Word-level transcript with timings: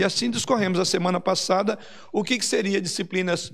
E 0.00 0.04
assim 0.04 0.30
discorremos 0.30 0.78
a 0.78 0.84
semana 0.84 1.18
passada 1.18 1.76
o 2.12 2.22
que, 2.22 2.38
que 2.38 2.46
seria 2.46 2.80
disciplinas 2.80 3.52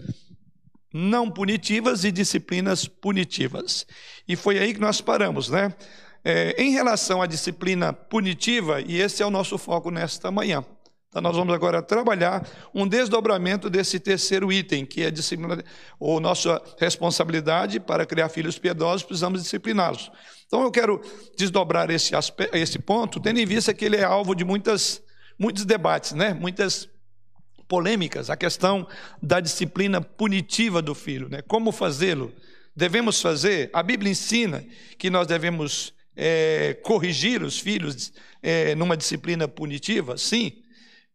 não 0.92 1.30
punitivas 1.30 2.04
e 2.04 2.12
disciplinas 2.12 2.86
punitivas. 2.86 3.86
E 4.28 4.36
foi 4.36 4.58
aí 4.58 4.74
que 4.74 4.80
nós 4.80 5.00
paramos, 5.00 5.48
né? 5.48 5.74
É, 6.22 6.54
em 6.62 6.70
relação 6.70 7.22
à 7.22 7.26
disciplina 7.26 7.94
punitiva, 7.94 8.82
e 8.82 9.00
esse 9.00 9.22
é 9.22 9.26
o 9.26 9.30
nosso 9.30 9.56
foco 9.56 9.90
nesta 9.90 10.30
manhã. 10.30 10.62
Então, 11.14 11.22
nós 11.22 11.36
vamos 11.36 11.54
agora 11.54 11.80
trabalhar 11.80 12.44
um 12.74 12.88
desdobramento 12.88 13.70
desse 13.70 14.00
terceiro 14.00 14.52
item, 14.52 14.84
que 14.84 15.02
é 15.02 15.06
a 15.06 15.10
disciplina, 15.10 15.62
ou 15.98 16.18
nossa 16.18 16.60
responsabilidade 16.76 17.78
para 17.78 18.04
criar 18.04 18.28
filhos 18.28 18.58
piedosos, 18.58 19.04
precisamos 19.04 19.40
discipliná-los. 19.40 20.10
Então, 20.46 20.62
eu 20.62 20.72
quero 20.72 21.00
desdobrar 21.38 21.88
esse, 21.88 22.16
aspecto, 22.16 22.56
esse 22.56 22.80
ponto, 22.80 23.20
tendo 23.20 23.38
em 23.38 23.46
vista 23.46 23.72
que 23.72 23.84
ele 23.84 23.96
é 23.96 24.02
alvo 24.02 24.34
de 24.34 24.44
muitas, 24.44 25.03
muitos 25.38 25.64
debates, 25.64 26.12
né? 26.12 26.32
muitas 26.34 26.88
polêmicas, 27.66 28.30
a 28.30 28.36
questão 28.36 28.86
da 29.22 29.40
disciplina 29.40 30.00
punitiva 30.00 30.82
do 30.82 30.94
filho, 30.94 31.28
né? 31.28 31.42
como 31.42 31.72
fazê-lo. 31.72 32.32
Devemos 32.76 33.20
fazer, 33.20 33.70
a 33.72 33.82
Bíblia 33.82 34.10
ensina 34.10 34.64
que 34.98 35.08
nós 35.08 35.26
devemos 35.26 35.94
é, 36.16 36.74
corrigir 36.82 37.42
os 37.42 37.58
filhos 37.58 38.12
é, 38.42 38.74
numa 38.74 38.96
disciplina 38.96 39.46
punitiva, 39.46 40.16
sim. 40.16 40.60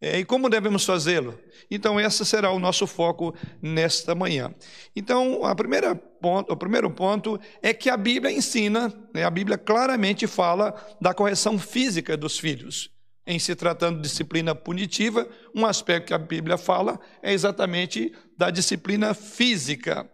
É, 0.02 0.20
e 0.20 0.26
como 0.26 0.50
devemos 0.50 0.86
fazê-lo? 0.86 1.38
Então, 1.70 2.00
esse 2.00 2.26
será 2.26 2.52
o 2.52 2.60
nosso 2.60 2.88
foco 2.88 3.36
nesta 3.62 4.16
manhã. 4.16 4.54
Então, 4.96 5.44
a 5.44 5.54
primeira 5.54 5.94
ponto, 5.94 6.54
o 6.54 6.58
primeiro 6.58 6.90
ponto 6.90 7.40
é 7.62 7.74
que 7.74 7.90
a 7.90 7.98
Bíblia 7.98 8.32
ensina, 8.32 8.94
né, 9.14 9.24
a 9.24 9.30
Bíblia 9.30 9.58
claramente 9.58 10.26
fala 10.26 10.74
da 11.02 11.14
correção 11.14 11.60
física 11.60 12.16
dos 12.16 12.40
filhos. 12.40 12.90
Em 13.32 13.38
se 13.38 13.56
tratando 13.56 13.98
de 13.98 14.10
disciplina 14.10 14.56
punitiva, 14.56 15.30
um 15.54 15.64
aspecto 15.64 16.08
que 16.08 16.14
a 16.16 16.18
Bíblia 16.18 16.58
fala 16.58 17.00
é 17.22 17.32
exatamente 17.32 18.12
da 18.36 18.50
disciplina 18.50 19.14
física. 19.14 20.10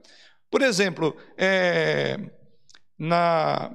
Por 0.51 0.61
exemplo, 0.61 1.15
é, 1.37 2.19
na 2.99 3.71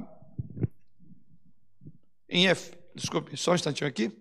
em 2.28 2.48
F, 2.48 2.76
desculpe, 2.94 3.34
só 3.34 3.52
um 3.52 3.54
instantinho 3.54 3.88
aqui. 3.88 4.12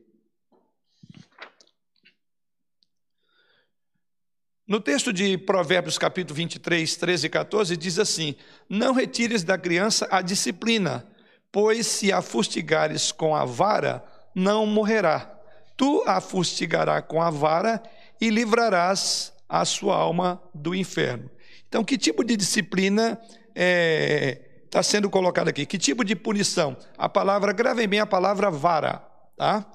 No 4.66 4.80
texto 4.80 5.12
de 5.12 5.38
Provérbios, 5.38 5.98
capítulo 5.98 6.36
23, 6.38 6.96
13 6.96 7.28
e 7.28 7.30
14, 7.30 7.76
diz 7.76 8.00
assim: 8.00 8.38
Não 8.70 8.94
retires 8.94 9.44
da 9.44 9.58
criança 9.58 10.08
a 10.10 10.22
disciplina, 10.22 11.06
pois 11.52 11.88
se 11.88 12.10
a 12.10 12.22
fustigares 12.22 13.12
com 13.12 13.36
a 13.36 13.44
vara, 13.44 14.09
não 14.34 14.66
morrerá. 14.66 15.32
Tu 15.76 16.04
a 16.06 16.20
fustigarás 16.20 17.04
com 17.08 17.22
a 17.22 17.30
vara 17.30 17.82
e 18.20 18.30
livrarás 18.30 19.34
a 19.48 19.64
sua 19.66 19.96
alma 19.96 20.42
do 20.54 20.76
inferno. 20.76 21.30
Então, 21.68 21.84
que 21.84 21.98
tipo 21.98 22.24
de 22.24 22.36
disciplina 22.36 23.20
é, 23.56 24.42
está 24.66 24.84
sendo 24.84 25.10
colocado 25.10 25.50
aqui. 25.50 25.66
Que 25.66 25.78
tipo 25.78 26.04
de 26.04 26.16
punição? 26.16 26.78
A 26.98 27.10
palavra, 27.10 27.52
gravem 27.52 27.88
bem 27.88 28.00
a 28.00 28.06
palavra 28.06 28.52
vara, 28.52 29.04
tá? 29.36 29.66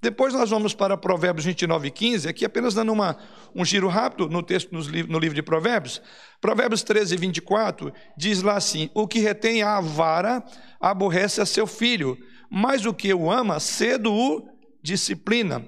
Depois 0.00 0.34
nós 0.34 0.50
vamos 0.50 0.74
para 0.74 0.98
Provérbios 0.98 1.46
29 1.46 1.88
e 1.88 1.90
15, 1.90 2.28
aqui 2.28 2.44
apenas 2.44 2.74
dando 2.74 2.92
uma, 2.92 3.16
um 3.54 3.64
giro 3.64 3.88
rápido 3.88 4.28
no 4.28 4.42
texto 4.42 4.70
no 4.70 5.18
livro 5.18 5.34
de 5.34 5.42
Provérbios. 5.42 6.02
Provérbios 6.42 6.82
13 6.82 7.14
e 7.14 7.18
24 7.18 7.92
diz 8.14 8.42
lá 8.42 8.56
assim: 8.56 8.90
O 8.92 9.08
que 9.08 9.18
retém 9.20 9.62
a 9.62 9.80
vara 9.80 10.44
aborrece 10.78 11.40
a 11.40 11.46
seu 11.46 11.66
filho, 11.66 12.18
mas 12.54 12.86
o 12.86 12.94
que 12.94 13.12
o 13.12 13.32
ama, 13.32 13.58
cedo 13.58 14.14
o 14.14 14.48
disciplina. 14.80 15.66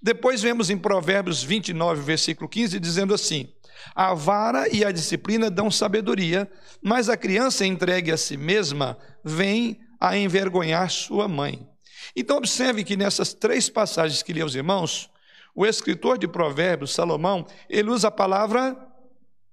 Depois 0.00 0.40
vemos 0.40 0.70
em 0.70 0.78
Provérbios 0.78 1.42
29, 1.42 2.00
versículo 2.00 2.48
15, 2.48 2.78
dizendo 2.78 3.12
assim: 3.12 3.48
a 3.92 4.14
vara 4.14 4.68
e 4.72 4.84
a 4.84 4.92
disciplina 4.92 5.50
dão 5.50 5.68
sabedoria, 5.68 6.48
mas 6.80 7.08
a 7.08 7.16
criança 7.16 7.66
entregue 7.66 8.12
a 8.12 8.16
si 8.16 8.36
mesma 8.36 8.96
vem 9.24 9.80
a 9.98 10.16
envergonhar 10.16 10.88
sua 10.90 11.26
mãe. 11.26 11.68
Então, 12.14 12.36
observe 12.36 12.84
que 12.84 12.96
nessas 12.96 13.34
três 13.34 13.68
passagens 13.68 14.22
que 14.22 14.32
li 14.32 14.40
aos 14.40 14.54
irmãos, 14.54 15.10
o 15.56 15.66
escritor 15.66 16.18
de 16.18 16.28
Provérbios, 16.28 16.94
Salomão, 16.94 17.44
ele 17.68 17.90
usa 17.90 18.06
a 18.08 18.12
palavra 18.12 18.76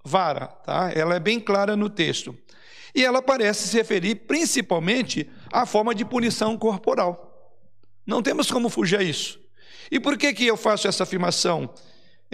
vara, 0.05 0.45
tá? 0.45 0.91
Ela 0.93 1.15
é 1.15 1.19
bem 1.19 1.39
clara 1.39 1.75
no 1.75 1.89
texto. 1.89 2.37
E 2.95 3.03
ela 3.03 3.23
parece 3.23 3.69
se 3.69 3.77
referir 3.77 4.15
principalmente 4.27 5.27
à 5.53 5.65
forma 5.65 5.95
de 5.95 6.03
punição 6.03 6.57
corporal. 6.57 7.29
Não 8.05 8.21
temos 8.21 8.51
como 8.51 8.69
fugir 8.69 8.99
a 8.99 9.03
isso. 9.03 9.39
E 9.91 9.99
por 9.99 10.17
que, 10.17 10.33
que 10.33 10.45
eu 10.45 10.57
faço 10.57 10.87
essa 10.87 11.03
afirmação? 11.03 11.69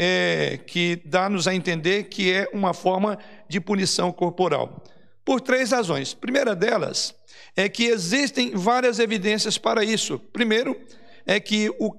é, 0.01 0.57
que 0.65 1.01
dá-nos 1.03 1.45
a 1.45 1.53
entender 1.53 2.05
que 2.05 2.31
é 2.31 2.47
uma 2.53 2.73
forma 2.73 3.19
de 3.49 3.59
punição 3.59 4.13
corporal. 4.13 4.81
Por 5.25 5.41
três 5.41 5.71
razões. 5.71 6.13
Primeira 6.13 6.55
delas 6.55 7.13
é 7.53 7.67
que 7.67 7.83
existem 7.83 8.51
várias 8.55 8.97
evidências 8.97 9.57
para 9.57 9.83
isso. 9.83 10.17
Primeiro, 10.17 10.79
é 11.25 11.37
que 11.37 11.69
o 11.81 11.93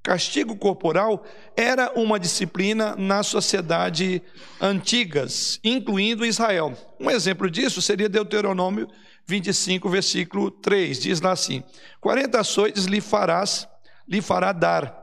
castigo 0.00 0.54
corporal 0.54 1.24
era 1.56 1.90
uma 1.96 2.20
disciplina 2.20 2.94
nas 2.94 3.26
sociedades 3.26 4.20
antigas, 4.60 5.58
incluindo 5.64 6.24
Israel. 6.24 6.72
Um 7.00 7.10
exemplo 7.10 7.50
disso 7.50 7.82
seria 7.82 8.08
Deuteronômio 8.08 8.86
25, 9.30 9.88
versículo 9.88 10.50
3. 10.50 10.98
Diz 10.98 11.20
lá 11.20 11.32
assim: 11.32 11.62
40 12.00 12.38
açoites 12.38 12.84
lhe 12.84 13.00
farás, 13.00 13.66
lhe 14.06 14.20
fará 14.20 14.52
dar 14.52 15.00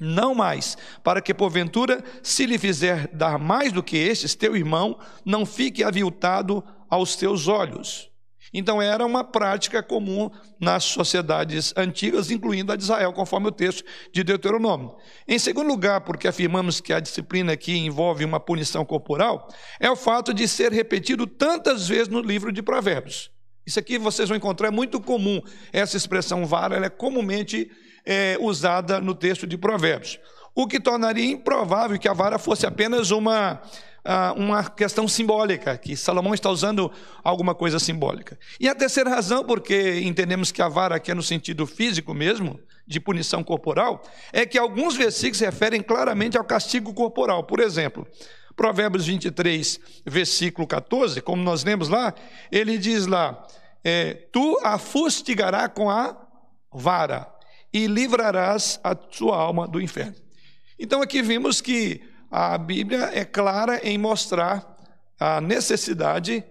não 0.00 0.34
mais, 0.34 0.78
para 1.04 1.20
que 1.20 1.34
porventura, 1.34 2.02
se 2.22 2.46
lhe 2.46 2.58
fizer 2.58 3.06
dar 3.08 3.38
mais 3.38 3.70
do 3.70 3.82
que 3.82 3.98
estes, 3.98 4.34
teu 4.34 4.56
irmão 4.56 4.98
não 5.26 5.44
fique 5.44 5.84
aviltado 5.84 6.64
aos 6.88 7.16
teus 7.16 7.46
olhos. 7.46 8.10
Então 8.52 8.82
era 8.82 9.04
uma 9.06 9.22
prática 9.22 9.82
comum 9.82 10.28
nas 10.58 10.82
sociedades 10.84 11.72
antigas, 11.76 12.30
incluindo 12.30 12.72
a 12.72 12.76
de 12.76 12.82
Israel, 12.82 13.12
conforme 13.12 13.48
o 13.48 13.52
texto 13.52 13.84
de 14.12 14.24
Deuteronômio. 14.24 14.96
Em 15.28 15.38
segundo 15.38 15.68
lugar, 15.68 16.00
porque 16.00 16.26
afirmamos 16.26 16.80
que 16.80 16.92
a 16.92 16.98
disciplina 16.98 17.52
aqui 17.52 17.76
envolve 17.76 18.24
uma 18.24 18.40
punição 18.40 18.84
corporal, 18.84 19.46
é 19.78 19.88
o 19.90 19.94
fato 19.94 20.34
de 20.34 20.48
ser 20.48 20.72
repetido 20.72 21.26
tantas 21.26 21.86
vezes 21.86 22.08
no 22.08 22.20
livro 22.20 22.50
de 22.50 22.62
Provérbios. 22.62 23.30
Isso 23.70 23.78
aqui 23.78 23.98
vocês 23.98 24.28
vão 24.28 24.36
encontrar 24.36 24.66
é 24.66 24.70
muito 24.72 25.00
comum. 25.00 25.40
Essa 25.72 25.96
expressão 25.96 26.44
vara 26.44 26.84
é 26.84 26.88
comumente 26.88 27.70
é, 28.04 28.36
usada 28.40 29.00
no 29.00 29.14
texto 29.14 29.46
de 29.46 29.56
Provérbios. 29.56 30.18
O 30.56 30.66
que 30.66 30.80
tornaria 30.80 31.30
improvável 31.30 31.96
que 31.96 32.08
a 32.08 32.12
vara 32.12 32.36
fosse 32.36 32.66
apenas 32.66 33.12
uma, 33.12 33.62
uma 34.34 34.64
questão 34.64 35.06
simbólica, 35.06 35.78
que 35.78 35.96
Salomão 35.96 36.34
está 36.34 36.50
usando 36.50 36.90
alguma 37.22 37.54
coisa 37.54 37.78
simbólica. 37.78 38.36
E 38.58 38.68
a 38.68 38.74
terceira 38.74 39.08
razão, 39.08 39.44
porque 39.44 40.00
entendemos 40.00 40.50
que 40.50 40.60
a 40.60 40.68
vara 40.68 40.96
aqui 40.96 41.12
é 41.12 41.14
no 41.14 41.22
sentido 41.22 41.64
físico 41.64 42.12
mesmo, 42.12 42.58
de 42.84 42.98
punição 42.98 43.44
corporal, 43.44 44.02
é 44.32 44.44
que 44.44 44.58
alguns 44.58 44.96
versículos 44.96 45.38
referem 45.38 45.80
claramente 45.80 46.36
ao 46.36 46.42
castigo 46.42 46.92
corporal. 46.92 47.44
Por 47.44 47.60
exemplo, 47.60 48.04
Provérbios 48.60 49.06
23, 49.06 49.80
versículo 50.04 50.66
14, 50.66 51.22
como 51.22 51.42
nós 51.42 51.64
lemos 51.64 51.88
lá, 51.88 52.14
ele 52.52 52.76
diz 52.76 53.06
lá: 53.06 53.46
é, 53.82 54.12
Tu 54.12 54.60
a 54.62 54.76
fustigará 54.76 55.66
com 55.66 55.88
a 55.88 56.14
vara 56.70 57.26
e 57.72 57.86
livrarás 57.86 58.78
a 58.84 58.94
sua 59.10 59.38
alma 59.38 59.66
do 59.66 59.80
inferno. 59.80 60.14
Então 60.78 61.00
aqui 61.00 61.22
vimos 61.22 61.62
que 61.62 62.02
a 62.30 62.58
Bíblia 62.58 63.10
é 63.14 63.24
clara 63.24 63.80
em 63.82 63.96
mostrar 63.96 64.76
a 65.18 65.40
necessidade 65.40 66.44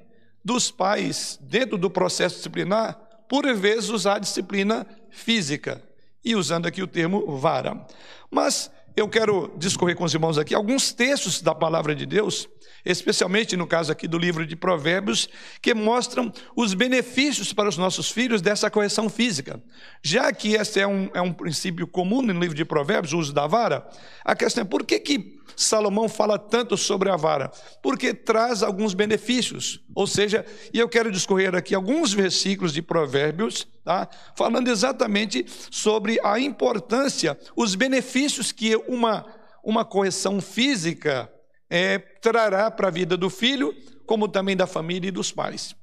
dos 0.44 0.72
pais, 0.72 1.38
dentro 1.44 1.78
do 1.78 1.92
processo 1.92 2.38
disciplinar, 2.38 2.96
por 3.30 3.46
vezes 3.54 3.92
usar 3.92 4.18
disciplina 4.18 4.84
física, 5.12 5.80
e 6.26 6.36
usando 6.36 6.66
aqui 6.66 6.82
o 6.82 6.88
termo 6.88 7.38
vara. 7.38 7.86
Mas 8.32 8.72
eu 8.96 9.08
quero 9.08 9.54
discorrer 9.58 9.96
com 9.96 10.04
os 10.04 10.14
irmãos 10.14 10.38
aqui 10.38 10.54
alguns 10.54 10.92
textos 10.92 11.42
da 11.42 11.56
palavra 11.56 11.96
de 11.96 12.06
Deus 12.06 12.48
especialmente 12.86 13.58
no 13.58 13.68
caso 13.68 13.92
aqui 13.92 14.08
do 14.08 14.18
livro 14.18 14.46
de 14.46 14.56
Provérbios, 14.56 15.28
que 15.62 15.74
mostram 15.74 16.32
os 16.56 16.74
benefícios 16.74 17.54
para 17.54 17.70
os 17.70 17.78
nossos 17.78 18.10
filhos 18.12 18.42
dessa 18.42 18.70
correção 18.70 19.10
física. 19.10 19.62
Já 20.02 20.32
que 20.32 20.54
esse 20.54 20.80
é 20.80 20.88
um, 20.88 21.10
é 21.14 21.22
um 21.22 21.34
princípio 21.34 21.88
comum 21.88 22.22
no 22.22 22.34
livro 22.34 22.56
de 22.56 22.66
Provérbios, 22.66 23.14
o 23.14 23.20
uso 23.20 23.34
da 23.34 23.48
vara, 23.48 23.88
a 24.24 24.36
questão 24.36 24.62
é 24.64 24.66
por 24.66 24.86
que, 24.86 25.00
que 25.00 25.39
Salomão 25.60 26.08
fala 26.08 26.40
tanto 26.40 26.78
sobre 26.78 27.10
a 27.10 27.18
vara? 27.18 27.52
Porque 27.84 28.14
traz 28.14 28.64
alguns 28.64 28.94
benefícios. 28.94 29.82
Ou 29.94 30.08
seja, 30.08 30.46
e 30.74 30.80
eu 30.80 30.88
quero 30.88 31.12
discorrer 31.12 31.54
aqui 31.54 31.76
alguns 31.76 32.14
versículos 32.14 32.72
de 32.72 32.82
Provérbios, 32.82 33.68
tá? 33.84 34.08
falando 34.38 34.70
exatamente 34.70 35.46
sobre 35.70 36.18
a 36.24 36.40
importância, 36.40 37.38
os 37.58 37.76
benefícios 37.76 38.54
que 38.54 38.74
uma, 38.88 39.26
uma 39.62 39.84
correção 39.84 40.40
física 40.40 41.30
é, 41.70 42.00
trará 42.00 42.72
para 42.72 42.88
a 42.88 42.92
vida 42.92 43.18
do 43.18 43.30
filho, 43.30 43.76
como 44.06 44.30
também 44.30 44.56
da 44.56 44.66
família 44.66 45.10
e 45.10 45.12
dos 45.12 45.30
pais. 45.30 45.76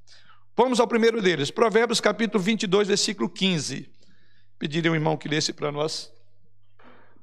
Vamos 0.56 0.81
ao 0.81 0.88
primeiro 0.88 1.20
deles, 1.20 1.50
Provérbios 1.50 2.00
capítulo 2.00 2.43
22, 2.43 2.88
versículo 2.88 3.28
15. 3.28 3.90
Pediria 4.58 4.90
ao 4.90 4.94
irmão 4.94 5.19
que 5.19 5.28
lesse 5.28 5.52
para 5.52 5.70
nós. 5.70 6.15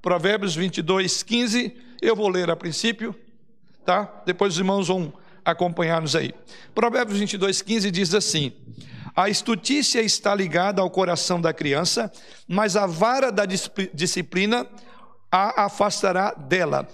Provérbios 0.04 0.54
22, 0.54 1.24
15. 1.24 1.78
Eu 2.02 2.14
vou 2.14 2.28
ler 2.28 2.50
a 2.50 2.58
princípio, 2.58 3.16
tá? 3.86 4.22
Depois 4.26 4.52
os 4.52 4.60
irmãos 4.60 4.90
vão 4.90 5.14
acompanhar-nos 5.46 6.14
aí. 6.14 6.36
Provérbios 6.76 7.18
22, 7.18 7.62
15 7.62 7.90
diz 7.90 8.14
assim: 8.14 8.52
A 9.16 9.30
estutícia 9.30 10.02
está 10.02 10.36
ligada 10.36 10.82
ao 10.82 10.90
coração 10.90 11.40
da 11.40 11.54
criança, 11.54 12.12
mas 12.46 12.76
a 12.76 12.86
vara 12.86 13.32
da 13.32 13.46
disciplina 13.46 14.68
a 15.32 15.68
afastará 15.68 16.34
dela. 16.34 16.86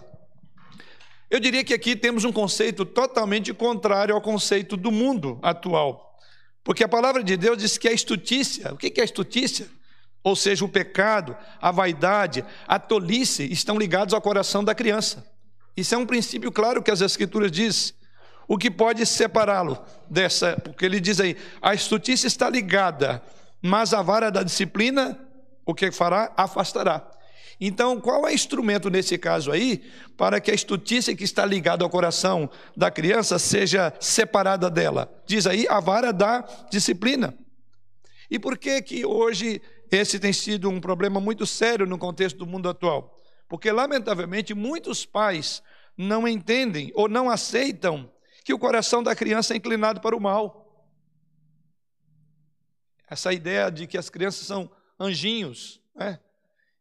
Eu 1.32 1.40
diria 1.40 1.64
que 1.64 1.74
aqui 1.74 1.96
temos 1.96 2.24
um 2.26 2.32
conceito 2.32 2.86
totalmente 2.86 3.52
contrário 3.56 4.14
ao 4.14 4.22
conceito 4.22 4.78
do 4.78 4.92
mundo 4.92 5.40
atual. 5.42 6.16
Porque 6.64 6.84
a 6.84 6.88
palavra 6.88 7.24
de 7.24 7.36
Deus 7.36 7.58
diz 7.58 7.76
que 7.76 7.88
a 7.88 7.92
estutícia, 7.92 8.72
o 8.72 8.78
que 8.78 8.94
é 9.00 9.02
a 9.02 9.06
estutícia? 9.06 9.79
Ou 10.24 10.36
seja, 10.36 10.66
o 10.66 10.70
pecado, 10.70 11.36
a 11.62 11.72
vaidade, 11.72 12.44
a 12.68 12.78
tolice 12.78 13.44
estão 13.52 13.78
ligados 13.78 14.14
ao 14.14 14.22
coração 14.22 14.64
da 14.64 14.76
criança. 14.76 15.26
Isso 15.76 15.96
é 15.96 15.98
um 15.98 16.06
princípio 16.06 16.52
claro 16.52 16.84
que 16.84 16.92
as 16.92 17.02
Escrituras 17.02 17.52
diz. 17.52 17.94
O 18.48 18.58
que 18.58 18.72
pode 18.72 19.06
separá-lo 19.06 19.78
dessa, 20.10 20.60
porque 20.64 20.84
ele 20.84 21.00
diz 21.00 21.20
aí, 21.20 21.38
a 21.62 21.74
estutícia 21.74 22.28
está 22.28 22.50
ligada, 22.50 23.22
mas 23.62 23.94
a 23.94 24.02
vara 24.02 24.32
da 24.32 24.42
disciplina, 24.42 25.18
o 25.66 25.74
que 25.74 25.92
fará? 25.92 26.34
Afastará. 26.36 27.10
Então, 27.62 28.00
qual 28.00 28.26
é 28.26 28.32
o 28.32 28.34
instrumento 28.34 28.90
nesse 28.90 29.18
caso 29.18 29.52
aí 29.52 29.84
para 30.18 30.40
que 30.40 30.50
a 30.50 30.54
estutícia 30.54 31.16
que 31.16 31.24
está 31.24 31.46
ligada 31.46 31.84
ao 31.84 31.90
coração 31.90 32.50
da 32.76 32.90
criança 32.90 33.38
seja 33.38 33.94
separada 34.00 34.70
dela? 34.70 35.12
Diz 35.28 35.46
aí 35.46 35.68
a 35.70 35.80
vara 35.80 36.14
da 36.14 36.44
disciplina. 36.72 37.34
E 38.32 38.40
por 38.40 38.58
que 38.58 38.82
que 38.82 39.06
hoje 39.06 39.62
esse 39.92 40.20
tem 40.20 40.34
sido 40.34 40.70
um 40.70 40.80
problema 40.80 41.20
muito 41.20 41.46
sério 41.46 41.86
no 41.86 41.98
contexto 41.98 42.38
do 42.38 42.46
mundo 42.46 42.70
atual? 42.70 43.18
Porque 43.48 43.72
lamentavelmente 43.72 44.54
muitos 44.54 45.06
pais 45.06 45.64
não 45.98 46.28
entendem 46.28 46.92
ou 46.96 47.10
não 47.10 47.30
aceitam 47.30 48.12
que 48.44 48.54
o 48.54 48.60
coração 48.60 49.02
da 49.02 49.16
criança 49.16 49.54
é 49.54 49.58
inclinado 49.58 50.00
para 50.00 50.16
o 50.16 50.20
mal. 50.20 50.88
Essa 53.10 53.34
ideia 53.34 53.70
de 53.72 53.88
que 53.88 53.98
as 53.98 54.10
crianças 54.10 54.46
são 54.46 54.72
anjinhos, 55.00 55.82
né? 55.96 56.20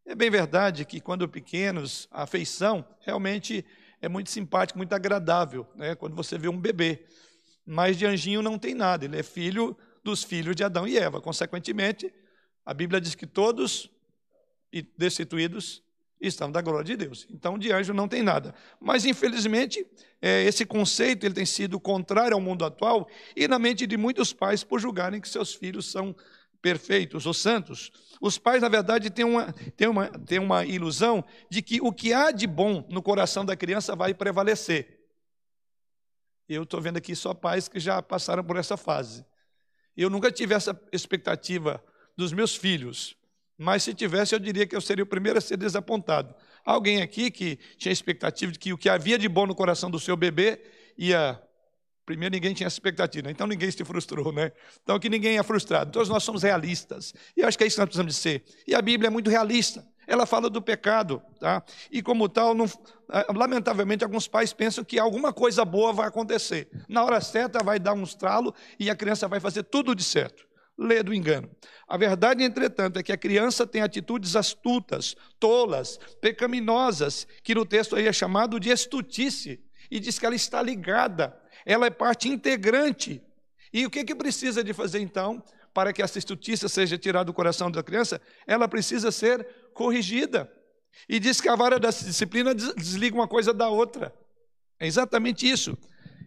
É 0.09 0.15
bem 0.15 0.31
verdade 0.31 0.87
que 0.87 1.03
quando 1.03 1.29
pequenos, 1.29 2.09
a 2.11 2.23
afeição 2.23 2.83
realmente 3.01 3.63
é 4.01 4.09
muito 4.09 4.31
simpática, 4.31 4.79
muito 4.79 4.95
agradável, 4.95 5.67
né? 5.77 5.95
quando 5.95 6.17
você 6.17 6.39
vê 6.39 6.49
um 6.49 6.59
bebê. 6.59 7.05
Mas 7.67 7.99
de 7.99 8.07
anjinho 8.07 8.41
não 8.41 8.59
tem 8.59 8.75
nada, 8.75 9.05
ele 9.05 9.19
é 9.19 9.23
filho 9.23 9.77
dos 10.03 10.25
filhos 10.25 10.57
de 10.57 10.65
Adão 10.65 10.89
e 10.89 10.97
Eva. 10.97 11.21
Consequentemente, 11.21 12.11
a 12.69 12.75
Bíblia 12.75 13.01
diz 13.01 13.15
que 13.15 13.27
todos 13.27 13.91
destituídos 14.95 15.83
estão 16.21 16.53
da 16.53 16.61
glória 16.61 16.85
de 16.85 16.99
Deus. 16.99 17.27
Então, 17.31 17.59
de 17.59 17.73
anjo 17.73 17.95
não 17.95 18.07
tem 18.07 18.23
nada. 18.23 18.55
Mas, 18.79 19.07
infelizmente, 19.07 19.87
é, 20.21 20.43
esse 20.43 20.67
conceito 20.67 21.25
ele 21.25 21.35
tem 21.35 21.47
sido 21.47 21.81
contrário 21.81 22.35
ao 22.35 22.43
mundo 22.43 22.67
atual 22.67 23.09
e 23.35 23.49
na 23.49 23.59
mente 23.59 23.87
de 23.87 23.97
muitos 23.97 24.35
pais 24.35 24.63
por 24.63 24.79
julgarem 24.81 25.19
que 25.19 25.31
seus 25.31 25.55
filhos 25.55 25.91
são 25.91 26.15
perfeitos 26.61 27.25
ou 27.25 27.33
santos. 27.33 27.91
Os 28.21 28.37
pais, 28.37 28.61
na 28.61 28.69
verdade, 28.69 29.09
têm 29.09 29.25
uma, 29.25 29.51
têm, 29.75 29.89
uma, 29.89 30.07
têm 30.07 30.39
uma 30.39 30.67
ilusão 30.67 31.25
de 31.49 31.63
que 31.63 31.81
o 31.81 31.91
que 31.91 32.13
há 32.13 32.31
de 32.31 32.47
bom 32.47 32.87
no 32.91 33.01
coração 33.01 33.47
da 33.47 33.57
criança 33.57 33.97
vai 33.97 34.13
prevalecer. 34.13 35.07
Eu 36.47 36.65
estou 36.65 36.83
vendo 36.83 36.99
aqui 36.99 37.17
só 37.17 37.33
pais 37.33 37.67
que 37.67 37.81
já 37.81 38.03
passaram 38.03 38.45
por 38.45 38.59
essa 38.59 38.77
fase. 38.77 39.25
Eu 39.97 40.11
nunca 40.11 40.31
tive 40.31 40.53
essa 40.53 40.79
expectativa 40.93 41.83
dos 42.19 42.33
meus 42.33 42.57
filhos, 42.57 43.17
mas 43.57 43.85
se 43.85 43.95
tivesse, 43.95 44.35
eu 44.35 44.41
diria 44.41 44.67
que 44.67 44.75
eu 44.75 44.81
seria 44.81 45.05
o 45.05 45.07
primeiro 45.07 45.39
a 45.39 45.41
ser 45.41 45.57
desapontado. 45.57 46.35
Alguém 46.65 47.01
aqui 47.01 47.31
que 47.31 47.59
tinha 47.77 47.93
expectativa 47.93 48.51
de 48.51 48.59
que 48.59 48.73
o 48.73 48.77
que 48.77 48.89
havia 48.89 49.17
de 49.17 49.29
bom 49.29 49.47
no 49.47 49.55
coração 49.55 49.89
do 49.89 50.01
seu 50.01 50.17
bebê 50.17 50.61
ia 50.99 51.41
Primeiro, 52.05 52.35
ninguém 52.35 52.55
tinha 52.55 52.67
expectativa, 52.67 53.31
então 53.31 53.47
ninguém 53.47 53.71
se 53.71 53.85
frustrou, 53.85 54.33
né? 54.33 54.51
Então, 54.83 54.97
aqui 54.97 55.11
ninguém 55.11 55.37
é 55.37 55.43
frustrado. 55.43 55.93
Todos 55.93 56.09
nós 56.09 56.25
somos 56.25 56.43
realistas. 56.43 57.13
E 57.37 57.43
eu 57.43 57.47
acho 57.47 57.59
que 57.59 57.65
é 57.65 57.67
isso 57.67 57.77
que 57.77 57.81
nós 57.81 57.89
precisamos 57.89 58.15
de 58.15 58.19
ser. 58.19 58.45
E 58.67 58.75
a 58.75 58.81
Bíblia 58.81 59.09
é 59.09 59.11
muito 59.11 59.29
realista. 59.29 59.87
Ela 60.07 60.25
fala 60.25 60.49
do 60.49 60.63
pecado, 60.63 61.21
tá? 61.39 61.63
E 61.93 62.01
como 62.01 62.27
tal, 62.27 62.55
não, 62.55 62.65
ah, 63.11 63.27
lamentavelmente, 63.37 64.05
alguns 64.05 64.27
pais 64.27 64.55
pensam 64.55 64.83
que 64.83 64.99
alguma 64.99 65.35
coisa 65.35 65.67
boa 65.67 65.93
vai 65.93 66.09
acontecer. 66.09 66.71
Na 66.89 67.05
hora 67.05 67.21
certa, 67.21 67.63
vai 67.63 67.79
dar 67.79 67.93
um 67.93 68.05
estralo 68.05 68.55
e 68.81 68.89
a 68.89 68.97
criança 68.97 69.29
vai 69.29 69.39
fazer 69.39 69.65
tudo 69.65 69.95
de 69.95 70.03
certo. 70.03 70.48
Lê 70.79 71.03
do 71.03 71.13
engano. 71.13 71.51
A 71.89 71.97
verdade, 71.97 72.45
entretanto, 72.45 72.99
é 72.99 73.03
que 73.03 73.13
a 73.13 73.17
criança 73.17 73.67
tem 73.67 73.83
atitudes 73.83 74.37
astutas, 74.37 75.17
tolas, 75.41 75.99
pecaminosas, 76.21 77.27
que 77.43 77.55
no 77.55 77.67
texto 77.67 77.97
aí 77.97 78.07
é 78.07 78.13
chamado 78.13 78.61
de 78.61 78.71
estutice, 78.71 79.61
e 79.91 79.99
diz 79.99 80.19
que 80.19 80.27
ela 80.27 80.37
está 80.37 80.63
ligada 80.63 81.35
ela 81.69 81.85
é 81.85 81.91
parte 81.91 82.31
integrante. 82.31 83.23
E 83.71 83.85
o 83.85 83.91
que, 83.91 84.03
que 84.03 84.15
precisa 84.15 84.65
de 84.65 84.73
fazer 84.73 85.01
então 85.01 85.43
para 85.75 85.93
que 85.93 86.01
essa 86.01 86.19
estutícia 86.19 86.67
seja 86.67 86.97
tirada 86.97 87.27
do 87.27 87.35
coração 87.35 87.71
da 87.71 87.83
criança? 87.83 88.23
Ela 88.47 88.67
precisa 88.67 89.13
ser 89.13 89.47
corrigida. 89.75 90.51
E 91.07 91.21
diz 91.21 91.43
que 91.43 91.49
a 91.49 91.55
vara 91.55 91.79
da 91.79 91.91
disciplina 91.91 92.55
desliga 92.55 93.15
uma 93.15 93.29
coisa 93.29 93.53
da 93.53 93.69
outra. 93.69 94.15
É 94.81 94.87
exatamente 94.87 95.49
isso. 95.49 95.77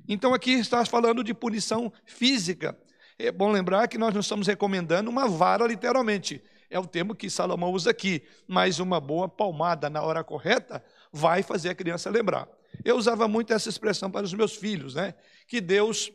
Então 0.08 0.32
aqui 0.32 0.52
está 0.52 0.86
falando 0.86 1.24
de 1.24 1.34
punição 1.34 1.92
física. 2.06 2.78
É 3.24 3.32
bom 3.32 3.52
lembrar 3.52 3.88
que 3.88 4.00
nós 4.00 4.14
não 4.14 4.22
estamos 4.22 4.48
recomendando 4.48 5.10
uma 5.10 5.28
vara 5.28 5.68
literalmente. 5.68 6.42
É 6.72 6.80
o 6.80 6.88
termo 6.88 7.14
que 7.14 7.30
Salomão 7.30 7.72
usa 7.72 7.92
aqui. 7.92 8.24
Mas 8.48 8.80
uma 8.80 9.00
boa 9.00 9.30
palmada 9.30 9.90
na 9.92 10.02
hora 10.02 10.24
correta 10.24 10.84
vai 11.12 11.44
fazer 11.44 11.70
a 11.70 11.76
criança 11.76 12.10
lembrar. 12.10 12.48
Eu 12.84 12.98
usava 12.98 13.28
muito 13.28 13.54
essa 13.54 13.70
expressão 13.70 14.10
para 14.10 14.26
os 14.26 14.34
meus 14.34 14.56
filhos, 14.56 14.96
né? 14.96 15.14
Que 15.48 15.62
Deus, 15.62 16.12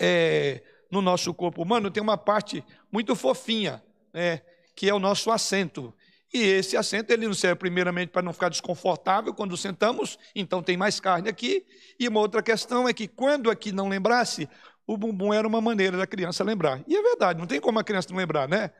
é, 0.00 0.62
no 0.90 1.02
nosso 1.02 1.34
corpo 1.34 1.60
humano, 1.62 1.90
tem 1.90 2.02
uma 2.02 2.16
parte 2.16 2.64
muito 2.90 3.14
fofinha, 3.14 3.82
né? 4.12 4.40
Que 4.74 4.88
é 4.88 4.94
o 4.94 4.98
nosso 4.98 5.30
assento. 5.30 5.92
E 6.32 6.38
esse 6.38 6.76
assento 6.76 7.12
ele 7.12 7.26
não 7.26 7.34
serve 7.34 7.56
primeiramente 7.56 8.08
para 8.08 8.22
não 8.22 8.32
ficar 8.32 8.48
desconfortável 8.48 9.32
quando 9.32 9.56
sentamos, 9.56 10.18
então 10.34 10.62
tem 10.62 10.76
mais 10.76 10.98
carne 10.98 11.28
aqui. 11.28 11.64
E 11.98 12.08
uma 12.08 12.18
outra 12.18 12.42
questão 12.42 12.88
é 12.88 12.92
que 12.92 13.06
quando 13.06 13.50
aqui 13.50 13.70
não 13.70 13.88
lembrasse, 13.88 14.48
o 14.86 14.96
bumbum 14.96 15.32
era 15.32 15.46
uma 15.46 15.60
maneira 15.60 15.96
da 15.96 16.06
criança 16.06 16.44
lembrar. 16.44 16.82
E 16.86 16.96
é 16.96 17.02
verdade, 17.02 17.38
não 17.38 17.46
tem 17.46 17.60
como 17.60 17.78
a 17.78 17.84
criança 17.84 18.08
não 18.10 18.18
lembrar, 18.18 18.48
né? 18.48 18.70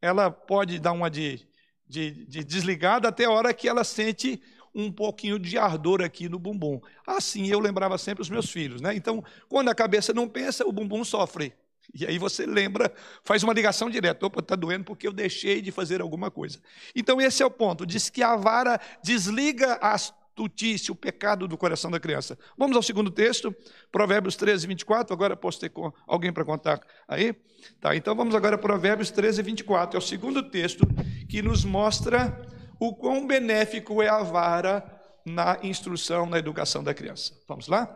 Ela 0.00 0.30
pode 0.30 0.78
dar 0.78 0.92
uma 0.92 1.10
de, 1.10 1.46
de, 1.88 2.26
de 2.26 2.44
desligada 2.44 3.08
até 3.08 3.24
a 3.24 3.30
hora 3.30 3.54
que 3.54 3.68
ela 3.68 3.84
sente 3.84 4.42
um 4.74 4.90
pouquinho 4.90 5.38
de 5.38 5.56
ardor 5.56 6.02
aqui 6.02 6.28
no 6.28 6.38
bumbum. 6.38 6.80
Assim 7.06 7.46
eu 7.46 7.60
lembrava 7.60 7.96
sempre 7.96 8.22
os 8.22 8.28
meus 8.28 8.50
filhos, 8.50 8.80
né? 8.80 8.94
Então, 8.94 9.24
quando 9.48 9.68
a 9.68 9.74
cabeça 9.74 10.12
não 10.12 10.28
pensa, 10.28 10.66
o 10.66 10.72
bumbum 10.72 11.04
sofre. 11.04 11.54
E 11.92 12.06
aí 12.06 12.18
você 12.18 12.44
lembra, 12.44 12.92
faz 13.22 13.42
uma 13.42 13.52
ligação 13.52 13.88
direta. 13.88 14.26
Opa, 14.26 14.40
está 14.40 14.56
doendo 14.56 14.84
porque 14.84 15.06
eu 15.06 15.12
deixei 15.12 15.62
de 15.62 15.70
fazer 15.70 16.00
alguma 16.00 16.30
coisa. 16.30 16.58
Então, 16.94 17.20
esse 17.20 17.42
é 17.42 17.46
o 17.46 17.50
ponto. 17.50 17.86
Diz 17.86 18.10
que 18.10 18.22
a 18.22 18.36
vara 18.36 18.80
desliga 19.02 19.78
a 19.80 19.96
astutice, 20.34 20.90
o 20.90 20.94
pecado 20.94 21.46
do 21.46 21.56
coração 21.56 21.90
da 21.90 22.00
criança. 22.00 22.36
Vamos 22.58 22.76
ao 22.76 22.82
segundo 22.82 23.10
texto, 23.10 23.54
Provérbios 23.90 24.34
13, 24.36 24.66
24. 24.66 25.14
Agora 25.14 25.36
posso 25.36 25.60
ter 25.60 25.72
alguém 26.06 26.32
para 26.32 26.44
contar 26.44 26.80
aí? 27.06 27.34
Tá, 27.80 27.94
então 27.94 28.14
vamos 28.14 28.34
agora 28.34 28.58
para 28.58 28.68
Provérbios 28.68 29.10
13, 29.10 29.42
24. 29.42 29.96
É 29.96 29.98
o 29.98 30.02
segundo 30.02 30.42
texto 30.42 30.84
que 31.28 31.40
nos 31.40 31.64
mostra 31.64 32.42
o 32.80 32.94
quão 32.94 33.26
benéfico 33.26 34.02
é 34.02 34.08
a 34.08 34.22
vara 34.22 34.84
na 35.24 35.58
instrução, 35.62 36.26
na 36.26 36.38
educação 36.38 36.82
da 36.82 36.92
criança. 36.92 37.32
Vamos 37.48 37.68
lá? 37.68 37.94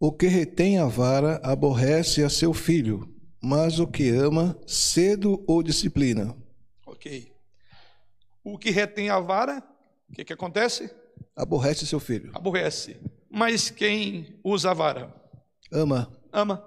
O 0.00 0.10
que 0.10 0.26
retém 0.26 0.78
a 0.78 0.86
vara 0.86 1.40
aborrece 1.44 2.24
a 2.24 2.30
seu 2.30 2.54
filho, 2.54 3.14
mas 3.42 3.78
o 3.78 3.86
que 3.86 4.08
ama, 4.08 4.58
cedo 4.66 5.44
o 5.46 5.62
disciplina. 5.62 6.34
Ok. 6.86 7.30
O 8.42 8.56
que 8.56 8.70
retém 8.70 9.10
a 9.10 9.20
vara, 9.20 9.62
o 10.08 10.12
que, 10.14 10.24
que 10.24 10.32
acontece? 10.32 10.90
Aborrece 11.38 11.86
seu 11.86 12.00
filho. 12.00 12.32
Aborrece. 12.34 13.00
Mas 13.30 13.70
quem 13.70 14.40
usa 14.42 14.72
a 14.72 14.74
vara? 14.74 15.14
Ama. 15.72 16.12
Ama. 16.32 16.64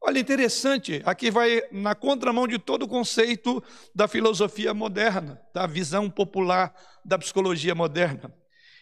Olha, 0.00 0.20
interessante, 0.20 1.02
aqui 1.04 1.32
vai 1.32 1.62
na 1.72 1.96
contramão 1.96 2.46
de 2.46 2.56
todo 2.56 2.84
o 2.84 2.88
conceito 2.88 3.60
da 3.92 4.06
filosofia 4.06 4.72
moderna, 4.72 5.42
da 5.52 5.66
visão 5.66 6.08
popular 6.08 6.72
da 7.04 7.18
psicologia 7.18 7.74
moderna. 7.74 8.32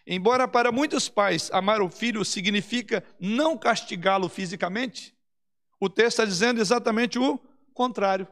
Embora 0.07 0.47
para 0.47 0.71
muitos 0.71 1.09
pais 1.09 1.49
amar 1.51 1.81
o 1.81 1.89
filho 1.89 2.25
significa 2.27 3.03
não 3.19 3.57
castigá-lo 3.57 4.29
fisicamente, 4.29 5.15
o 5.81 5.89
texto 5.89 6.19
está 6.19 6.25
dizendo 6.27 6.61
exatamente 6.61 7.19
o 7.19 7.41
contrário. 7.73 8.29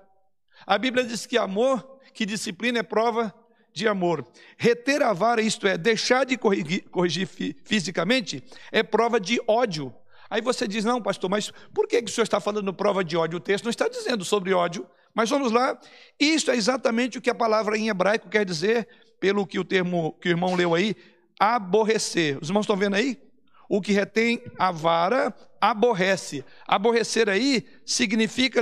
A 0.66 0.76
Bíblia 0.76 1.04
diz 1.04 1.24
que 1.24 1.38
amor, 1.38 1.98
que 2.12 2.26
disciplina 2.26 2.80
é 2.80 2.82
prova 2.82 3.32
de 3.72 3.88
amor. 3.88 4.26
Reter 4.56 5.02
a 5.02 5.12
vara, 5.12 5.40
isto 5.40 5.66
é, 5.66 5.76
deixar 5.76 6.24
de 6.24 6.36
corrigir, 6.36 6.84
corrigir 6.90 7.28
fisicamente, 7.64 8.42
é 8.70 8.82
prova 8.82 9.20
de 9.20 9.40
ódio. 9.46 9.94
Aí 10.28 10.40
você 10.40 10.68
diz, 10.68 10.84
não, 10.84 11.02
pastor, 11.02 11.28
mas 11.28 11.52
por 11.74 11.88
que, 11.88 12.00
que 12.02 12.10
o 12.10 12.14
senhor 12.14 12.24
está 12.24 12.40
falando 12.40 12.72
prova 12.72 13.02
de 13.02 13.16
ódio? 13.16 13.38
O 13.38 13.40
texto 13.40 13.64
não 13.64 13.70
está 13.70 13.88
dizendo 13.88 14.24
sobre 14.24 14.54
ódio. 14.54 14.86
Mas 15.14 15.28
vamos 15.28 15.50
lá. 15.50 15.78
Isso 16.18 16.50
é 16.50 16.56
exatamente 16.56 17.18
o 17.18 17.20
que 17.20 17.30
a 17.30 17.34
palavra 17.34 17.76
em 17.76 17.88
hebraico 17.88 18.28
quer 18.28 18.44
dizer 18.44 18.86
pelo 19.18 19.46
que 19.46 19.58
o 19.58 19.64
termo 19.64 20.12
que 20.20 20.28
o 20.28 20.30
irmão 20.30 20.54
leu 20.54 20.74
aí, 20.74 20.94
aborrecer. 21.38 22.38
Os 22.40 22.48
irmãos 22.48 22.62
estão 22.62 22.76
vendo 22.76 22.94
aí? 22.94 23.18
O 23.68 23.80
que 23.80 23.92
retém 23.92 24.42
a 24.58 24.72
vara 24.72 25.34
aborrece. 25.60 26.44
Aborrecer 26.66 27.28
aí 27.28 27.64
significa 27.84 28.60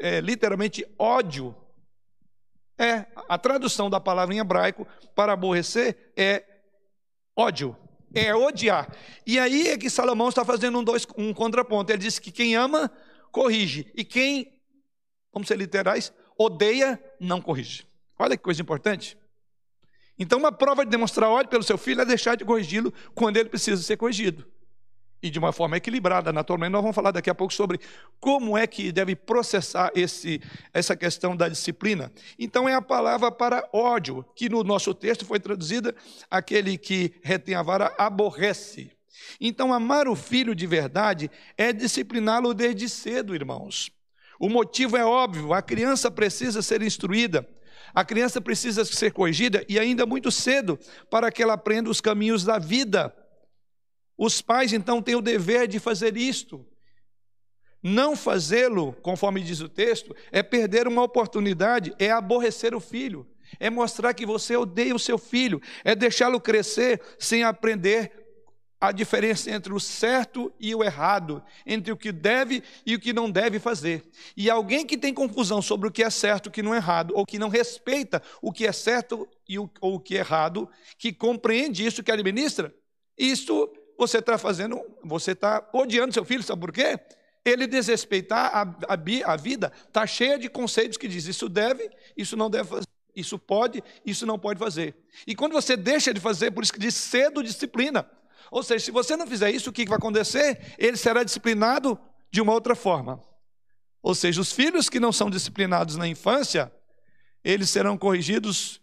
é, 0.00 0.20
literalmente 0.20 0.86
ódio. 0.98 1.54
É, 2.78 3.06
a 3.28 3.38
tradução 3.38 3.88
da 3.88 4.00
palavra 4.00 4.34
em 4.34 4.38
hebraico 4.38 4.86
para 5.14 5.32
aborrecer 5.32 6.12
é 6.16 6.44
ódio, 7.36 7.76
é 8.14 8.34
odiar. 8.34 8.92
E 9.26 9.38
aí 9.38 9.68
é 9.68 9.78
que 9.78 9.88
Salomão 9.88 10.28
está 10.28 10.44
fazendo 10.44 10.78
um, 10.78 10.84
dois, 10.84 11.06
um 11.16 11.32
contraponto. 11.32 11.92
Ele 11.92 11.98
diz 11.98 12.18
que 12.18 12.32
quem 12.32 12.56
ama, 12.56 12.90
corrige. 13.30 13.90
E 13.94 14.04
quem, 14.04 14.52
vamos 15.32 15.48
ser 15.48 15.56
literais, 15.56 16.12
odeia, 16.36 17.02
não 17.20 17.40
corrige. 17.40 17.86
Olha 18.18 18.36
que 18.36 18.42
coisa 18.42 18.62
importante. 18.62 19.16
Então, 20.18 20.38
uma 20.38 20.52
prova 20.52 20.84
de 20.84 20.90
demonstrar 20.90 21.28
ódio 21.28 21.50
pelo 21.50 21.64
seu 21.64 21.76
filho 21.76 22.00
é 22.00 22.04
deixar 22.04 22.36
de 22.36 22.44
corrigi-lo 22.44 22.92
quando 23.14 23.36
ele 23.36 23.48
precisa 23.48 23.82
ser 23.82 23.96
corrigido. 23.96 24.46
E 25.22 25.30
de 25.30 25.38
uma 25.38 25.52
forma 25.52 25.76
equilibrada, 25.76 26.32
naturalmente. 26.32 26.72
Nós 26.72 26.82
vamos 26.82 26.94
falar 26.94 27.10
daqui 27.10 27.30
a 27.30 27.34
pouco 27.34 27.52
sobre 27.52 27.80
como 28.20 28.58
é 28.58 28.66
que 28.66 28.92
deve 28.92 29.16
processar 29.16 29.90
esse, 29.94 30.40
essa 30.72 30.94
questão 30.94 31.34
da 31.34 31.48
disciplina. 31.48 32.12
Então, 32.38 32.68
é 32.68 32.74
a 32.74 32.82
palavra 32.82 33.32
para 33.32 33.66
ódio, 33.72 34.24
que 34.36 34.48
no 34.48 34.62
nosso 34.62 34.92
texto 34.94 35.24
foi 35.24 35.40
traduzida: 35.40 35.94
aquele 36.30 36.76
que 36.76 37.14
retém 37.22 37.54
a 37.54 37.62
vara 37.62 37.94
aborrece. 37.96 38.90
Então, 39.40 39.72
amar 39.72 40.06
o 40.08 40.14
filho 40.14 40.54
de 40.54 40.66
verdade 40.66 41.30
é 41.56 41.72
discipliná-lo 41.72 42.52
desde 42.52 42.88
cedo, 42.88 43.34
irmãos. 43.34 43.90
O 44.38 44.50
motivo 44.50 44.96
é 44.96 45.04
óbvio: 45.04 45.54
a 45.54 45.62
criança 45.62 46.10
precisa 46.10 46.60
ser 46.60 46.82
instruída 46.82 47.48
a 47.94 48.04
criança 48.04 48.40
precisa 48.40 48.84
ser 48.84 49.12
corrigida 49.12 49.64
e 49.68 49.78
ainda 49.78 50.04
muito 50.04 50.30
cedo 50.30 50.78
para 51.08 51.30
que 51.30 51.42
ela 51.42 51.52
aprenda 51.52 51.88
os 51.88 52.00
caminhos 52.00 52.44
da 52.44 52.58
vida. 52.58 53.14
Os 54.16 54.40
pais 54.40 54.72
então 54.72 55.02
têm 55.02 55.14
o 55.14 55.22
dever 55.22 55.66
de 55.66 55.78
fazer 55.78 56.16
isto. 56.16 56.66
Não 57.82 58.16
fazê-lo, 58.16 58.94
conforme 59.02 59.42
diz 59.42 59.60
o 59.60 59.68
texto, 59.68 60.16
é 60.32 60.42
perder 60.42 60.88
uma 60.88 61.02
oportunidade, 61.02 61.94
é 61.98 62.10
aborrecer 62.10 62.74
o 62.74 62.80
filho, 62.80 63.26
é 63.60 63.68
mostrar 63.68 64.14
que 64.14 64.24
você 64.24 64.56
odeia 64.56 64.94
o 64.94 64.98
seu 64.98 65.18
filho, 65.18 65.60
é 65.84 65.94
deixá-lo 65.94 66.40
crescer 66.40 67.00
sem 67.18 67.42
aprender 67.42 68.24
a 68.80 68.92
diferença 68.92 69.50
entre 69.50 69.72
o 69.72 69.80
certo 69.80 70.52
e 70.58 70.74
o 70.74 70.82
errado, 70.82 71.42
entre 71.66 71.92
o 71.92 71.96
que 71.96 72.12
deve 72.12 72.62
e 72.84 72.94
o 72.94 73.00
que 73.00 73.12
não 73.12 73.30
deve 73.30 73.58
fazer. 73.58 74.02
E 74.36 74.50
alguém 74.50 74.86
que 74.86 74.96
tem 74.96 75.12
confusão 75.12 75.62
sobre 75.62 75.88
o 75.88 75.92
que 75.92 76.02
é 76.02 76.10
certo 76.10 76.46
e 76.46 76.48
o 76.48 76.52
que 76.52 76.62
não 76.62 76.74
é 76.74 76.78
errado, 76.78 77.12
ou 77.14 77.24
que 77.24 77.38
não 77.38 77.48
respeita 77.48 78.22
o 78.42 78.52
que 78.52 78.66
é 78.66 78.72
certo 78.72 79.28
e 79.48 79.58
o, 79.58 79.70
ou 79.80 79.96
o 79.96 80.00
que 80.00 80.16
é 80.16 80.20
errado, 80.20 80.68
que 80.98 81.12
compreende 81.12 81.84
isso, 81.84 82.02
que 82.02 82.12
administra, 82.12 82.74
isso 83.16 83.70
você 83.98 84.18
está 84.18 84.36
fazendo, 84.38 84.80
você 85.02 85.32
está 85.32 85.68
odiando 85.72 86.12
seu 86.12 86.24
filho, 86.24 86.42
sabe 86.42 86.60
por 86.60 86.72
quê? 86.72 86.98
Ele 87.44 87.66
desrespeitar 87.66 88.50
a, 88.54 88.62
a, 88.94 89.32
a 89.32 89.36
vida 89.36 89.72
está 89.86 90.06
cheia 90.06 90.38
de 90.38 90.48
conceitos 90.48 90.96
que 90.96 91.06
diz 91.06 91.26
isso 91.26 91.48
deve, 91.48 91.90
isso 92.16 92.36
não 92.36 92.48
deve 92.48 92.68
fazer. 92.68 92.84
Isso 93.14 93.38
pode, 93.38 93.82
isso 94.04 94.26
não 94.26 94.38
pode 94.38 94.58
fazer. 94.58 94.96
E 95.26 95.36
quando 95.36 95.52
você 95.52 95.76
deixa 95.76 96.12
de 96.12 96.18
fazer, 96.18 96.50
por 96.50 96.64
isso 96.64 96.72
que 96.72 96.80
diz 96.80 96.94
cedo 96.94 97.42
disciplina. 97.42 98.10
Ou 98.50 98.62
seja, 98.62 98.84
se 98.84 98.90
você 98.90 99.16
não 99.16 99.26
fizer 99.26 99.50
isso, 99.50 99.70
o 99.70 99.72
que 99.72 99.86
vai 99.86 99.98
acontecer? 99.98 100.74
Ele 100.78 100.96
será 100.96 101.22
disciplinado 101.22 101.98
de 102.30 102.40
uma 102.40 102.52
outra 102.52 102.74
forma. 102.74 103.22
Ou 104.02 104.14
seja, 104.14 104.40
os 104.40 104.52
filhos 104.52 104.88
que 104.88 104.98
não 104.98 105.12
são 105.12 105.30
disciplinados 105.30 105.96
na 105.96 106.08
infância, 106.08 106.72
eles 107.42 107.70
serão 107.70 107.96
corrigidos, 107.96 108.80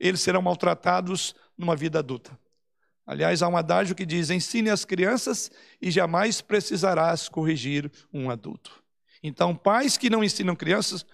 eles 0.00 0.20
serão 0.20 0.40
maltratados 0.40 1.34
numa 1.56 1.76
vida 1.76 1.98
adulta. 1.98 2.38
Aliás, 3.06 3.42
há 3.42 3.48
um 3.48 3.56
adágio 3.56 3.94
que 3.94 4.06
diz: 4.06 4.30
ensine 4.30 4.70
as 4.70 4.84
crianças 4.84 5.50
e 5.80 5.90
jamais 5.90 6.40
precisarás 6.40 7.28
corrigir 7.28 7.90
um 8.12 8.30
adulto. 8.30 8.82
Então, 9.22 9.54
pais 9.54 9.96
que 9.96 10.10
não 10.10 10.22
ensinam 10.22 10.54
crianças 10.54 11.04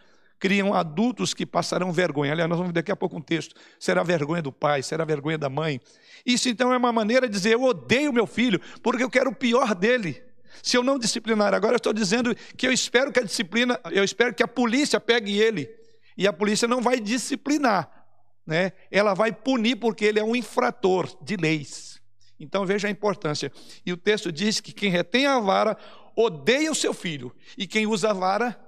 criam 0.40 0.72
adultos 0.72 1.34
que 1.34 1.44
passarão 1.44 1.92
vergonha. 1.92 2.32
Aliás, 2.32 2.48
nós 2.48 2.58
vamos 2.58 2.70
ver 2.70 2.80
daqui 2.80 2.90
a 2.90 2.96
pouco 2.96 3.16
um 3.16 3.20
texto. 3.20 3.54
Será 3.78 4.02
vergonha 4.02 4.40
do 4.40 4.50
pai, 4.50 4.82
será 4.82 5.04
vergonha 5.04 5.36
da 5.36 5.50
mãe. 5.50 5.80
Isso 6.24 6.48
então 6.48 6.72
é 6.72 6.76
uma 6.76 6.92
maneira 6.92 7.28
de 7.28 7.32
dizer: 7.32 7.52
eu 7.52 7.62
odeio 7.62 8.12
meu 8.12 8.26
filho, 8.26 8.60
porque 8.82 9.04
eu 9.04 9.10
quero 9.10 9.30
o 9.30 9.34
pior 9.34 9.74
dele. 9.74 10.22
Se 10.62 10.76
eu 10.76 10.82
não 10.82 10.98
disciplinar 10.98 11.54
agora, 11.54 11.74
eu 11.74 11.76
estou 11.76 11.92
dizendo 11.92 12.34
que 12.56 12.66
eu 12.66 12.72
espero 12.72 13.12
que 13.12 13.20
a 13.20 13.22
disciplina, 13.22 13.78
eu 13.92 14.02
espero 14.02 14.34
que 14.34 14.42
a 14.42 14.48
polícia 14.48 14.98
pegue 14.98 15.38
ele. 15.38 15.70
E 16.16 16.26
a 16.26 16.32
polícia 16.32 16.66
não 16.66 16.82
vai 16.82 16.98
disciplinar, 16.98 17.99
né? 18.46 18.72
Ela 18.90 19.14
vai 19.14 19.32
punir 19.32 19.76
porque 19.76 20.04
ele 20.04 20.18
é 20.18 20.24
um 20.24 20.34
infrator 20.34 21.08
de 21.22 21.36
leis. 21.36 22.00
Então 22.38 22.64
veja 22.64 22.88
a 22.88 22.90
importância. 22.90 23.52
E 23.84 23.92
o 23.92 23.96
texto 23.96 24.32
diz 24.32 24.60
que 24.60 24.72
quem 24.72 24.90
retém 24.90 25.26
a 25.26 25.38
vara 25.38 25.76
odeia 26.16 26.70
o 26.70 26.74
seu 26.74 26.92
filho, 26.92 27.34
e 27.56 27.66
quem 27.66 27.86
usa 27.86 28.10
a 28.10 28.12
vara 28.12 28.58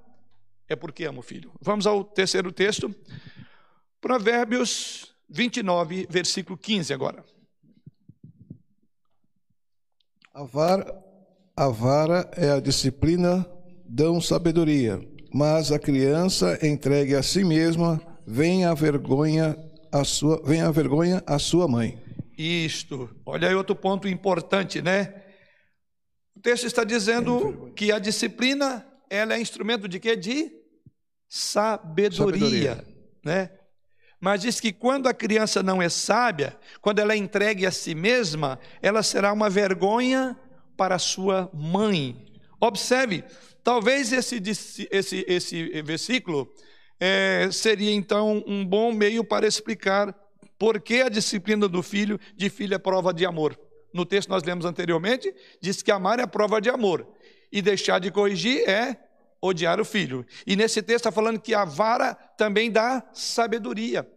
é 0.69 0.76
porque 0.76 1.05
ama 1.05 1.21
o 1.21 1.23
filho. 1.23 1.52
Vamos 1.61 1.87
ao 1.87 2.05
terceiro 2.05 2.52
texto. 2.52 2.95
Provérbios 4.00 5.14
29, 5.29 6.07
versículo 6.09 6.57
15 6.57 6.93
agora. 6.93 7.25
A 10.35 10.45
vara, 10.45 11.05
a 11.57 11.69
vara 11.69 12.31
é 12.37 12.50
a 12.50 12.61
disciplina, 12.61 13.47
dão 13.85 14.21
sabedoria, 14.21 15.00
mas 15.33 15.71
a 15.71 15.79
criança 15.79 16.59
entregue 16.67 17.14
a 17.14 17.23
si 17.23 17.45
mesma 17.45 18.00
vem 18.26 18.64
a 18.64 18.75
vergonha 18.75 19.57
a 19.91 20.05
sua, 20.05 20.43
vem 20.45 20.62
a 20.62 20.71
vergonha 20.71 21.23
a 21.26 21.38
sua 21.38 21.69
mãe. 21.69 21.99
Isto. 22.37 23.11
Olha 23.26 23.49
aí 23.49 23.55
outro 23.55 23.76
ponto 23.76 24.09
importante, 24.09 24.81
né? 24.81 25.23
O 26.35 26.41
texto 26.41 26.67
está 26.67 26.83
dizendo 26.83 27.73
que 27.76 27.93
a 27.93 27.99
disciplina 27.99 28.87
ela 29.11 29.35
é 29.35 29.41
instrumento 29.41 29.87
de 29.87 30.00
quê? 30.00 30.17
De 30.17 30.50
sabedoria, 31.29 32.41
sabedoria. 32.41 32.87
né? 33.25 33.50
Mas 34.19 34.41
diz 34.41 34.61
que 34.61 34.73
quando 34.73 35.09
a 35.09 35.14
criança 35.14 35.62
não 35.62 35.83
é 35.83 35.88
sábia, 35.88 36.57
quando 36.81 37.00
ela 37.00 37.12
é 37.12 37.17
entregue 37.17 37.67
a 37.67 37.71
si 37.73 37.95
mesma, 37.95 38.59
ela 38.81 39.02
será 39.02 39.33
uma 39.33 39.50
vergonha 39.50 40.38
para 40.76 40.99
sua 40.99 41.50
mãe. 41.52 42.33
Observe, 42.61 43.25
talvez 43.64 44.12
esse, 44.12 44.41
esse, 44.91 45.25
esse 45.29 45.83
versículo 45.83 46.49
é, 47.05 47.51
seria 47.51 47.91
então 47.91 48.45
um 48.47 48.65
bom 48.65 48.93
meio 48.93 49.25
para 49.25 49.45
explicar 49.45 50.15
por 50.57 50.81
que 50.81 51.03
a 51.03 51.09
disciplina 51.09 51.67
do 51.67 51.83
filho 51.83 52.17
de 52.37 52.49
filho 52.49 52.77
é 52.77 52.79
prova 52.79 53.13
de 53.13 53.27
amor. 53.27 53.59
No 53.93 54.07
texto 54.07 54.29
nós 54.29 54.45
lemos 54.45 54.65
anteriormente, 54.65 55.35
diz 55.61 55.83
que 55.83 55.91
amar 55.91 56.21
é 56.21 56.27
prova 56.29 56.61
de 56.61 56.71
amor 56.71 57.05
e 57.51 57.61
deixar 57.61 57.99
de 57.99 58.09
corrigir 58.13 58.69
é 58.69 58.97
odiar 59.41 59.81
o 59.81 59.85
filho. 59.85 60.25
E 60.47 60.55
nesse 60.55 60.81
texto 60.81 61.01
está 61.01 61.11
falando 61.11 61.41
que 61.41 61.53
a 61.53 61.65
vara 61.65 62.15
também 62.39 62.71
dá 62.71 63.03
sabedoria. 63.13 64.09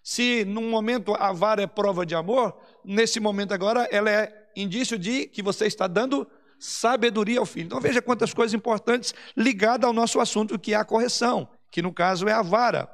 Se 0.00 0.44
num 0.44 0.70
momento 0.70 1.16
a 1.18 1.32
vara 1.32 1.62
é 1.62 1.66
prova 1.66 2.06
de 2.06 2.14
amor, 2.14 2.56
nesse 2.84 3.18
momento 3.18 3.52
agora 3.52 3.88
ela 3.90 4.08
é 4.08 4.32
indício 4.54 4.96
de 4.96 5.26
que 5.26 5.42
você 5.42 5.66
está 5.66 5.88
dando 5.88 6.24
sabedoria 6.60 7.40
ao 7.40 7.46
filho. 7.46 7.66
Então 7.66 7.80
veja 7.80 8.00
quantas 8.00 8.32
coisas 8.32 8.54
importantes 8.54 9.12
ligadas 9.36 9.84
ao 9.84 9.92
nosso 9.92 10.20
assunto, 10.20 10.56
que 10.60 10.74
é 10.74 10.76
a 10.76 10.84
correção, 10.84 11.48
que 11.70 11.82
no 11.82 11.92
caso 11.92 12.28
é 12.28 12.32
a 12.32 12.42
vara. 12.42 12.88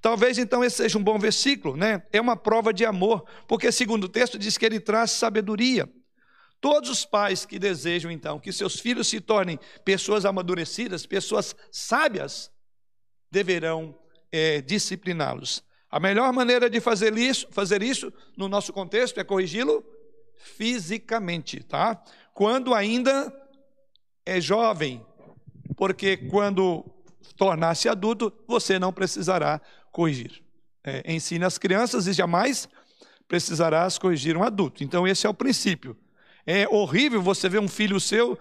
Talvez 0.00 0.36
então 0.36 0.62
esse 0.62 0.76
seja 0.76 0.98
um 0.98 1.02
bom 1.02 1.18
versículo, 1.18 1.76
né? 1.76 2.02
É 2.12 2.20
uma 2.20 2.36
prova 2.36 2.72
de 2.74 2.84
amor, 2.84 3.24
porque 3.48 3.72
segundo 3.72 4.04
o 4.04 4.08
texto 4.08 4.38
diz 4.38 4.58
que 4.58 4.66
ele 4.66 4.78
traz 4.78 5.12
sabedoria. 5.12 5.88
Todos 6.60 6.90
os 6.90 7.04
pais 7.04 7.44
que 7.44 7.58
desejam, 7.58 8.10
então, 8.10 8.38
que 8.38 8.52
seus 8.52 8.78
filhos 8.80 9.08
se 9.08 9.20
tornem 9.20 9.58
pessoas 9.84 10.24
amadurecidas, 10.24 11.06
pessoas 11.06 11.54
sábias, 11.70 12.50
deverão 13.30 13.98
é, 14.32 14.60
discipliná-los. 14.60 15.62
A 15.90 16.00
melhor 16.00 16.32
maneira 16.32 16.68
de 16.68 16.80
fazer 16.80 17.16
isso, 17.16 17.46
fazer 17.50 17.82
isso, 17.82 18.12
no 18.36 18.48
nosso 18.48 18.72
contexto, 18.72 19.18
é 19.20 19.24
corrigi-lo 19.24 19.84
fisicamente, 20.36 21.62
tá? 21.62 22.02
Quando 22.32 22.74
ainda 22.74 23.32
é 24.26 24.40
jovem, 24.40 25.04
porque 25.76 26.16
quando 26.16 26.84
tornar-se 27.36 27.88
adulto, 27.88 28.32
você 28.46 28.78
não 28.78 28.92
precisará 28.92 29.60
corrigir. 29.90 30.42
É, 30.82 31.12
ensine 31.12 31.44
as 31.44 31.56
crianças 31.56 32.06
e 32.06 32.12
jamais 32.12 32.68
precisarás 33.26 33.98
corrigir 33.98 34.36
um 34.36 34.42
adulto. 34.42 34.84
Então, 34.84 35.06
esse 35.06 35.26
é 35.26 35.30
o 35.30 35.34
princípio. 35.34 35.96
É 36.46 36.68
horrível 36.68 37.22
você 37.22 37.48
ver 37.48 37.58
um 37.58 37.68
filho 37.68 37.98
seu 37.98 38.38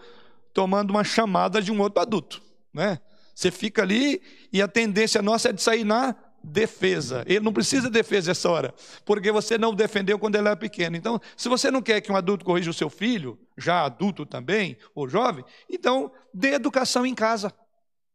tomando 0.54 0.92
uma 0.92 1.04
chamada 1.04 1.62
de 1.62 1.72
um 1.72 1.80
outro 1.80 2.02
adulto, 2.02 2.42
né? 2.74 3.00
Você 3.34 3.50
fica 3.50 3.82
ali 3.82 4.22
e 4.52 4.62
a 4.62 4.68
tendência 4.68 5.22
nossa 5.22 5.50
é 5.50 5.54
de 5.54 5.62
sair 5.62 5.84
na 5.84 6.16
defesa. 6.44 7.24
Ele 7.26 7.40
não 7.40 7.54
precisa 7.54 7.88
de 7.88 7.94
defesa 7.94 8.32
essa 8.32 8.50
hora, 8.50 8.74
porque 9.06 9.32
você 9.32 9.58
não 9.58 9.70
o 9.70 9.76
defendeu 9.76 10.20
quando 10.20 10.36
ele 10.36 10.48
era 10.48 10.58
pequeno. 10.58 10.96
Então, 10.96 11.20
se 11.38 11.48
você 11.48 11.72
não 11.72 11.82
quer 11.82 12.02
que 12.02 12.12
um 12.12 12.16
adulto 12.16 12.44
corrija 12.44 12.70
o 12.70 12.74
seu 12.74 12.90
filho, 12.90 13.40
já 13.58 13.86
adulto 13.86 14.26
também, 14.26 14.78
ou 14.94 15.08
jovem, 15.08 15.46
então 15.70 16.12
dê 16.34 16.54
educação 16.54 17.06
em 17.06 17.16
casa, 17.16 17.52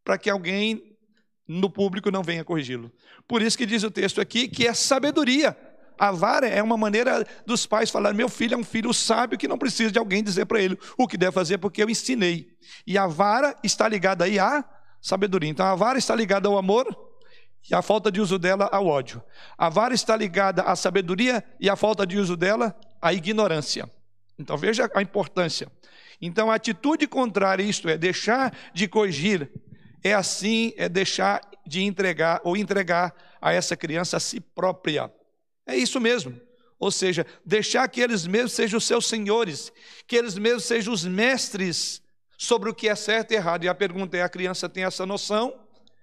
para 0.09 0.17
que 0.17 0.31
alguém 0.31 0.97
no 1.47 1.69
público 1.69 2.11
não 2.11 2.23
venha 2.23 2.43
corrigi-lo. 2.43 2.91
Por 3.29 3.43
isso 3.43 3.59
que 3.59 3.67
diz 3.67 3.83
o 3.83 3.91
texto 3.91 4.23
aqui 4.23 4.49
que 4.49 4.67
é 4.67 4.73
sabedoria. 4.73 5.55
A 5.99 6.11
vara 6.11 6.49
é 6.49 6.63
uma 6.63 6.79
maneira 6.79 7.27
dos 7.45 7.67
pais 7.67 7.91
falar: 7.91 8.15
meu 8.15 8.27
filho 8.27 8.55
é 8.55 8.57
um 8.57 8.65
filho 8.65 8.91
sábio 8.95 9.37
que 9.37 9.47
não 9.47 9.59
precisa 9.59 9.93
de 9.93 9.99
alguém 9.99 10.25
dizer 10.25 10.47
para 10.47 10.63
ele 10.63 10.79
o 10.97 11.07
que 11.07 11.19
deve 11.19 11.33
fazer, 11.33 11.59
porque 11.59 11.83
eu 11.83 11.91
ensinei. 11.91 12.49
E 12.87 12.97
a 12.97 13.07
vara 13.07 13.55
está 13.63 13.87
ligada 13.87 14.25
aí 14.25 14.39
à 14.39 14.65
sabedoria. 14.99 15.51
Então 15.51 15.67
a 15.67 15.75
vara 15.75 15.99
está 15.99 16.15
ligada 16.15 16.49
ao 16.49 16.57
amor 16.57 16.87
e 17.71 17.75
a 17.75 17.83
falta 17.83 18.11
de 18.11 18.19
uso 18.19 18.39
dela 18.39 18.67
ao 18.73 18.87
ódio. 18.87 19.23
A 19.59 19.69
vara 19.69 19.93
está 19.93 20.17
ligada 20.17 20.63
à 20.63 20.75
sabedoria 20.75 21.45
e 21.61 21.69
a 21.69 21.77
falta 21.77 22.07
de 22.07 22.17
uso 22.17 22.35
dela 22.35 22.75
à 23.03 23.13
ignorância. 23.13 23.91
Então 24.39 24.57
veja 24.57 24.91
a 24.95 25.03
importância. 25.03 25.71
Então 26.19 26.51
a 26.51 26.55
atitude 26.55 27.07
contrária, 27.07 27.63
isto 27.63 27.91
é, 27.91 27.99
deixar 27.99 28.57
de 28.73 28.89
corrigir 28.89 29.51
é 30.09 30.15
assim, 30.15 30.73
é 30.77 30.89
deixar 30.89 31.41
de 31.67 31.83
entregar 31.83 32.41
ou 32.45 32.57
entregar 32.57 33.15
a 33.41 33.53
essa 33.53 33.77
criança 33.77 34.17
a 34.17 34.21
si 34.21 34.41
própria. 34.41 35.13
É 35.67 35.77
isso 35.77 36.01
mesmo. 36.01 36.41
Ou 36.79 36.91
seja, 36.91 37.27
deixar 37.45 37.87
que 37.89 38.01
eles 38.01 38.27
mesmos 38.27 38.53
sejam 38.53 38.79
os 38.79 38.87
seus 38.87 39.07
senhores, 39.07 39.73
que 40.07 40.17
eles 40.17 40.39
mesmos 40.39 40.65
sejam 40.65 40.93
os 40.93 41.05
mestres 41.05 42.01
sobre 42.39 42.71
o 42.71 42.75
que 42.75 42.89
é 42.89 42.95
certo 42.95 43.33
e 43.33 43.35
errado. 43.35 43.65
E 43.65 43.69
a 43.69 43.75
pergunta 43.75 44.17
é: 44.17 44.23
a 44.23 44.29
criança 44.29 44.69
tem 44.69 44.85
essa 44.85 45.05
noção? 45.05 45.59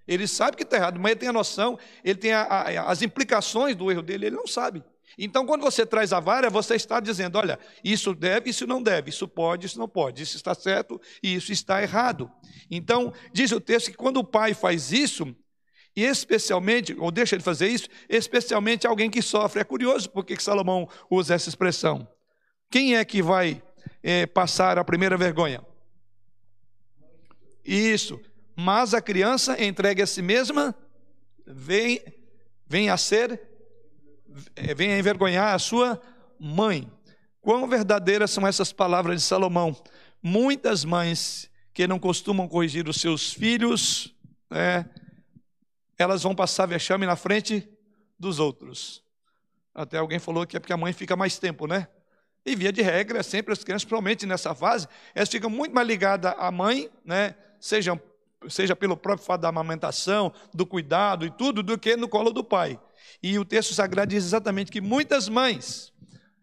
Ele 0.08 0.28
sabe 0.28 0.58
que 0.58 0.64
está 0.64 0.78
errado, 0.78 1.00
mas 1.00 1.12
ele 1.12 1.20
tem 1.22 1.30
a 1.30 1.34
noção, 1.34 1.80
ele 2.04 2.20
tem 2.20 2.32
a, 2.32 2.44
a, 2.44 2.92
as 2.92 3.02
implicações 3.02 3.76
do 3.76 3.90
erro 3.90 4.04
dele, 4.04 4.28
ele 4.28 4.36
não 4.36 4.46
sabe. 4.46 4.84
Então, 5.18 5.46
quando 5.46 5.62
você 5.62 5.86
traz 5.86 6.12
a 6.12 6.20
vara, 6.20 6.50
você 6.50 6.76
está 6.76 7.00
dizendo: 7.00 7.38
olha, 7.38 7.60
isso 7.84 8.14
deve, 8.14 8.50
isso 8.50 8.68
não 8.68 8.82
deve, 8.82 9.10
isso 9.10 9.28
pode, 9.28 9.66
isso 9.66 9.80
não 9.80 9.88
pode, 9.88 10.24
isso 10.24 10.36
está 10.36 10.54
certo 10.54 11.00
e 11.24 11.36
isso 11.36 11.52
está 11.52 11.82
errado. 11.82 12.32
Então, 12.70 13.14
diz 13.32 13.52
o 13.52 13.62
texto 13.62 13.92
que 13.92 13.98
quando 13.98 14.18
o 14.18 14.24
pai 14.24 14.54
faz 14.54 14.92
isso, 14.92 15.36
e 15.96 16.04
especialmente, 16.04 16.94
ou 17.00 17.10
deixa 17.10 17.38
de 17.38 17.44
fazer 17.44 17.70
isso, 17.70 17.88
especialmente 18.10 18.86
alguém 18.86 19.10
que 19.10 19.22
sofre. 19.22 19.62
É 19.62 19.64
curioso 19.64 20.10
porque 20.10 20.36
que 20.36 20.44
Salomão 20.44 20.90
usa 21.10 21.36
essa 21.36 21.48
expressão. 21.48 22.08
Quem 22.70 22.98
é 22.98 23.06
que 23.06 23.22
vai 23.22 23.64
é, 24.04 24.26
passar 24.26 24.78
a 24.78 24.84
primeira 24.84 25.16
vergonha? 25.16 25.64
Isso. 27.64 28.20
Mas 28.56 28.94
a 28.94 29.02
criança 29.02 29.62
entregue 29.64 30.02
a 30.02 30.08
si 30.08 30.22
mesma, 30.22 30.76
vem, 31.46 32.02
vem 32.68 32.90
a 32.90 32.98
ser 32.98 33.55
venha 34.76 34.98
envergonhar 34.98 35.54
a 35.54 35.60
sua 35.60 36.02
mãe. 36.40 36.92
Quão 37.42 37.68
verdadeiras 37.68 38.32
são 38.32 38.46
essas 38.48 38.74
palavras 38.74 39.22
de 39.22 39.28
Salomão? 39.28 39.76
Muitas 40.22 40.84
mães 40.84 41.50
que 41.74 41.88
não 41.88 42.00
costumam 42.00 42.48
corrigir 42.48 42.88
os 42.88 43.02
seus 43.02 43.34
filhos, 43.34 44.16
né, 44.50 44.90
elas 45.98 46.24
vão 46.24 46.34
passar 46.34 46.66
vexame 46.66 47.06
na 47.06 47.16
frente 47.16 47.70
dos 48.18 48.40
outros. 48.40 49.04
Até 49.74 49.98
alguém 49.98 50.20
falou 50.20 50.48
que 50.48 50.56
é 50.56 50.60
porque 50.60 50.74
a 50.74 50.78
mãe 50.78 50.94
fica 50.94 51.16
mais 51.16 51.38
tempo, 51.38 51.68
né? 51.68 51.88
E 52.46 52.56
via 52.56 52.72
de 52.72 52.82
regra, 52.82 53.24
sempre 53.24 53.52
as 53.52 53.64
crianças, 53.64 53.84
principalmente 53.84 54.26
nessa 54.26 54.56
fase, 54.56 54.88
elas 55.14 55.30
ficam 55.30 55.50
muito 55.50 55.74
mais 55.74 55.88
ligadas 55.88 56.34
à 56.38 56.50
mãe, 56.52 56.90
né? 57.04 57.36
Sejam, 57.60 58.00
seja 58.48 58.76
pelo 58.76 58.96
próprio 58.96 59.26
fato 59.26 59.42
da 59.42 59.50
amamentação, 59.50 60.32
do 60.54 60.66
cuidado 60.66 61.26
e 61.26 61.32
tudo, 61.32 61.62
do 61.62 61.78
que 61.78 61.98
no 61.98 62.08
colo 62.08 62.32
do 62.32 62.44
pai. 62.44 62.80
E 63.22 63.38
o 63.40 63.46
texto 63.46 63.74
sagrado 63.74 64.10
diz 64.10 64.24
exatamente 64.24 64.72
que 64.72 64.82
muitas 64.82 65.28
mães 65.30 65.94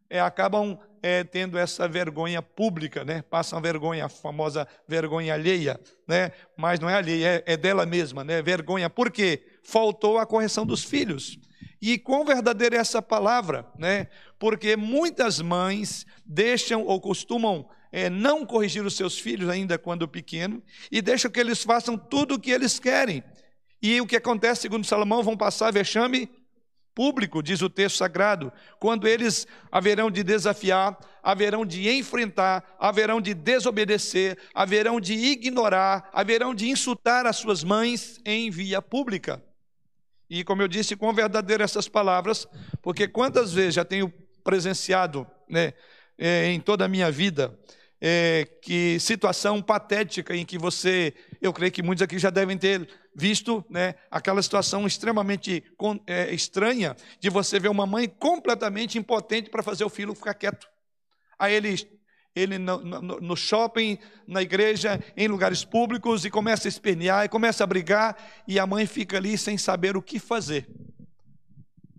é, 0.08 0.20
acabam 0.20 0.78
é, 1.02 1.24
tendo 1.24 1.58
essa 1.58 1.88
vergonha 1.88 2.40
pública, 2.40 3.04
né? 3.04 3.22
passam 3.22 3.60
vergonha, 3.60 4.06
a 4.06 4.08
famosa 4.08 4.68
vergonha 4.86 5.34
alheia, 5.34 5.80
né? 6.06 6.30
mas 6.56 6.78
não 6.78 6.88
é 6.88 6.94
alheia, 6.94 7.42
é, 7.46 7.54
é 7.54 7.56
dela 7.56 7.84
mesma, 7.84 8.22
né? 8.22 8.40
vergonha, 8.40 8.88
por 8.88 9.10
quê? 9.10 9.44
Faltou 9.64 10.18
a 10.18 10.26
correção 10.26 10.64
dos 10.64 10.84
filhos. 10.84 11.38
E 11.80 11.98
quão 11.98 12.24
verdadeira 12.24 12.76
é 12.76 12.78
essa 12.78 13.02
palavra, 13.02 13.66
né? 13.76 14.06
Porque 14.38 14.76
muitas 14.76 15.40
mães 15.40 16.06
deixam 16.24 16.84
ou 16.84 17.00
costumam 17.00 17.68
é, 17.90 18.08
não 18.08 18.46
corrigir 18.46 18.86
os 18.86 18.94
seus 18.94 19.18
filhos 19.18 19.48
ainda 19.48 19.76
quando 19.76 20.06
pequeno 20.06 20.62
e 20.92 21.02
deixam 21.02 21.28
que 21.28 21.40
eles 21.40 21.64
façam 21.64 21.98
tudo 21.98 22.36
o 22.36 22.38
que 22.38 22.52
eles 22.52 22.78
querem. 22.78 23.24
E 23.82 24.00
o 24.00 24.06
que 24.06 24.14
acontece, 24.14 24.62
segundo 24.62 24.86
Salomão, 24.86 25.24
vão 25.24 25.36
passar 25.36 25.72
vexame 25.72 26.30
público, 26.94 27.42
diz 27.42 27.62
o 27.62 27.70
texto 27.70 27.96
sagrado, 27.96 28.52
quando 28.78 29.06
eles 29.08 29.46
haverão 29.70 30.10
de 30.10 30.22
desafiar, 30.22 30.98
haverão 31.22 31.64
de 31.64 31.90
enfrentar, 31.90 32.76
haverão 32.78 33.20
de 33.20 33.34
desobedecer, 33.34 34.38
haverão 34.54 35.00
de 35.00 35.14
ignorar, 35.14 36.10
haverão 36.12 36.54
de 36.54 36.68
insultar 36.68 37.26
as 37.26 37.36
suas 37.36 37.64
mães 37.64 38.20
em 38.24 38.50
via 38.50 38.82
pública. 38.82 39.42
E 40.28 40.42
como 40.44 40.62
eu 40.62 40.68
disse, 40.68 40.96
com 40.96 41.12
verdadeiro 41.12 41.62
essas 41.62 41.88
palavras, 41.88 42.48
porque 42.80 43.06
quantas 43.06 43.52
vezes 43.52 43.74
já 43.74 43.84
tenho 43.84 44.12
presenciado 44.42 45.26
né, 45.48 45.72
é, 46.18 46.46
em 46.46 46.60
toda 46.60 46.84
a 46.84 46.88
minha 46.88 47.10
vida 47.10 47.56
é, 48.04 48.44
que 48.60 48.98
situação 48.98 49.62
patética 49.62 50.34
em 50.34 50.44
que 50.44 50.58
você, 50.58 51.14
eu 51.40 51.52
creio 51.52 51.70
que 51.70 51.84
muitos 51.84 52.02
aqui 52.02 52.18
já 52.18 52.30
devem 52.30 52.58
ter 52.58 52.88
visto 53.14 53.64
né, 53.70 53.94
aquela 54.10 54.42
situação 54.42 54.88
extremamente 54.88 55.62
é, 56.04 56.34
estranha 56.34 56.96
de 57.20 57.30
você 57.30 57.60
ver 57.60 57.68
uma 57.68 57.86
mãe 57.86 58.08
completamente 58.08 58.98
impotente 58.98 59.50
para 59.50 59.62
fazer 59.62 59.84
o 59.84 59.88
filho 59.88 60.16
ficar 60.16 60.34
quieto. 60.34 60.66
Aí 61.38 61.54
ele, 61.54 61.76
ele 62.34 62.58
no, 62.58 62.78
no, 62.78 63.20
no, 63.20 63.36
shopping, 63.36 63.96
na 64.26 64.42
igreja, 64.42 65.00
em 65.16 65.28
lugares 65.28 65.64
públicos, 65.64 66.24
e 66.24 66.30
começa 66.30 66.66
a 66.66 66.70
espernear, 66.70 67.24
e 67.24 67.28
começa 67.28 67.62
a 67.62 67.66
brigar, 67.68 68.16
e 68.48 68.58
a 68.58 68.66
mãe 68.66 68.84
fica 68.84 69.16
ali 69.16 69.38
sem 69.38 69.56
saber 69.56 69.96
o 69.96 70.02
que 70.02 70.18
fazer. 70.18 70.68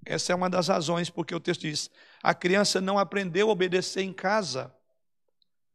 Essa 0.06 0.34
é 0.34 0.36
uma 0.36 0.50
das 0.50 0.68
razões 0.68 1.10
porque 1.10 1.34
o 1.34 1.40
texto 1.40 1.62
diz: 1.62 1.90
a 2.22 2.34
criança 2.34 2.82
não 2.82 3.00
aprendeu 3.00 3.48
a 3.48 3.54
obedecer 3.54 4.02
em 4.02 4.12
casa 4.12 4.70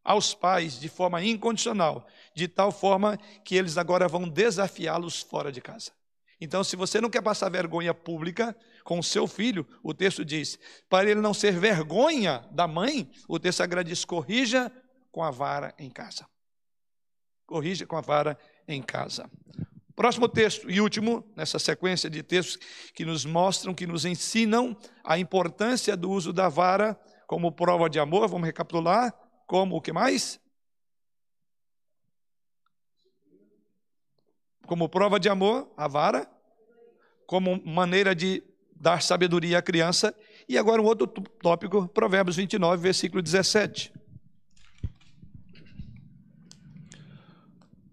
aos 0.05 0.35
pais 0.35 0.79
de 0.81 0.89
forma 0.89 1.23
incondicional, 1.23 2.07
de 2.35 2.49
tal 2.49 2.73
forma 2.73 3.19
que 3.45 3.55
eles 3.55 3.77
agora 3.77 4.09
vão 4.09 4.29
desafiá-los 4.29 5.21
fora 5.21 5.53
de 5.53 5.61
casa. 5.61 5.93
Então, 6.41 6.63
se 6.63 6.77
você 6.77 7.01
não 7.01 7.11
quer 7.11 7.21
passar 7.21 7.51
vergonha 7.51 7.93
pública 7.93 8.57
com 8.85 8.99
o 8.99 9.03
seu 9.03 9.27
filho, 9.27 9.67
o 9.83 9.93
texto 9.93 10.25
diz, 10.25 10.59
para 10.89 11.11
ele 11.11 11.21
não 11.21 11.35
ser 11.35 11.59
vergonha 11.59 12.47
da 12.53 12.69
mãe, 12.69 13.11
o 13.27 13.39
texto 13.39 13.59
sagrado 13.59 13.89
diz: 13.89 14.05
corrija 14.05 14.73
com 15.11 15.23
a 15.23 15.31
vara 15.31 15.75
em 15.79 15.91
casa. 15.91 16.27
Corrija 17.45 17.87
com 17.87 17.97
a 17.97 18.01
vara 18.01 18.39
em 18.69 18.81
casa. 18.81 19.29
Próximo 19.97 20.29
texto 20.29 20.71
e 20.71 20.81
último, 20.81 21.29
nessa 21.35 21.59
sequência 21.59 22.09
de 22.09 22.23
textos 22.23 22.57
que 22.95 23.05
nos 23.05 23.25
mostram, 23.25 23.75
que 23.75 23.87
nos 23.87 24.05
ensinam 24.05 24.77
a 25.03 25.19
importância 25.19 25.97
do 25.97 26.09
uso 26.09 26.33
da 26.33 26.49
vara 26.49 26.99
como 27.27 27.51
prova 27.51 27.91
de 27.91 27.99
amor, 27.99 28.29
vamos 28.29 28.47
recapitular 28.47 29.13
como 29.49 29.77
o 29.77 29.81
que 29.81 29.93
mais? 29.93 30.39
Como 34.67 34.91
prova 34.91 35.19
de 35.19 35.31
amor, 35.31 35.73
a 35.75 35.89
vara, 35.89 36.31
como 37.27 37.61
maneira 37.65 38.15
de 38.15 38.43
dar 38.77 39.03
sabedoria 39.03 39.59
à 39.59 39.63
criança. 39.63 40.15
E 40.47 40.59
agora 40.59 40.83
um 40.83 40.85
outro 40.85 41.07
tópico, 41.07 41.89
Provérbios 41.89 42.37
29, 42.37 42.83
versículo 42.83 43.23
17. 43.23 43.91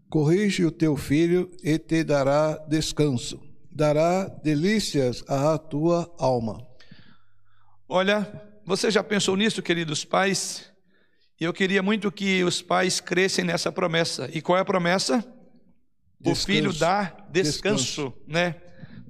Corrige 0.10 0.66
o 0.66 0.72
teu 0.72 0.98
filho 0.98 1.50
e 1.64 1.80
te 1.80 2.04
dará 2.04 2.58
descanso, 2.68 3.42
dará 3.72 4.28
delícias 4.28 5.24
à 5.30 5.58
tua 5.58 6.14
alma. 6.20 6.62
Olha, 7.88 8.30
você 8.66 8.92
já 8.92 9.02
pensou 9.02 9.38
nisso, 9.38 9.62
queridos 9.62 10.04
pais? 10.04 10.75
E 11.40 11.44
eu 11.44 11.52
queria 11.52 11.84
muito 11.84 12.12
que 12.12 12.44
os 12.44 12.62
pais 12.62 13.02
crescem 13.02 13.44
nessa 13.44 13.72
promessa. 13.72 14.30
E 14.34 14.42
qual 14.42 14.58
é 14.58 14.62
a 14.62 14.66
promessa? 14.66 15.18
Descanso. 16.20 16.42
O 16.42 16.46
filho 16.46 16.74
dar 16.74 17.28
descanso, 17.30 17.84
descanso, 17.84 18.14
né? 18.26 18.56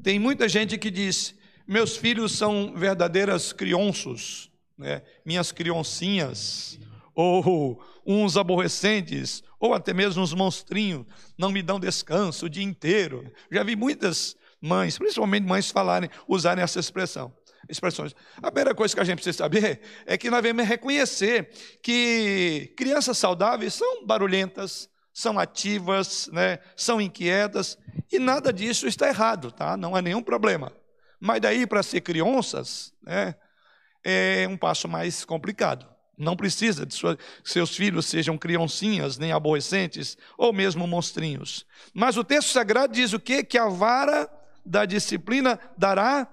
Tem 0.02 0.18
muita 0.18 0.50
gente 0.50 0.78
que 0.78 0.90
diz: 0.90 1.36
"Meus 1.68 1.96
filhos 1.96 2.32
são 2.32 2.74
verdadeiras 2.76 3.54
crianças, 3.54 4.50
né? 4.78 5.04
Minhas 5.24 5.52
criancinhas, 5.52 6.80
ou 7.14 7.82
uns 8.06 8.38
aborrecentes, 8.38 9.44
ou 9.60 9.74
até 9.74 9.94
mesmo 9.94 10.24
uns 10.24 10.34
monstrinhos, 10.34 11.06
não 11.38 11.52
me 11.52 11.62
dão 11.62 11.80
descanso 11.80 12.48
o 12.48 12.50
dia 12.50 12.64
inteiro". 12.64 13.32
Já 13.52 13.64
vi 13.64 13.76
muitas 13.76 14.36
mães, 14.60 14.98
principalmente 14.98 15.46
mães 15.46 15.70
falarem, 15.70 16.10
usarem 16.28 16.64
essa 16.64 16.80
expressão 16.80 17.32
expressões. 17.70 18.16
A 18.38 18.52
primeira 18.52 18.76
coisa 18.76 18.94
que 18.94 19.00
a 19.00 19.04
gente 19.04 19.18
precisa 19.18 19.38
saber 19.38 19.82
é 20.06 20.18
que 20.18 20.30
nós 20.30 20.42
devemos 20.42 20.68
reconhecer 20.68 21.50
que 21.82 22.74
crianças 22.78 23.18
saudáveis 23.18 23.74
são 23.74 24.06
barulhentas, 24.06 24.90
são 25.14 25.40
ativas, 25.40 26.30
né, 26.32 26.60
são 26.76 27.00
inquietas, 27.00 27.78
e 28.12 28.20
nada 28.20 28.52
disso 28.52 28.88
está 28.88 29.08
errado, 29.08 29.52
tá? 29.52 29.78
não 29.78 29.96
há 29.96 30.02
nenhum 30.02 30.22
problema. 30.22 30.72
Mas 31.20 31.42
daí 31.42 31.66
para 31.66 31.82
ser 31.82 32.02
crianças, 32.02 32.94
né, 33.02 33.36
é 34.04 34.46
um 34.50 34.58
passo 34.58 34.88
mais 34.88 35.24
complicado. 35.24 35.88
Não 36.18 36.36
precisa 36.36 36.86
de 36.86 36.94
sua, 36.94 37.18
seus 37.44 37.76
filhos 37.76 38.06
sejam 38.06 38.38
criancinhas, 38.38 39.18
nem 39.18 39.32
aborrecentes, 39.32 40.18
ou 40.38 40.54
mesmo 40.54 40.88
monstrinhos. 40.88 41.66
Mas 41.94 42.16
o 42.16 42.24
texto 42.24 42.50
sagrado 42.50 42.94
diz 42.94 43.12
o 43.12 43.20
quê? 43.20 43.44
Que 43.44 43.58
a 43.58 43.68
vara 43.68 44.30
da 44.66 44.86
disciplina 44.86 45.60
dará 45.78 46.28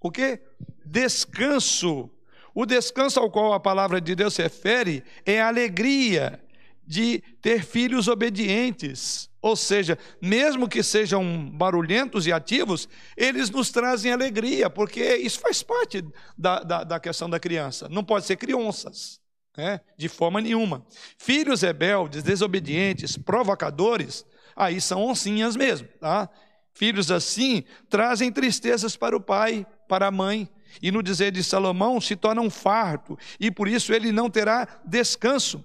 o 0.00 0.10
quê? 0.10 0.40
Descanso. 0.84 2.10
O 2.54 2.66
descanso 2.66 3.20
ao 3.20 3.30
qual 3.30 3.52
a 3.52 3.60
palavra 3.60 4.00
de 4.00 4.14
Deus 4.14 4.34
se 4.34 4.42
refere 4.42 5.04
é 5.24 5.40
a 5.40 5.48
alegria 5.48 6.40
de 6.86 7.22
ter 7.40 7.64
filhos 7.64 8.08
obedientes. 8.08 9.30
Ou 9.40 9.54
seja, 9.54 9.96
mesmo 10.20 10.68
que 10.68 10.82
sejam 10.82 11.48
barulhentos 11.50 12.26
e 12.26 12.32
ativos, 12.32 12.88
eles 13.16 13.48
nos 13.48 13.70
trazem 13.70 14.12
alegria, 14.12 14.68
porque 14.68 15.16
isso 15.16 15.38
faz 15.38 15.62
parte 15.62 16.04
da, 16.36 16.60
da, 16.60 16.84
da 16.84 17.00
questão 17.00 17.30
da 17.30 17.38
criança. 17.38 17.88
Não 17.88 18.02
pode 18.02 18.26
ser 18.26 18.36
crianças, 18.36 19.20
né? 19.56 19.80
de 19.96 20.08
forma 20.08 20.40
nenhuma. 20.40 20.84
Filhos 21.16 21.62
rebeldes, 21.62 22.22
desobedientes, 22.22 23.16
provocadores, 23.16 24.26
aí 24.56 24.80
são 24.80 25.06
oncinhas 25.06 25.56
mesmo. 25.56 25.88
Tá? 26.00 26.28
Filhos 26.74 27.10
assim 27.10 27.64
trazem 27.88 28.32
tristezas 28.32 28.96
para 28.96 29.16
o 29.16 29.20
pai, 29.20 29.66
para 29.90 30.06
a 30.06 30.10
mãe, 30.12 30.48
e 30.80 30.92
no 30.92 31.02
dizer 31.02 31.32
de 31.32 31.42
Salomão 31.42 32.00
se 32.00 32.14
torna 32.14 32.40
um 32.40 32.48
fardo, 32.48 33.18
e 33.40 33.50
por 33.50 33.66
isso 33.66 33.92
ele 33.92 34.12
não 34.12 34.30
terá 34.30 34.80
descanso. 34.86 35.64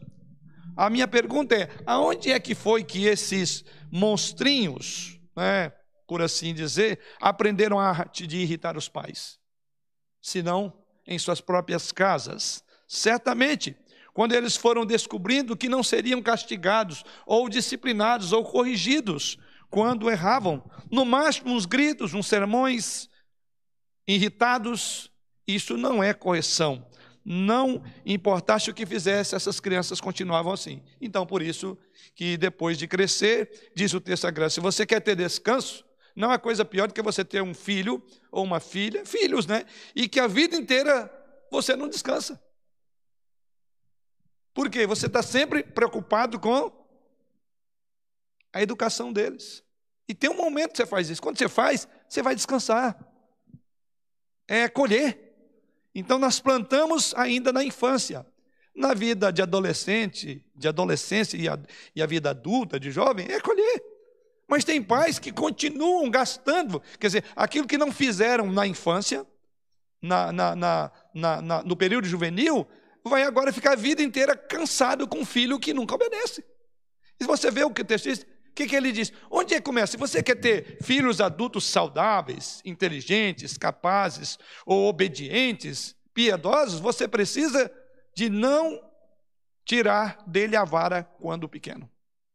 A 0.76 0.90
minha 0.90 1.08
pergunta 1.08 1.54
é: 1.54 1.70
aonde 1.86 2.32
é 2.32 2.40
que 2.40 2.56
foi 2.56 2.84
que 2.84 3.06
esses 3.06 3.64
monstrinhos, 3.92 5.20
né, 5.38 5.72
por 6.08 6.24
assim 6.24 6.56
dizer, 6.56 7.00
aprenderam 7.22 7.80
a 7.80 7.88
arte 7.88 8.26
de 8.26 8.38
irritar 8.38 8.76
os 8.76 8.90
pais? 8.90 9.38
Se 10.20 10.42
não 10.42 10.74
em 11.06 11.20
suas 11.20 11.40
próprias 11.40 11.92
casas. 11.92 12.64
Certamente, 12.88 13.78
quando 14.12 14.34
eles 14.34 14.56
foram 14.56 14.88
descobrindo 14.88 15.56
que 15.56 15.70
não 15.70 15.84
seriam 15.84 16.20
castigados, 16.20 17.04
ou 17.28 17.48
disciplinados, 17.48 18.34
ou 18.34 18.44
corrigidos 18.44 19.38
quando 19.70 20.10
erravam, 20.10 20.64
no 20.90 21.06
máximo 21.06 21.54
uns 21.54 21.68
gritos, 21.68 22.16
uns 22.16 22.26
sermões 22.26 23.08
irritados, 24.08 25.12
isso 25.48 25.78
não 25.78 26.04
é 26.04 26.14
correção, 26.14 26.86
não 27.24 27.84
importasse 28.06 28.70
o 28.70 28.74
que 28.74 28.86
fizesse, 28.86 29.36
essas 29.36 29.60
crianças 29.60 30.00
continuavam 30.00 30.54
assim. 30.54 30.84
Então, 31.02 31.26
por 31.26 31.42
isso 31.42 31.78
que 32.14 32.38
depois 32.38 32.78
de 32.78 32.88
crescer, 32.88 33.72
diz 33.76 33.94
o 33.94 34.00
texto 34.00 34.22
sagrado, 34.22 34.52
se 34.52 34.60
você 34.60 34.86
quer 34.86 35.02
ter 35.02 35.16
descanso, 35.16 35.84
não 36.16 36.32
há 36.32 36.40
coisa 36.40 36.64
pior 36.64 36.88
do 36.88 36.94
que 36.94 37.02
você 37.02 37.26
ter 37.26 37.42
um 37.42 37.54
filho 37.54 38.02
ou 38.32 38.44
uma 38.44 38.60
filha, 38.60 39.06
filhos, 39.06 39.46
né? 39.46 39.66
E 39.96 40.08
que 40.08 40.20
a 40.20 40.28
vida 40.28 40.56
inteira 40.56 41.12
você 41.52 41.76
não 41.76 41.90
descansa. 41.90 42.42
Por 44.54 44.70
quê? 44.70 44.88
Você 44.88 45.08
está 45.08 45.22
sempre 45.22 45.64
preocupado 45.64 46.40
com 46.40 46.72
a 48.54 48.62
educação 48.62 49.12
deles. 49.12 49.62
E 50.08 50.14
tem 50.14 50.30
um 50.30 50.38
momento 50.38 50.72
que 50.72 50.78
você 50.78 50.86
faz 50.86 51.10
isso. 51.10 51.22
Quando 51.22 51.38
você 51.38 51.50
faz, 51.50 51.86
você 52.08 52.22
vai 52.22 52.34
descansar. 52.34 52.98
É 54.48 54.68
colher. 54.68 55.26
Então 55.94 56.20
nós 56.20 56.40
plantamos 56.40 57.14
ainda 57.16 57.54
na 57.54 57.64
infância. 57.64 58.26
Na 58.76 58.94
vida 58.94 59.32
de 59.32 59.42
adolescente, 59.42 60.44
de 60.54 60.68
adolescência 60.68 61.38
e 61.38 61.48
a, 61.48 61.58
e 61.96 62.02
a 62.02 62.06
vida 62.06 62.32
adulta, 62.32 62.78
de 62.78 62.92
jovem, 62.92 63.26
é 63.30 63.40
colher. 63.40 63.82
Mas 64.48 64.66
tem 64.66 64.82
pais 64.82 65.18
que 65.18 65.32
continuam 65.32 66.10
gastando, 66.10 66.82
quer 67.00 67.08
dizer, 67.08 67.24
aquilo 67.36 67.68
que 67.68 67.78
não 67.78 67.92
fizeram 67.92 68.52
na 68.52 68.68
infância, 68.68 69.26
na, 70.02 70.32
na, 70.32 70.92
na, 71.14 71.64
no 71.64 71.76
período 71.76 72.06
juvenil, 72.06 72.68
vai 73.04 73.24
agora 73.24 73.54
ficar 73.54 73.72
a 73.72 73.76
vida 73.76 74.04
inteira 74.04 74.36
cansado 74.36 75.08
com 75.08 75.20
um 75.20 75.26
filho 75.26 75.60
que 75.60 75.74
nunca 75.74 75.96
obedece. 75.96 76.44
E 77.20 77.24
você 77.24 77.50
vê 77.50 77.64
o 77.64 77.72
que 77.72 77.82
o 77.82 77.86
texto 77.86 78.06
diz, 78.06 78.26
que, 78.56 78.66
que 78.66 78.76
ele 78.76 78.92
diz? 78.92 79.12
Onde 79.30 79.54
é 79.54 79.58
que 79.58 79.64
começa? 79.64 79.92
Se 79.92 79.98
você 79.98 80.24
quer 80.24 80.36
ter 80.36 80.78
filhos 80.82 81.20
adultos 81.20 81.66
saudáveis, 81.66 82.62
inteligentes, 82.64 83.58
capazes 83.58 84.40
ou 84.66 84.88
obedientes, 84.88 85.94
piedosos, 86.14 86.80
você 86.80 87.06
precisa 87.06 87.70
de 88.16 88.30
não 88.30 88.82
tirar 89.66 90.24
dele 90.26 90.56
a 90.56 90.64
vara 90.64 91.04
quando 91.04 91.50
pequeno. 91.50 91.90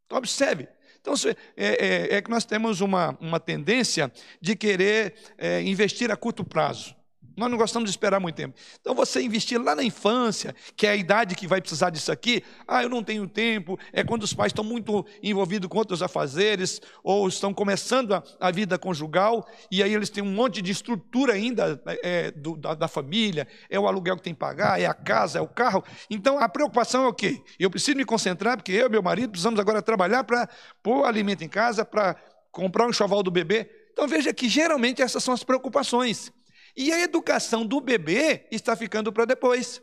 Então, 0.05 0.19
observe. 0.19 0.69
Então, 1.01 1.15
é, 1.57 2.13
é, 2.13 2.17
é 2.17 2.23
que 2.23 2.29
nós 2.29 2.45
temos 2.45 2.83
uma, 2.83 3.17
uma 3.19 3.41
tendência 3.41 4.13
de 4.43 4.55
querer 4.55 5.15
é, 5.39 5.63
investir 5.63 6.11
a 6.11 6.17
curto 6.17 6.45
prazo. 6.45 6.95
Nós 7.41 7.51
não 7.51 7.57
gostamos 7.57 7.89
de 7.89 7.93
esperar 7.97 8.21
muito 8.21 8.37
tempo. 8.37 8.55
Então, 8.83 8.95
você 8.95 9.23
investir 9.23 9.59
lá 9.59 9.75
na 9.75 9.83
infância, 9.83 10.55
que 10.77 10.87
é 10.87 10.91
a 10.91 10.95
idade 10.95 11.35
que 11.35 11.47
vai 11.47 11.59
precisar 11.59 11.89
disso 11.89 12.13
aqui, 12.13 12.45
ah, 12.69 12.83
eu 12.83 12.89
não 12.91 13.03
tenho 13.03 13.27
tempo, 13.27 13.79
é 13.95 14.05
quando 14.05 14.25
os 14.25 14.35
pais 14.35 14.51
estão 14.51 14.63
muito 14.63 15.07
envolvidos 15.23 15.67
com 15.67 15.79
outros 15.79 16.03
afazeres, 16.03 16.83
ou 17.03 17.27
estão 17.27 17.55
começando 17.55 18.13
a, 18.13 18.23
a 18.39 18.51
vida 18.51 18.79
conjugal, 18.79 19.49
e 19.71 19.83
aí 19.83 19.95
eles 19.95 20.11
têm 20.11 20.23
um 20.23 20.31
monte 20.31 20.61
de 20.61 20.71
estrutura 20.71 21.33
ainda 21.33 21.83
é, 22.03 22.31
do, 22.31 22.59
da, 22.59 22.75
da, 22.75 22.87
família, 22.87 23.49
é 23.71 23.81
o 23.81 23.89
aluguel 23.89 24.17
que 24.17 24.23
tem 24.23 24.35
que 24.35 24.39
pagar, 24.41 24.79
é 24.79 24.85
a 24.85 24.93
casa, 24.93 25.39
é 25.39 25.41
o 25.41 25.49
carro. 25.49 25.83
Então, 26.11 26.39
a 26.39 26.47
preocupação 26.47 27.05
é 27.05 27.09
o 27.09 27.15
quê? 27.15 27.41
Eu 27.59 27.71
preciso 27.71 27.97
me 27.97 28.05
concentrar, 28.05 28.59
porque 28.59 28.73
eu 28.73 28.85
e 28.85 28.91
meu 28.91 29.03
marido 29.03 29.31
precisamos 29.31 29.59
agora 29.59 29.81
trabalhar 29.81 30.25
para 30.25 30.47
pôr 30.83 31.07
alimento 31.07 31.43
em 31.43 31.49
casa, 31.49 31.87
para 31.87 32.17
comprar 32.53 32.87
um 32.87 32.91
enxoval 32.91 33.23
do 33.23 33.31
bebê. 33.31 33.71
Então, 33.95 34.07
veja 34.07 34.31
que 34.35 34.47
geralmente 34.47 35.01
essas 35.01 35.25
são 35.25 35.33
as 35.33 35.43
preocupações. 35.43 36.31
E 36.81 36.91
a 36.93 36.99
educação 36.99 37.67
do 37.67 37.79
bebê 37.79 38.47
está 38.51 38.75
ficando 38.75 39.13
para 39.13 39.27
depois. 39.27 39.83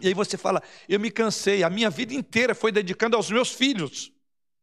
E 0.00 0.08
aí 0.08 0.14
você 0.14 0.36
fala, 0.36 0.60
eu 0.88 0.98
me 0.98 1.12
cansei, 1.12 1.62
a 1.62 1.70
minha 1.70 1.88
vida 1.88 2.12
inteira 2.12 2.56
foi 2.56 2.72
dedicando 2.72 3.14
aos 3.14 3.30
meus 3.30 3.52
filhos. 3.52 4.12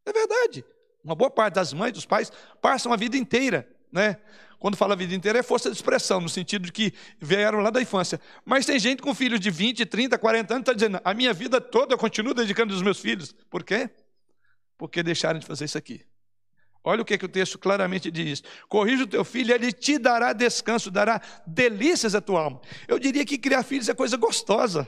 É 0.05 0.11
verdade. 0.11 0.65
Uma 1.01 1.15
boa 1.15 1.31
parte 1.31 1.53
das 1.53 1.71
mães, 1.71 1.93
dos 1.93 2.05
pais, 2.05 2.29
passam 2.61 2.91
a 2.91 2.97
vida 2.97 3.15
inteira, 3.15 3.65
né? 3.89 4.17
Quando 4.59 4.75
fala 4.75 4.95
a 4.95 4.97
vida 4.97 5.15
inteira 5.15 5.39
é 5.39 5.43
força 5.43 5.69
de 5.69 5.77
expressão, 5.77 6.19
no 6.19 6.27
sentido 6.27 6.65
de 6.65 6.73
que 6.73 6.93
vieram 7.21 7.61
lá 7.61 7.69
da 7.69 7.81
infância. 7.81 8.19
Mas 8.43 8.65
tem 8.65 8.77
gente 8.77 9.01
com 9.01 9.15
filhos 9.15 9.39
de 9.39 9.49
20, 9.49 9.85
30, 9.85 10.17
40 10.17 10.53
anos 10.53 10.61
está 10.63 10.73
dizendo, 10.73 10.99
a 11.05 11.13
minha 11.13 11.31
vida 11.31 11.61
toda 11.61 11.93
eu 11.93 11.97
continuo 11.97 12.33
dedicando 12.33 12.73
aos 12.73 12.83
meus 12.83 12.99
filhos. 12.99 13.33
Por 13.49 13.63
quê? 13.63 13.89
Porque 14.77 15.01
deixaram 15.01 15.39
de 15.39 15.45
fazer 15.45 15.63
isso 15.63 15.77
aqui. 15.77 16.05
Olha 16.87 17.01
o 17.01 17.05
que, 17.05 17.17
que 17.17 17.25
o 17.25 17.29
texto 17.29 17.57
claramente 17.57 18.11
diz: 18.11 18.43
corrija 18.69 19.03
o 19.03 19.07
teu 19.07 19.25
filho, 19.25 19.51
ele 19.51 19.73
te 19.73 19.97
dará 19.97 20.31
descanso, 20.33 20.91
dará 20.91 21.19
delícias 21.45 22.13
à 22.13 22.21
tua 22.21 22.41
alma. 22.41 22.61
Eu 22.87 22.99
diria 22.99 23.25
que 23.25 23.39
criar 23.39 23.63
filhos 23.63 23.89
é 23.89 23.95
coisa 23.95 24.15
gostosa, 24.15 24.87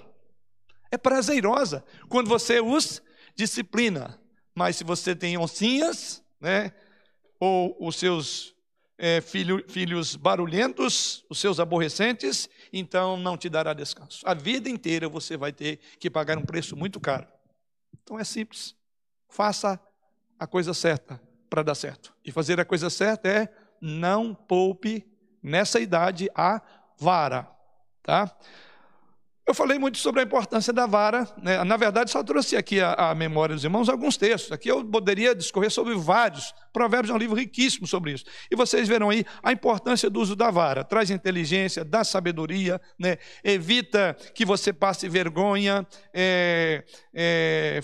é 0.91 0.97
prazerosa, 0.97 1.83
quando 2.07 2.27
você 2.27 2.61
os 2.61 3.01
disciplina. 3.35 4.21
Mas 4.53 4.75
se 4.75 4.83
você 4.83 5.15
tem 5.15 5.37
oncinhas, 5.37 6.23
né, 6.39 6.71
ou 7.39 7.75
os 7.79 7.95
seus 7.95 8.55
é, 8.97 9.19
filho, 9.19 9.63
filhos 9.67 10.15
barulhentos, 10.15 11.25
os 11.29 11.39
seus 11.39 11.59
aborrecentes, 11.59 12.47
então 12.71 13.17
não 13.17 13.35
te 13.35 13.49
dará 13.49 13.73
descanso. 13.73 14.21
A 14.23 14.35
vida 14.35 14.69
inteira 14.69 15.09
você 15.09 15.35
vai 15.35 15.51
ter 15.51 15.79
que 15.99 16.09
pagar 16.11 16.37
um 16.37 16.45
preço 16.45 16.75
muito 16.75 16.99
caro. 16.99 17.27
Então 18.03 18.19
é 18.19 18.23
simples. 18.23 18.75
Faça 19.29 19.79
a 20.39 20.47
coisa 20.47 20.73
certa 20.73 21.26
para 21.49 21.63
dar 21.63 21.75
certo. 21.75 22.13
E 22.23 22.31
fazer 22.31 22.59
a 22.59 22.65
coisa 22.65 22.89
certa 22.89 23.27
é 23.27 23.49
não 23.79 24.33
poupe 24.33 25.05
nessa 25.41 25.79
idade 25.79 26.29
a 26.35 26.61
vara, 26.97 27.47
tá? 28.03 28.35
Eu 29.47 29.53
falei 29.53 29.79
muito 29.79 29.97
sobre 29.97 30.19
a 30.19 30.25
importância 30.25 30.73
da 30.73 30.85
vara, 30.85 31.25
né? 31.41 31.63
na 31.63 31.77
verdade, 31.77 32.11
só 32.11 32.21
trouxe 32.21 32.57
aqui 32.57 32.81
a, 32.81 33.15
memória 33.15 33.55
dos 33.55 33.63
irmãos 33.63 33.87
alguns 33.87 34.17
textos. 34.17 34.51
Aqui 34.51 34.69
eu 34.69 34.83
poderia 34.83 35.33
discorrer 35.33 35.71
sobre 35.71 35.95
vários. 35.95 36.53
Provérbios 36.73 37.09
é 37.09 37.13
um 37.13 37.17
livro 37.17 37.33
riquíssimo 37.33 37.87
sobre 37.87 38.11
isso. 38.11 38.25
E 38.51 38.57
vocês 38.57 38.89
verão 38.89 39.09
aí 39.09 39.25
a 39.41 39.53
importância 39.53 40.09
do 40.09 40.19
uso 40.19 40.35
da 40.35 40.51
vara. 40.51 40.83
Traz 40.83 41.09
inteligência, 41.09 41.85
dá 41.85 42.03
sabedoria, 42.03 42.81
né? 42.99 43.19
evita 43.41 44.17
que 44.35 44.43
você 44.43 44.73
passe 44.73 45.07
vergonha, 45.07 45.87
é, 46.13 46.83
é, 47.13 47.79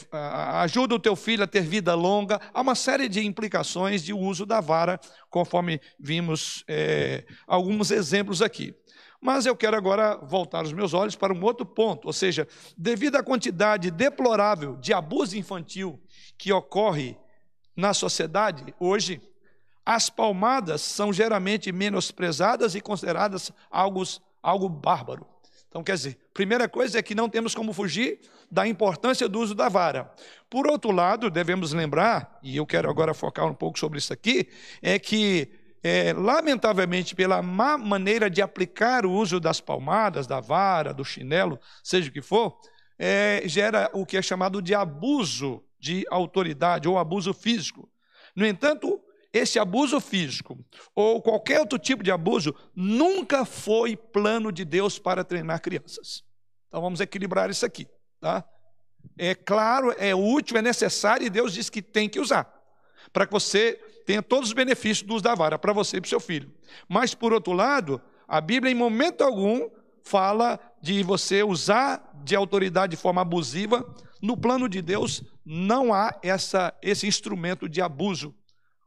ajuda 0.56 0.96
o 0.96 1.00
teu 1.00 1.16
filho 1.16 1.46
a 1.46 1.48
ter 1.48 1.62
vida 1.62 1.96
longa. 1.96 2.42
Há 2.54 2.60
uma 2.60 2.76
série 2.76 3.08
de 3.08 3.26
implicações 3.26 4.04
de 4.04 4.12
uso 4.12 4.46
da 4.46 4.60
vara, 4.60 5.00
conforme 5.30 5.80
vimos 5.98 6.66
é, 6.68 7.24
alguns 7.48 7.90
exemplos 7.90 8.42
aqui. 8.42 8.76
Mas 9.24 9.46
eu 9.46 9.56
quero 9.56 9.78
agora 9.78 10.18
voltar 10.18 10.66
os 10.66 10.74
meus 10.74 10.94
olhos 10.94 11.16
para 11.16 11.34
um 11.34 11.42
outro 11.42 11.66
ponto, 11.66 12.08
ou 12.08 12.12
seja, 12.12 12.46
devido 12.78 13.16
à 13.16 13.24
quantidade 13.24 13.90
deplorável 13.90 14.76
de 14.76 14.92
abuso 14.94 15.38
infantil 15.38 15.98
que 16.38 16.52
ocorre 16.52 17.18
na 17.74 17.94
sociedade 17.94 18.76
hoje, 18.78 19.22
as 19.86 20.10
palmadas 20.10 20.82
são 20.82 21.14
geralmente 21.14 21.72
menosprezadas 21.72 22.76
e 22.76 22.82
consideradas 22.82 23.50
algo, 23.72 24.04
algo 24.42 24.68
bárbaro. 24.68 25.26
Então, 25.70 25.82
quer 25.82 25.94
dizer, 25.94 26.18
primeira 26.34 26.68
coisa 26.68 27.00
é 27.00 27.02
que 27.02 27.16
não 27.16 27.30
temos 27.30 27.56
como 27.56 27.72
fugir 27.72 28.20
da 28.52 28.68
importância 28.68 29.30
do 29.30 29.40
uso 29.40 29.56
da 29.56 29.70
vara. 29.70 30.14
Por 30.50 30.68
outro 30.68 30.92
lado, 30.92 31.30
devemos 31.32 31.72
lembrar, 31.72 32.40
e 32.44 32.58
eu 32.58 32.66
quero 32.66 32.90
agora 32.90 33.14
focar 33.14 33.46
um 33.46 33.56
pouco 33.56 33.80
sobre 33.80 34.00
isso 34.00 34.12
aqui, 34.12 34.50
é 34.82 35.00
que 35.00 35.63
é, 35.84 36.14
lamentavelmente, 36.14 37.14
pela 37.14 37.42
má 37.42 37.78
maneira 37.78 38.30
de 38.30 38.42
aplicar 38.42 39.06
o 39.06 39.12
uso 39.12 39.40
das 39.40 39.60
palmadas, 39.60 40.26
da 40.26 40.40
vara, 40.40 40.94
do 40.94 41.04
chinelo, 41.04 41.60
seja 41.84 42.10
o 42.10 42.14
que 42.14 42.22
for, 42.22 42.58
é, 42.98 43.42
gera 43.46 43.90
o 43.94 44.06
que 44.06 44.16
é 44.16 44.22
chamado 44.22 44.62
de 44.62 44.74
abuso 44.74 45.62
de 45.78 46.06
autoridade 46.10 46.88
ou 46.88 46.98
abuso 46.98 47.34
físico. 47.34 47.92
No 48.34 48.46
entanto, 48.46 49.02
esse 49.34 49.60
abuso 49.60 50.00
físico 50.00 50.58
ou 50.96 51.22
qualquer 51.22 51.60
outro 51.60 51.78
tipo 51.78 52.02
de 52.02 52.12
abuso 52.12 52.56
nunca 52.74 53.44
foi 53.44 53.98
plano 53.98 54.52
de 54.52 54.64
Deus 54.64 54.98
para 54.98 55.24
treinar 55.24 55.62
crianças. 55.62 56.24
Então 56.70 56.80
vamos 56.80 57.02
equilibrar 57.02 57.50
isso 57.50 57.66
aqui, 57.66 57.88
tá? 58.22 58.46
É 59.18 59.36
claro, 59.36 59.94
é 59.98 60.16
útil, 60.16 60.58
é 60.58 60.62
necessário 60.62 61.28
e 61.28 61.30
Deus 61.30 61.54
diz 61.54 61.70
que 61.70 61.82
tem 61.82 62.08
que 62.08 62.22
usar 62.22 62.64
para 63.12 63.26
que 63.28 63.34
você 63.34 63.80
tenha 64.06 64.22
todos 64.22 64.50
os 64.50 64.54
benefícios 64.54 65.08
do 65.08 65.16
uso 65.16 65.24
da 65.24 65.36
vara 65.36 65.58
para 65.58 65.74
você 65.74 65.98
e 65.98 66.02
para 66.02 66.08
o 66.08 66.10
seu 66.10 66.20
filho. 66.20 66.52
Mas 66.88 67.14
por 67.14 67.34
outro 67.34 67.54
lado, 67.54 68.02
a 68.28 68.42
Bíblia 68.42 68.72
em 68.72 68.76
momento 68.76 69.24
algum 69.24 69.70
fala 70.04 70.60
de 70.82 71.02
você 71.04 71.44
usar 71.44 72.12
de 72.24 72.36
autoridade 72.36 72.92
de 72.96 73.02
forma 73.02 73.22
abusiva. 73.22 73.86
No 74.22 74.38
plano 74.38 74.68
de 74.68 74.82
Deus 74.82 75.24
não 75.46 75.94
há 75.94 76.18
essa, 76.22 76.74
esse 76.82 77.08
instrumento 77.08 77.68
de 77.68 77.82
abuso. 77.82 78.34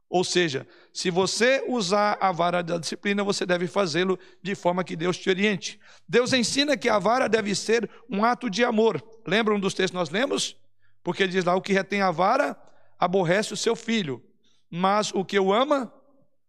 Ou 0.09 0.23
seja, 0.23 0.67
se 0.93 1.11
você 1.11 1.65
usar 1.67 2.17
a 2.21 2.31
vara 2.31 2.63
da 2.63 2.79
disciplina, 2.79 3.25
você 3.25 3.45
deve 3.45 3.67
fazê-lo 3.67 4.19
de 4.41 4.55
forma 4.55 4.85
que 4.85 4.95
Deus 4.95 5.19
te 5.19 5.29
oriente. 5.29 5.81
Deus 6.09 6.33
ensina 6.33 6.77
que 6.77 6.89
a 6.89 6.99
vara 6.99 7.29
deve 7.29 7.55
ser 7.55 7.91
um 8.09 8.25
ato 8.25 8.49
de 8.49 8.65
amor. 8.65 9.03
Lembram 9.27 9.59
dos 9.59 9.75
textos 9.75 9.91
que 9.91 9.97
nós 9.97 10.11
lemos? 10.11 10.57
Porque 11.03 11.27
diz 11.27 11.45
lá: 11.45 11.57
o 11.57 11.61
que 11.61 11.73
retém 11.73 12.03
a 12.03 12.13
vara 12.13 12.57
aborrece 12.99 13.53
o 13.53 13.57
seu 13.57 13.75
filho, 13.75 14.23
mas 14.71 15.13
o 15.13 15.25
que 15.25 15.39
o 15.39 15.53
ama, 15.53 15.93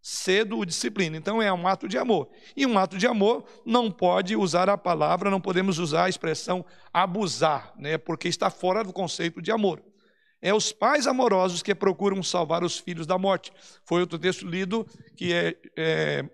cedo 0.02 0.58
o 0.58 0.66
disciplina. 0.66 1.18
Então 1.18 1.42
é 1.42 1.52
um 1.52 1.68
ato 1.68 1.88
de 1.88 1.98
amor. 1.98 2.30
E 2.56 2.66
um 2.66 2.78
ato 2.78 2.98
de 2.98 3.06
amor 3.06 3.44
não 3.66 3.92
pode 3.92 4.36
usar 4.36 4.70
a 4.70 4.78
palavra, 4.78 5.30
não 5.30 5.42
podemos 5.42 5.80
usar 5.80 6.06
a 6.06 6.10
expressão 6.10 6.66
abusar, 6.94 7.74
né? 7.78 7.98
porque 7.98 8.30
está 8.30 8.50
fora 8.50 8.84
do 8.84 8.94
conceito 8.94 9.42
de 9.42 9.52
amor. 9.52 9.84
É 10.42 10.54
os 10.54 10.72
pais 10.72 11.08
amorosos 11.08 11.62
que 11.62 11.76
procuram 11.76 12.24
salvar 12.24 12.64
os 12.64 12.78
filhos 12.78 13.06
da 13.06 13.18
morte. 13.18 13.52
Foi 13.84 14.00
outro 14.00 14.18
texto 14.18 14.48
lido, 14.48 14.88
que 15.16 15.34
é, 15.34 15.58
é, 15.76 16.26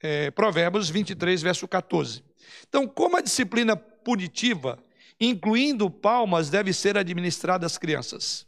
é 0.00 0.30
Provérbios 0.30 0.88
23, 0.88 1.42
verso 1.42 1.68
14. 1.68 2.24
Então, 2.66 2.86
como 2.86 3.18
a 3.18 3.20
disciplina 3.20 3.76
punitiva, 3.76 4.82
incluindo 5.20 5.90
palmas, 5.90 6.48
deve 6.48 6.72
ser 6.72 6.96
administrada 6.96 7.66
às 7.66 7.76
crianças? 7.76 8.47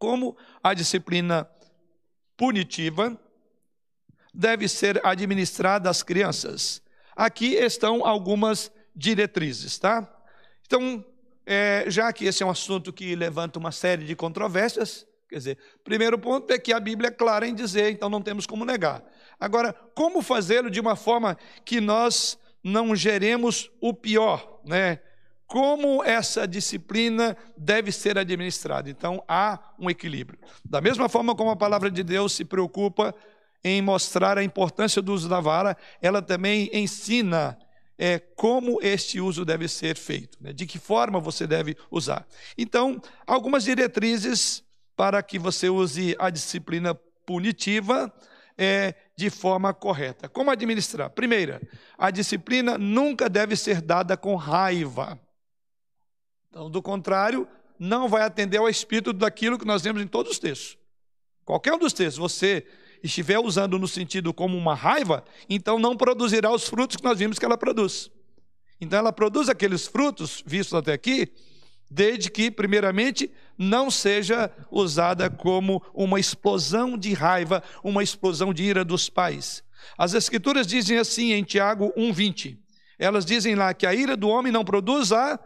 Como 0.00 0.34
a 0.64 0.72
disciplina 0.72 1.46
punitiva 2.34 3.20
deve 4.32 4.66
ser 4.66 4.98
administrada 5.06 5.90
às 5.90 6.02
crianças? 6.02 6.82
Aqui 7.14 7.54
estão 7.54 8.06
algumas 8.06 8.72
diretrizes, 8.96 9.78
tá? 9.78 10.10
Então, 10.66 11.04
é, 11.44 11.84
já 11.88 12.10
que 12.14 12.24
esse 12.24 12.42
é 12.42 12.46
um 12.46 12.50
assunto 12.50 12.94
que 12.94 13.14
levanta 13.14 13.58
uma 13.58 13.70
série 13.70 14.06
de 14.06 14.16
controvérsias, 14.16 15.06
quer 15.28 15.36
dizer, 15.36 15.58
primeiro 15.84 16.18
ponto 16.18 16.50
é 16.50 16.58
que 16.58 16.72
a 16.72 16.80
Bíblia 16.80 17.08
é 17.08 17.12
clara 17.12 17.46
em 17.46 17.54
dizer, 17.54 17.90
então 17.90 18.08
não 18.08 18.22
temos 18.22 18.46
como 18.46 18.64
negar. 18.64 19.04
Agora, 19.38 19.74
como 19.94 20.22
fazê-lo 20.22 20.70
de 20.70 20.80
uma 20.80 20.96
forma 20.96 21.36
que 21.62 21.78
nós 21.78 22.38
não 22.64 22.96
geremos 22.96 23.70
o 23.82 23.92
pior, 23.92 24.62
né? 24.64 25.00
Como 25.50 26.04
essa 26.04 26.46
disciplina 26.46 27.36
deve 27.56 27.90
ser 27.90 28.16
administrada? 28.16 28.88
Então, 28.88 29.20
há 29.26 29.58
um 29.76 29.90
equilíbrio. 29.90 30.38
Da 30.64 30.80
mesma 30.80 31.08
forma 31.08 31.34
como 31.34 31.50
a 31.50 31.56
palavra 31.56 31.90
de 31.90 32.04
Deus 32.04 32.34
se 32.34 32.44
preocupa 32.44 33.12
em 33.64 33.82
mostrar 33.82 34.38
a 34.38 34.44
importância 34.44 35.02
do 35.02 35.12
uso 35.12 35.28
da 35.28 35.40
vara, 35.40 35.76
ela 36.00 36.22
também 36.22 36.70
ensina 36.72 37.58
é, 37.98 38.20
como 38.20 38.78
este 38.80 39.20
uso 39.20 39.44
deve 39.44 39.66
ser 39.66 39.96
feito, 39.96 40.38
né? 40.40 40.52
de 40.52 40.64
que 40.66 40.78
forma 40.78 41.18
você 41.18 41.48
deve 41.48 41.76
usar. 41.90 42.24
Então, 42.56 43.02
algumas 43.26 43.64
diretrizes 43.64 44.62
para 44.96 45.20
que 45.20 45.36
você 45.36 45.68
use 45.68 46.14
a 46.20 46.30
disciplina 46.30 46.94
punitiva 47.26 48.14
é, 48.56 48.94
de 49.16 49.28
forma 49.28 49.74
correta. 49.74 50.28
Como 50.28 50.48
administrar? 50.48 51.10
Primeira, 51.10 51.60
a 51.98 52.12
disciplina 52.12 52.78
nunca 52.78 53.28
deve 53.28 53.56
ser 53.56 53.80
dada 53.80 54.16
com 54.16 54.36
raiva. 54.36 55.18
Então, 56.50 56.68
do 56.68 56.82
contrário, 56.82 57.46
não 57.78 58.08
vai 58.08 58.22
atender 58.22 58.58
ao 58.58 58.68
espírito 58.68 59.12
daquilo 59.12 59.58
que 59.58 59.64
nós 59.64 59.82
vemos 59.82 60.02
em 60.02 60.06
todos 60.06 60.32
os 60.32 60.38
textos. 60.38 60.76
Qualquer 61.44 61.72
um 61.72 61.78
dos 61.78 61.92
textos, 61.92 62.18
você 62.18 62.66
estiver 63.02 63.38
usando 63.38 63.78
no 63.78 63.88
sentido 63.88 64.34
como 64.34 64.58
uma 64.58 64.74
raiva, 64.74 65.24
então 65.48 65.78
não 65.78 65.96
produzirá 65.96 66.52
os 66.52 66.68
frutos 66.68 66.96
que 66.96 67.04
nós 67.04 67.18
vimos 67.18 67.38
que 67.38 67.44
ela 67.44 67.56
produz. 67.56 68.10
Então 68.80 68.98
ela 68.98 69.12
produz 69.12 69.48
aqueles 69.48 69.86
frutos 69.86 70.42
vistos 70.44 70.74
até 70.74 70.92
aqui, 70.92 71.32
desde 71.90 72.30
que, 72.30 72.50
primeiramente, 72.50 73.30
não 73.56 73.90
seja 73.90 74.50
usada 74.70 75.30
como 75.30 75.82
uma 75.94 76.20
explosão 76.20 76.96
de 76.98 77.12
raiva, 77.12 77.62
uma 77.82 78.02
explosão 78.02 78.52
de 78.52 78.64
ira 78.64 78.84
dos 78.84 79.08
pais. 79.08 79.62
As 79.96 80.14
Escrituras 80.14 80.66
dizem 80.66 80.98
assim 80.98 81.32
em 81.32 81.42
Tiago 81.42 81.92
1,20. 81.96 82.58
Elas 82.98 83.24
dizem 83.24 83.54
lá 83.54 83.72
que 83.72 83.86
a 83.86 83.94
ira 83.94 84.16
do 84.16 84.28
homem 84.28 84.52
não 84.52 84.64
produz 84.64 85.10
a 85.10 85.38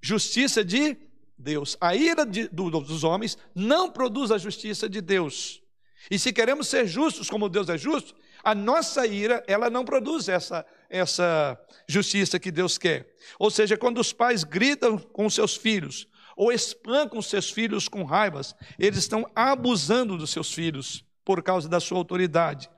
justiça 0.00 0.64
de 0.64 0.96
Deus. 1.36 1.76
A 1.80 1.94
ira 1.94 2.24
de, 2.26 2.48
do, 2.48 2.70
dos 2.70 3.04
homens 3.04 3.36
não 3.54 3.90
produz 3.90 4.30
a 4.30 4.38
justiça 4.38 4.88
de 4.88 5.00
Deus. 5.00 5.62
E 6.10 6.18
se 6.18 6.32
queremos 6.32 6.68
ser 6.68 6.86
justos 6.86 7.28
como 7.28 7.48
Deus 7.48 7.68
é 7.68 7.76
justo, 7.76 8.14
a 8.42 8.54
nossa 8.54 9.06
ira, 9.06 9.44
ela 9.46 9.68
não 9.68 9.84
produz 9.84 10.28
essa, 10.28 10.64
essa 10.88 11.60
justiça 11.86 12.38
que 12.38 12.50
Deus 12.50 12.78
quer. 12.78 13.14
Ou 13.38 13.50
seja, 13.50 13.76
quando 13.76 14.00
os 14.00 14.12
pais 14.12 14.44
gritam 14.44 14.98
com 14.98 15.28
seus 15.28 15.56
filhos, 15.56 16.08
ou 16.36 16.50
espancam 16.50 17.20
seus 17.20 17.50
filhos 17.50 17.86
com 17.86 18.02
raivas, 18.02 18.54
eles 18.78 18.98
estão 18.98 19.30
abusando 19.34 20.16
dos 20.16 20.30
seus 20.30 20.52
filhos 20.52 21.04
por 21.22 21.42
causa 21.42 21.68
da 21.68 21.78
sua 21.78 21.98
autoridade. 21.98 22.70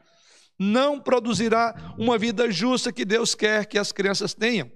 Não 0.59 0.99
produzirá 0.99 1.95
uma 1.97 2.19
vida 2.19 2.51
justa 2.51 2.93
que 2.93 3.05
Deus 3.05 3.35
quer 3.35 3.67
que 3.67 3.79
as 3.79 3.93
crianças 3.93 4.35
tenham. 4.35 4.71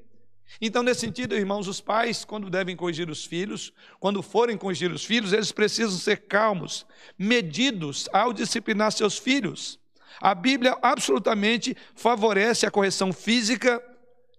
Então, 0.61 0.83
nesse 0.83 1.01
sentido, 1.01 1.35
irmãos, 1.35 1.69
os 1.69 1.81
pais, 1.81 2.25
quando 2.25 2.49
devem 2.49 2.77
corrigir 2.77 3.11
os 3.11 3.25
filhos, 3.25 3.73
quando 4.01 4.23
forem 4.23 4.57
corrigir 4.57 4.91
os 4.91 5.05
filhos, 5.05 5.33
eles 5.33 5.53
precisam 5.53 5.99
ser 5.99 6.23
calmos, 6.29 6.87
medidos 7.19 8.09
ao 8.13 8.33
disciplinar 8.33 8.93
seus 8.93 9.19
filhos. 9.19 9.79
A 10.21 10.35
Bíblia 10.35 10.77
absolutamente 10.81 11.77
favorece 11.95 12.65
a 12.65 12.71
correção 12.71 13.13
física 13.13 13.83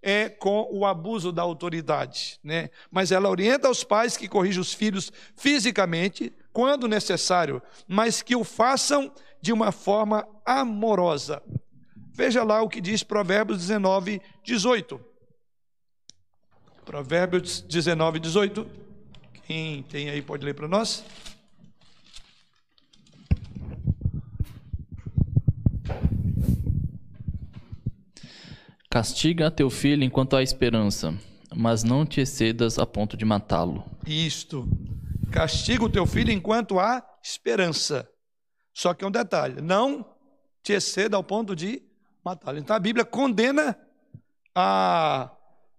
é 0.01 0.29
com 0.29 0.67
o 0.71 0.85
abuso 0.85 1.31
da 1.31 1.41
autoridade, 1.41 2.39
né? 2.43 2.69
Mas 2.89 3.11
ela 3.11 3.29
orienta 3.29 3.69
os 3.69 3.83
pais 3.83 4.15
que 4.15 4.27
corrijam 4.27 4.61
os 4.61 4.73
filhos 4.73 5.11
fisicamente, 5.35 6.33
quando 6.53 6.87
necessário, 6.87 7.61
mas 7.87 8.21
que 8.21 8.35
o 8.35 8.43
façam 8.43 9.11
de 9.41 9.51
uma 9.51 9.71
forma 9.71 10.27
amorosa. 10.45 11.43
Veja 12.13 12.43
lá 12.43 12.61
o 12.61 12.69
que 12.69 12.81
diz 12.81 13.03
Provérbios 13.03 13.59
19, 13.59 14.21
18. 14.43 14.99
Provérbios 16.87 17.59
19, 17.59 18.17
18. 18.17 18.65
Quem 19.45 19.83
tem 19.83 20.09
aí 20.09 20.21
pode 20.21 20.45
ler 20.45 20.53
para 20.53 20.69
nós. 20.69 21.03
Castiga 28.89 29.51
teu 29.51 29.69
filho 29.69 30.01
enquanto 30.01 30.37
há 30.37 30.41
esperança, 30.41 31.13
mas 31.53 31.83
não 31.83 32.05
te 32.05 32.21
excedas 32.21 32.79
a 32.79 32.85
ponto 32.85 33.17
de 33.17 33.25
matá-lo. 33.25 33.83
Isto. 34.05 34.65
Castiga 35.29 35.83
o 35.83 35.89
teu 35.89 36.05
filho 36.05 36.31
enquanto 36.31 36.79
há 36.79 37.05
esperança. 37.21 38.09
Só 38.73 38.93
que 38.93 39.03
um 39.03 39.11
detalhe: 39.11 39.61
não 39.61 40.05
te 40.63 40.71
exceda 40.71 41.17
ao 41.17 41.23
ponto 41.23 41.53
de 41.53 41.83
matá-lo. 42.23 42.57
Então 42.57 42.73
a 42.73 42.79
Bíblia 42.79 43.03
condena 43.03 43.77
a 44.55 45.36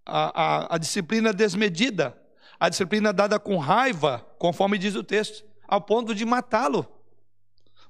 a, 0.09 0.43
a, 0.43 0.75
a 0.75 0.79
disciplina 0.79 1.33
desmedida, 1.33 2.17
a 2.59 2.69
disciplina 2.69 3.13
dada 3.13 3.39
com 3.39 3.57
raiva, 3.59 4.27
conforme 4.39 4.79
diz 4.79 4.95
o 4.95 5.05
texto, 5.05 5.45
ao 5.67 5.81
ponto 5.81 6.15
de 6.15 6.25
matá-lo. 6.25 6.87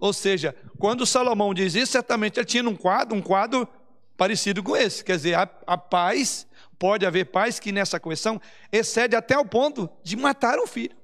Ou 0.01 0.13
seja, 0.13 0.55
quando 0.79 1.07
Salomão 1.07 1.55
diz 1.55 1.75
isso, 1.75 1.93
certamente 1.93 2.39
ele 2.39 2.47
tinha 2.47 2.69
um 2.69 2.77
quadro, 2.77 3.17
um 3.17 3.23
quadro 3.23 3.67
parecido 4.17 4.63
com 4.63 4.77
esse. 4.77 5.05
Quer 5.05 5.17
dizer, 5.17 5.35
a, 5.35 5.49
a 5.67 5.79
paz, 5.79 6.47
pode 6.79 7.07
haver 7.07 7.27
paz 7.27 7.59
que 7.59 7.73
nessa 7.73 7.99
correção 7.99 8.41
excede 8.71 9.17
até 9.17 9.37
o 9.39 9.45
ponto 9.45 9.89
de 10.03 10.17
matar 10.17 10.59
um 10.59 10.67
filho. 10.67 10.97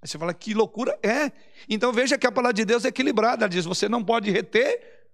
Aí 0.00 0.08
você 0.08 0.18
fala, 0.18 0.32
que 0.34 0.54
loucura 0.54 0.98
é. 1.02 1.32
Então 1.68 1.92
veja 1.92 2.16
que 2.16 2.26
a 2.26 2.32
palavra 2.32 2.54
de 2.54 2.64
Deus 2.64 2.84
é 2.84 2.88
equilibrada. 2.88 3.44
Ela 3.44 3.48
diz: 3.48 3.64
você 3.64 3.88
não 3.88 4.04
pode 4.04 4.30
reter 4.30 5.08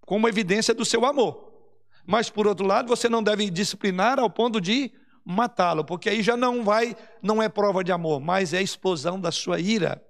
como 0.00 0.28
evidência 0.28 0.74
do 0.74 0.84
seu 0.84 1.04
amor. 1.04 1.45
Mas 2.06 2.30
por 2.30 2.46
outro 2.46 2.64
lado, 2.64 2.88
você 2.88 3.08
não 3.08 3.22
deve 3.22 3.50
disciplinar 3.50 4.18
ao 4.18 4.30
ponto 4.30 4.60
de 4.60 4.92
matá-lo, 5.24 5.84
porque 5.84 6.08
aí 6.08 6.22
já 6.22 6.36
não 6.36 6.62
vai, 6.62 6.96
não 7.20 7.42
é 7.42 7.48
prova 7.48 7.82
de 7.82 7.90
amor, 7.90 8.20
mas 8.20 8.54
é 8.54 8.62
explosão 8.62 9.20
da 9.20 9.32
sua 9.32 9.58
ira. 9.58 10.00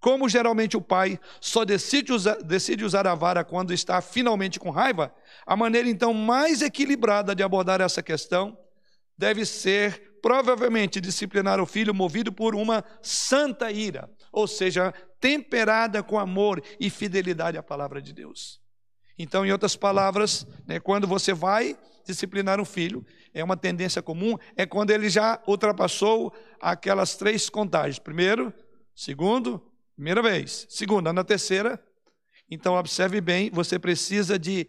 Como 0.00 0.28
geralmente 0.28 0.76
o 0.76 0.80
pai 0.80 1.18
só 1.40 1.64
decide 1.64 2.12
usar, 2.12 2.36
decide 2.36 2.84
usar 2.84 3.06
a 3.06 3.14
vara 3.14 3.44
quando 3.44 3.72
está 3.72 4.00
finalmente 4.00 4.58
com 4.58 4.70
raiva, 4.70 5.14
a 5.46 5.56
maneira 5.56 5.88
então 5.88 6.12
mais 6.12 6.60
equilibrada 6.60 7.34
de 7.34 7.42
abordar 7.42 7.80
essa 7.80 8.02
questão 8.02 8.56
deve 9.16 9.44
ser 9.44 10.18
provavelmente 10.22 11.00
disciplinar 11.00 11.60
o 11.60 11.66
filho 11.66 11.94
movido 11.94 12.32
por 12.32 12.54
uma 12.54 12.84
santa 13.02 13.70
ira, 13.70 14.08
ou 14.32 14.46
seja, 14.46 14.92
temperada 15.20 16.02
com 16.02 16.18
amor 16.18 16.62
e 16.78 16.90
fidelidade 16.90 17.58
à 17.58 17.62
palavra 17.62 18.00
de 18.00 18.12
Deus. 18.12 18.60
Então, 19.18 19.44
em 19.44 19.50
outras 19.50 19.74
palavras, 19.74 20.46
né, 20.66 20.78
quando 20.78 21.06
você 21.06 21.32
vai 21.32 21.76
disciplinar 22.04 22.60
um 22.60 22.64
filho, 22.64 23.04
é 23.34 23.42
uma 23.42 23.56
tendência 23.56 24.00
comum, 24.00 24.36
é 24.56 24.64
quando 24.64 24.90
ele 24.90 25.10
já 25.10 25.42
ultrapassou 25.46 26.32
aquelas 26.60 27.16
três 27.16 27.50
contagens. 27.50 27.98
Primeiro, 27.98 28.52
segundo, 28.94 29.60
primeira 29.94 30.22
vez. 30.22 30.66
Segunda, 30.70 31.12
na 31.12 31.24
terceira. 31.24 31.82
Então, 32.50 32.74
observe 32.74 33.20
bem, 33.20 33.50
você 33.50 33.78
precisa 33.78 34.38
de 34.38 34.66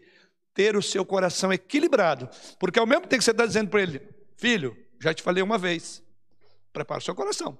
ter 0.52 0.76
o 0.76 0.82
seu 0.82 1.04
coração 1.04 1.52
equilibrado. 1.52 2.28
Porque 2.58 2.78
ao 2.78 2.86
mesmo 2.86 3.02
tempo 3.02 3.18
que 3.18 3.24
você 3.24 3.30
está 3.30 3.46
dizendo 3.46 3.70
para 3.70 3.82
ele, 3.82 4.02
filho, 4.36 4.76
já 5.00 5.14
te 5.14 5.22
falei 5.22 5.42
uma 5.42 5.56
vez, 5.56 6.02
prepara 6.72 7.00
o 7.00 7.02
seu 7.04 7.14
coração. 7.14 7.58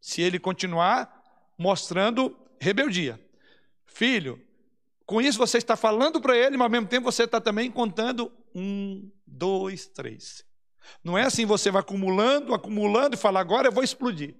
Se 0.00 0.22
ele 0.22 0.38
continuar 0.38 1.22
mostrando 1.58 2.36
rebeldia. 2.60 3.20
Filho, 3.84 4.40
com 5.06 5.20
isso 5.20 5.38
você 5.38 5.58
está 5.58 5.76
falando 5.76 6.20
para 6.20 6.36
ele, 6.36 6.56
mas 6.56 6.64
ao 6.64 6.70
mesmo 6.70 6.88
tempo 6.88 7.10
você 7.10 7.22
está 7.22 7.40
também 7.40 7.70
contando 7.70 8.30
um, 8.52 9.08
dois, 9.24 9.86
três. 9.86 10.44
Não 11.02 11.16
é 11.16 11.22
assim 11.22 11.46
você 11.46 11.70
vai 11.70 11.80
acumulando, 11.80 12.52
acumulando 12.52 13.14
e 13.14 13.18
fala, 13.18 13.38
agora 13.38 13.68
eu 13.68 13.72
vou 13.72 13.84
explodir. 13.84 14.34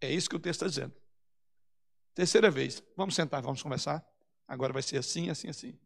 É 0.00 0.10
isso 0.10 0.30
que 0.30 0.36
o 0.36 0.40
texto 0.40 0.64
está 0.64 0.68
dizendo. 0.68 0.94
Terceira 2.14 2.50
vez, 2.50 2.82
vamos 2.96 3.14
sentar, 3.14 3.42
vamos 3.42 3.62
conversar. 3.62 4.04
Agora 4.46 4.72
vai 4.72 4.82
ser 4.82 4.98
assim, 4.98 5.30
assim, 5.30 5.48
assim. 5.48 5.78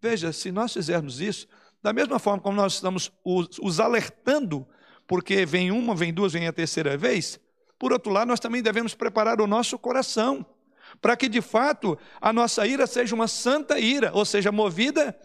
Veja, 0.00 0.32
se 0.32 0.52
nós 0.52 0.72
fizermos 0.72 1.20
isso, 1.20 1.48
da 1.82 1.92
mesma 1.92 2.18
forma 2.18 2.42
como 2.42 2.56
nós 2.56 2.74
estamos 2.74 3.12
os, 3.24 3.58
os 3.60 3.80
alertando, 3.80 4.66
porque 5.06 5.44
vem 5.44 5.70
uma, 5.70 5.94
vem 5.94 6.14
duas, 6.14 6.32
vem 6.32 6.46
a 6.46 6.52
terceira 6.52 6.96
vez, 6.96 7.40
por 7.78 7.92
outro 7.92 8.12
lado, 8.12 8.28
nós 8.28 8.40
também 8.40 8.62
devemos 8.62 8.94
preparar 8.94 9.40
o 9.40 9.46
nosso 9.46 9.78
coração, 9.78 10.46
para 11.00 11.16
que 11.16 11.28
de 11.28 11.40
fato 11.40 11.98
a 12.20 12.32
nossa 12.32 12.66
ira 12.66 12.86
seja 12.86 13.14
uma 13.14 13.28
santa 13.28 13.78
ira, 13.78 14.10
ou 14.14 14.24
seja, 14.24 14.50
movida 14.52 15.16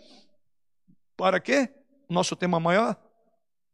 para 1.15 1.39
quê? 1.39 1.69
Nosso 2.09 2.35
tema 2.35 2.59
maior, 2.59 2.95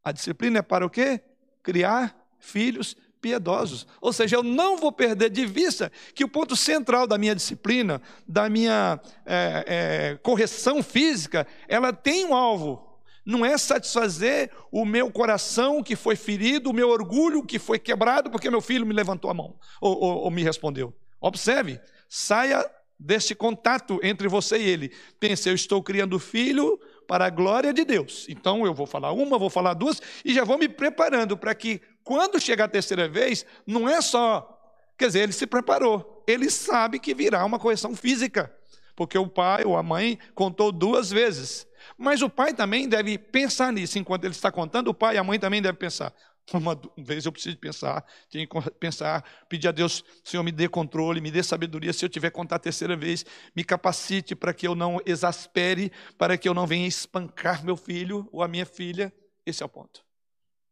a 0.04 0.12
disciplina 0.12 0.60
é 0.60 0.62
para 0.62 0.86
o 0.86 0.90
quê? 0.90 1.22
Criar 1.64 2.16
filhos 2.40 2.96
piedosos. 3.22 3.88
Ou 4.00 4.14
seja, 4.14 4.38
eu 4.38 4.44
não 4.44 4.78
vou 4.78 4.92
perder 4.92 5.30
de 5.30 5.46
vista 5.46 5.92
que 6.14 6.24
o 6.24 6.30
ponto 6.30 6.56
central 6.56 7.08
da 7.08 7.18
minha 7.18 7.36
disciplina, 7.36 8.02
da 8.28 8.50
minha 8.50 9.00
é, 9.26 9.66
é, 9.68 10.18
correção 10.18 10.82
física, 10.82 11.48
ela 11.68 11.92
tem 11.92 12.26
um 12.26 12.34
alvo. 12.34 12.86
Não 13.26 13.46
é 13.46 13.58
satisfazer 13.58 14.52
o 14.72 14.86
meu 14.86 15.12
coração 15.12 15.84
que 15.84 15.98
foi 15.98 16.16
ferido, 16.16 16.70
o 16.70 16.74
meu 16.74 16.90
orgulho 16.90 17.44
que 17.44 17.60
foi 17.60 17.78
quebrado 17.78 18.30
porque 18.30 18.50
meu 18.50 18.62
filho 18.62 18.86
me 18.86 18.94
levantou 18.94 19.30
a 19.30 19.34
mão 19.34 19.60
ou, 19.82 20.02
ou, 20.02 20.18
ou 20.20 20.32
me 20.32 20.44
respondeu. 20.44 20.94
Observe, 21.20 21.80
saia 22.08 22.70
deste 23.00 23.36
contato 23.36 24.00
entre 24.02 24.28
você 24.28 24.58
e 24.58 24.68
ele. 24.68 24.92
Pense, 25.20 25.48
eu 25.48 25.56
estou 25.56 25.84
criando 25.84 26.20
filho 26.20 26.80
para 27.08 27.26
a 27.26 27.30
glória 27.30 27.74
de 27.74 27.86
Deus. 27.86 28.26
Então 28.30 28.66
eu 28.66 28.74
vou 28.74 28.86
falar 28.86 29.12
uma, 29.12 29.38
vou 29.38 29.50
falar 29.50 29.74
duas 29.74 30.02
e 30.26 30.34
já 30.34 30.44
vou 30.44 30.58
me 30.58 30.68
preparando 30.68 31.38
para 31.38 31.54
que 31.54 31.82
quando 32.04 32.40
chegar 32.40 32.66
a 32.66 32.70
terceira 32.70 33.08
vez, 33.08 33.46
não 33.66 33.88
é 33.88 34.02
só, 34.02 34.62
quer 34.98 35.08
dizer, 35.08 35.20
ele 35.22 35.34
se 35.34 35.46
preparou. 35.46 36.24
Ele 36.28 36.50
sabe 36.50 37.00
que 37.00 37.14
virá 37.14 37.46
uma 37.46 37.60
correção 37.60 37.96
física, 37.96 38.54
porque 38.96 39.18
o 39.18 39.28
pai 39.28 39.64
ou 39.66 39.78
a 39.78 39.84
mãe 39.84 40.18
contou 40.34 40.72
duas 40.72 41.10
vezes. 41.10 41.68
Mas 41.98 42.22
o 42.22 42.30
pai 42.30 42.54
também 42.54 42.88
deve 42.88 43.18
pensar 43.18 43.72
nisso, 43.72 44.00
enquanto 44.00 44.26
ele 44.26 44.34
está 44.34 44.52
contando, 44.52 44.90
o 44.90 44.94
pai 44.94 45.16
e 45.16 45.18
a 45.18 45.24
mãe 45.24 45.40
também 45.40 45.62
devem 45.62 45.78
pensar. 45.78 46.14
Uma 46.54 46.80
vez 46.98 47.26
eu 47.26 47.32
preciso 47.32 47.58
pensar, 47.58 48.06
tenho 48.30 48.48
que 48.48 48.72
pensar, 48.72 49.24
pedir 49.50 49.68
a 49.68 49.72
Deus, 49.72 50.04
Senhor, 50.24 50.44
me 50.44 50.52
dê 50.52 50.70
controle, 50.70 51.20
me 51.20 51.30
dê 51.30 51.44
sabedoria. 51.44 51.92
Se 51.92 52.06
eu 52.06 52.10
tiver 52.10 52.30
contar 52.30 52.56
a 52.56 52.60
terceira 52.60 52.96
vez, 52.96 53.26
me 53.56 53.64
capacite 53.64 54.36
para 54.36 54.54
que 54.54 54.68
eu 54.68 54.74
não 54.74 55.00
exaspere, 55.06 55.92
para 56.18 56.38
que 56.38 56.48
eu 56.48 56.54
não 56.54 56.66
venha 56.66 56.88
espancar 56.88 57.66
meu 57.66 57.76
filho 57.76 58.28
ou 58.32 58.42
a 58.42 58.48
minha 58.48 58.66
filha. 58.66 59.14
Esse 59.46 59.62
é 59.62 59.66
o 59.66 59.70
ponto. 59.70 60.02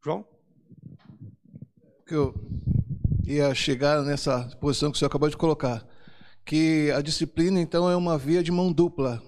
João? 0.04 0.26
Que 2.08 2.16
eu 2.16 2.34
ia 3.26 3.54
chegar 3.54 4.02
nessa 4.04 4.48
posição 4.62 4.92
que 4.92 4.96
o 4.96 5.00
senhor 5.00 5.10
acabou 5.10 5.30
de 5.30 5.36
colocar, 5.36 5.86
que 6.46 6.92
a 6.92 7.02
disciplina, 7.02 7.60
então, 7.60 7.90
é 7.90 7.96
uma 7.96 8.18
via 8.18 8.44
de 8.44 8.52
mão 8.52 8.72
dupla. 8.72 9.22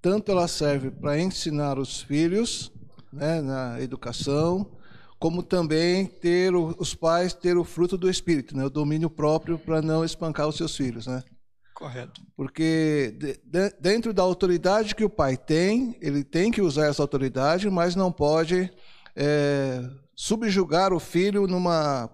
Tanto 0.00 0.30
ela 0.30 0.48
serve 0.48 0.90
para 0.90 1.20
ensinar 1.20 1.78
os 1.78 2.00
filhos, 2.00 2.72
né, 3.12 3.42
na 3.42 3.80
educação, 3.82 4.79
como 5.20 5.42
também 5.42 6.06
ter 6.06 6.54
o, 6.54 6.74
os 6.78 6.94
pais 6.94 7.34
ter 7.34 7.58
o 7.58 7.62
fruto 7.62 7.98
do 7.98 8.10
espírito, 8.10 8.56
né, 8.56 8.64
o 8.64 8.70
domínio 8.70 9.10
próprio 9.10 9.58
para 9.58 9.82
não 9.82 10.02
espancar 10.02 10.48
os 10.48 10.56
seus 10.56 10.74
filhos, 10.74 11.06
né? 11.06 11.22
Correto. 11.74 12.20
Porque 12.36 13.14
de, 13.18 13.40
de, 13.44 13.70
dentro 13.78 14.12
da 14.12 14.22
autoridade 14.22 14.94
que 14.94 15.04
o 15.04 15.10
pai 15.10 15.36
tem, 15.36 15.96
ele 16.00 16.24
tem 16.24 16.50
que 16.50 16.62
usar 16.62 16.86
essa 16.86 17.02
autoridade, 17.02 17.68
mas 17.70 17.94
não 17.94 18.10
pode 18.10 18.70
é, 19.14 19.82
subjugar 20.14 20.92
o 20.92 20.98
filho 20.98 21.46
numa 21.46 22.10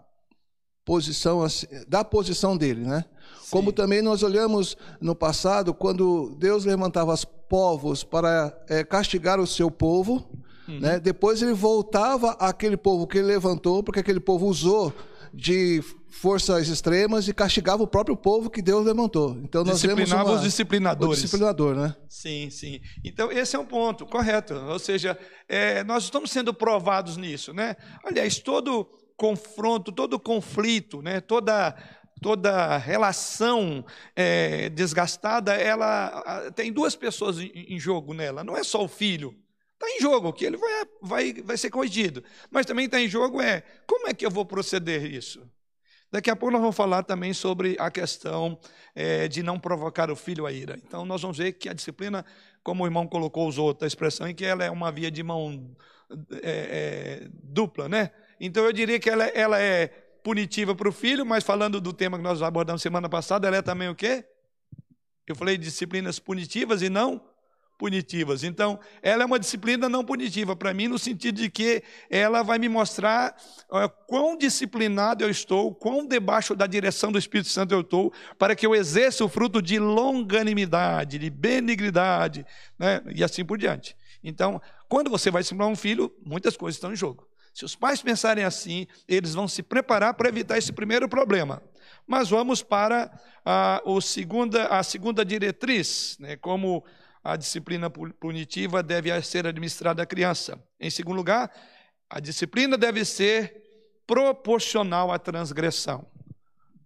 posição 0.85 1.43
assim, 1.43 1.67
da 1.89 2.05
posição 2.05 2.57
dele, 2.57 2.87
né? 2.87 3.05
Sim. 3.41 3.51
Como 3.51 3.73
também 3.73 4.03
nós 4.03 4.23
olhamos 4.23 4.77
no 5.01 5.15
passado, 5.15 5.75
quando 5.75 6.37
Deus 6.39 6.65
levantava 6.65 7.13
os 7.13 7.25
povos 7.25 8.03
para 8.03 8.57
é, 8.69 8.85
castigar 8.85 9.39
o 9.41 9.47
seu 9.47 9.71
povo, 9.71 10.29
Uhum. 10.69 10.81
Né? 10.81 11.01
Depois 11.01 11.43
ele 11.43 11.53
voltava 11.53 12.33
àquele 12.33 12.77
povo 12.77 13.07
que 13.07 13.19
ele 13.19 13.29
levantou, 13.29 13.83
porque 13.83 14.01
aquele 14.01 14.21
povo 14.21 14.47
usou 14.47 14.93
de 15.33 15.83
forças 16.09 16.69
extremas 16.69 17.29
e 17.29 17.35
castigava 17.35 17.83
o 17.83 17.87
próprio 17.87 18.17
povo 18.17 18.49
que 18.49 18.63
Deus 18.63 18.85
levantou. 18.85 19.37
Então 19.43 19.63
nós 19.63 19.81
Disciplinava 19.81 20.31
uma, 20.31 20.37
os 20.37 20.43
disciplinadores. 20.43 21.19
O 21.19 21.23
disciplinador, 21.23 21.77
né? 21.77 21.95
Sim, 22.09 22.49
sim. 22.49 22.81
Então 23.05 23.31
esse 23.31 23.55
é 23.55 23.59
um 23.59 23.67
ponto 23.67 24.07
correto. 24.07 24.55
Ou 24.55 24.79
seja, 24.79 25.19
é, 25.49 25.85
nós 25.85 26.05
estamos 26.05 26.31
sendo 26.31 26.55
provados 26.55 27.17
nisso, 27.17 27.53
né? 27.53 27.77
Aliás, 28.03 28.39
todo 28.39 28.87
confronto, 29.17 29.93
todo 29.93 30.19
conflito, 30.19 31.03
né? 31.03 31.21
Toda 31.21 31.77
toda 32.23 32.79
relação 32.79 33.85
é, 34.15 34.71
desgastada, 34.71 35.55
ela 35.55 36.51
tem 36.53 36.73
duas 36.73 36.97
pessoas 36.97 37.39
em, 37.39 37.51
em 37.53 37.79
jogo 37.79 38.15
nela. 38.15 38.43
Não 38.43 38.57
é 38.57 38.65
só 38.65 38.83
o 38.83 38.89
filho. 38.89 39.35
Está 39.77 39.91
em 39.91 40.01
jogo 40.01 40.33
que 40.33 40.47
ele 40.47 40.57
vai, 40.57 40.85
vai, 41.03 41.33
vai 41.35 41.57
ser 41.57 41.69
corrigido. 41.69 42.25
Mas 42.51 42.65
também 42.65 42.87
está 42.87 42.99
em 42.99 43.09
jogo 43.09 43.43
é 43.43 43.63
como 43.87 44.09
é 44.09 44.15
que 44.15 44.25
eu 44.25 44.31
vou 44.31 44.45
proceder 44.45 45.05
isso? 45.05 45.47
Daqui 46.11 46.31
a 46.31 46.37
pouco 46.37 46.53
nós 46.53 46.63
vamos 46.63 46.77
falar 46.77 47.03
também 47.03 47.35
sobre 47.35 47.77
a 47.79 47.91
questão 47.91 48.59
é, 48.95 49.29
de 49.29 49.43
não 49.43 49.59
provocar 49.59 50.11
o 50.11 50.17
filho 50.17 50.47
a 50.47 50.53
ira. 50.53 50.81
Então 50.83 51.05
nós 51.05 51.21
vamos 51.21 51.37
ver 51.37 51.53
que 51.53 51.69
a 51.69 51.75
disciplina, 51.75 52.25
como 52.63 52.85
o 52.85 52.87
irmão 52.87 53.07
colocou, 53.07 53.47
usou 53.47 53.67
outra 53.67 53.87
expressão, 53.87 54.27
em 54.27 54.35
que 54.35 54.45
ela 54.45 54.65
é 54.65 54.71
uma 54.71 54.91
via 54.91 55.11
de 55.11 55.23
mão 55.23 55.77
é, 56.43 57.25
é, 57.25 57.29
dupla, 57.43 57.89
né? 57.89 58.13
Então 58.41 58.65
eu 58.65 58.73
diria 58.73 58.99
que 58.99 59.11
ela, 59.11 59.25
ela 59.27 59.61
é 59.61 59.89
punitiva 60.23 60.75
para 60.75 60.89
o 60.89 60.93
filho, 60.93 61.27
mas 61.27 61.45
falando 61.45 61.81
do 61.81 61.93
tema 61.93 62.17
que 62.17 62.25
nós 62.25 62.41
abordamos 62.41 62.81
semana 62.81 63.09
passada, 63.09 63.47
ela 63.47 63.59
é 63.59 63.63
também 63.63 63.89
o 63.89 63.95
quê? 63.95 64.25
Eu 65.27 65.35
falei 65.35 65.59
disciplinas 65.59 66.19
punitivas 66.19 66.83
e 66.83 66.89
não 66.89 67.21
punitivas. 67.79 68.43
Então, 68.43 68.79
ela 69.03 69.23
é 69.23 69.27
uma 69.27 69.39
disciplina 69.39 69.89
não 69.89 70.05
punitiva 70.05 70.57
para 70.57 70.73
mim, 70.73 70.89
no 70.89 70.99
sentido 70.99 71.37
de 71.37 71.51
que 71.51 71.83
ela 72.11 72.43
vai 72.43 72.59
me 72.59 72.69
mostrar 72.69 73.37
quão 74.07 74.37
disciplinado 74.37 75.23
eu 75.23 75.31
estou, 75.31 75.75
quão 75.75 76.07
debaixo 76.07 76.55
da 76.55 76.67
direção 76.67 77.13
do 77.13 77.19
Espírito 77.19 77.49
Santo 77.49 77.75
eu 77.75 77.81
estou, 77.81 78.13
para 78.39 78.55
que 78.55 78.67
eu 78.67 78.75
exerça 78.75 79.25
o 79.25 79.29
fruto 79.29 79.61
de 79.61 79.79
longanimidade, 79.79 81.19
de 81.19 81.31
benignidade, 81.31 82.47
né? 82.79 83.03
e 83.15 83.23
assim 83.23 83.45
por 83.45 83.59
diante. 83.59 83.97
Então, 84.23 84.61
quando 84.89 85.11
você 85.11 85.31
vai 85.31 85.43
disciplinar 85.43 85.69
um 85.69 85.77
filho, 85.77 86.13
muitas 86.25 86.57
coisas 86.57 86.77
estão 86.77 86.93
em 86.93 86.97
jogo. 86.97 87.27
Se 87.53 87.65
os 87.65 87.75
pais 87.75 88.03
pensarem 88.03 88.45
assim, 88.45 88.87
eles 89.09 89.33
vão 89.33 89.49
se 89.49 89.63
preparar 89.63 90.15
para 90.15 90.29
evitar 90.29 90.59
esse 90.59 90.73
primeiro 90.73 91.09
problema. 91.09 91.63
Mas 92.07 92.29
vamos 92.29 92.63
para 92.63 93.11
a, 93.45 93.81
o 93.85 94.01
segunda, 94.01 94.67
a 94.67 94.83
segunda 94.83 95.25
diretriz, 95.25 96.17
né? 96.21 96.37
como 96.37 96.85
a 97.27 97.37
disciplina 97.37 97.91
punitiva 97.91 98.85
deve 98.85 99.21
ser 99.21 99.49
administrada 99.49 100.01
à 100.01 100.07
criança. 100.07 100.63
Em 100.79 100.89
segundo 100.89 101.17
lugar, 101.17 101.51
a 102.09 102.21
disciplina 102.21 102.79
deve 102.79 103.05
ser 103.05 103.65
proporcional 104.07 105.11
à 105.11 105.19
transgressão. 105.19 106.07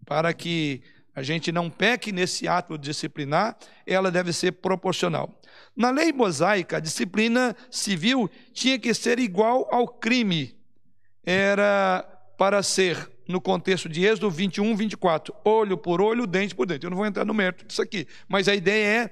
Para 0.06 0.32
que 0.32 0.82
a 1.14 1.22
gente 1.22 1.52
não 1.52 1.68
peque 1.68 2.10
nesse 2.10 2.48
ato 2.48 2.78
disciplinar, 2.78 3.54
ela 3.86 4.10
deve 4.10 4.32
ser 4.32 4.52
proporcional. 4.52 5.38
Na 5.76 5.90
lei 5.90 6.10
mosaica, 6.10 6.78
a 6.78 6.80
disciplina 6.80 7.54
civil 7.70 8.30
tinha 8.54 8.78
que 8.78 8.94
ser 8.94 9.18
igual 9.18 9.68
ao 9.70 9.86
crime. 9.86 10.58
Era 11.22 12.02
para 12.38 12.62
ser, 12.62 13.10
no 13.28 13.42
contexto 13.42 13.90
de 13.90 14.06
Êxodo 14.06 14.30
21, 14.30 14.74
24, 14.74 15.34
olho 15.44 15.76
por 15.76 16.00
olho, 16.00 16.26
dente 16.26 16.54
por 16.54 16.64
dente. 16.64 16.84
Eu 16.84 16.90
não 16.90 16.96
vou 16.96 17.06
entrar 17.06 17.26
no 17.26 17.34
mérito 17.34 17.66
disso 17.66 17.82
aqui, 17.82 18.08
mas 18.26 18.48
a 18.48 18.54
ideia 18.54 19.04
é 19.04 19.10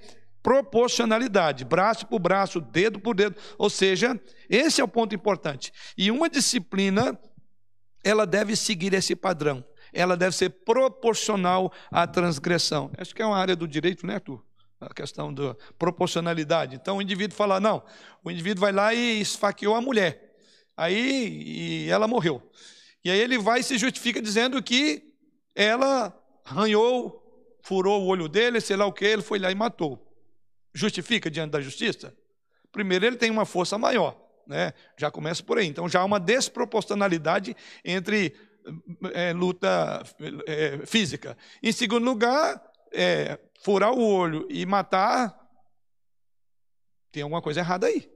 proporcionalidade, 0.48 1.62
braço 1.62 2.06
por 2.06 2.18
braço, 2.18 2.58
dedo 2.58 2.98
por 2.98 3.14
dedo. 3.14 3.36
Ou 3.58 3.68
seja, 3.68 4.18
esse 4.48 4.80
é 4.80 4.84
o 4.84 4.88
ponto 4.88 5.14
importante. 5.14 5.70
E 5.94 6.10
uma 6.10 6.26
disciplina, 6.26 7.20
ela 8.02 8.26
deve 8.26 8.56
seguir 8.56 8.94
esse 8.94 9.14
padrão. 9.14 9.62
Ela 9.92 10.16
deve 10.16 10.34
ser 10.34 10.48
proporcional 10.48 11.70
à 11.90 12.06
transgressão. 12.06 12.90
Acho 12.96 13.14
que 13.14 13.20
é 13.20 13.26
uma 13.26 13.36
área 13.36 13.54
do 13.54 13.68
direito, 13.68 14.06
né, 14.06 14.14
Arthur? 14.14 14.42
A 14.80 14.94
questão 14.94 15.34
da 15.34 15.54
proporcionalidade. 15.78 16.76
Então 16.76 16.96
o 16.96 17.02
indivíduo 17.02 17.36
fala: 17.36 17.60
não, 17.60 17.82
o 18.24 18.30
indivíduo 18.30 18.62
vai 18.62 18.72
lá 18.72 18.94
e 18.94 19.20
esfaqueou 19.20 19.74
a 19.74 19.82
mulher. 19.82 20.34
Aí 20.74 21.84
e 21.84 21.90
ela 21.90 22.08
morreu. 22.08 22.40
E 23.04 23.10
aí 23.10 23.20
ele 23.20 23.36
vai 23.36 23.60
e 23.60 23.62
se 23.62 23.76
justifica 23.76 24.22
dizendo 24.22 24.62
que 24.62 25.12
ela 25.54 26.18
arranhou, 26.42 27.22
furou 27.62 28.02
o 28.02 28.06
olho 28.06 28.28
dele, 28.28 28.62
sei 28.62 28.76
lá 28.76 28.86
o 28.86 28.92
que, 28.94 29.04
ele 29.04 29.20
foi 29.20 29.38
lá 29.38 29.50
e 29.50 29.54
matou 29.54 30.07
justifica 30.78 31.30
diante 31.30 31.50
da 31.50 31.60
justiça? 31.60 32.14
Primeiro, 32.70 33.04
ele 33.04 33.16
tem 33.16 33.30
uma 33.30 33.44
força 33.44 33.76
maior, 33.76 34.16
né? 34.46 34.72
já 34.96 35.10
começa 35.10 35.42
por 35.42 35.58
aí. 35.58 35.66
Então, 35.66 35.88
já 35.88 36.00
há 36.00 36.04
uma 36.04 36.20
desproporcionalidade 36.20 37.56
entre 37.84 38.34
é, 39.12 39.32
luta 39.32 40.02
é, 40.46 40.86
física. 40.86 41.36
Em 41.62 41.72
segundo 41.72 42.04
lugar, 42.04 42.62
é, 42.92 43.38
furar 43.62 43.92
o 43.92 44.06
olho 44.06 44.46
e 44.50 44.64
matar, 44.64 45.36
tem 47.10 47.22
alguma 47.22 47.42
coisa 47.42 47.60
errada 47.60 47.86
aí. 47.86 48.08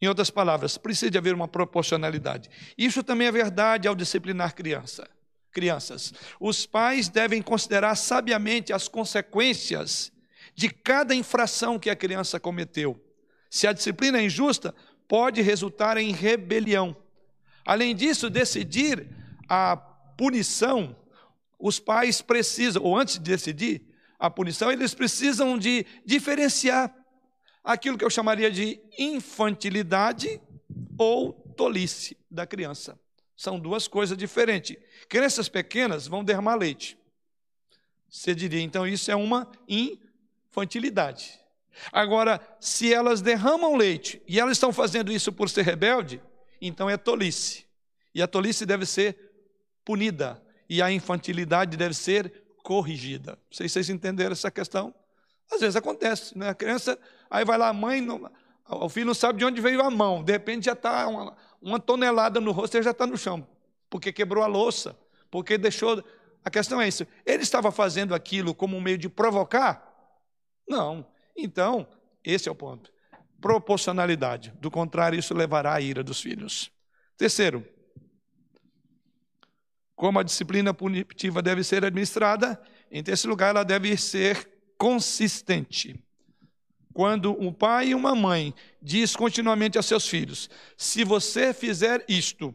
Em 0.00 0.06
outras 0.06 0.30
palavras, 0.30 0.76
precisa 0.76 1.18
haver 1.18 1.34
uma 1.34 1.48
proporcionalidade. 1.48 2.50
Isso 2.76 3.02
também 3.02 3.26
é 3.26 3.32
verdade 3.32 3.88
ao 3.88 3.94
disciplinar 3.94 4.54
criança, 4.54 5.08
crianças. 5.50 6.12
Os 6.38 6.66
pais 6.66 7.08
devem 7.08 7.42
considerar 7.42 7.96
sabiamente 7.96 8.72
as 8.72 8.86
consequências 8.86 10.12
de 10.58 10.68
cada 10.68 11.14
infração 11.14 11.78
que 11.78 11.88
a 11.88 11.94
criança 11.94 12.40
cometeu. 12.40 13.00
Se 13.48 13.68
a 13.68 13.72
disciplina 13.72 14.18
é 14.18 14.24
injusta, 14.24 14.74
pode 15.06 15.40
resultar 15.40 15.96
em 15.96 16.10
rebelião. 16.10 16.96
Além 17.64 17.94
disso, 17.94 18.28
decidir 18.28 19.08
a 19.48 19.76
punição, 19.76 20.96
os 21.60 21.78
pais 21.78 22.20
precisam, 22.20 22.82
ou 22.82 22.96
antes 22.96 23.20
de 23.20 23.30
decidir 23.30 23.82
a 24.18 24.28
punição, 24.28 24.72
eles 24.72 24.94
precisam 24.94 25.56
de 25.56 25.86
diferenciar 26.04 26.92
aquilo 27.62 27.96
que 27.96 28.04
eu 28.04 28.10
chamaria 28.10 28.50
de 28.50 28.80
infantilidade 28.98 30.40
ou 30.98 31.34
tolice 31.56 32.16
da 32.28 32.44
criança. 32.44 32.98
São 33.36 33.60
duas 33.60 33.86
coisas 33.86 34.18
diferentes. 34.18 34.76
Crianças 35.08 35.48
pequenas 35.48 36.08
vão 36.08 36.24
derramar 36.24 36.56
leite. 36.56 36.98
Você 38.10 38.34
diria, 38.34 38.60
então, 38.60 38.84
isso 38.84 39.08
é 39.08 39.14
uma 39.14 39.48
infantilidade 39.68 40.07
infantilidade. 40.50 41.38
Agora, 41.92 42.40
se 42.60 42.92
elas 42.92 43.20
derramam 43.20 43.76
leite 43.76 44.22
e 44.26 44.40
elas 44.40 44.52
estão 44.52 44.72
fazendo 44.72 45.12
isso 45.12 45.32
por 45.32 45.48
ser 45.48 45.62
rebelde, 45.62 46.20
então 46.60 46.90
é 46.90 46.96
tolice. 46.96 47.66
E 48.14 48.20
a 48.20 48.26
tolice 48.26 48.66
deve 48.66 48.84
ser 48.84 49.16
punida 49.84 50.42
e 50.68 50.82
a 50.82 50.90
infantilidade 50.90 51.76
deve 51.76 51.94
ser 51.94 52.32
corrigida. 52.62 53.32
Não 53.32 53.52
sei 53.52 53.68
se 53.68 53.74
vocês 53.74 53.90
entenderam 53.90 54.32
essa 54.32 54.50
questão. 54.50 54.94
Às 55.50 55.60
vezes 55.60 55.76
acontece, 55.76 56.36
né? 56.36 56.50
A 56.50 56.54
criança, 56.54 56.98
aí 57.30 57.44
vai 57.44 57.56
lá, 57.56 57.68
a 57.68 57.72
mãe, 57.72 58.00
não, 58.00 58.30
o 58.68 58.88
filho 58.88 59.06
não 59.06 59.14
sabe 59.14 59.38
de 59.38 59.44
onde 59.44 59.60
veio 59.60 59.82
a 59.82 59.90
mão, 59.90 60.22
de 60.22 60.32
repente 60.32 60.66
já 60.66 60.72
está 60.72 61.08
uma, 61.08 61.36
uma, 61.60 61.80
tonelada 61.80 62.38
no 62.40 62.52
rosto 62.52 62.76
e 62.76 62.82
já 62.82 62.90
está 62.90 63.06
no 63.06 63.16
chão, 63.16 63.46
porque 63.88 64.12
quebrou 64.12 64.44
a 64.44 64.46
louça, 64.46 64.96
porque 65.30 65.56
deixou. 65.56 66.04
A 66.44 66.50
questão 66.50 66.80
é 66.80 66.86
isso. 66.86 67.06
Ele 67.26 67.42
estava 67.42 67.72
fazendo 67.72 68.14
aquilo 68.14 68.54
como 68.54 68.76
um 68.76 68.80
meio 68.80 68.98
de 68.98 69.08
provocar, 69.08 69.87
não. 70.68 71.06
Então, 71.36 71.86
esse 72.24 72.48
é 72.48 72.52
o 72.52 72.54
ponto. 72.54 72.92
Proporcionalidade. 73.40 74.52
Do 74.60 74.70
contrário, 74.70 75.18
isso 75.18 75.34
levará 75.34 75.74
à 75.74 75.80
ira 75.80 76.02
dos 76.02 76.20
filhos. 76.20 76.70
Terceiro, 77.16 77.66
como 79.94 80.18
a 80.18 80.22
disciplina 80.22 80.72
punitiva 80.72 81.42
deve 81.42 81.64
ser 81.64 81.84
administrada, 81.84 82.60
em 82.90 83.02
terceiro 83.02 83.30
lugar, 83.30 83.50
ela 83.50 83.64
deve 83.64 83.96
ser 83.96 84.48
consistente. 84.76 86.02
Quando 86.92 87.32
um 87.40 87.52
pai 87.52 87.88
e 87.88 87.94
uma 87.94 88.14
mãe 88.14 88.54
diz 88.82 89.14
continuamente 89.14 89.78
a 89.78 89.82
seus 89.82 90.08
filhos: 90.08 90.48
se 90.76 91.04
você 91.04 91.52
fizer 91.52 92.04
isto, 92.08 92.54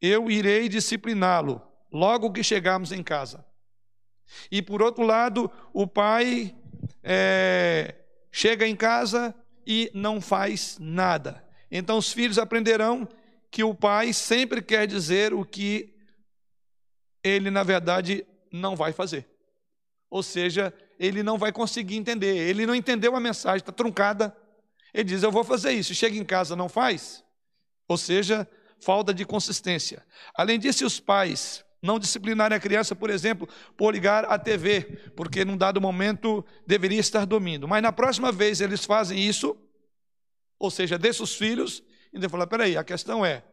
eu 0.00 0.30
irei 0.30 0.68
discipliná-lo 0.68 1.62
logo 1.92 2.32
que 2.32 2.42
chegarmos 2.42 2.92
em 2.92 3.02
casa. 3.02 3.44
E 4.50 4.60
por 4.60 4.82
outro 4.82 5.04
lado, 5.04 5.50
o 5.72 5.86
pai 5.86 6.54
é, 7.02 7.94
chega 8.30 8.66
em 8.66 8.76
casa 8.76 9.34
e 9.66 9.90
não 9.94 10.20
faz 10.20 10.76
nada. 10.80 11.44
Então 11.70 11.98
os 11.98 12.12
filhos 12.12 12.38
aprenderão 12.38 13.08
que 13.50 13.62
o 13.62 13.74
pai 13.74 14.12
sempre 14.12 14.62
quer 14.62 14.86
dizer 14.86 15.32
o 15.32 15.44
que 15.44 15.94
ele, 17.22 17.50
na 17.50 17.62
verdade, 17.62 18.26
não 18.52 18.76
vai 18.76 18.92
fazer. 18.92 19.26
Ou 20.10 20.22
seja, 20.22 20.72
ele 20.98 21.22
não 21.22 21.36
vai 21.36 21.52
conseguir 21.52 21.96
entender. 21.96 22.36
Ele 22.36 22.66
não 22.66 22.74
entendeu 22.74 23.14
a 23.14 23.20
mensagem, 23.20 23.58
está 23.58 23.72
truncada. 23.72 24.34
Ele 24.92 25.04
diz: 25.04 25.22
Eu 25.22 25.30
vou 25.30 25.44
fazer 25.44 25.72
isso. 25.72 25.94
Chega 25.94 26.16
em 26.16 26.24
casa, 26.24 26.56
não 26.56 26.68
faz. 26.68 27.24
Ou 27.86 27.96
seja, 27.96 28.48
falta 28.80 29.12
de 29.12 29.24
consistência. 29.24 30.04
Além 30.34 30.58
disso, 30.58 30.86
os 30.86 30.98
pais 30.98 31.64
não 31.82 31.98
disciplinarem 31.98 32.56
a 32.56 32.60
criança, 32.60 32.94
por 32.94 33.10
exemplo, 33.10 33.48
por 33.76 33.92
ligar 33.92 34.24
a 34.24 34.38
TV, 34.38 34.82
porque 35.14 35.44
num 35.44 35.56
dado 35.56 35.80
momento 35.80 36.44
deveria 36.66 37.00
estar 37.00 37.24
dormindo. 37.24 37.68
Mas 37.68 37.82
na 37.82 37.92
próxima 37.92 38.32
vez 38.32 38.60
eles 38.60 38.84
fazem 38.84 39.18
isso, 39.18 39.56
ou 40.58 40.70
seja, 40.70 40.98
deixa 40.98 41.22
os 41.22 41.34
filhos, 41.34 41.82
e 42.12 42.16
ele 42.16 42.28
fala: 42.28 42.46
peraí, 42.46 42.76
a 42.76 42.84
questão 42.84 43.24
é: 43.24 43.44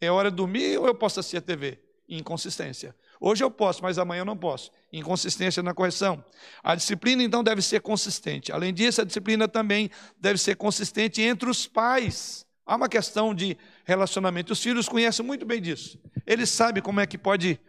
é 0.00 0.10
hora 0.10 0.30
de 0.30 0.36
dormir 0.36 0.78
ou 0.78 0.86
eu 0.86 0.94
posso 0.94 1.20
assistir 1.20 1.38
a 1.38 1.42
TV? 1.42 1.78
Inconsistência. 2.08 2.94
Hoje 3.20 3.44
eu 3.44 3.50
posso, 3.50 3.82
mas 3.82 3.98
amanhã 3.98 4.22
eu 4.22 4.24
não 4.24 4.36
posso. 4.36 4.72
Inconsistência 4.92 5.62
na 5.62 5.74
correção. 5.74 6.24
A 6.62 6.74
disciplina, 6.74 7.22
então, 7.22 7.44
deve 7.44 7.60
ser 7.60 7.80
consistente. 7.80 8.50
Além 8.50 8.72
disso, 8.72 9.02
a 9.02 9.04
disciplina 9.04 9.46
também 9.46 9.90
deve 10.18 10.38
ser 10.38 10.56
consistente 10.56 11.20
entre 11.20 11.48
os 11.48 11.66
pais. 11.66 12.46
Há 12.64 12.76
uma 12.76 12.88
questão 12.88 13.34
de 13.34 13.58
relacionamento. 13.84 14.52
Os 14.52 14.62
filhos 14.62 14.88
conhecem 14.88 15.24
muito 15.24 15.44
bem 15.44 15.60
disso. 15.60 15.98
Eles 16.26 16.48
sabem 16.48 16.82
como 16.82 16.98
é 16.98 17.06
que 17.06 17.18
pode 17.18 17.60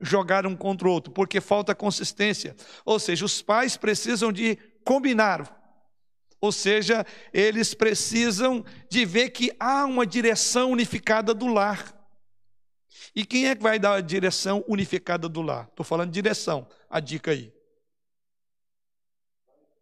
jogar 0.00 0.46
um 0.46 0.56
contra 0.56 0.88
o 0.88 0.90
outro, 0.90 1.12
porque 1.12 1.40
falta 1.40 1.74
consistência. 1.74 2.56
Ou 2.84 2.98
seja, 2.98 3.24
os 3.24 3.42
pais 3.42 3.76
precisam 3.76 4.32
de 4.32 4.56
combinar. 4.84 5.58
Ou 6.40 6.50
seja, 6.50 7.04
eles 7.32 7.74
precisam 7.74 8.64
de 8.88 9.04
ver 9.04 9.30
que 9.30 9.52
há 9.60 9.84
uma 9.84 10.06
direção 10.06 10.70
unificada 10.70 11.34
do 11.34 11.46
lar. 11.46 11.94
E 13.14 13.24
quem 13.24 13.48
é 13.48 13.54
que 13.54 13.62
vai 13.62 13.78
dar 13.78 13.94
a 13.94 14.00
direção 14.00 14.64
unificada 14.66 15.28
do 15.28 15.42
lar? 15.42 15.66
Estou 15.68 15.84
falando 15.84 16.10
de 16.10 16.14
direção, 16.14 16.66
a 16.88 16.98
dica 16.98 17.32
aí. 17.32 17.52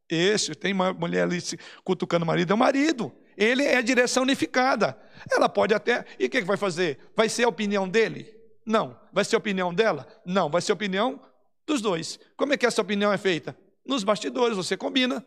Esse, 0.08 0.54
tem 0.54 0.72
uma 0.72 0.92
mulher 0.92 1.22
ali 1.22 1.38
cutucando 1.84 2.24
o 2.24 2.26
marido, 2.26 2.50
é 2.50 2.54
o 2.54 2.58
marido. 2.58 3.12
Ele 3.36 3.62
é 3.62 3.76
a 3.76 3.82
direção 3.82 4.22
unificada. 4.24 4.98
Ela 5.30 5.48
pode 5.48 5.74
até. 5.74 6.04
E 6.18 6.26
o 6.26 6.30
que 6.30 6.40
vai 6.40 6.56
fazer? 6.56 6.98
Vai 7.14 7.28
ser 7.28 7.44
a 7.44 7.48
opinião 7.48 7.88
dele? 7.88 8.37
Não. 8.68 9.00
Vai 9.10 9.24
ser 9.24 9.34
a 9.34 9.38
opinião 9.38 9.72
dela? 9.72 10.06
Não. 10.26 10.50
Vai 10.50 10.60
ser 10.60 10.72
a 10.72 10.74
opinião 10.74 11.18
dos 11.66 11.80
dois. 11.80 12.20
Como 12.36 12.52
é 12.52 12.56
que 12.58 12.66
essa 12.66 12.82
opinião 12.82 13.10
é 13.10 13.16
feita? 13.16 13.56
Nos 13.84 14.04
bastidores, 14.04 14.58
você 14.58 14.76
combina. 14.76 15.26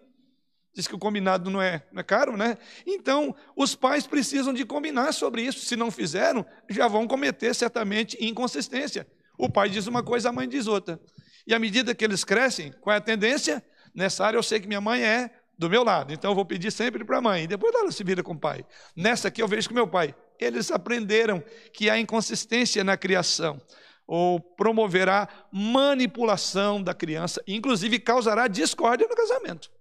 Diz 0.75 0.87
que 0.87 0.93
o 0.93 0.99
combinado 0.99 1.49
não 1.49 1.59
é, 1.59 1.83
não 1.91 1.99
é 1.99 2.03
caro, 2.03 2.37
né? 2.37 2.55
Então, 2.85 3.35
os 3.57 3.75
pais 3.75 4.05
precisam 4.05 4.53
de 4.53 4.63
combinar 4.63 5.11
sobre 5.11 5.41
isso. 5.41 5.65
Se 5.65 5.75
não 5.75 5.89
fizeram, 5.89 6.45
já 6.69 6.87
vão 6.87 7.07
cometer 7.07 7.53
certamente 7.55 8.15
inconsistência. 8.23 9.07
O 9.37 9.49
pai 9.49 9.69
diz 9.69 9.87
uma 9.87 10.03
coisa, 10.03 10.29
a 10.29 10.31
mãe 10.31 10.47
diz 10.47 10.67
outra. 10.67 11.01
E 11.47 11.53
à 11.53 11.57
medida 11.57 11.95
que 11.95 12.05
eles 12.05 12.23
crescem, 12.23 12.71
qual 12.79 12.93
é 12.93 12.97
a 12.97 13.01
tendência? 13.01 13.65
Nessa 13.93 14.23
área 14.23 14.37
eu 14.37 14.43
sei 14.43 14.59
que 14.59 14.67
minha 14.67 14.79
mãe 14.79 15.03
é 15.03 15.31
do 15.57 15.69
meu 15.69 15.83
lado, 15.83 16.13
então 16.13 16.31
eu 16.31 16.35
vou 16.35 16.45
pedir 16.45 16.71
sempre 16.71 17.03
para 17.03 17.17
a 17.17 17.21
mãe, 17.21 17.47
depois 17.47 17.73
ela 17.75 17.91
se 17.91 18.03
vira 18.03 18.23
com 18.23 18.33
o 18.33 18.39
pai. 18.39 18.65
Nessa 18.95 19.27
aqui 19.27 19.41
eu 19.41 19.47
vejo 19.47 19.67
com 19.67 19.75
meu 19.75 19.87
pai. 19.87 20.15
Eles 20.41 20.71
aprenderam 20.71 21.43
que 21.71 21.87
há 21.87 21.99
inconsistência 21.99 22.83
na 22.83 22.97
criação, 22.97 23.61
ou 24.07 24.39
promoverá 24.39 25.29
manipulação 25.51 26.81
da 26.81 26.95
criança, 26.95 27.41
inclusive 27.47 27.99
causará 27.99 28.47
discórdia 28.47 29.07
no 29.07 29.15
casamento. 29.15 29.71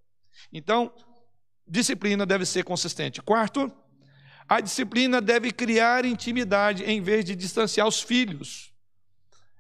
Então, 0.53 0.93
disciplina 1.67 2.27
deve 2.27 2.45
ser 2.45 2.63
consistente. 2.63 3.23
Quarto, 3.23 3.73
a 4.47 4.61
disciplina 4.61 5.21
deve 5.21 5.51
criar 5.51 6.05
intimidade 6.05 6.85
em 6.85 7.01
vez 7.01 7.25
de 7.25 7.35
distanciar 7.35 7.89
os 7.89 8.03
filhos. 8.03 8.71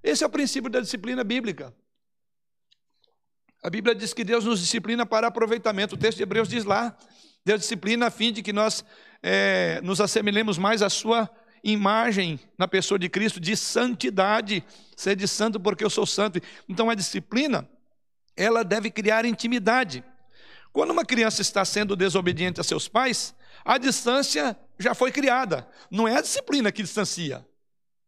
Esse 0.03 0.23
é 0.23 0.27
o 0.27 0.31
princípio 0.31 0.69
da 0.69 0.81
disciplina 0.81 1.25
bíblica. 1.25 1.75
A 3.63 3.71
Bíblia 3.71 3.95
diz 3.95 4.13
que 4.13 4.25
Deus 4.25 4.45
nos 4.45 4.61
disciplina 4.61 5.07
para 5.07 5.27
aproveitamento. 5.27 5.95
O 5.95 5.99
texto 5.99 6.19
de 6.19 6.23
Hebreus 6.23 6.49
diz 6.49 6.65
lá: 6.65 6.97
Deus 7.45 7.61
disciplina 7.61 8.07
a 8.07 8.11
fim 8.11 8.33
de 8.33 8.43
que 8.43 8.53
nós 8.53 8.85
é, 9.23 9.81
nos 9.83 10.01
assemelhemos 10.01 10.59
mais 10.59 10.83
à 10.83 10.91
Sua 10.91 11.29
imagem 11.63 12.41
na 12.57 12.67
pessoa 12.67 12.99
de 12.99 13.09
Cristo, 13.09 13.41
de 13.41 13.57
santidade. 13.57 14.65
de 15.17 15.29
santo 15.29 15.61
porque 15.61 15.85
eu 15.85 15.91
sou 15.91 16.07
santo. 16.07 16.41
Então 16.69 16.91
a 16.91 16.95
disciplina, 16.95 17.69
ela 18.37 18.65
deve 18.65 18.91
criar 18.91 19.25
intimidade. 19.25 20.05
Quando 20.73 20.91
uma 20.91 21.05
criança 21.05 21.43
está 21.43 21.65
sendo 21.65 21.97
desobediente 21.97 22.61
a 22.61 22.65
seus 22.65 22.89
pais, 22.89 23.35
a 23.65 23.77
distância 23.77 24.57
já 24.79 24.95
foi 24.95 25.11
criada. 25.11 25.67
Não 25.91 26.07
é 26.07 26.17
a 26.17 26.23
disciplina 26.23 26.71
que 26.71 26.83
distancia. 26.83 27.45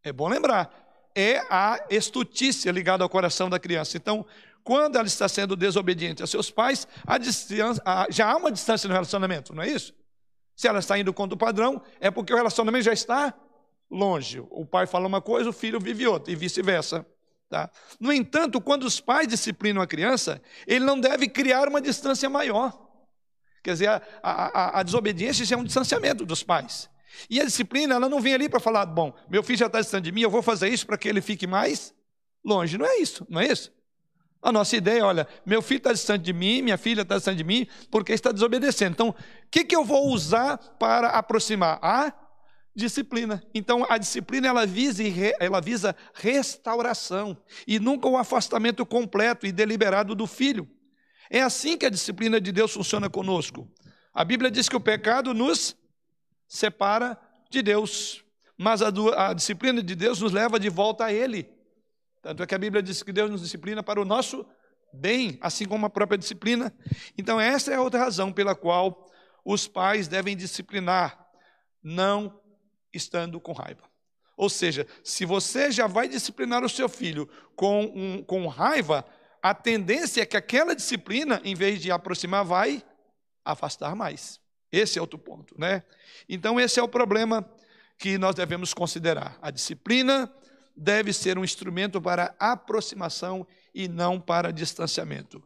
É 0.02 0.12
bom 0.12 0.28
lembrar. 0.28 0.70
É 1.14 1.38
a 1.50 1.84
estutícia 1.90 2.70
ligada 2.70 3.02
ao 3.02 3.08
coração 3.08 3.50
da 3.50 3.58
criança. 3.58 3.96
Então, 3.96 4.24
quando 4.64 4.96
ela 4.96 5.06
está 5.06 5.28
sendo 5.28 5.56
desobediente 5.56 6.22
a 6.22 6.26
seus 6.26 6.50
pais, 6.50 6.86
a 7.06 7.18
distância, 7.18 7.82
a, 7.84 8.06
já 8.08 8.30
há 8.30 8.36
uma 8.36 8.50
distância 8.50 8.88
no 8.88 8.94
relacionamento, 8.94 9.54
não 9.54 9.62
é 9.62 9.68
isso? 9.68 9.92
Se 10.54 10.68
ela 10.68 10.78
está 10.78 10.98
indo 10.98 11.12
contra 11.12 11.34
o 11.34 11.38
padrão, 11.38 11.82
é 12.00 12.10
porque 12.10 12.32
o 12.32 12.36
relacionamento 12.36 12.84
já 12.84 12.92
está 12.92 13.34
longe. 13.90 14.40
O 14.50 14.64
pai 14.64 14.86
fala 14.86 15.06
uma 15.06 15.20
coisa, 15.20 15.50
o 15.50 15.52
filho 15.52 15.80
vive 15.80 16.06
outra, 16.06 16.32
e 16.32 16.36
vice-versa. 16.36 17.06
Tá? 17.48 17.70
No 18.00 18.12
entanto, 18.12 18.60
quando 18.60 18.84
os 18.84 19.00
pais 19.00 19.28
disciplinam 19.28 19.82
a 19.82 19.86
criança, 19.86 20.40
ele 20.66 20.84
não 20.84 20.98
deve 20.98 21.28
criar 21.28 21.68
uma 21.68 21.80
distância 21.80 22.28
maior. 22.30 22.72
Quer 23.62 23.72
dizer, 23.72 23.88
a, 23.88 24.02
a, 24.22 24.80
a 24.80 24.82
desobediência 24.82 25.54
é 25.54 25.56
um 25.56 25.64
distanciamento 25.64 26.24
dos 26.24 26.42
pais. 26.42 26.90
E 27.28 27.40
a 27.40 27.44
disciplina, 27.44 27.94
ela 27.94 28.08
não 28.08 28.20
vem 28.20 28.34
ali 28.34 28.48
para 28.48 28.58
falar, 28.58 28.86
bom, 28.86 29.14
meu 29.28 29.42
filho 29.42 29.58
já 29.58 29.66
está 29.66 29.80
distante 29.80 30.04
de 30.04 30.12
mim, 30.12 30.22
eu 30.22 30.30
vou 30.30 30.42
fazer 30.42 30.68
isso 30.68 30.86
para 30.86 30.96
que 30.96 31.08
ele 31.08 31.20
fique 31.20 31.46
mais 31.46 31.94
longe. 32.44 32.78
Não 32.78 32.86
é 32.86 32.96
isso, 32.96 33.26
não 33.28 33.40
é 33.40 33.46
isso? 33.46 33.70
A 34.42 34.50
nossa 34.50 34.76
ideia, 34.76 35.06
olha, 35.06 35.28
meu 35.46 35.62
filho 35.62 35.78
está 35.78 35.92
distante 35.92 36.22
de 36.22 36.32
mim, 36.32 36.62
minha 36.62 36.76
filha 36.76 37.02
está 37.02 37.14
distante 37.14 37.36
de 37.38 37.44
mim, 37.44 37.66
porque 37.90 38.12
está 38.12 38.32
desobedecendo. 38.32 38.92
Então, 38.92 39.08
o 39.10 39.14
que, 39.48 39.64
que 39.64 39.76
eu 39.76 39.84
vou 39.84 40.08
usar 40.08 40.58
para 40.80 41.10
aproximar? 41.10 41.78
A 41.80 42.12
disciplina. 42.74 43.40
Então, 43.54 43.86
a 43.88 43.98
disciplina 43.98 44.48
ela 44.48 44.66
visa, 44.66 45.04
ela 45.38 45.60
visa 45.60 45.94
restauração 46.14 47.36
e 47.68 47.78
nunca 47.78 48.08
o 48.08 48.16
afastamento 48.16 48.84
completo 48.84 49.46
e 49.46 49.52
deliberado 49.52 50.12
do 50.14 50.26
filho. 50.26 50.68
É 51.30 51.40
assim 51.40 51.78
que 51.78 51.86
a 51.86 51.90
disciplina 51.90 52.40
de 52.40 52.50
Deus 52.50 52.72
funciona 52.72 53.08
conosco. 53.08 53.70
A 54.12 54.24
Bíblia 54.24 54.50
diz 54.50 54.68
que 54.68 54.76
o 54.76 54.80
pecado 54.80 55.32
nos 55.32 55.76
separa 56.48 57.16
de 57.48 57.62
Deus, 57.62 58.24
mas 58.58 58.82
a, 58.82 58.88
a 59.16 59.32
disciplina 59.32 59.82
de 59.82 59.94
Deus 59.94 60.20
nos 60.20 60.32
leva 60.32 60.58
de 60.58 60.68
volta 60.68 61.04
a 61.04 61.12
Ele. 61.12 61.48
Tanto 62.22 62.42
é 62.42 62.46
que 62.46 62.54
a 62.54 62.58
Bíblia 62.58 62.82
diz 62.82 63.02
que 63.02 63.12
Deus 63.12 63.28
nos 63.28 63.42
disciplina 63.42 63.82
para 63.82 64.00
o 64.00 64.04
nosso 64.04 64.46
bem, 64.92 65.38
assim 65.40 65.66
como 65.66 65.86
a 65.86 65.90
própria 65.90 66.16
disciplina. 66.16 66.72
Então, 67.18 67.40
essa 67.40 67.72
é 67.72 67.80
outra 67.80 68.00
razão 68.00 68.32
pela 68.32 68.54
qual 68.54 69.10
os 69.44 69.66
pais 69.66 70.06
devem 70.06 70.36
disciplinar, 70.36 71.26
não 71.82 72.40
estando 72.92 73.40
com 73.40 73.52
raiva. 73.52 73.82
Ou 74.36 74.48
seja, 74.48 74.86
se 75.02 75.24
você 75.24 75.70
já 75.72 75.88
vai 75.88 76.08
disciplinar 76.08 76.64
o 76.64 76.68
seu 76.68 76.88
filho 76.88 77.28
com, 77.56 77.84
um, 77.94 78.22
com 78.22 78.46
raiva, 78.46 79.04
a 79.42 79.52
tendência 79.52 80.22
é 80.22 80.26
que 80.26 80.36
aquela 80.36 80.74
disciplina, 80.76 81.40
em 81.44 81.54
vez 81.54 81.80
de 81.80 81.90
aproximar, 81.90 82.44
vai 82.44 82.84
afastar 83.44 83.96
mais. 83.96 84.40
Esse 84.70 84.98
é 84.98 85.02
outro 85.02 85.18
ponto, 85.18 85.58
né? 85.58 85.82
Então, 86.28 86.60
esse 86.60 86.78
é 86.78 86.82
o 86.82 86.88
problema 86.88 87.44
que 87.98 88.16
nós 88.16 88.34
devemos 88.34 88.72
considerar. 88.72 89.36
A 89.42 89.50
disciplina 89.50 90.32
deve 90.76 91.12
ser 91.12 91.38
um 91.38 91.44
instrumento 91.44 92.00
para 92.00 92.34
aproximação 92.38 93.46
e 93.74 93.88
não 93.88 94.20
para 94.20 94.52
distanciamento. 94.52 95.42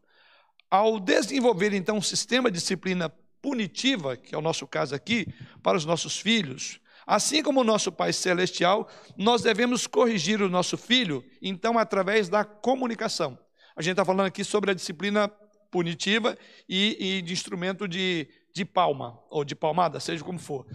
Ao 0.71 0.99
desenvolver, 0.99 1.73
então, 1.73 1.99
um 1.99 2.03
sistema 2.03 2.51
de 2.51 2.59
disciplina 2.59 3.09
punitiva, 3.41 4.17
que 4.17 4.35
é 4.35 4.39
o 4.39 4.43
nosso 4.43 4.67
caso 4.67 4.95
aqui, 4.95 5.27
para 5.63 5.77
os 5.77 5.85
nossos 5.85 6.19
filhos, 6.19 6.81
assim 7.07 7.43
como 7.43 7.61
o 7.61 7.65
nosso 7.65 7.93
Pai 7.93 8.13
Celestial, 8.13 8.89
nós 9.17 9.43
devemos 9.43 9.87
corrigir 9.87 10.43
o 10.43 10.49
nosso 10.49 10.77
filho, 10.77 11.25
então, 11.41 11.79
através 11.79 12.29
da 12.29 12.45
comunicação. 12.45 13.39
A 13.77 13.83
gente 13.83 13.93
está 13.93 14.05
falando 14.05 14.27
aqui 14.27 14.43
sobre 14.43 14.73
a 14.73 14.75
disciplina 14.75 15.29
punitiva 15.71 16.37
e, 16.69 17.19
e 17.19 17.23
de 17.23 17.33
instrumento 17.33 17.87
de, 17.87 18.29
de 18.53 18.65
palma, 18.65 19.21
ou 19.31 19.45
de 19.45 19.55
palmada, 19.55 20.01
seja 20.01 20.25
como 20.25 20.39
for. 20.39 20.67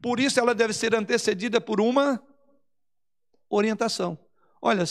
Por 0.00 0.20
isso, 0.20 0.38
ela 0.38 0.54
deve 0.54 0.72
ser 0.72 0.94
antecedida 0.94 1.60
por 1.60 1.80
uma 1.80 2.22
orientação. 3.56 4.18
Olha, 4.60 4.84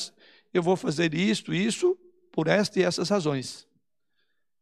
eu 0.53 0.61
vou 0.61 0.75
fazer 0.75 1.13
isto, 1.13 1.53
isso, 1.53 1.97
por 2.31 2.47
esta 2.47 2.79
e 2.79 2.83
essas 2.83 3.09
razões. 3.09 3.67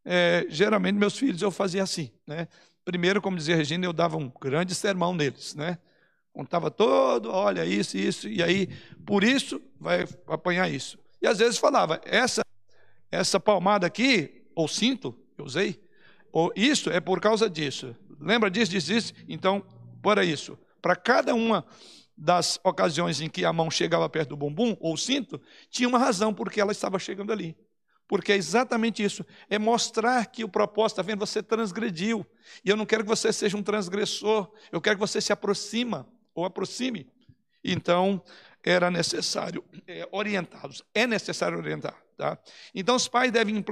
É, 0.06 0.46
geralmente, 0.50 0.96
meus 0.96 1.18
filhos 1.18 1.42
eu 1.42 1.52
fazia 1.52 1.84
assim. 1.84 2.12
Né? 2.26 2.48
Primeiro, 2.86 3.22
como 3.22 3.38
dizia 3.38 3.56
Regina, 3.56 3.86
eu 3.86 3.94
dava 3.94 4.18
um 4.18 4.30
grande 4.30 4.74
sermão 4.74 5.14
neles. 5.14 5.54
Né? 5.56 5.78
Contava 6.32 6.72
todo, 6.72 7.30
olha, 7.30 7.66
isso, 7.66 7.98
isso, 7.98 8.28
e 8.28 8.42
aí, 8.42 8.68
por 9.06 9.24
isso, 9.24 9.62
vai 9.80 10.08
apanhar 10.28 10.70
isso. 10.70 10.98
E 11.22 11.28
às 11.28 11.40
vezes 11.40 11.58
falava, 11.58 12.00
essa, 12.06 12.42
essa 13.12 13.40
palmada 13.40 13.86
aqui, 13.86 14.46
ou 14.56 14.68
cinto, 14.68 15.18
eu 15.38 15.46
usei, 15.46 15.84
ou 16.32 16.52
isso 16.56 16.90
é 16.90 17.00
por 17.00 17.20
causa 17.20 17.50
disso. 17.50 17.96
Lembra 18.20 18.50
disso, 18.50 18.72
disso, 18.72 18.88
disso? 18.88 19.14
Então, 19.28 19.66
para 20.02 20.24
isso. 20.24 20.58
Para 20.82 20.96
cada 20.96 21.34
uma 21.34 21.66
das 22.20 22.60
ocasiões 22.66 23.22
em 23.22 23.30
que 23.30 23.46
a 23.46 23.54
mão 23.54 23.72
chegava 23.72 24.10
perto 24.10 24.30
do 24.30 24.38
bumbum 24.38 24.76
ou 24.82 24.98
cinto, 24.98 25.42
tinha 25.70 25.88
uma 25.88 25.98
razão 25.98 26.34
porque 26.34 26.60
ela 26.60 26.74
estava 26.74 27.00
chegando 27.00 27.32
ali. 27.32 27.58
Porque 28.08 28.34
é 28.34 28.36
exatamente 28.36 29.04
isso, 29.04 29.26
é 29.50 29.58
mostrar 29.58 30.26
que 30.26 30.44
o 30.44 30.50
propósito, 30.50 31.00
está 31.00 31.04
vendo, 31.04 31.20
você 31.20 31.42
transgrediu. 31.42 32.26
E 32.66 32.70
eu 32.70 32.76
não 32.76 32.86
quero 32.86 33.04
que 33.04 33.10
você 33.10 33.32
seja 33.32 33.56
um 33.56 33.64
transgressor, 33.64 34.52
eu 34.72 34.82
quero 34.82 34.98
que 34.98 35.00
você 35.00 35.22
se 35.22 35.32
aproxima 35.32 36.08
ou 36.34 36.44
aproxime. 36.44 37.08
Então, 37.64 38.22
era 38.64 38.92
necessário 38.92 39.64
é, 39.88 40.08
orientá-los, 40.12 40.84
é 40.94 41.08
necessário 41.08 41.58
orientar. 41.58 41.96
Tá? 42.18 42.38
Então, 42.76 42.96
os 42.96 43.08
pais 43.08 43.32
devem 43.32 43.64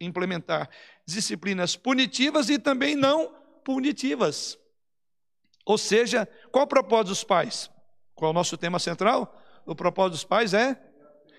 implementar 0.00 0.70
disciplinas 1.04 1.74
punitivas 1.74 2.48
e 2.50 2.58
também 2.58 2.94
não 2.94 3.34
punitivas. 3.64 4.56
Ou 5.64 5.76
seja, 5.76 6.28
qual 6.52 6.66
o 6.66 6.68
propósito 6.68 7.08
dos 7.08 7.24
pais? 7.24 7.68
Qual 8.16 8.30
é 8.30 8.32
o 8.32 8.34
nosso 8.34 8.56
tema 8.56 8.78
central? 8.78 9.40
O 9.66 9.74
propósito 9.74 10.12
dos 10.12 10.24
pais 10.24 10.54
é 10.54 10.80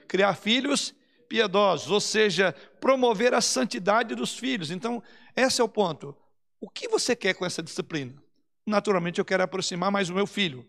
criar 0.08 0.36
filhos 0.36 0.94
piedosos, 1.28 1.90
ou 1.92 2.00
seja, 2.00 2.54
promover 2.80 3.34
a 3.34 3.42
santidade 3.42 4.16
dos 4.16 4.38
filhos. 4.38 4.70
Então, 4.72 5.02
esse 5.36 5.60
é 5.60 5.64
o 5.64 5.68
ponto. 5.68 6.16
O 6.62 6.70
que 6.70 6.88
você 6.88 7.16
quer 7.16 7.34
com 7.34 7.46
essa 7.46 7.64
disciplina? 7.64 8.14
Naturalmente, 8.66 9.20
eu 9.20 9.26
quero 9.26 9.44
aproximar 9.44 9.92
mais 9.92 10.10
o 10.10 10.14
meu 10.14 10.28
filho 10.28 10.66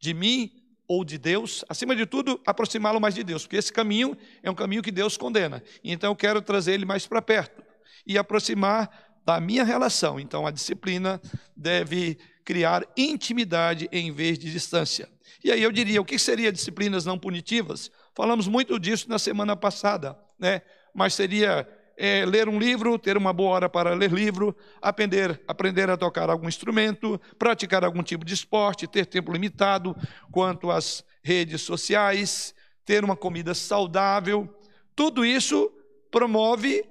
de 0.00 0.14
mim 0.14 0.50
ou 0.88 1.04
de 1.04 1.18
Deus, 1.18 1.64
acima 1.68 1.94
de 1.94 2.06
tudo, 2.06 2.40
aproximá-lo 2.46 3.00
mais 3.00 3.14
de 3.14 3.22
Deus, 3.22 3.42
porque 3.42 3.56
esse 3.56 3.72
caminho 3.72 4.16
é 4.42 4.50
um 4.50 4.54
caminho 4.54 4.82
que 4.82 4.90
Deus 4.90 5.16
condena. 5.16 5.62
Então, 5.84 6.10
eu 6.10 6.16
quero 6.16 6.40
trazer 6.40 6.72
ele 6.72 6.86
mais 6.86 7.06
para 7.06 7.20
perto 7.20 7.62
e 8.06 8.16
aproximar 8.16 8.90
da 9.24 9.38
minha 9.38 9.64
relação. 9.64 10.18
Então, 10.18 10.46
a 10.46 10.50
disciplina 10.50 11.20
deve 11.54 12.18
criar 12.42 12.86
intimidade 12.96 13.88
em 13.92 14.10
vez 14.10 14.38
de 14.38 14.50
distância. 14.50 15.08
E 15.42 15.50
aí 15.50 15.62
eu 15.62 15.72
diria, 15.72 16.00
o 16.00 16.04
que 16.04 16.18
seria 16.18 16.52
disciplinas 16.52 17.04
não 17.04 17.18
punitivas? 17.18 17.90
Falamos 18.14 18.46
muito 18.46 18.78
disso 18.78 19.08
na 19.08 19.18
semana 19.18 19.56
passada, 19.56 20.18
né? 20.38 20.62
Mas 20.94 21.14
seria 21.14 21.66
é, 21.96 22.24
ler 22.24 22.48
um 22.48 22.58
livro, 22.58 22.98
ter 22.98 23.16
uma 23.16 23.32
boa 23.32 23.50
hora 23.50 23.68
para 23.68 23.94
ler 23.94 24.10
livro, 24.12 24.56
aprender, 24.80 25.40
aprender 25.46 25.90
a 25.90 25.96
tocar 25.96 26.30
algum 26.30 26.48
instrumento, 26.48 27.20
praticar 27.38 27.84
algum 27.84 28.02
tipo 28.02 28.24
de 28.24 28.34
esporte, 28.34 28.86
ter 28.86 29.06
tempo 29.06 29.32
limitado 29.32 29.96
quanto 30.30 30.70
às 30.70 31.04
redes 31.22 31.62
sociais, 31.62 32.54
ter 32.84 33.04
uma 33.04 33.16
comida 33.16 33.54
saudável. 33.54 34.48
Tudo 34.94 35.24
isso 35.24 35.70
promove 36.10 36.84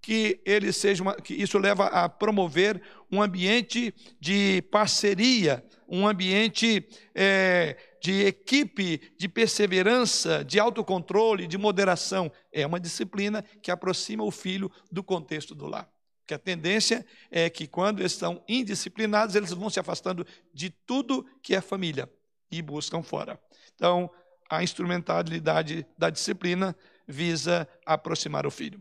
que 0.00 0.40
ele 0.44 0.72
seja 0.72 1.02
uma, 1.02 1.14
que 1.14 1.34
isso 1.34 1.58
leva 1.58 1.86
a 1.86 2.08
promover 2.08 2.80
um 3.10 3.22
ambiente 3.22 3.94
de 4.20 4.60
parceria, 4.70 5.64
um 5.88 6.06
ambiente 6.06 6.86
é, 7.14 7.76
de 8.00 8.26
equipe, 8.26 9.14
de 9.18 9.28
perseverança, 9.28 10.44
de 10.44 10.58
autocontrole, 10.58 11.46
de 11.46 11.58
moderação. 11.58 12.30
É 12.52 12.66
uma 12.66 12.80
disciplina 12.80 13.42
que 13.62 13.70
aproxima 13.70 14.24
o 14.24 14.30
filho 14.30 14.70
do 14.90 15.02
contexto 15.02 15.54
do 15.54 15.66
lar. 15.66 15.88
Porque 16.20 16.34
a 16.34 16.38
tendência 16.38 17.04
é 17.30 17.50
que 17.50 17.66
quando 17.66 18.00
eles 18.00 18.12
estão 18.12 18.42
indisciplinados, 18.48 19.34
eles 19.34 19.52
vão 19.52 19.68
se 19.68 19.78
afastando 19.78 20.26
de 20.52 20.70
tudo 20.70 21.26
que 21.42 21.54
é 21.54 21.60
família 21.60 22.10
e 22.50 22.62
buscam 22.62 23.02
fora. 23.02 23.38
Então, 23.74 24.10
a 24.48 24.62
instrumentalidade 24.62 25.86
da 25.98 26.08
disciplina 26.08 26.74
visa 27.06 27.68
aproximar 27.84 28.46
o 28.46 28.50
filho. 28.50 28.80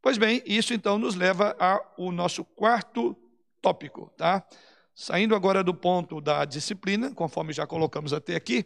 Pois 0.00 0.18
bem, 0.18 0.42
isso 0.44 0.74
então 0.74 0.98
nos 0.98 1.14
leva 1.14 1.56
ao 1.58 2.12
nosso 2.12 2.44
quarto 2.44 3.16
tópico, 3.60 4.12
tá? 4.16 4.46
Saindo 4.94 5.34
agora 5.34 5.64
do 5.64 5.74
ponto 5.74 6.20
da 6.20 6.44
disciplina, 6.44 7.12
conforme 7.12 7.52
já 7.52 7.66
colocamos 7.66 8.12
até 8.12 8.36
aqui, 8.36 8.64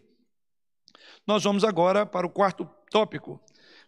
nós 1.27 1.43
vamos 1.43 1.65
agora 1.65 2.05
para 2.05 2.27
o 2.27 2.31
quarto 2.31 2.69
tópico. 2.91 3.41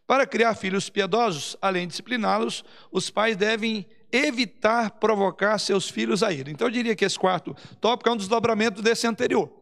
Para 0.07 0.27
criar 0.27 0.55
filhos 0.55 0.89
piedosos, 0.89 1.57
além 1.61 1.87
de 1.87 1.91
discipliná-los, 1.91 2.65
os 2.91 3.11
pais 3.11 3.37
devem 3.37 3.87
evitar 4.11 4.93
provocar 4.93 5.59
seus 5.59 5.89
filhos 5.89 6.23
a 6.23 6.33
ira. 6.33 6.51
Então 6.51 6.67
eu 6.67 6.73
diria 6.73 6.97
que 6.97 7.05
esse 7.05 7.19
quarto 7.19 7.55
tópico 7.81 8.09
é 8.09 8.13
um 8.13 8.17
desdobramento 8.17 8.83
desse 8.83 9.07
anterior. 9.07 9.60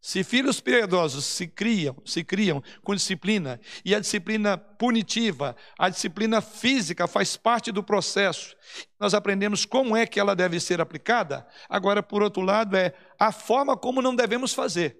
Se 0.00 0.22
filhos 0.22 0.60
piedosos 0.60 1.24
se 1.24 1.46
criam, 1.46 1.96
se 2.04 2.22
criam 2.22 2.62
com 2.84 2.94
disciplina, 2.94 3.60
e 3.84 3.94
a 3.94 4.00
disciplina 4.00 4.56
punitiva, 4.56 5.56
a 5.78 5.88
disciplina 5.88 6.40
física 6.40 7.08
faz 7.08 7.36
parte 7.36 7.72
do 7.72 7.82
processo. 7.82 8.54
Nós 9.00 9.14
aprendemos 9.14 9.64
como 9.64 9.96
é 9.96 10.06
que 10.06 10.20
ela 10.20 10.36
deve 10.36 10.60
ser 10.60 10.80
aplicada. 10.80 11.46
Agora, 11.68 12.02
por 12.02 12.22
outro 12.22 12.42
lado, 12.42 12.76
é 12.76 12.94
a 13.18 13.32
forma 13.32 13.76
como 13.76 14.00
não 14.00 14.14
devemos 14.14 14.52
fazer. 14.52 14.96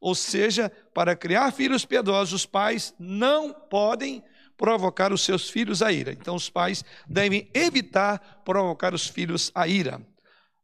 Ou 0.00 0.14
seja, 0.14 0.72
para 0.94 1.16
criar 1.16 1.52
filhos 1.52 1.84
piedosos, 1.84 2.32
os 2.32 2.46
pais 2.46 2.94
não 2.98 3.52
podem 3.52 4.22
provocar 4.56 5.12
os 5.12 5.22
seus 5.22 5.50
filhos 5.50 5.82
a 5.82 5.92
ira. 5.92 6.12
Então, 6.12 6.34
os 6.34 6.48
pais 6.48 6.84
devem 7.06 7.50
evitar 7.52 8.42
provocar 8.44 8.94
os 8.94 9.06
filhos 9.06 9.50
a 9.54 9.68
ira. 9.68 10.00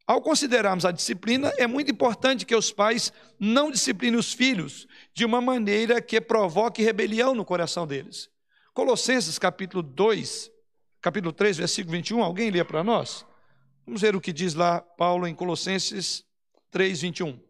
Ao 0.06 0.20
considerarmos 0.20 0.84
a 0.84 0.92
disciplina, 0.92 1.50
é 1.56 1.66
muito 1.66 1.90
importante 1.90 2.44
que 2.44 2.54
os 2.54 2.70
pais 2.70 3.10
não 3.40 3.70
disciplinem 3.70 4.18
os 4.18 4.34
filhos 4.34 4.86
de 5.14 5.24
uma 5.24 5.40
maneira 5.40 6.00
que 6.02 6.20
provoque 6.20 6.82
rebelião 6.82 7.34
no 7.34 7.44
coração 7.44 7.86
deles. 7.86 8.28
Colossenses 8.74 9.38
capítulo 9.38 9.82
2, 9.82 10.50
capítulo 11.00 11.32
3, 11.32 11.56
versículo 11.56 11.92
21, 11.92 12.22
alguém 12.22 12.50
lê 12.50 12.62
para 12.62 12.84
nós? 12.84 13.24
Vamos 13.86 14.02
ver 14.02 14.14
o 14.14 14.20
que 14.20 14.32
diz 14.32 14.52
lá 14.52 14.80
Paulo 14.80 15.26
em 15.26 15.34
Colossenses 15.34 16.22
3, 16.70 17.00
21. 17.00 17.40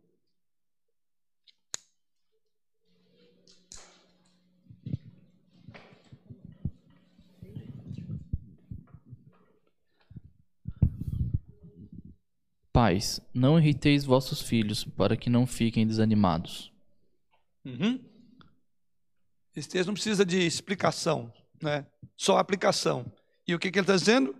Pais, 12.74 13.20
não 13.32 13.56
irriteis 13.56 14.04
vossos 14.04 14.42
filhos, 14.42 14.82
para 14.82 15.16
que 15.16 15.30
não 15.30 15.46
fiquem 15.46 15.86
desanimados. 15.86 16.72
Uhum. 17.64 18.04
Esse 19.54 19.68
texto 19.68 19.86
não 19.86 19.94
precisa 19.94 20.26
de 20.26 20.44
explicação, 20.44 21.32
né? 21.62 21.86
só 22.16 22.36
aplicação. 22.36 23.06
E 23.46 23.54
o 23.54 23.60
que, 23.60 23.70
que 23.70 23.78
ele 23.78 23.84
está 23.84 23.94
dizendo? 23.94 24.34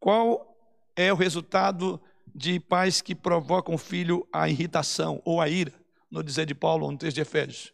Qual 0.00 0.58
é 0.96 1.12
o 1.12 1.16
resultado 1.16 2.02
de 2.34 2.58
pais 2.58 3.00
que 3.00 3.14
provocam 3.14 3.76
o 3.76 3.78
filho 3.78 4.26
a 4.32 4.48
irritação 4.48 5.22
ou 5.24 5.40
a 5.40 5.48
ira, 5.48 5.72
no 6.10 6.20
dizer 6.20 6.46
de 6.46 6.56
Paulo 6.56 6.90
no 6.90 6.98
texto 6.98 7.14
de 7.14 7.20
Efésios? 7.20 7.72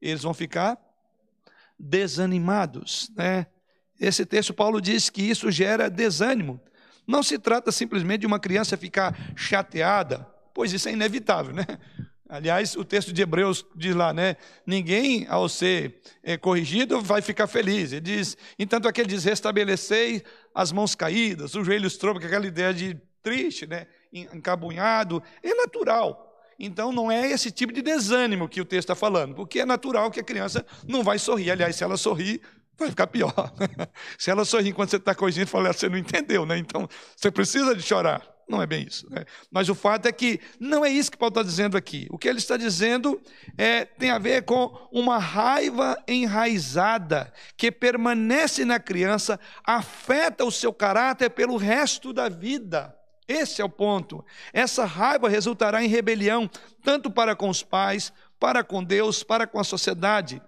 Eles 0.00 0.22
vão 0.22 0.32
ficar 0.32 0.80
desanimados. 1.78 3.10
Né? 3.14 3.48
Esse 4.00 4.24
texto, 4.24 4.54
Paulo 4.54 4.80
diz 4.80 5.10
que 5.10 5.20
isso 5.20 5.50
gera 5.50 5.90
desânimo. 5.90 6.58
Não 7.06 7.22
se 7.22 7.38
trata 7.38 7.70
simplesmente 7.70 8.20
de 8.20 8.26
uma 8.26 8.40
criança 8.40 8.76
ficar 8.76 9.16
chateada, 9.36 10.26
pois 10.52 10.72
isso 10.72 10.88
é 10.88 10.92
inevitável, 10.92 11.54
né? 11.54 11.64
Aliás, 12.28 12.74
o 12.74 12.84
texto 12.84 13.12
de 13.12 13.22
Hebreus 13.22 13.64
diz 13.76 13.94
lá, 13.94 14.12
né? 14.12 14.36
Ninguém, 14.66 15.26
ao 15.28 15.48
ser 15.48 16.00
é, 16.24 16.36
corrigido, 16.36 17.00
vai 17.00 17.22
ficar 17.22 17.46
feliz. 17.46 17.92
Ele 17.92 18.00
diz, 18.00 18.36
entanto, 18.58 18.88
aquele 18.88 19.08
diz: 19.08 19.22
restabelecei 19.22 20.24
as 20.52 20.72
mãos 20.72 20.96
caídas, 20.96 21.54
os 21.54 21.64
joelhos 21.64 21.96
trocam, 21.96 22.26
aquela 22.26 22.46
ideia 22.46 22.74
de 22.74 23.00
triste, 23.22 23.66
né? 23.66 23.86
Encabunhado. 24.12 25.22
É 25.40 25.54
natural. 25.54 26.24
Então, 26.58 26.90
não 26.90 27.12
é 27.12 27.30
esse 27.30 27.50
tipo 27.50 27.72
de 27.72 27.82
desânimo 27.82 28.48
que 28.48 28.60
o 28.60 28.64
texto 28.64 28.90
está 28.90 28.94
falando, 28.94 29.34
porque 29.34 29.60
é 29.60 29.66
natural 29.66 30.10
que 30.10 30.18
a 30.18 30.24
criança 30.24 30.64
não 30.88 31.04
vai 31.04 31.18
sorrir. 31.18 31.50
Aliás, 31.50 31.76
se 31.76 31.84
ela 31.84 31.96
sorrir, 31.96 32.40
vai 32.78 32.90
ficar 32.90 33.06
pior. 33.06 33.32
Se 34.18 34.30
ela 34.30 34.44
sorrir 34.44 34.70
enquanto 34.70 34.90
você 34.90 34.96
está 34.96 35.14
corrigindo, 35.14 35.46
fala, 35.46 35.72
você 35.72 35.88
não 35.88 35.98
entendeu, 35.98 36.44
né? 36.44 36.58
Então, 36.58 36.88
você 37.16 37.30
precisa 37.30 37.74
de 37.74 37.82
chorar. 37.82 38.36
Não 38.48 38.62
é 38.62 38.66
bem 38.66 38.86
isso. 38.86 39.10
Né? 39.10 39.24
Mas 39.50 39.68
o 39.68 39.74
fato 39.74 40.06
é 40.06 40.12
que 40.12 40.40
não 40.60 40.84
é 40.84 40.88
isso 40.88 41.10
que 41.10 41.16
Paulo 41.16 41.32
está 41.32 41.42
dizendo 41.42 41.76
aqui. 41.76 42.06
O 42.10 42.18
que 42.18 42.28
ele 42.28 42.38
está 42.38 42.56
dizendo 42.56 43.20
é, 43.58 43.84
tem 43.84 44.10
a 44.10 44.18
ver 44.18 44.44
com 44.44 44.88
uma 44.92 45.18
raiva 45.18 46.00
enraizada 46.06 47.32
que 47.56 47.72
permanece 47.72 48.64
na 48.64 48.78
criança, 48.78 49.40
afeta 49.64 50.44
o 50.44 50.52
seu 50.52 50.72
caráter 50.72 51.30
pelo 51.30 51.56
resto 51.56 52.12
da 52.12 52.28
vida. 52.28 52.94
Esse 53.26 53.60
é 53.60 53.64
o 53.64 53.68
ponto. 53.68 54.24
Essa 54.52 54.84
raiva 54.84 55.28
resultará 55.28 55.82
em 55.82 55.88
rebelião, 55.88 56.48
tanto 56.84 57.10
para 57.10 57.34
com 57.34 57.48
os 57.48 57.64
pais, 57.64 58.12
para 58.38 58.62
com 58.62 58.84
Deus, 58.84 59.24
para 59.24 59.46
com 59.48 59.58
a 59.58 59.64
sociedade. 59.64 60.40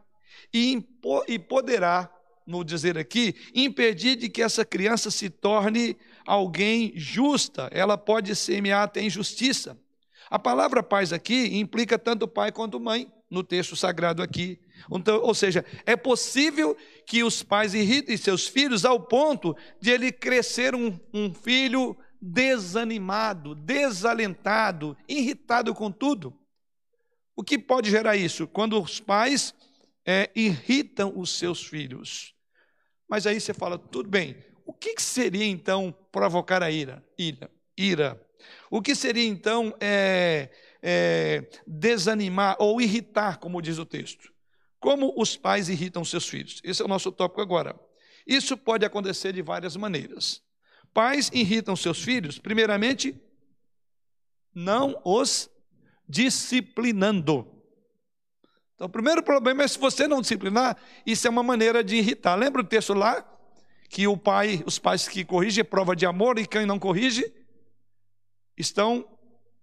E, 0.55 0.87
e 1.27 1.39
poderá 1.39 2.09
no 2.49 2.65
dizer 2.65 2.97
aqui, 2.97 3.35
impedir 3.55 4.17
de 4.17 4.31
que 4.31 4.43
essa 4.43 4.65
criança 4.65 5.11
se 5.11 5.29
torne 5.29 5.95
alguém 6.27 6.93
justa, 6.97 7.69
ela 7.71 7.99
pode 7.99 8.35
semear 8.35 8.85
até 8.85 9.03
injustiça. 9.03 9.79
A 10.31 10.39
palavra 10.39 10.83
pais 10.83 11.13
aqui 11.13 11.59
implica 11.59 11.99
tanto 11.99 12.27
pai 12.27 12.51
quanto 12.51 12.81
mãe, 12.81 13.13
no 13.31 13.43
texto 13.43 13.77
sagrado 13.77 14.23
aqui. 14.23 14.59
Então, 14.91 15.21
ou 15.23 15.35
seja, 15.35 15.63
é 15.85 15.95
possível 15.95 16.75
que 17.07 17.23
os 17.23 17.43
pais 17.43 17.75
irritem 17.75 18.17
seus 18.17 18.49
filhos 18.49 18.87
ao 18.87 18.99
ponto 18.99 19.55
de 19.79 19.91
ele 19.91 20.11
crescer 20.11 20.75
um, 20.75 20.99
um 21.13 21.33
filho 21.35 21.95
desanimado, 22.21 23.55
desalentado, 23.55 24.97
irritado 25.07 25.75
com 25.75 25.93
tudo. 25.93 26.35
O 27.37 27.45
que 27.45 27.59
pode 27.59 27.91
gerar 27.91 28.17
isso? 28.17 28.47
Quando 28.47 28.83
os 28.83 28.99
pais 28.99 29.55
é, 30.07 30.31
irritam 30.35 31.13
os 31.15 31.31
seus 31.31 31.63
filhos. 31.63 32.35
Mas 33.09 33.27
aí 33.27 33.41
você 33.41 33.55
fala, 33.55 33.79
tudo 33.79 34.09
bem, 34.09 34.37
o 34.67 34.73
que 34.73 35.01
seria 35.01 35.47
então 35.47 35.95
provocar 36.13 36.63
a 36.63 36.71
ira? 36.71 37.03
Ira. 37.19 37.51
ira. 37.77 38.29
O 38.71 38.83
que 38.83 38.95
seria 38.95 39.27
então 39.27 39.75
é, 39.81 40.51
é, 40.83 41.49
desanimar 41.67 42.57
ou 42.59 42.81
irritar, 42.81 43.39
como 43.39 43.63
diz 43.63 43.79
o 43.79 43.87
texto? 43.87 44.33
Como 44.79 45.13
os 45.17 45.37
pais 45.37 45.69
irritam 45.69 46.05
seus 46.05 46.29
filhos? 46.29 46.61
Esse 46.63 46.83
é 46.83 46.85
o 46.85 46.89
nosso 46.89 47.11
tópico 47.11 47.41
agora. 47.41 47.79
Isso 48.27 48.57
pode 48.57 48.85
acontecer 48.85 49.33
de 49.33 49.43
várias 49.43 49.75
maneiras. 49.75 50.43
Pais 50.93 51.31
irritam 51.33 51.75
seus 51.75 52.03
filhos, 52.03 52.39
primeiramente, 52.39 53.19
não 54.55 55.01
os 55.05 55.51
disciplinando. 56.09 57.58
Então, 58.79 58.87
o 58.87 58.91
primeiro 58.91 59.25
problema 59.25 59.65
é 59.65 59.67
se 59.67 59.77
você 59.77 60.07
não 60.07 60.21
disciplinar, 60.21 60.77
isso 61.05 61.27
é 61.27 61.31
uma 61.31 61.43
maneira 61.43 61.83
de 61.83 61.97
irritar. 61.97 62.37
Lembra 62.37 62.63
o 62.63 62.65
texto 62.65 62.95
lá? 62.95 63.29
Que 63.91 64.07
o 64.07 64.17
pai, 64.17 64.63
os 64.65 64.79
pais 64.79 65.09
que 65.09 65.25
corrigem 65.25 65.63
é 65.63 65.65
prova 65.65 65.97
de 65.97 66.07
amor 66.07 66.39
e 66.39 66.47
quem 66.47 66.65
não 66.65 66.79
corrige 66.79 67.35
estão 68.57 69.05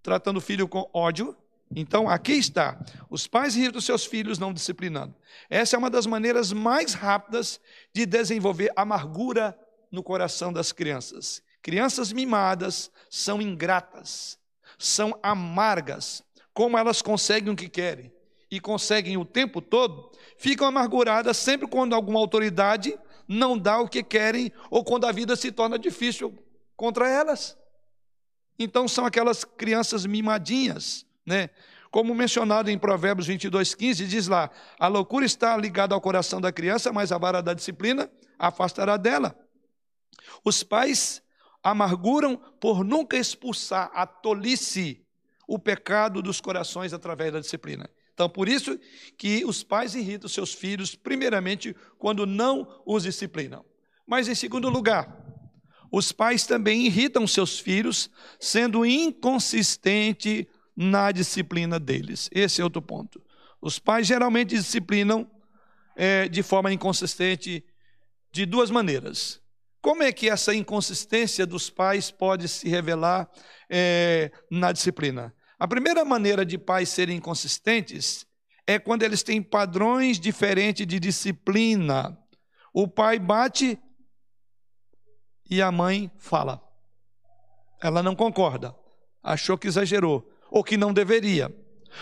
tratando 0.03 0.35
o 0.37 0.41
filho 0.41 0.67
com 0.67 0.89
ódio. 0.93 1.33
Então, 1.73 2.09
aqui 2.09 2.33
está. 2.33 2.77
Os 3.09 3.25
pais 3.25 3.55
irritam 3.55 3.79
seus 3.79 4.05
filhos 4.05 4.37
não 4.37 4.51
disciplinando. 4.51 5.15
Essa 5.49 5.77
é 5.77 5.79
uma 5.79 5.89
das 5.89 6.05
maneiras 6.05 6.51
mais 6.51 6.93
rápidas 6.93 7.61
de 7.93 8.05
desenvolver 8.05 8.69
amargura 8.75 9.57
no 9.89 10.03
coração 10.03 10.51
das 10.51 10.73
crianças. 10.73 11.41
Crianças 11.61 12.11
mimadas 12.11 12.91
são 13.09 13.41
ingratas, 13.41 14.37
são 14.77 15.17
amargas. 15.23 16.21
Como 16.53 16.77
elas 16.77 17.01
conseguem 17.01 17.53
o 17.53 17.55
que 17.55 17.69
querem? 17.69 18.13
E 18.49 18.59
conseguem 18.59 19.17
o 19.17 19.25
tempo 19.25 19.61
todo, 19.61 20.11
ficam 20.37 20.67
amarguradas 20.67 21.37
sempre 21.37 21.67
quando 21.67 21.93
alguma 21.93 22.19
autoridade 22.19 22.97
não 23.27 23.57
dá 23.57 23.79
o 23.79 23.87
que 23.87 24.03
querem 24.03 24.51
ou 24.69 24.83
quando 24.83 25.05
a 25.05 25.11
vida 25.11 25.35
se 25.35 25.51
torna 25.51 25.79
difícil 25.79 26.37
contra 26.75 27.09
elas. 27.09 27.57
Então 28.57 28.87
são 28.87 29.05
aquelas 29.05 29.43
crianças 29.43 30.05
mimadinhas, 30.05 31.05
né? 31.25 31.49
Como 31.91 32.13
mencionado 32.13 32.69
em 32.69 32.77
Provérbios 32.77 33.27
22:15 33.27 34.05
diz 34.05 34.27
lá: 34.27 34.49
a 34.79 34.87
loucura 34.87 35.25
está 35.25 35.55
ligada 35.57 35.95
ao 35.95 36.01
coração 36.01 36.39
da 36.41 36.51
criança, 36.51 36.91
mas 36.91 37.11
a 37.11 37.17
vara 37.17 37.41
da 37.41 37.53
disciplina 37.53 38.09
afastará 38.37 38.97
dela. 38.97 39.35
Os 40.43 40.63
pais 40.63 41.21
amarguram 41.63 42.37
por 42.59 42.83
nunca 42.83 43.17
expulsar 43.17 43.89
a 43.93 44.05
tolice, 44.05 45.05
o 45.47 45.57
pecado 45.57 46.21
dos 46.21 46.39
corações 46.39 46.93
através 46.93 47.31
da 47.33 47.39
disciplina. 47.39 47.89
Então, 48.15 48.29
por 48.29 48.47
isso 48.47 48.79
que 49.17 49.43
os 49.43 49.61
pais 49.61 49.93
irritam 49.93 50.29
seus 50.29 50.53
filhos, 50.53 50.95
primeiramente, 50.95 51.75
quando 51.99 52.25
não 52.25 52.81
os 52.85 53.03
disciplinam. 53.03 53.63
Mas, 54.07 54.29
em 54.29 54.33
segundo 54.33 54.69
lugar, 54.69 55.13
os 55.91 56.13
pais 56.13 56.47
também 56.47 56.85
irritam 56.85 57.27
seus 57.27 57.59
filhos, 57.59 58.09
sendo 58.39 58.85
inconsistente 58.85 60.47
na 60.73 61.11
disciplina 61.11 61.77
deles. 61.77 62.29
Esse 62.31 62.61
é 62.61 62.63
outro 62.63 62.81
ponto. 62.81 63.21
Os 63.61 63.79
pais 63.79 64.07
geralmente 64.07 64.55
disciplinam 64.55 65.29
é, 65.93 66.29
de 66.29 66.41
forma 66.41 66.71
inconsistente 66.71 67.65
de 68.31 68.45
duas 68.45 68.71
maneiras. 68.71 69.41
Como 69.81 70.03
é 70.03 70.11
que 70.13 70.29
essa 70.29 70.55
inconsistência 70.55 71.45
dos 71.45 71.69
pais 71.69 72.11
pode 72.11 72.47
se 72.47 72.69
revelar 72.69 73.29
é, 73.69 74.31
na 74.49 74.71
disciplina? 74.71 75.33
A 75.57 75.67
primeira 75.67 76.03
maneira 76.03 76.45
de 76.45 76.57
pais 76.57 76.89
serem 76.89 77.17
inconsistentes 77.17 78.25
é 78.67 78.77
quando 78.77 79.03
eles 79.03 79.23
têm 79.23 79.41
padrões 79.41 80.19
diferentes 80.19 80.85
de 80.85 80.99
disciplina. 80.99 82.17
O 82.73 82.87
pai 82.87 83.19
bate 83.19 83.79
e 85.49 85.61
a 85.61 85.71
mãe 85.71 86.11
fala. 86.17 86.61
Ela 87.81 88.01
não 88.03 88.15
concorda, 88.15 88.75
achou 89.23 89.57
que 89.57 89.67
exagerou 89.67 90.29
ou 90.49 90.63
que 90.63 90.75
não 90.75 90.93
deveria. 90.93 91.55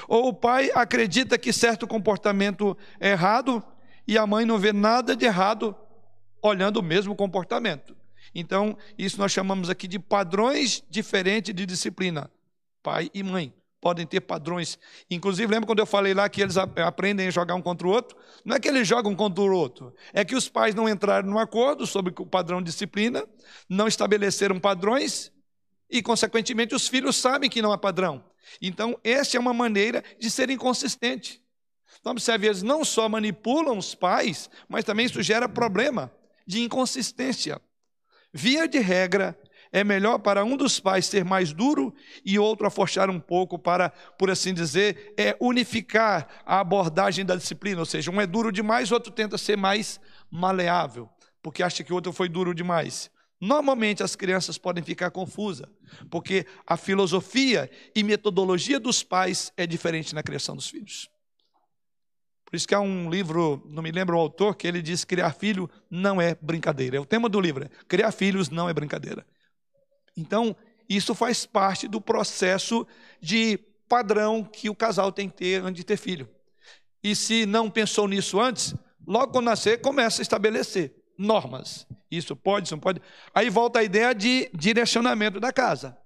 Ou 0.07 0.29
o 0.29 0.33
pai 0.33 0.71
acredita 0.73 1.37
que 1.37 1.53
certo 1.53 1.87
comportamento 1.87 2.75
é 2.99 3.11
errado 3.11 3.63
e 4.07 4.17
a 4.17 4.25
mãe 4.25 4.45
não 4.45 4.57
vê 4.57 4.73
nada 4.73 5.15
de 5.15 5.25
errado 5.25 5.75
olhando 6.41 6.77
o 6.77 6.83
mesmo 6.83 7.15
comportamento. 7.15 7.95
Então, 8.33 8.75
isso 8.97 9.19
nós 9.19 9.31
chamamos 9.31 9.69
aqui 9.69 9.87
de 9.87 9.99
padrões 9.99 10.83
diferentes 10.89 11.53
de 11.53 11.65
disciplina. 11.65 12.31
Pai 12.83 13.09
e 13.13 13.23
mãe 13.23 13.53
podem 13.81 14.05
ter 14.05 14.21
padrões. 14.21 14.77
Inclusive, 15.09 15.51
lembra 15.51 15.67
quando 15.67 15.79
eu 15.79 15.85
falei 15.85 16.13
lá 16.13 16.29
que 16.29 16.41
eles 16.41 16.57
aprendem 16.57 17.27
a 17.27 17.31
jogar 17.31 17.55
um 17.55 17.61
contra 17.61 17.87
o 17.87 17.91
outro? 17.91 18.17
Não 18.45 18.55
é 18.55 18.59
que 18.59 18.67
eles 18.67 18.87
jogam 18.87 19.15
contra 19.15 19.43
o 19.43 19.53
outro, 19.53 19.93
é 20.13 20.23
que 20.23 20.35
os 20.35 20.47
pais 20.47 20.75
não 20.75 20.87
entraram 20.87 21.29
no 21.29 21.39
acordo 21.39 21.85
sobre 21.87 22.13
o 22.17 22.25
padrão 22.25 22.61
de 22.61 22.71
disciplina, 22.71 23.27
não 23.67 23.87
estabeleceram 23.87 24.59
padrões 24.59 25.31
e, 25.89 26.01
consequentemente, 26.01 26.73
os 26.75 26.87
filhos 26.87 27.15
sabem 27.15 27.49
que 27.49 27.61
não 27.61 27.71
há 27.71 27.77
padrão. 27.77 28.23
Então, 28.61 28.97
essa 29.03 29.37
é 29.37 29.39
uma 29.39 29.53
maneira 29.53 30.03
de 30.19 30.29
ser 30.29 30.49
inconsistente. 30.49 31.41
Então, 31.99 32.13
às 32.15 32.25
vezes 32.39 32.63
não 32.63 32.83
só 32.83 33.07
manipulam 33.07 33.77
os 33.77 33.95
pais, 33.95 34.49
mas 34.67 34.83
também 34.83 35.05
isso 35.05 35.21
gera 35.21 35.47
problema 35.47 36.11
de 36.45 36.61
inconsistência. 36.61 37.61
Via 38.33 38.67
de 38.67 38.79
regra, 38.79 39.37
é 39.73 39.83
melhor 39.83 40.19
para 40.19 40.45
um 40.45 40.55
dos 40.55 40.79
pais 40.79 41.07
ser 41.07 41.25
mais 41.25 41.51
duro 41.51 41.93
e 42.23 42.37
outro 42.37 42.67
afrouxar 42.67 43.09
um 43.09 43.19
pouco 43.19 43.57
para, 43.57 43.89
por 43.89 44.29
assim 44.29 44.53
dizer, 44.53 45.15
é 45.17 45.35
unificar 45.41 46.27
a 46.45 46.59
abordagem 46.59 47.25
da 47.25 47.35
disciplina, 47.35 47.79
ou 47.79 47.85
seja, 47.85 48.11
um 48.11 48.21
é 48.21 48.27
duro 48.27 48.51
demais, 48.51 48.91
o 48.91 48.93
outro 48.93 49.11
tenta 49.11 49.35
ser 49.35 49.57
mais 49.57 49.99
maleável, 50.29 51.09
porque 51.41 51.63
acha 51.63 51.83
que 51.83 51.91
o 51.91 51.95
outro 51.95 52.13
foi 52.13 52.29
duro 52.29 52.53
demais. 52.53 53.09
Normalmente 53.41 54.03
as 54.03 54.15
crianças 54.15 54.59
podem 54.59 54.83
ficar 54.83 55.09
confusas, 55.09 55.67
porque 56.09 56.45
a 56.67 56.77
filosofia 56.77 57.69
e 57.95 58.03
metodologia 58.03 58.79
dos 58.79 59.01
pais 59.01 59.51
é 59.57 59.65
diferente 59.65 60.13
na 60.13 60.21
criação 60.21 60.55
dos 60.55 60.69
filhos. 60.69 61.09
Por 62.45 62.55
isso 62.55 62.67
que 62.67 62.75
há 62.75 62.79
um 62.79 63.09
livro, 63.09 63.67
não 63.67 63.81
me 63.81 63.91
lembro 63.91 64.15
o 64.15 64.19
autor, 64.19 64.55
que 64.55 64.67
ele 64.67 64.83
diz 64.83 65.03
que 65.03 65.15
criar 65.15 65.33
filho 65.33 65.67
não 65.89 66.21
é 66.21 66.37
brincadeira. 66.39 66.95
É 66.95 66.99
o 66.99 67.05
tema 67.05 67.27
do 67.27 67.41
livro, 67.41 67.65
é, 67.65 67.69
criar 67.87 68.11
filhos 68.11 68.51
não 68.51 68.69
é 68.69 68.73
brincadeira. 68.73 69.25
Então, 70.15 70.55
isso 70.87 71.15
faz 71.15 71.45
parte 71.45 71.87
do 71.87 71.99
processo 71.99 72.85
de 73.19 73.57
padrão 73.87 74.43
que 74.43 74.69
o 74.69 74.75
casal 74.75 75.11
tem 75.11 75.29
que 75.29 75.37
ter 75.37 75.61
antes 75.61 75.75
de 75.75 75.83
ter 75.83 75.97
filho. 75.97 76.29
E 77.03 77.15
se 77.15 77.45
não 77.45 77.69
pensou 77.69 78.07
nisso 78.07 78.39
antes, 78.39 78.75
logo 79.05 79.33
quando 79.33 79.45
nascer, 79.45 79.81
começa 79.81 80.21
a 80.21 80.23
estabelecer 80.23 80.93
normas. 81.17 81.85
Isso 82.09 82.35
pode, 82.35 82.67
isso 82.67 82.75
não 82.75 82.79
pode. 82.79 83.01
Aí 83.33 83.49
volta 83.49 83.79
a 83.79 83.83
ideia 83.83 84.13
de 84.13 84.49
direcionamento 84.53 85.39
da 85.39 85.51
casa. 85.51 85.97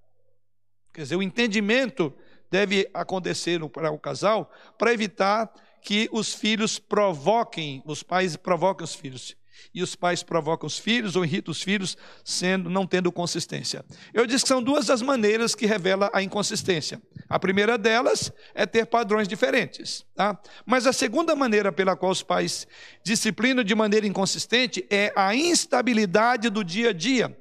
Quer 0.93 1.01
dizer, 1.03 1.15
o 1.15 1.23
entendimento 1.23 2.13
deve 2.49 2.89
acontecer 2.93 3.59
para 3.69 3.91
o 3.91 3.99
casal 3.99 4.51
para 4.77 4.93
evitar 4.93 5.53
que 5.81 6.09
os 6.11 6.33
filhos 6.33 6.79
provoquem, 6.79 7.83
os 7.85 8.01
pais 8.03 8.35
provoquem 8.35 8.83
os 8.83 8.95
filhos 8.95 9.35
e 9.73 9.81
os 9.81 9.95
pais 9.95 10.23
provocam 10.23 10.67
os 10.67 10.77
filhos 10.77 11.15
ou 11.15 11.23
irritam 11.23 11.51
os 11.51 11.61
filhos, 11.61 11.97
sendo 12.23 12.69
não 12.69 12.85
tendo 12.85 13.11
consistência. 13.11 13.83
Eu 14.13 14.25
disse 14.25 14.43
que 14.43 14.49
são 14.49 14.61
duas 14.61 14.89
as 14.89 15.01
maneiras 15.01 15.55
que 15.55 15.65
revela 15.65 16.09
a 16.13 16.21
inconsistência. 16.21 17.01
A 17.29 17.37
primeira 17.37 17.77
delas 17.77 18.31
é 18.55 18.65
ter 18.65 18.85
padrões 18.85 19.27
diferentes, 19.27 20.05
tá? 20.15 20.39
Mas 20.65 20.87
a 20.87 20.93
segunda 20.93 21.35
maneira 21.35 21.71
pela 21.71 21.95
qual 21.95 22.11
os 22.11 22.23
pais 22.23 22.67
disciplinam 23.03 23.63
de 23.63 23.75
maneira 23.75 24.07
inconsistente 24.07 24.85
é 24.89 25.11
a 25.15 25.35
instabilidade 25.35 26.49
do 26.49 26.63
dia 26.63 26.89
a 26.89 26.93
dia 26.93 27.37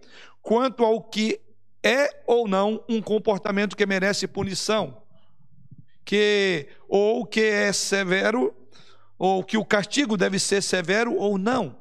quanto 0.47 0.85
ao 0.85 1.03
que 1.03 1.41
é 1.83 2.23
ou 2.25 2.47
não 2.47 2.81
um 2.89 3.03
comportamento 3.03 3.77
que 3.77 3.85
merece 3.85 4.29
punição, 4.29 5.03
que 6.05 6.69
ou 6.89 7.27
que 7.27 7.41
é 7.41 7.73
severo 7.73 8.55
ou 9.19 9.43
que 9.43 9.57
o 9.57 9.65
castigo 9.65 10.17
deve 10.17 10.39
ser 10.39 10.63
severo 10.63 11.15
ou 11.17 11.37
não. 11.37 11.77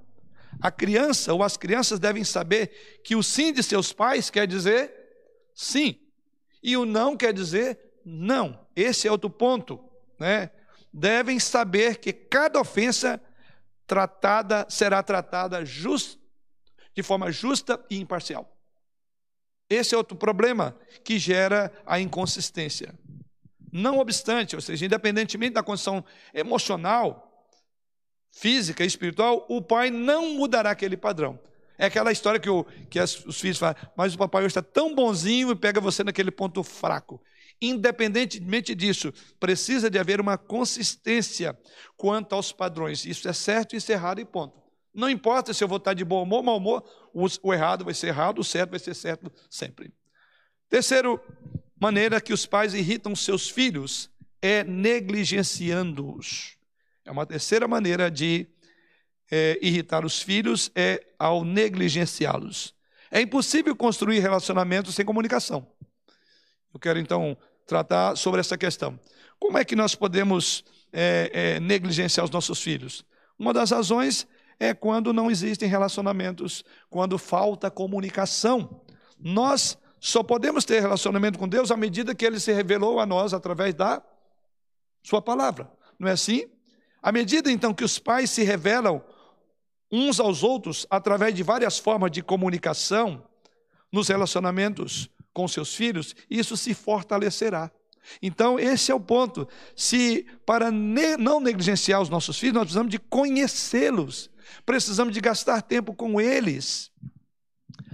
A 0.62 0.72
criança 0.72 1.34
ou 1.34 1.43
as 1.43 1.58
crianças 1.58 1.99
devem 1.99 2.24
saber 2.24 3.01
que 3.03 3.16
o 3.16 3.24
sim 3.24 3.51
de 3.51 3.62
seus 3.62 3.91
pais 3.93 4.30
quer 4.30 4.47
dizer 4.47 4.93
sim, 5.53 5.99
e 6.62 6.76
o 6.76 6.86
não 6.86 7.16
quer 7.16 7.34
dizer 7.34 7.80
não. 8.03 8.68
Esse 8.76 9.08
é 9.08 9.12
outro 9.12 9.30
ponto, 9.30 9.80
né? 10.20 10.51
Devem 10.91 11.39
saber 11.39 11.97
que 11.97 12.14
cada 12.14 12.60
ofensa 12.60 13.22
tratada 13.86 14.66
será 14.70 15.03
tratada 15.03 15.64
just, 15.66 16.18
de 16.93 17.03
forma 17.03 17.32
justa 17.32 17.84
e 17.89 17.99
imparcial. 17.99 18.51
Esse 19.70 19.95
é 19.95 19.97
outro 19.97 20.16
problema 20.16 20.78
que 21.03 21.18
gera 21.18 21.72
a 21.86 21.99
inconsistência. 21.99 22.97
Não 23.72 23.99
obstante, 23.99 24.56
ou 24.56 24.62
seja, 24.62 24.86
independentemente 24.86 25.53
da 25.53 25.64
condição 25.64 26.03
emocional, 26.34 27.25
física 28.36 28.84
e 28.84 28.88
espiritual, 28.88 29.46
o 29.48 29.62
pai 29.62 29.90
não 29.90 30.34
mudará 30.34 30.70
aquele 30.70 30.98
padrão. 30.98 31.40
É 31.78 31.86
aquela 31.86 32.12
história 32.12 32.38
que, 32.38 32.50
o, 32.50 32.66
que 32.90 33.00
as, 33.00 33.26
os 33.26 33.40
filhos 33.40 33.58
falam, 33.58 33.76
mas 33.96 34.14
o 34.14 34.18
papai 34.18 34.42
hoje 34.42 34.48
está 34.48 34.62
tão 34.62 34.94
bonzinho 34.94 35.52
e 35.52 35.56
pega 35.56 35.80
você 35.80 36.04
naquele 36.04 36.32
ponto 36.32 36.62
fraco. 36.62 37.22
Independentemente 37.62 38.76
disso, 38.76 39.14
precisa 39.40 39.90
de 39.90 39.98
haver 39.98 40.20
uma 40.20 40.38
consistência 40.38 41.58
quanto 41.96 42.36
aos 42.36 42.52
padrões. 42.52 43.06
Isso 43.06 43.28
é 43.30 43.34
certo, 43.34 43.74
isso 43.74 43.90
é 43.92 43.96
errado 43.96 44.20
e 44.20 44.26
ponto. 44.26 44.62
Não 44.94 45.10
importa 45.10 45.54
se 45.54 45.64
eu 45.64 45.68
vou 45.68 45.78
estar 45.78 45.94
de 45.94 46.04
bom 46.04 46.22
humor 46.22 46.38
ou 46.38 46.44
mau 46.44 46.58
humor, 46.58 46.84
o, 47.14 47.26
o 47.42 47.54
errado 47.54 47.86
vai 47.86 47.94
ser 47.94 48.08
errado, 48.08 48.40
o 48.40 48.44
certo 48.44 48.72
vai 48.72 48.80
ser 48.80 48.94
certo 48.94 49.32
sempre. 49.50 49.94
Terceiro 50.70 51.22
maneira 51.80 52.20
que 52.20 52.34
os 52.34 52.46
pais 52.46 52.74
irritam 52.74 53.16
seus 53.16 53.50
filhos 53.50 54.10
é 54.42 54.62
negligenciando-os. 54.64 56.55
É 57.06 57.12
uma 57.12 57.26
terceira 57.26 57.68
maneira 57.68 58.10
de 58.10 58.47
é, 59.32 59.60
irritar 59.62 60.03
os 60.03 60.22
filhos 60.22 60.72
é 60.76 61.06
ao 61.20 61.45
negligenciá-los. 61.45 62.74
É 63.12 63.22
impossível 63.22 63.76
construir 63.76 64.20
relacionamentos 64.20 64.95
sem 64.95 65.06
comunicação. 65.06 65.68
Eu 66.74 66.80
quero 66.80 66.97
então 66.97 67.38
tratar 67.68 68.16
sobre 68.18 68.39
essa 68.39 68.58
questão. 68.58 68.99
Como 69.39 69.58
é 69.58 69.64
que 69.64 69.76
nós 69.76 69.93
podemos 69.93 70.64
é, 70.91 71.30
é, 71.32 71.60
negligenciar 71.60 72.26
os 72.26 72.32
nossos 72.32 72.60
filhos? 72.62 73.06
Uma 73.38 73.53
das 73.53 73.70
razões 73.70 74.28
é 74.60 74.74
quando 74.74 75.14
não 75.14 75.30
existem 75.30 75.70
relacionamentos, 75.70 76.64
quando 76.89 77.18
falta 77.18 77.70
comunicação. 77.70 78.82
Nós 79.20 79.78
só 79.99 80.24
podemos 80.24 80.66
ter 80.66 80.82
relacionamento 80.82 81.38
com 81.38 81.47
Deus 81.47 81.70
à 81.70 81.78
medida 81.78 82.16
que 82.16 82.26
Ele 82.26 82.39
se 82.39 82.51
revelou 82.51 82.99
a 82.99 83.06
nós 83.06 83.34
através 83.34 83.76
da 83.76 84.01
Sua 85.03 85.22
palavra. 85.22 85.72
Não 85.99 86.08
é 86.08 86.12
assim? 86.12 86.55
À 87.06 87.12
medida 87.12 87.51
então 87.51 87.72
que 87.72 87.84
os 87.84 87.99
pais 87.99 88.32
se 88.32 88.41
revelam 88.41 88.99
uns 89.91 90.20
aos 90.20 90.41
outros 90.41 90.88
através 90.89 91.36
de 91.36 91.43
várias 91.43 91.78
formas 91.78 92.10
de 92.10 92.24
comunicação 92.24 93.24
nos 93.91 94.08
relacionamentos 94.08 95.08
com 95.32 95.47
seus 95.47 95.76
filhos, 95.76 96.16
isso 96.28 96.58
se 96.58 96.74
fortalecerá. 96.74 97.70
Então, 98.24 98.60
esse 98.60 98.91
é 98.91 98.95
o 98.95 98.99
ponto. 98.99 99.47
Se 99.76 100.26
para 100.47 100.72
ne 100.72 101.16
não 101.16 101.39
negligenciar 101.39 102.01
os 102.01 102.10
nossos 102.10 102.39
filhos, 102.39 102.56
nós 102.56 102.64
precisamos 102.64 102.89
de 102.89 102.97
conhecê-los, 102.97 104.32
precisamos 104.66 105.14
de 105.14 105.22
gastar 105.22 105.62
tempo 105.62 105.93
com 105.93 106.20
eles. 106.20 106.91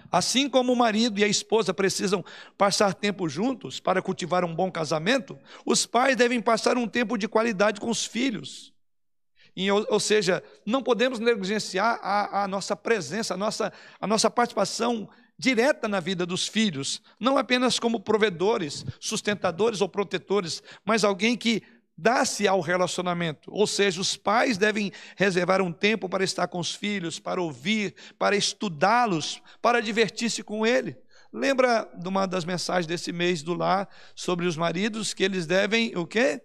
Assim 0.09 0.47
como 0.47 0.72
o 0.72 0.76
marido 0.76 1.20
e 1.20 1.24
a 1.26 1.28
esposa 1.28 1.74
precisam 1.74 2.24
passar 2.57 2.93
tempo 2.93 3.28
juntos 3.28 3.78
para 3.78 4.01
cultivar 4.01 4.45
um 4.45 4.55
bom 4.55 4.72
casamento, 4.72 5.38
os 5.66 5.86
pais 5.86 6.16
devem 6.16 6.39
passar 6.39 6.78
um 6.78 6.88
tempo 6.88 7.18
de 7.18 7.28
qualidade 7.28 7.82
com 7.82 7.89
os 7.89 8.05
filhos. 8.05 8.72
E, 9.56 9.70
ou, 9.72 9.86
ou, 9.89 9.99
seja, 9.99 10.43
não 10.66 10.82
podemos 10.82 11.20
negligenciar 11.20 11.99
a, 12.02 12.43
a, 12.43 12.47
nossa 12.47 12.76
presença, 12.76 13.34
a 13.34 13.38
nossa, 13.38 13.74
a 13.99 14.08
nossa 14.08 14.30
participação 14.30 15.10
direta 15.38 15.88
na 15.88 15.99
vida 15.99 16.26
dos 16.26 16.47
filhos, 16.47 17.02
não 17.20 17.38
apenas 17.38 17.80
como 17.80 17.99
provedores, 17.99 18.86
sustentadores 18.99 19.82
ou 19.82 19.89
protetores, 19.89 20.62
mas 20.86 21.04
alguém 21.04 21.36
que 21.36 21.64
dá-se 21.97 22.47
ao 22.47 22.62
relacionamento. 22.62 23.52
Ou 23.52 23.68
seja, 23.68 23.99
os 23.99 24.16
pais 24.16 24.58
devem 24.58 24.91
reservar 25.16 25.62
um 25.62 25.72
tempo 25.72 26.08
para 26.08 26.24
estar 26.24 26.47
com 26.47 26.60
os 26.60 26.74
filhos, 26.74 27.20
para 27.20 27.41
ouvir, 27.41 27.95
para 28.18 28.36
estudá-los, 28.36 29.41
para 29.62 29.82
divertir-se 29.82 30.43
com 30.43 30.66
ele. 30.66 30.95
Lembra 31.34 31.89
de 31.97 32.08
uma 32.08 32.26
das 32.26 32.43
mensagens 32.43 32.88
desse 32.88 33.12
mês 33.12 33.41
do 33.41 33.54
lar 33.54 33.88
sobre 34.16 34.45
os 34.45 34.58
maridos 34.58 35.14
que 35.14 35.24
eles 35.24 35.45
devem 35.45 35.95
o 35.95 36.06
quê? 36.06 36.41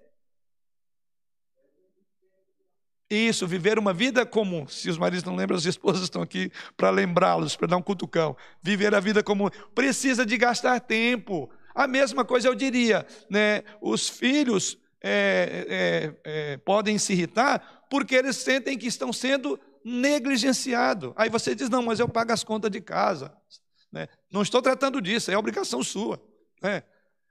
Isso, 3.08 3.46
viver 3.46 3.78
uma 3.78 3.92
vida 3.92 4.26
comum. 4.26 4.66
Se 4.66 4.90
os 4.90 4.98
maridos 4.98 5.24
não 5.24 5.36
lembram, 5.36 5.56
as 5.56 5.64
esposas 5.64 6.02
estão 6.02 6.22
aqui 6.22 6.50
para 6.76 6.90
lembrá-los, 6.90 7.54
para 7.54 7.68
dar 7.68 7.76
um 7.76 7.82
cutucão. 7.82 8.36
Viver 8.60 8.94
a 8.94 9.00
vida 9.00 9.22
comum. 9.22 9.48
Precisa 9.74 10.26
de 10.26 10.36
gastar 10.36 10.80
tempo. 10.80 11.48
A 11.72 11.86
mesma 11.86 12.24
coisa 12.24 12.48
eu 12.48 12.54
diria, 12.54 13.06
né? 13.30 13.62
Os 13.80 14.08
filhos 14.08 14.76
é, 15.00 15.66
é, 15.68 16.14
é, 16.24 16.56
podem 16.56 16.98
se 16.98 17.12
irritar 17.12 17.86
porque 17.88 18.14
eles 18.14 18.36
sentem 18.36 18.76
que 18.76 18.88
estão 18.88 19.12
sendo 19.12 19.60
negligenciados. 19.84 21.12
Aí 21.14 21.30
você 21.30 21.54
diz: 21.54 21.68
não, 21.68 21.82
mas 21.82 22.00
eu 22.00 22.08
pago 22.08 22.32
as 22.32 22.42
contas 22.42 22.70
de 22.70 22.80
casa. 22.80 23.32
Né? 23.92 24.08
Não 24.32 24.42
estou 24.42 24.60
tratando 24.60 25.00
disso, 25.00 25.30
é 25.30 25.38
obrigação 25.38 25.80
sua. 25.82 26.20
Né? 26.60 26.82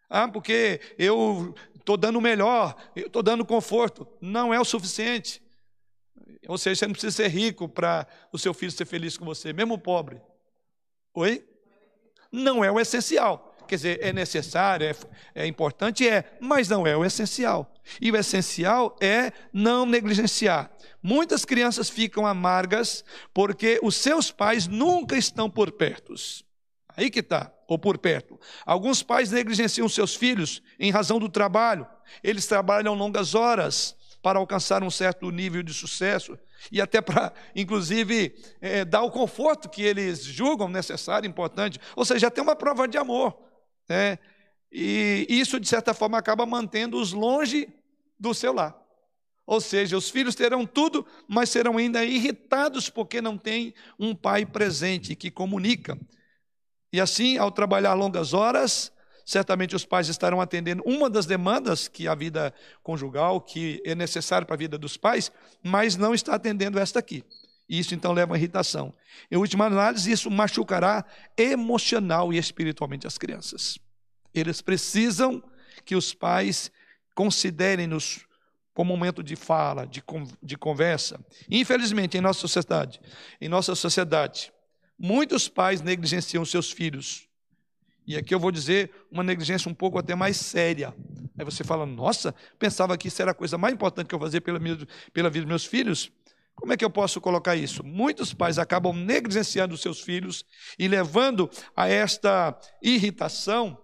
Ah, 0.09 0.27
porque 0.27 0.79
eu 0.97 1.53
estou 1.75 1.97
dando 1.97 2.17
o 2.17 2.21
melhor, 2.21 2.75
estou 2.95 3.21
dando 3.21 3.43
conforto. 3.43 4.07
Não 4.21 4.53
é 4.53 4.59
o 4.59 4.65
suficiente. 4.65 5.44
Ou 6.47 6.57
seja, 6.57 6.79
você 6.79 6.85
não 6.87 6.93
precisa 6.93 7.15
ser 7.15 7.27
rico 7.27 7.67
para 7.67 8.07
o 8.31 8.37
seu 8.37 8.53
filho 8.53 8.71
ser 8.71 8.85
feliz 8.85 9.17
com 9.17 9.25
você, 9.25 9.53
mesmo 9.53 9.77
pobre. 9.77 10.21
Oi? 11.13 11.45
Não 12.31 12.63
é 12.63 12.71
o 12.71 12.79
essencial. 12.79 13.55
Quer 13.67 13.75
dizer, 13.75 13.99
é 14.01 14.13
necessário, 14.13 14.87
é, 14.87 15.43
é 15.43 15.47
importante, 15.47 16.07
é, 16.07 16.37
mas 16.39 16.69
não 16.69 16.85
é 16.85 16.95
o 16.95 17.03
essencial. 17.03 17.73
E 17.99 18.11
o 18.11 18.15
essencial 18.15 18.95
é 19.01 19.31
não 19.51 19.85
negligenciar. 19.85 20.71
Muitas 21.01 21.45
crianças 21.45 21.89
ficam 21.89 22.25
amargas 22.25 23.03
porque 23.33 23.79
os 23.81 23.95
seus 23.95 24.31
pais 24.31 24.67
nunca 24.67 25.17
estão 25.17 25.49
por 25.49 25.71
perto. 25.71 26.13
Aí 26.95 27.09
que 27.09 27.19
está, 27.19 27.51
ou 27.67 27.77
por 27.77 27.97
perto. 27.97 28.39
Alguns 28.65 29.03
pais 29.03 29.31
negligenciam 29.31 29.89
seus 29.89 30.15
filhos 30.15 30.61
em 30.79 30.91
razão 30.91 31.19
do 31.19 31.29
trabalho. 31.29 31.87
Eles 32.23 32.45
trabalham 32.45 32.93
longas 32.93 33.35
horas 33.35 33.95
para 34.25 34.39
alcançar 34.39 34.81
um 34.81 34.89
certo 34.89 35.29
nível 35.29 35.61
de 35.61 35.71
sucesso 35.71 36.35
e 36.71 36.81
até 36.81 36.99
para, 36.99 37.31
inclusive, 37.55 38.35
é, 38.59 38.83
dar 38.83 39.03
o 39.03 39.11
conforto 39.11 39.69
que 39.69 39.83
eles 39.83 40.23
julgam 40.23 40.67
necessário, 40.67 41.29
importante. 41.29 41.79
Ou 41.95 42.03
seja, 42.03 42.31
tem 42.31 42.43
uma 42.43 42.55
prova 42.55 42.87
de 42.87 42.97
amor. 42.97 43.37
Né? 43.87 44.17
E 44.71 45.27
isso, 45.29 45.59
de 45.59 45.67
certa 45.67 45.93
forma, 45.93 46.17
acaba 46.17 46.43
mantendo-os 46.43 47.13
longe 47.13 47.69
do 48.19 48.33
seu 48.33 48.51
lar. 48.51 48.75
Ou 49.45 49.61
seja, 49.61 49.95
os 49.95 50.09
filhos 50.09 50.33
terão 50.33 50.65
tudo, 50.65 51.05
mas 51.27 51.51
serão 51.51 51.77
ainda 51.77 52.03
irritados 52.03 52.89
porque 52.89 53.21
não 53.21 53.37
têm 53.37 53.75
um 53.99 54.15
pai 54.15 54.43
presente 54.43 55.15
que 55.15 55.29
comunica. 55.29 55.99
E 56.91 56.99
assim, 56.99 57.37
ao 57.37 57.51
trabalhar 57.51 57.93
longas 57.93 58.33
horas, 58.33 58.91
certamente 59.25 59.75
os 59.75 59.83
pais 59.83 60.07
estarão 60.07 60.39
atendendo 60.39 60.83
uma 60.85 61.09
das 61.09 61.25
demandas 61.25 61.87
que 61.87 62.07
a 62.07 62.13
vida 62.13 62.53
conjugal, 62.83 63.41
que 63.41 63.81
é 63.83 63.95
necessária 63.95 64.45
para 64.45 64.55
a 64.55 64.57
vida 64.57 64.77
dos 64.77 64.95
pais, 64.95 65.31
mas 65.63 65.97
não 65.97 66.13
está 66.13 66.35
atendendo 66.35 66.77
esta 66.77 66.99
aqui. 66.99 67.23
E 67.67 67.79
isso 67.79 67.95
então 67.95 68.13
leva 68.13 68.35
a 68.35 68.37
irritação. 68.37 68.93
Em 69.31 69.37
última 69.37 69.65
análise, 69.65 70.11
isso 70.11 70.29
machucará 70.29 71.03
emocional 71.35 72.31
e 72.31 72.37
espiritualmente 72.37 73.07
as 73.07 73.17
crianças. 73.17 73.79
Eles 74.33 74.61
precisam 74.61 75.41
que 75.83 75.95
os 75.95 76.13
pais 76.13 76.71
considerem-nos 77.15 78.25
como 78.73 78.95
momento 78.95 79.23
de 79.23 79.37
fala, 79.37 79.87
de, 79.87 80.03
de 80.43 80.57
conversa. 80.57 81.19
Infelizmente, 81.49 82.17
em 82.17 82.21
nossa 82.21 82.41
sociedade, 82.41 82.99
em 83.39 83.47
nossa 83.47 83.73
sociedade, 83.73 84.51
muitos 84.99 85.47
pais 85.47 85.81
negligenciam 85.81 86.43
seus 86.43 86.71
filhos. 86.71 87.27
E 88.07 88.15
aqui 88.15 88.33
eu 88.33 88.39
vou 88.39 88.51
dizer 88.51 88.91
uma 89.11 89.23
negligência 89.23 89.69
um 89.69 89.73
pouco 89.73 89.97
até 89.97 90.13
mais 90.13 90.37
séria. 90.37 90.93
Aí 91.37 91.43
você 91.43 91.63
fala, 91.63 91.85
nossa, 91.85 92.33
pensava 92.57 92.97
que 92.97 93.07
isso 93.07 93.21
era 93.21 93.31
a 93.31 93.33
coisa 93.33 93.57
mais 93.57 93.73
importante 93.73 94.07
que 94.07 94.15
eu 94.15 94.19
fazia 94.19 94.39
pela, 94.39 94.59
minha, 94.59 94.77
pela 95.11 95.29
vida 95.29 95.45
dos 95.45 95.49
meus 95.49 95.65
filhos. 95.65 96.11
Como 96.55 96.71
é 96.71 96.77
que 96.77 96.85
eu 96.85 96.89
posso 96.89 97.19
colocar 97.19 97.55
isso? 97.55 97.83
Muitos 97.83 98.33
pais 98.33 98.57
acabam 98.57 98.95
negligenciando 98.95 99.75
seus 99.77 99.99
filhos 99.99 100.45
e 100.79 100.87
levando 100.87 101.49
a 101.75 101.89
esta 101.89 102.57
irritação 102.81 103.77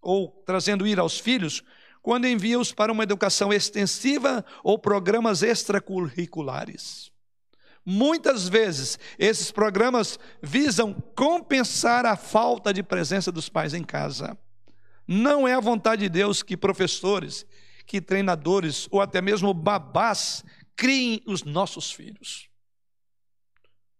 ou 0.00 0.42
trazendo 0.46 0.86
ira 0.86 1.02
aos 1.02 1.18
filhos 1.18 1.62
quando 2.00 2.26
envia-os 2.26 2.72
para 2.72 2.90
uma 2.90 3.04
educação 3.04 3.52
extensiva 3.52 4.44
ou 4.64 4.78
programas 4.78 5.42
extracurriculares. 5.42 7.11
Muitas 7.84 8.48
vezes, 8.48 8.98
esses 9.18 9.50
programas 9.50 10.18
visam 10.40 10.94
compensar 11.16 12.06
a 12.06 12.16
falta 12.16 12.72
de 12.72 12.82
presença 12.82 13.32
dos 13.32 13.48
pais 13.48 13.74
em 13.74 13.82
casa. 13.82 14.38
Não 15.06 15.48
é 15.48 15.54
a 15.54 15.60
vontade 15.60 16.02
de 16.02 16.08
Deus 16.08 16.42
que 16.42 16.56
professores, 16.56 17.44
que 17.84 18.00
treinadores 18.00 18.86
ou 18.90 19.00
até 19.00 19.20
mesmo 19.20 19.52
babás 19.52 20.44
criem 20.76 21.20
os 21.26 21.42
nossos 21.42 21.90
filhos. 21.90 22.48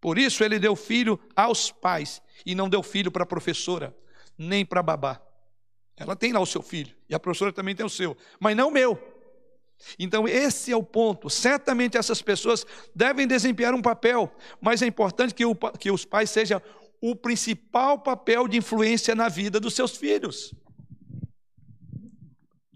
Por 0.00 0.18
isso 0.18 0.42
ele 0.42 0.58
deu 0.58 0.74
filho 0.74 1.18
aos 1.34 1.70
pais 1.70 2.22
e 2.46 2.54
não 2.54 2.68
deu 2.68 2.82
filho 2.82 3.10
para 3.10 3.24
a 3.24 3.26
professora, 3.26 3.96
nem 4.38 4.64
para 4.64 4.80
a 4.80 4.82
babá. 4.82 5.20
Ela 5.96 6.16
tem 6.16 6.32
lá 6.32 6.40
o 6.40 6.46
seu 6.46 6.62
filho, 6.62 6.96
e 7.08 7.14
a 7.14 7.20
professora 7.20 7.52
também 7.52 7.74
tem 7.74 7.84
o 7.84 7.90
seu, 7.90 8.16
mas 8.40 8.56
não 8.56 8.68
o 8.68 8.72
meu. 8.72 9.11
Então, 9.98 10.26
esse 10.26 10.72
é 10.72 10.76
o 10.76 10.82
ponto. 10.82 11.28
Certamente 11.30 11.96
essas 11.96 12.22
pessoas 12.22 12.66
devem 12.94 13.26
desempenhar 13.26 13.74
um 13.74 13.82
papel, 13.82 14.32
mas 14.60 14.82
é 14.82 14.86
importante 14.86 15.34
que, 15.34 15.44
o, 15.44 15.54
que 15.54 15.90
os 15.90 16.04
pais 16.04 16.30
sejam 16.30 16.60
o 17.00 17.16
principal 17.16 17.98
papel 17.98 18.46
de 18.46 18.58
influência 18.58 19.14
na 19.14 19.28
vida 19.28 19.58
dos 19.58 19.74
seus 19.74 19.96
filhos. 19.96 20.54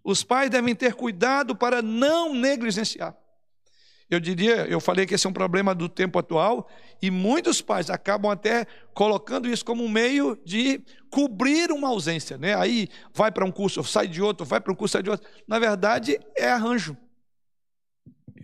Os 0.02 0.22
pais 0.22 0.50
devem 0.50 0.74
ter 0.74 0.94
cuidado 0.94 1.54
para 1.54 1.82
não 1.82 2.34
negligenciar. 2.34 3.16
Eu 4.08 4.20
diria, 4.20 4.66
eu 4.66 4.80
falei 4.80 5.04
que 5.04 5.14
esse 5.14 5.26
é 5.26 5.30
um 5.30 5.32
problema 5.32 5.74
do 5.74 5.88
tempo 5.88 6.18
atual, 6.18 6.68
e 7.02 7.10
muitos 7.10 7.60
pais 7.60 7.90
acabam 7.90 8.30
até 8.30 8.64
colocando 8.94 9.48
isso 9.48 9.64
como 9.64 9.84
um 9.84 9.88
meio 9.88 10.40
de 10.44 10.80
cobrir 11.10 11.72
uma 11.72 11.88
ausência. 11.88 12.38
Né? 12.38 12.54
Aí 12.54 12.88
vai 13.12 13.32
para 13.32 13.44
um 13.44 13.50
curso, 13.50 13.82
sai 13.82 14.06
de 14.06 14.22
outro, 14.22 14.46
vai 14.46 14.60
para 14.60 14.72
um 14.72 14.76
curso, 14.76 14.92
sai 14.92 15.02
de 15.02 15.10
outro. 15.10 15.28
Na 15.46 15.58
verdade, 15.58 16.18
é 16.36 16.48
arranjo. 16.48 16.96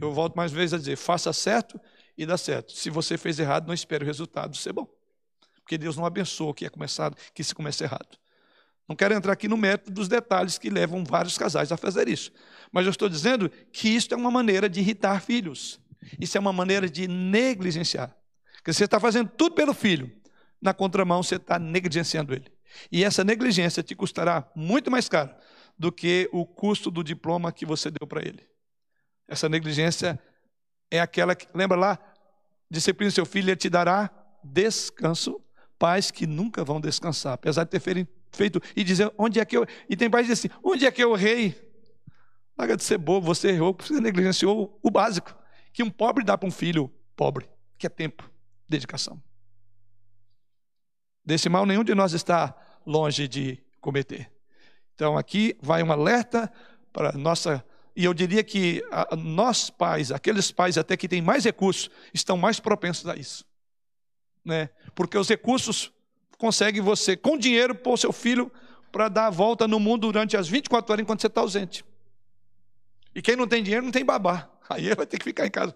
Eu 0.01 0.13
volto 0.13 0.35
mais 0.35 0.51
vezes 0.51 0.75
a 0.75 0.79
dizer: 0.79 0.97
faça 0.97 1.33
certo 1.33 1.81
e 2.19 2.27
dá 2.27 2.37
certo. 2.37 2.73
Se 2.73 2.91
você 2.91 3.17
fez 3.17 3.39
errado, 3.39 3.67
não 3.67 3.75
espere 3.75 4.05
o 4.05 4.07
resultado 4.07 4.57
ser 4.57 4.73
bom. 4.73 4.89
Porque 5.61 5.79
Deus 5.79 5.97
não 5.97 6.05
abençoa 6.05 6.53
que 6.53 6.67
é 6.67 6.69
começado, 6.69 7.17
que 7.33 7.45
se 7.45 7.55
comece 7.55 7.85
errado. 7.85 8.19
Não 8.93 8.97
quero 8.97 9.15
entrar 9.15 9.33
aqui 9.33 9.49
no 9.49 9.57
método 9.57 9.91
dos 9.91 10.07
detalhes 10.07 10.59
que 10.59 10.69
levam 10.69 11.03
vários 11.03 11.39
casais 11.39 11.73
a 11.73 11.79
fazer 11.79 12.09
isso. 12.09 12.31
Mas 12.71 12.85
eu 12.85 12.91
estou 12.91 13.09
dizendo 13.09 13.51
que 13.73 13.89
isso 13.89 14.13
é 14.13 14.17
uma 14.19 14.31
maneira 14.31 14.69
de 14.69 14.81
irritar 14.81 15.23
filhos. 15.23 15.81
Isso 16.21 16.37
é 16.37 16.41
uma 16.41 16.53
maneira 16.53 16.91
de 16.91 17.09
negligenciar. 17.09 18.15
Porque 18.57 18.71
você 18.71 18.85
está 18.85 19.01
fazendo 19.01 19.31
tudo 19.31 19.55
pelo 19.55 19.73
filho. 19.73 20.13
Na 20.61 20.75
contramão, 20.75 21.23
você 21.23 21.37
está 21.37 21.59
negligenciando 21.59 22.35
ele. 22.35 22.53
E 22.91 23.03
essa 23.03 23.25
negligência 23.25 23.83
te 23.83 23.95
custará 23.95 24.47
muito 24.55 24.91
mais 24.91 25.09
caro 25.09 25.31
do 25.79 25.91
que 25.91 26.29
o 26.31 26.45
custo 26.45 26.91
do 26.91 27.03
diploma 27.03 27.51
que 27.51 27.65
você 27.65 27.91
deu 27.91 28.07
para 28.07 28.21
ele. 28.21 28.47
Essa 29.27 29.49
negligência 29.49 30.21
é 30.91 31.01
aquela 31.01 31.35
que, 31.35 31.47
lembra 31.55 31.79
lá, 31.79 31.99
disciplina 32.71 33.11
seu 33.11 33.25
filho, 33.25 33.49
ele 33.49 33.57
te 33.57 33.71
dará 33.71 34.11
descanso. 34.45 35.41
Pais 35.79 36.11
que 36.11 36.27
nunca 36.27 36.63
vão 36.63 36.79
descansar, 36.79 37.33
apesar 37.33 37.65
de 37.65 37.71
ter 37.71 37.81
feito 37.81 38.22
e 38.75 38.85
dizer 38.85 39.13
onde 39.19 39.41
é 39.41 39.45
que 39.45 39.57
eu. 39.57 39.67
E 39.89 39.97
tem 39.97 40.09
pais 40.11 40.27
que 40.27 40.33
dizem 40.33 40.51
assim: 40.51 40.61
onde 40.63 40.87
é 40.87 40.91
que 40.91 41.03
eu 41.03 41.15
errei? 41.15 41.55
Larga 42.57 42.77
de 42.77 42.85
ser 42.85 42.99
bobo, 42.99 43.27
você 43.27 43.51
errou, 43.51 43.77
você 43.79 44.01
negligenciou 44.01 44.79
o 44.83 44.91
básico. 44.91 45.35
Que 45.73 45.83
um 45.83 45.91
pobre 45.91 46.25
dá 46.25 46.37
para 46.37 46.49
um 46.49 46.53
filho 46.53 46.91
pobre, 47.17 47.49
que 47.79 47.87
é 47.87 47.91
tempo, 47.91 48.31
dedicação. 48.69 49.23
Desse 51.25 51.49
mal 51.49 51.65
nenhum 51.65 51.85
de 51.85 51.95
nós 51.95 52.13
está 52.13 52.55
longe 52.85 53.29
de 53.29 53.59
cometer. 53.81 54.31
Então 54.95 55.17
aqui 55.17 55.57
vai 55.61 55.83
um 55.83 55.93
alerta 55.93 56.53
para 56.93 57.13
nossa. 57.13 57.65
E 57.95 58.05
eu 58.05 58.15
diria 58.15 58.43
que 58.43 58.83
a, 58.91 59.15
nós 59.17 59.71
pais, 59.71 60.11
aqueles 60.11 60.51
pais 60.51 60.79
até 60.79 60.97
que 60.97 61.09
têm 61.09 61.21
mais 61.23 61.45
recursos, 61.45 61.91
estão 62.13 62.37
mais 62.37 62.59
propensos 62.59 63.07
a 63.07 63.15
isso. 63.15 63.45
Né? 64.45 64.71
Porque 64.95 65.17
os 65.17 65.29
recursos 65.29 65.93
conseguem 66.43 66.83
você, 66.83 67.17
com 67.17 67.39
dinheiro, 67.39 67.73
pôr 67.73 67.97
seu 67.97 68.13
filho 68.13 68.51
para 68.91 69.09
dar 69.09 69.29
a 69.29 69.31
volta 69.31 69.69
no 69.69 69.79
mundo 69.79 70.09
durante 70.09 70.37
as 70.37 70.49
24 70.49 70.93
horas 70.93 71.03
enquanto 71.05 71.21
você 71.21 71.29
está 71.29 71.41
ausente. 71.41 71.85
E 73.15 73.23
quem 73.23 73.37
não 73.37 73.47
tem 73.47 73.63
dinheiro 73.63 73.85
não 73.85 73.93
tem 73.93 74.05
babá. 74.05 74.51
Aí 74.69 74.87
ele 74.87 74.97
vai 74.97 75.07
ter 75.07 75.19
que 75.19 75.25
ficar 75.25 75.47
em 75.47 75.51
casa. 75.51 75.73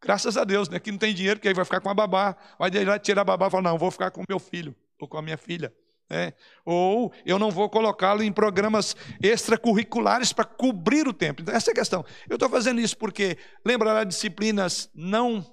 Graças 0.00 0.38
a 0.38 0.44
Deus, 0.44 0.70
né? 0.70 0.80
Que 0.80 0.90
não 0.90 0.96
tem 0.96 1.14
dinheiro, 1.14 1.38
que 1.38 1.46
aí 1.46 1.52
vai 1.52 1.66
ficar 1.66 1.82
com 1.82 1.90
a 1.90 1.94
babá. 1.94 2.34
Vai 2.58 2.70
tirar 2.98 3.20
a 3.20 3.24
babá 3.24 3.48
e 3.48 3.50
falar, 3.50 3.62
não, 3.62 3.76
vou 3.76 3.90
ficar 3.90 4.10
com 4.10 4.24
meu 4.26 4.38
filho 4.38 4.74
ou 4.98 5.06
com 5.06 5.18
a 5.18 5.22
minha 5.22 5.36
filha. 5.36 5.70
É. 6.08 6.32
Ou 6.64 7.12
eu 7.26 7.38
não 7.38 7.50
vou 7.50 7.68
colocá-lo 7.68 8.22
em 8.22 8.32
programas 8.32 8.96
extracurriculares 9.22 10.32
para 10.32 10.46
cobrir 10.46 11.06
o 11.06 11.12
tempo. 11.12 11.42
Então, 11.42 11.54
essa 11.54 11.70
é 11.70 11.72
a 11.72 11.74
questão. 11.74 12.02
Eu 12.26 12.36
estou 12.36 12.48
fazendo 12.48 12.80
isso 12.80 12.96
porque, 12.96 13.36
lembra 13.62 13.92
lá 13.92 14.04
disciplinas 14.04 14.88
não 14.94 15.44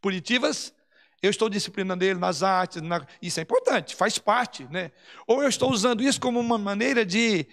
punitivas? 0.00 0.72
Eu 1.22 1.30
estou 1.30 1.48
disciplinando 1.48 2.04
ele 2.04 2.18
nas 2.18 2.42
artes, 2.42 2.80
na... 2.80 3.04
isso 3.20 3.40
é 3.40 3.42
importante, 3.42 3.96
faz 3.96 4.18
parte. 4.18 4.66
Né? 4.70 4.92
Ou 5.26 5.42
eu 5.42 5.48
estou 5.48 5.70
usando 5.70 6.02
isso 6.02 6.20
como 6.20 6.38
uma 6.38 6.58
maneira 6.58 7.04
de 7.04 7.46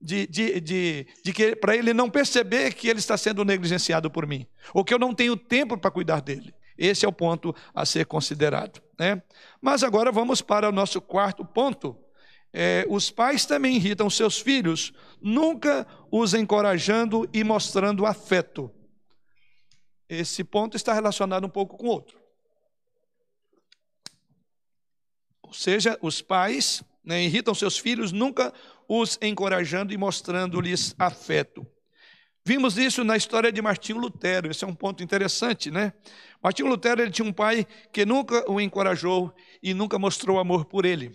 de, 0.00 0.26
de, 0.26 0.60
de, 0.60 1.06
de 1.24 1.32
que 1.32 1.56
para 1.56 1.74
ele 1.74 1.94
não 1.94 2.10
perceber 2.10 2.74
que 2.74 2.88
ele 2.88 2.98
está 2.98 3.16
sendo 3.16 3.44
negligenciado 3.44 4.10
por 4.10 4.26
mim, 4.26 4.46
ou 4.74 4.84
que 4.84 4.92
eu 4.92 4.98
não 4.98 5.14
tenho 5.14 5.36
tempo 5.36 5.76
para 5.76 5.90
cuidar 5.90 6.20
dele. 6.20 6.54
Esse 6.76 7.06
é 7.06 7.08
o 7.08 7.12
ponto 7.12 7.54
a 7.74 7.86
ser 7.86 8.04
considerado. 8.04 8.82
Né? 8.98 9.22
Mas 9.60 9.82
agora 9.82 10.12
vamos 10.12 10.42
para 10.42 10.68
o 10.68 10.72
nosso 10.72 11.00
quarto 11.00 11.44
ponto. 11.44 11.96
É, 12.52 12.86
os 12.88 13.10
pais 13.10 13.44
também 13.44 13.76
irritam 13.76 14.08
seus 14.08 14.38
filhos, 14.38 14.92
nunca 15.20 15.86
os 16.10 16.34
encorajando 16.34 17.28
e 17.32 17.42
mostrando 17.42 18.06
afeto. 18.06 18.70
Esse 20.08 20.44
ponto 20.44 20.76
está 20.76 20.92
relacionado 20.92 21.46
um 21.46 21.50
pouco 21.50 21.76
com 21.76 21.86
o 21.86 21.90
outro. 21.90 22.18
Ou 25.46 25.52
seja, 25.52 25.98
os 26.02 26.20
pais 26.20 26.82
né, 27.04 27.22
irritam 27.24 27.54
seus 27.54 27.78
filhos, 27.78 28.12
nunca 28.12 28.52
os 28.88 29.18
encorajando 29.22 29.92
e 29.92 29.96
mostrando-lhes 29.96 30.94
afeto. 30.98 31.66
Vimos 32.44 32.78
isso 32.78 33.02
na 33.02 33.16
história 33.16 33.50
de 33.50 33.60
Martinho 33.60 33.98
Lutero, 33.98 34.50
esse 34.50 34.64
é 34.64 34.66
um 34.66 34.74
ponto 34.74 35.02
interessante, 35.02 35.70
né? 35.70 35.92
Martinho 36.42 36.68
Lutero 36.68 37.02
ele 37.02 37.10
tinha 37.10 37.26
um 37.26 37.32
pai 37.32 37.66
que 37.92 38.06
nunca 38.06 38.48
o 38.48 38.60
encorajou 38.60 39.34
e 39.60 39.74
nunca 39.74 39.98
mostrou 39.98 40.38
amor 40.38 40.64
por 40.64 40.84
ele. 40.84 41.10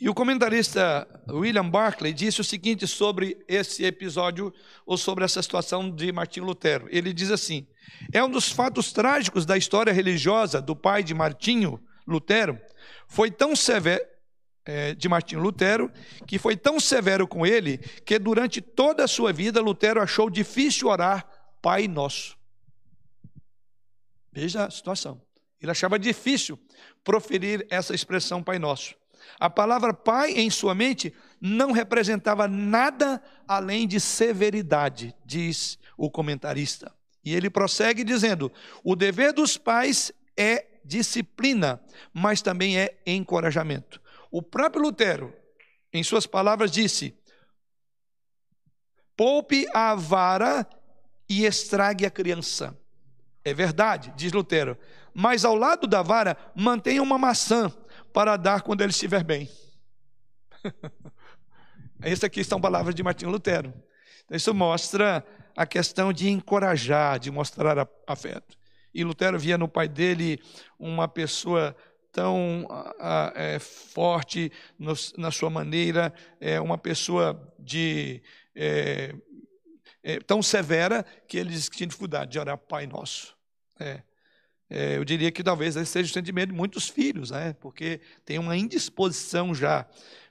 E 0.00 0.08
o 0.08 0.14
comentarista 0.14 1.08
William 1.28 1.68
Barclay 1.68 2.12
disse 2.12 2.40
o 2.40 2.44
seguinte 2.44 2.86
sobre 2.86 3.36
esse 3.48 3.84
episódio, 3.84 4.54
ou 4.86 4.96
sobre 4.96 5.24
essa 5.24 5.42
situação 5.42 5.90
de 5.90 6.12
Martinho 6.12 6.46
Lutero. 6.46 6.86
Ele 6.88 7.12
diz 7.12 7.32
assim: 7.32 7.66
é 8.12 8.22
um 8.22 8.30
dos 8.30 8.52
fatos 8.52 8.92
trágicos 8.92 9.44
da 9.44 9.56
história 9.56 9.92
religiosa 9.92 10.62
do 10.62 10.76
pai 10.76 11.02
de 11.02 11.12
Martinho 11.14 11.80
Lutero. 12.06 12.56
Foi 13.08 13.30
tão 13.30 13.56
severo, 13.56 14.04
é, 14.64 14.94
de 14.94 15.08
Martinho 15.08 15.40
Lutero, 15.40 15.90
que 16.26 16.38
foi 16.38 16.56
tão 16.56 16.78
severo 16.78 17.26
com 17.26 17.46
ele 17.46 17.78
que 17.78 18.18
durante 18.18 18.60
toda 18.60 19.02
a 19.02 19.08
sua 19.08 19.32
vida 19.32 19.62
Lutero 19.62 20.00
achou 20.00 20.28
difícil 20.28 20.88
orar 20.88 21.26
Pai 21.62 21.88
Nosso. 21.88 22.36
Veja 24.30 24.66
a 24.66 24.70
situação. 24.70 25.20
Ele 25.60 25.70
achava 25.70 25.98
difícil 25.98 26.58
proferir 27.02 27.66
essa 27.70 27.94
expressão 27.94 28.42
Pai 28.42 28.58
Nosso. 28.58 28.94
A 29.40 29.48
palavra 29.48 29.92
Pai 29.94 30.32
em 30.32 30.50
sua 30.50 30.74
mente 30.74 31.12
não 31.40 31.72
representava 31.72 32.46
nada 32.46 33.22
além 33.46 33.88
de 33.88 33.98
severidade, 33.98 35.14
diz 35.24 35.78
o 35.96 36.10
comentarista. 36.10 36.94
E 37.24 37.34
ele 37.34 37.50
prossegue 37.50 38.04
dizendo: 38.04 38.52
o 38.84 38.94
dever 38.94 39.32
dos 39.32 39.56
pais 39.56 40.12
é 40.36 40.66
disciplina, 40.88 41.80
mas 42.12 42.40
também 42.40 42.78
é 42.78 42.96
encorajamento. 43.06 44.00
O 44.30 44.42
próprio 44.42 44.82
Lutero, 44.82 45.34
em 45.92 46.02
suas 46.02 46.26
palavras, 46.26 46.70
disse: 46.70 47.14
poupe 49.14 49.68
a 49.74 49.94
vara 49.94 50.66
e 51.28 51.44
estrague 51.44 52.06
a 52.06 52.10
criança. 52.10 52.76
É 53.44 53.52
verdade, 53.52 54.12
diz 54.16 54.32
Lutero, 54.32 54.76
mas 55.14 55.44
ao 55.44 55.54
lado 55.54 55.86
da 55.86 56.02
vara 56.02 56.36
mantenha 56.56 57.02
uma 57.02 57.18
maçã 57.18 57.70
para 58.12 58.36
dar 58.36 58.62
quando 58.62 58.80
ele 58.80 58.90
estiver 58.90 59.22
bem. 59.22 59.48
Essas 62.00 62.24
aqui 62.24 62.42
são 62.42 62.60
palavras 62.60 62.94
de 62.94 63.02
Martinho 63.02 63.30
Lutero. 63.30 63.74
Isso 64.30 64.54
mostra 64.54 65.24
a 65.56 65.66
questão 65.66 66.12
de 66.12 66.28
encorajar, 66.28 67.18
de 67.18 67.30
mostrar 67.30 67.88
afeto. 68.06 68.57
E 68.94 69.04
Lutero 69.04 69.38
via 69.38 69.58
no 69.58 69.68
pai 69.68 69.88
dele 69.88 70.40
uma 70.78 71.06
pessoa 71.06 71.76
tão 72.10 72.66
é, 73.34 73.58
forte 73.58 74.50
no, 74.78 74.92
na 75.16 75.30
sua 75.30 75.50
maneira, 75.50 76.12
é 76.40 76.60
uma 76.60 76.78
pessoa 76.78 77.54
de 77.58 78.22
é, 78.54 79.14
é, 80.02 80.18
tão 80.20 80.42
severa 80.42 81.04
que 81.28 81.36
ele 81.36 81.50
disse 81.50 81.70
que 81.70 81.76
tinha 81.76 81.86
dificuldade 81.86 82.32
de 82.32 82.38
orar 82.38 82.56
Pai 82.58 82.86
Nosso. 82.86 83.36
É, 83.78 84.02
é, 84.70 84.96
eu 84.96 85.04
diria 85.04 85.30
que 85.30 85.42
talvez 85.42 85.76
esse 85.76 85.90
seja 85.90 86.10
o 86.10 86.12
sentimento 86.12 86.48
de 86.48 86.54
muitos 86.54 86.88
filhos, 86.88 87.30
né? 87.30 87.54
porque 87.54 88.00
tem 88.24 88.38
uma 88.38 88.56
indisposição 88.56 89.54
já, 89.54 89.86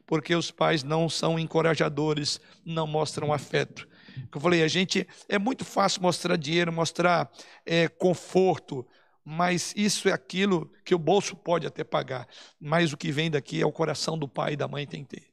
porque 0.05 0.35
os 0.35 0.51
pais 0.51 0.83
não 0.83 1.09
são 1.09 1.39
encorajadores, 1.39 2.39
não 2.65 2.85
mostram 2.85 3.33
afeto. 3.33 3.87
Eu 4.33 4.41
falei, 4.41 4.63
a 4.63 4.67
gente 4.67 5.07
é 5.27 5.37
muito 5.39 5.65
fácil 5.65 6.01
mostrar 6.01 6.35
dinheiro, 6.35 6.71
mostrar 6.71 7.31
é, 7.65 7.87
conforto, 7.87 8.85
mas 9.23 9.73
isso 9.75 10.07
é 10.07 10.13
aquilo 10.13 10.71
que 10.85 10.95
o 10.95 10.99
bolso 10.99 11.35
pode 11.35 11.67
até 11.67 11.83
pagar. 11.83 12.27
Mas 12.59 12.93
o 12.93 12.97
que 12.97 13.11
vem 13.11 13.29
daqui 13.29 13.61
é 13.61 13.65
o 13.65 13.71
coração 13.71 14.17
do 14.17 14.27
pai 14.27 14.53
e 14.53 14.57
da 14.57 14.67
mãe 14.67 14.87
tem 14.87 15.03
que 15.03 15.17
ter, 15.17 15.27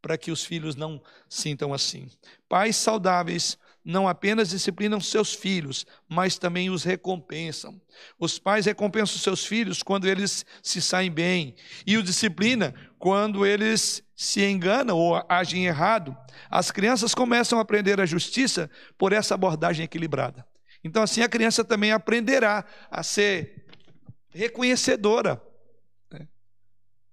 para 0.00 0.16
que 0.16 0.30
os 0.30 0.44
filhos 0.44 0.76
não 0.76 1.02
sintam 1.28 1.72
assim. 1.72 2.08
Pais 2.48 2.76
saudáveis 2.76 3.58
não 3.84 4.06
apenas 4.06 4.50
disciplinam 4.50 5.00
seus 5.00 5.34
filhos, 5.34 5.84
mas 6.08 6.38
também 6.38 6.70
os 6.70 6.84
recompensam. 6.84 7.80
Os 8.18 8.38
pais 8.38 8.66
recompensam 8.66 9.18
seus 9.18 9.44
filhos 9.44 9.82
quando 9.82 10.06
eles 10.06 10.46
se 10.62 10.80
saem 10.80 11.10
bem, 11.10 11.54
e 11.86 11.96
o 11.96 12.02
disciplina 12.02 12.74
quando 13.02 13.44
eles 13.44 14.00
se 14.14 14.44
enganam 14.44 14.96
ou 14.96 15.20
agem 15.28 15.66
errado. 15.66 16.16
As 16.48 16.70
crianças 16.70 17.16
começam 17.16 17.58
a 17.58 17.62
aprender 17.62 18.00
a 18.00 18.06
justiça 18.06 18.70
por 18.96 19.12
essa 19.12 19.34
abordagem 19.34 19.84
equilibrada. 19.84 20.46
Então, 20.84 21.02
assim, 21.02 21.20
a 21.20 21.28
criança 21.28 21.64
também 21.64 21.90
aprenderá 21.90 22.64
a 22.88 23.02
ser 23.02 23.66
reconhecedora, 24.28 25.42
né? 26.12 26.28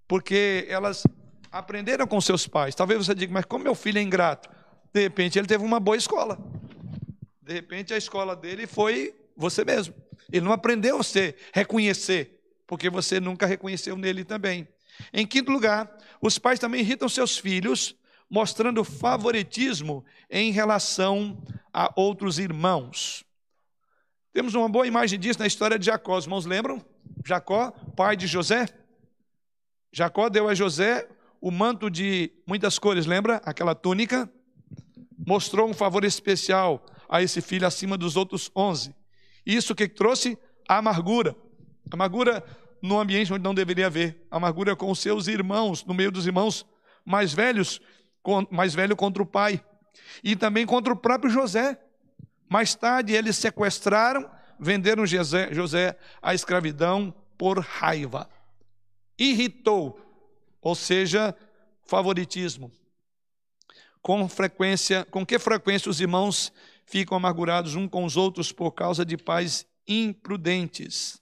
porque 0.07 0.67
elas 0.69 1.07
aprenderam 1.51 2.05
com 2.05 2.21
seus 2.21 2.45
pais. 2.45 2.75
Talvez 2.75 3.03
você 3.03 3.15
diga, 3.15 3.33
mas 3.33 3.45
como 3.45 3.63
meu 3.63 3.73
filho 3.73 3.97
é 3.97 4.03
ingrato? 4.03 4.47
De 4.93 5.01
repente, 5.01 5.39
ele 5.39 5.47
teve 5.47 5.63
uma 5.63 5.79
boa 5.79 5.97
escola. 5.97 6.37
De 7.41 7.51
repente, 7.51 7.95
a 7.95 7.97
escola 7.97 8.35
dele 8.35 8.67
foi 8.67 9.15
você 9.35 9.65
mesmo. 9.65 9.95
Ele 10.31 10.45
não 10.45 10.51
aprendeu 10.51 10.97
a 10.97 10.97
você 10.99 11.35
reconhecer, 11.51 12.39
porque 12.67 12.91
você 12.91 13.19
nunca 13.19 13.47
reconheceu 13.47 13.97
nele 13.97 14.23
também. 14.23 14.67
Em 15.13 15.25
quinto 15.25 15.51
lugar, 15.51 15.89
os 16.21 16.37
pais 16.37 16.59
também 16.59 16.81
irritam 16.81 17.07
seus 17.07 17.37
filhos, 17.37 17.95
mostrando 18.29 18.83
favoritismo 18.83 20.05
em 20.29 20.51
relação 20.51 21.41
a 21.73 21.91
outros 21.95 22.37
irmãos. 22.39 23.25
Temos 24.31 24.53
uma 24.53 24.69
boa 24.69 24.85
imagem 24.85 25.19
disso 25.19 25.39
na 25.39 25.47
história 25.47 25.79
de 25.79 25.87
Jacó. 25.87 26.17
Os 26.17 26.25
irmãos 26.25 26.45
lembram? 26.45 26.83
Jacó, 27.25 27.71
pai 27.95 28.15
de 28.15 28.27
José. 28.27 28.67
Jacó 29.91 30.29
deu 30.29 30.47
a 30.47 30.53
José 30.53 31.07
o 31.41 31.49
manto 31.49 31.89
de 31.89 32.31
muitas 32.45 32.77
cores, 32.77 33.05
lembra? 33.05 33.41
Aquela 33.43 33.73
túnica. 33.73 34.31
Mostrou 35.25 35.67
um 35.67 35.73
favor 35.73 36.03
especial 36.03 36.85
a 37.07 37.21
esse 37.21 37.41
filho 37.41 37.65
acima 37.65 37.97
dos 37.97 38.15
outros 38.15 38.51
onze. 38.55 38.95
Isso 39.45 39.73
que 39.73 39.87
trouxe 39.87 40.37
amargura. 40.67 41.35
Amargura 41.91 42.43
no 42.82 42.99
ambiente 42.99 43.34
onde 43.34 43.43
não 43.43 43.53
deveria 43.53 43.88
haver. 43.88 44.25
Amargura 44.30 44.75
com 44.75 44.91
os 44.91 44.99
seus 44.99 45.27
irmãos, 45.27 45.86
no 45.86 45.93
meio 45.93 46.11
dos 46.11 46.25
irmãos 46.25 46.65
mais 47.05 47.34
velhos, 47.34 47.82
mais 48.49 48.73
velho 48.73 48.95
contra 48.95 49.21
o 49.21 49.25
pai. 49.25 49.63
E 50.23 50.36
também 50.36 50.65
contra 50.65 50.93
o 50.93 50.95
próprio 50.95 51.32
José. 51.32 51.80
Mais 52.47 52.75
tarde, 52.75 53.13
eles 53.13 53.38
sequestraram, 53.38 54.30
venderam 54.59 55.05
José, 55.05 55.53
José 55.53 55.97
à 56.21 56.34
escravidão 56.34 57.13
por 57.38 57.59
raiva. 57.59 58.30
Irritou, 59.17 59.99
ou 60.61 60.75
seja, 60.75 61.36
favoritismo. 61.86 62.71
Com 64.01 64.27
frequência, 64.30 65.05
com 65.05 65.25
que 65.25 65.38
frequência 65.38 65.89
os 65.89 65.99
irmãos 65.99 66.53
ficam 66.86 67.17
amargurados 67.17 67.75
uns 67.75 67.89
com 67.89 68.05
os 68.05 68.17
outros 68.17 68.51
por 68.51 68.71
causa 68.71 69.05
de 69.05 69.17
pais 69.17 69.65
imprudentes? 69.88 71.21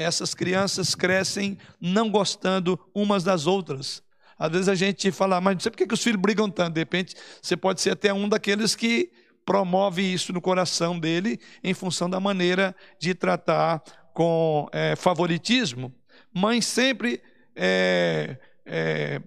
Essas 0.00 0.34
crianças 0.34 0.94
crescem 0.94 1.58
não 1.78 2.10
gostando 2.10 2.80
umas 2.94 3.22
das 3.22 3.46
outras. 3.46 4.02
Às 4.38 4.50
vezes 4.50 4.68
a 4.70 4.74
gente 4.74 5.12
fala, 5.12 5.42
mas 5.42 5.56
não 5.56 5.60
sei 5.60 5.70
por 5.70 5.76
que 5.76 5.92
os 5.92 6.02
filhos 6.02 6.18
brigam 6.18 6.48
tanto. 6.48 6.72
De 6.72 6.80
repente, 6.80 7.14
você 7.42 7.54
pode 7.54 7.82
ser 7.82 7.90
até 7.90 8.10
um 8.10 8.26
daqueles 8.26 8.74
que 8.74 9.12
promove 9.44 10.00
isso 10.00 10.32
no 10.32 10.40
coração 10.40 10.98
dele 10.98 11.38
em 11.62 11.74
função 11.74 12.08
da 12.08 12.18
maneira 12.18 12.74
de 12.98 13.14
tratar 13.14 13.82
com 14.14 14.66
é, 14.72 14.96
favoritismo. 14.96 15.94
Mãe 16.32 16.62
sempre, 16.62 17.20
é, 17.54 18.38
é, 18.64 19.20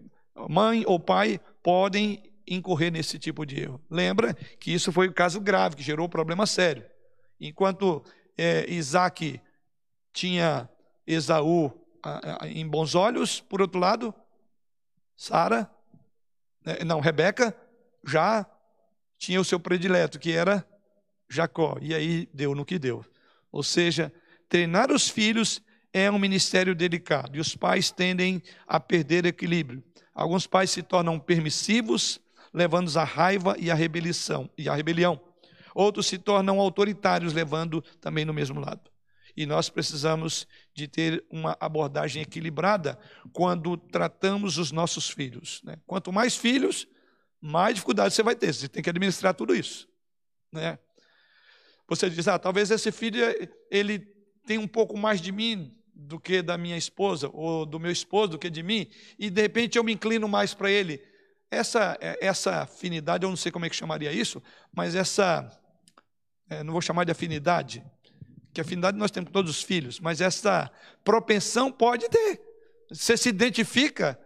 mãe 0.49 0.83
ou 0.87 0.99
pai 0.99 1.39
podem 1.61 2.23
incorrer 2.47 2.91
nesse 2.91 3.19
tipo 3.19 3.45
de 3.45 3.61
erro. 3.61 3.79
Lembra 3.91 4.33
que 4.59 4.73
isso 4.73 4.91
foi 4.91 5.07
um 5.07 5.13
caso 5.13 5.39
grave, 5.39 5.75
que 5.75 5.83
gerou 5.83 6.07
um 6.07 6.09
problema 6.09 6.47
sério. 6.47 6.83
Enquanto 7.39 8.03
é, 8.35 8.65
Isaac 8.67 9.39
tinha 10.13 10.69
Esaú 11.05 11.73
em 12.43 12.67
bons 12.67 12.95
olhos, 12.95 13.41
por 13.41 13.61
outro 13.61 13.79
lado, 13.79 14.13
Sara, 15.15 15.69
né, 16.65 16.77
não, 16.85 16.99
Rebeca 16.99 17.55
já 18.05 18.45
tinha 19.17 19.39
o 19.39 19.45
seu 19.45 19.59
predileto, 19.59 20.19
que 20.19 20.31
era 20.31 20.65
Jacó. 21.29 21.77
E 21.81 21.93
aí 21.93 22.29
deu 22.33 22.53
no 22.53 22.65
que 22.65 22.77
deu. 22.77 23.05
Ou 23.51 23.63
seja, 23.63 24.11
treinar 24.49 24.91
os 24.91 25.09
filhos 25.09 25.61
é 25.93 26.09
um 26.09 26.19
ministério 26.19 26.75
delicado 26.75 27.37
e 27.37 27.39
os 27.39 27.55
pais 27.55 27.91
tendem 27.91 28.41
a 28.67 28.79
perder 28.79 29.25
equilíbrio. 29.25 29.83
Alguns 30.13 30.45
pais 30.45 30.71
se 30.71 30.83
tornam 30.83 31.19
permissivos, 31.19 32.19
levando-os 32.53 32.97
à 32.97 33.03
raiva 33.03 33.55
e 33.57 33.71
à 33.71 33.75
rebelião, 33.75 34.49
e 34.57 34.67
à 34.67 34.75
rebelião. 34.75 35.19
Outros 35.73 36.07
se 36.07 36.17
tornam 36.17 36.59
autoritários, 36.59 37.33
levando 37.33 37.81
também 37.99 38.25
no 38.25 38.33
mesmo 38.33 38.59
lado. 38.59 38.92
E 39.35 39.45
nós 39.45 39.69
precisamos 39.69 40.47
de 40.73 40.87
ter 40.87 41.25
uma 41.29 41.57
abordagem 41.59 42.21
equilibrada 42.21 42.99
quando 43.31 43.75
tratamos 43.75 44.57
os 44.57 44.71
nossos 44.71 45.09
filhos. 45.09 45.61
Né? 45.63 45.77
Quanto 45.87 46.11
mais 46.11 46.35
filhos, 46.35 46.87
mais 47.41 47.75
dificuldade 47.75 48.13
você 48.13 48.23
vai 48.23 48.35
ter. 48.35 48.53
Você 48.53 48.67
tem 48.67 48.83
que 48.83 48.89
administrar 48.89 49.33
tudo 49.33 49.55
isso. 49.55 49.87
Né? 50.51 50.77
Você 51.87 52.09
diz, 52.09 52.27
ah, 52.27 52.39
talvez 52.39 52.71
esse 52.71 52.91
filho 52.91 53.19
ele 53.69 53.99
tem 54.45 54.57
um 54.57 54.67
pouco 54.67 54.97
mais 54.97 55.19
de 55.19 55.31
mim 55.31 55.75
do 55.93 56.19
que 56.19 56.41
da 56.41 56.57
minha 56.57 56.77
esposa, 56.77 57.29
ou 57.33 57.65
do 57.65 57.79
meu 57.79 57.91
esposo 57.91 58.31
do 58.31 58.39
que 58.39 58.49
de 58.49 58.63
mim, 58.63 58.89
e 59.17 59.29
de 59.29 59.41
repente 59.41 59.77
eu 59.77 59.83
me 59.83 59.93
inclino 59.93 60.27
mais 60.27 60.53
para 60.53 60.69
ele. 60.69 61.01
essa, 61.51 61.97
essa 62.19 62.61
afinidade, 62.63 63.23
eu 63.23 63.29
não 63.29 63.37
sei 63.37 63.51
como 63.51 63.65
é 63.65 63.69
que 63.69 63.75
chamaria 63.75 64.11
isso, 64.11 64.41
mas 64.75 64.95
essa, 64.95 65.49
é, 66.49 66.63
não 66.63 66.73
vou 66.73 66.81
chamar 66.81 67.03
de 67.03 67.11
afinidade, 67.11 67.83
que 68.53 68.61
afinidade 68.61 68.97
nós 68.97 69.11
temos 69.11 69.29
com 69.29 69.33
todos 69.33 69.49
os 69.49 69.63
filhos, 69.63 69.99
mas 69.99 70.21
essa 70.21 70.71
propensão 71.03 71.71
pode 71.71 72.07
ter. 72.09 72.41
Você 72.89 73.17
se 73.17 73.29
identifica, 73.29 74.19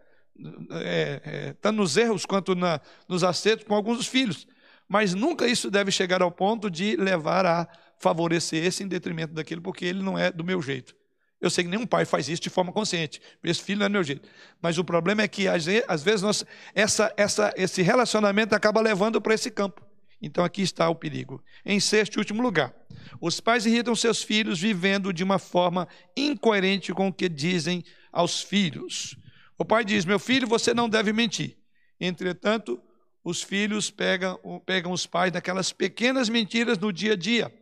é, 0.72 1.22
é, 1.24 1.54
tanto 1.62 1.78
nos 1.78 1.96
erros 1.96 2.26
quanto 2.26 2.54
na, 2.54 2.82
nos 3.08 3.24
acertos, 3.24 3.66
com 3.66 3.74
alguns 3.74 3.98
dos 3.98 4.08
filhos. 4.08 4.48
Mas 4.88 5.14
nunca 5.14 5.48
isso 5.48 5.72
deve 5.72 5.92
chegar 5.92 6.22
ao 6.22 6.32
ponto 6.32 6.70
de 6.70 6.96
levar 6.96 7.46
a 7.46 7.68
favorecer 8.00 8.66
esse 8.66 8.84
em 8.84 8.88
detrimento 8.88 9.34
daquele, 9.34 9.62
porque 9.62 9.86
ele 9.86 10.04
não 10.04 10.18
é 10.18 10.32
do 10.32 10.44
meu 10.44 10.62
jeito. 10.62 10.96
Eu 11.40 11.50
sei 11.50 11.64
que 11.64 11.70
nenhum 11.70 11.86
pai 11.86 12.04
faz 12.04 12.28
isso 12.28 12.42
de 12.42 12.50
forma 12.50 12.72
consciente. 12.72 13.22
Esse 13.44 13.62
filho 13.62 13.80
não 13.80 13.86
é 13.86 13.90
do 13.90 13.94
meu 13.94 14.04
jeito. 14.04 14.28
Mas 14.62 14.78
o 14.78 14.84
problema 14.84 15.22
é 15.22 15.28
que, 15.28 15.48
às 15.48 15.64
vezes, 16.04 16.22
nós, 16.22 16.44
essa, 16.74 17.14
essa, 17.16 17.54
esse 17.56 17.82
relacionamento 17.82 18.56
acaba 18.56 18.82
levando 18.82 19.22
para 19.22 19.36
esse 19.36 19.52
campo. 19.52 19.87
Então, 20.22 20.44
aqui 20.44 20.62
está 20.62 20.90
o 20.90 20.96
perigo. 20.96 21.44
Em 21.66 21.80
sexto 21.80 22.16
e 22.16 22.20
último 22.20 22.42
lugar, 22.42 22.74
os 23.22 23.40
pais 23.40 23.66
irritam 23.66 23.96
seus 23.96 24.24
filhos 24.24 24.60
vivendo 24.60 25.14
de 25.14 25.24
uma 25.24 25.38
forma 25.38 25.88
incoerente 26.16 26.94
com 26.94 27.08
o 27.08 27.14
que 27.14 27.30
dizem 27.30 27.84
aos 28.12 28.42
filhos. 28.42 29.16
O 29.58 29.66
pai 29.66 29.86
diz: 29.86 30.06
Meu 30.06 30.20
filho, 30.20 30.48
você 30.48 30.74
não 30.74 30.90
deve 30.90 31.14
mentir. 31.14 31.58
Entretanto, 32.00 32.82
os 33.24 33.44
filhos 33.44 33.92
pegam, 33.92 34.40
pegam 34.66 34.92
os 34.92 35.06
pais 35.06 35.32
naquelas 35.32 35.72
pequenas 35.72 36.30
mentiras 36.30 36.78
no 36.78 36.94
dia 36.94 37.14
a 37.14 37.16
dia. 37.16 37.54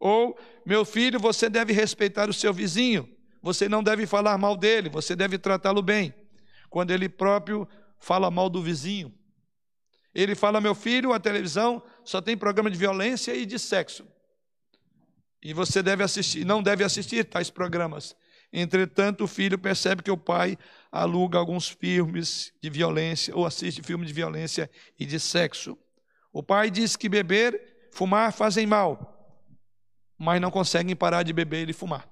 Ou, 0.00 0.36
meu 0.66 0.84
filho, 0.84 1.18
você 1.20 1.48
deve 1.48 1.72
respeitar 1.72 2.28
o 2.28 2.32
seu 2.32 2.52
vizinho, 2.52 3.08
você 3.42 3.68
não 3.68 3.82
deve 3.82 4.06
falar 4.06 4.36
mal 4.38 4.56
dele, 4.56 4.88
você 4.88 5.14
deve 5.14 5.38
tratá-lo 5.38 5.82
bem. 5.82 6.14
Quando 6.68 6.90
ele 6.90 7.08
próprio 7.08 7.68
fala 7.98 8.30
mal 8.30 8.50
do 8.50 8.62
vizinho. 8.62 9.12
Ele 10.14 10.34
fala: 10.34 10.60
meu 10.60 10.74
filho, 10.74 11.12
a 11.12 11.18
televisão 11.18 11.82
só 12.04 12.20
tem 12.20 12.36
programa 12.36 12.70
de 12.70 12.78
violência 12.78 13.34
e 13.34 13.44
de 13.44 13.58
sexo. 13.58 14.06
E 15.42 15.52
você 15.52 15.82
deve 15.82 16.02
assistir, 16.02 16.44
não 16.44 16.62
deve 16.62 16.84
assistir 16.84 17.24
tais 17.24 17.50
programas. 17.50 18.16
Entretanto, 18.52 19.24
o 19.24 19.26
filho 19.26 19.58
percebe 19.58 20.02
que 20.02 20.10
o 20.10 20.16
pai 20.16 20.56
aluga 20.90 21.38
alguns 21.38 21.68
filmes 21.68 22.52
de 22.62 22.70
violência 22.70 23.34
ou 23.34 23.44
assiste 23.44 23.82
filmes 23.82 24.06
de 24.06 24.14
violência 24.14 24.70
e 24.98 25.04
de 25.04 25.18
sexo. 25.18 25.76
O 26.32 26.42
pai 26.42 26.70
diz 26.70 26.94
que 26.94 27.08
beber, 27.08 27.88
fumar 27.92 28.32
fazem 28.32 28.64
mal, 28.64 29.44
mas 30.16 30.40
não 30.40 30.50
conseguem 30.50 30.94
parar 30.94 31.24
de 31.24 31.32
beber 31.32 31.68
e 31.68 31.72
fumar. 31.72 32.08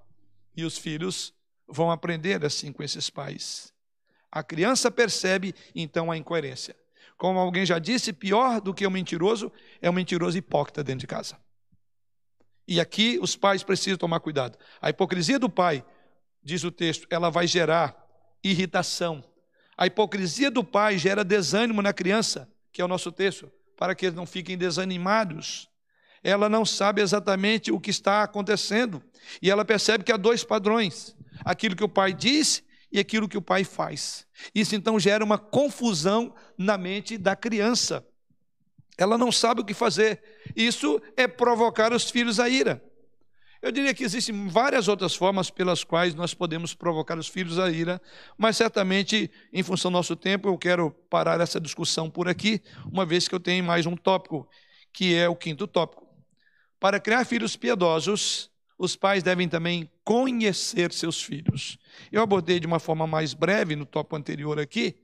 E 0.57 0.65
os 0.65 0.77
filhos 0.77 1.33
vão 1.69 1.91
aprender 1.91 2.45
assim 2.45 2.73
com 2.73 2.83
esses 2.83 3.09
pais. 3.09 3.73
A 4.31 4.43
criança 4.43 4.91
percebe 4.91 5.55
então 5.75 6.11
a 6.11 6.17
incoerência. 6.17 6.77
Como 7.23 7.39
alguém 7.39 7.65
já 7.65 7.79
disse, 7.79 8.13
pior 8.13 8.61
do 8.61 8.75
que 8.75 8.85
um 8.85 8.91
mentiroso 8.91 9.53
é 9.81 9.89
um 9.89 9.93
mentiroso 9.93 10.37
hipócrita 10.37 10.83
dentro 10.83 11.03
de 11.03 11.07
casa. 11.07 11.37
E 12.67 12.81
aqui 12.81 13.17
os 13.23 13.37
pais 13.37 13.63
precisam 13.63 13.97
tomar 13.97 14.19
cuidado. 14.19 14.59
A 14.81 14.91
hipocrisia 14.91 15.39
do 15.39 15.49
pai, 15.49 15.85
diz 16.43 16.65
o 16.65 16.73
texto, 16.73 17.07
ela 17.09 17.31
vai 17.31 17.47
gerar 17.47 17.95
irritação. 18.43 19.23
A 19.79 19.87
hipocrisia 19.87 20.51
do 20.51 20.65
pai 20.65 20.99
gera 20.99 21.23
desânimo 21.23 21.81
na 21.81 21.93
criança, 21.93 22.51
que 22.73 22.83
é 22.83 22.85
o 22.85 22.89
nosso 22.89 23.13
texto, 23.13 23.49
para 23.77 23.95
que 23.95 24.07
eles 24.07 24.17
não 24.17 24.27
fiquem 24.27 24.59
desanimados 24.59 25.71
ela 26.25 26.49
não 26.49 26.65
sabe 26.65 27.03
exatamente 27.03 27.73
o 27.73 27.81
que 27.81 27.91
está 27.91 28.23
acontecendo. 28.23 29.03
E 29.41 29.51
ela 29.51 29.65
percebe 29.65 30.05
que 30.05 30.13
há 30.13 30.17
dois 30.17 30.45
padrões: 30.45 31.17
aquilo 31.45 31.75
que 31.75 31.83
o 31.83 31.89
pai 31.89 32.13
diz 32.13 32.63
e 32.93 33.01
aquilo 33.01 33.29
que 33.29 33.39
o 33.39 33.43
pai 33.43 33.65
faz. 33.65 34.27
Isso 34.55 34.75
então 34.77 35.01
gera 35.01 35.25
uma 35.25 35.39
confusão 35.39 36.35
na 36.59 36.77
mente 36.77 37.17
da 37.17 37.35
criança. 37.35 38.07
Ela 38.99 39.17
não 39.17 39.33
sabe 39.33 39.63
o 39.63 39.65
que 39.65 39.73
fazer. 39.73 40.23
Isso 40.55 41.01
é 41.17 41.27
provocar 41.27 41.93
os 41.93 42.11
filhos 42.11 42.39
à 42.39 42.49
ira. 42.49 42.85
Eu 43.63 43.71
diria 43.71 43.95
que 43.95 44.03
existem 44.03 44.49
várias 44.49 44.89
outras 44.89 45.15
formas 45.15 45.49
pelas 45.49 45.85
quais 45.85 46.15
nós 46.15 46.35
podemos 46.35 46.75
provocar 46.75 47.17
os 47.17 47.29
filhos 47.29 47.61
à 47.61 47.71
ira, 47.71 48.03
mas 48.37 48.57
certamente, 48.57 49.31
em 49.53 49.63
função 49.63 49.89
do 49.89 49.95
nosso 49.95 50.17
tempo, 50.17 50.49
eu 50.49 50.59
quero 50.59 50.91
parar 51.09 51.41
essa 51.41 51.61
discussão 51.61 52.11
por 52.11 52.29
aqui, 52.29 52.61
uma 52.93 53.07
vez 53.07 53.29
que 53.29 53.35
eu 53.35 53.39
tenho 53.39 53.63
mais 53.63 53.87
um 53.87 53.97
tópico, 53.97 54.49
que 54.93 55.15
é 55.15 55.29
o 55.29 55.37
quinto 55.37 55.69
tópico. 55.69 56.05
Para 56.81 56.99
criar 56.99 57.25
filhos 57.25 57.55
piedosos, 57.55 58.51
os 58.83 58.97
pais 58.97 59.23
devem 59.23 59.49
também 59.49 59.89
conhecer 60.03 60.93
seus 60.93 61.23
filhos. 61.23 61.79
Eu 62.11 62.21
abordei 62.21 62.59
de 62.59 62.67
uma 62.67 62.81
forma 62.81 63.07
mais 63.07 63.33
breve 63.33 63.77
no 63.77 63.87
tópico 63.87 64.17
anterior 64.17 64.59
aqui, 64.59 64.97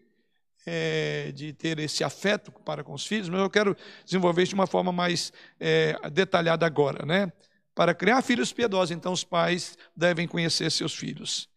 é, 0.66 1.30
de 1.32 1.52
ter 1.52 1.78
esse 1.78 2.02
afeto 2.02 2.50
para 2.50 2.82
com 2.82 2.92
os 2.92 3.06
filhos, 3.06 3.28
mas 3.28 3.40
eu 3.40 3.48
quero 3.48 3.76
desenvolver 4.04 4.42
isso 4.42 4.50
de 4.50 4.56
uma 4.56 4.66
forma 4.66 4.90
mais 4.90 5.32
é, 5.60 5.96
detalhada 6.10 6.66
agora. 6.66 7.06
Né? 7.06 7.32
Para 7.72 7.94
criar 7.94 8.20
filhos 8.22 8.52
piedosos, 8.52 8.90
então, 8.90 9.12
os 9.12 9.22
pais 9.22 9.78
devem 9.94 10.26
conhecer 10.26 10.72
seus 10.72 10.94
filhos. 10.94 11.48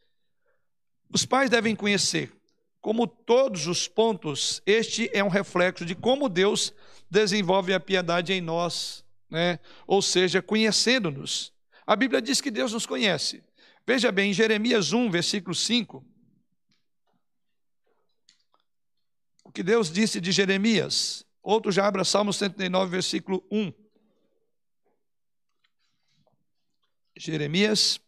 Os 1.12 1.26
pais 1.26 1.50
devem 1.50 1.76
conhecer. 1.76 2.32
Como 2.80 3.08
todos 3.08 3.66
os 3.66 3.88
pontos, 3.88 4.62
este 4.66 5.10
é 5.12 5.24
um 5.24 5.28
reflexo 5.28 5.86
de 5.86 5.96
como 5.96 6.30
Deus 6.30 6.72
desenvolve 7.10 7.74
a 7.74 7.80
piedade 7.80 8.32
em 8.32 8.42
nós 8.42 9.04
né? 9.32 9.60
ou 9.88 10.02
seja, 10.02 10.42
conhecendo-nos. 10.42 11.54
A 11.86 11.96
Bíblia 11.96 12.22
diz 12.22 12.40
que 12.42 12.52
Deus 12.52 12.74
nos 12.74 12.86
conhece. 12.86 13.44
Veja 13.86 14.12
bem, 14.12 14.32
em 14.32 14.34
Jeremias 14.34 14.94
1, 14.94 15.10
versículo 15.10 15.56
5, 15.56 16.06
o 19.44 19.52
que 19.52 19.64
Deus 19.64 19.92
disse 19.92 20.22
de 20.22 20.32
Jeremias. 20.32 21.26
Outro 21.44 21.72
já 21.72 21.86
abra 21.88 22.06
Salmo 22.06 22.32
109, 22.32 22.92
versículo 22.92 23.44
1. 23.52 23.74
Jeremias 27.18 28.00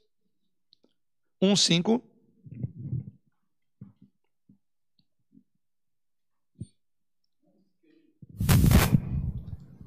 1, 1.42 1.56
5. 1.56 2.02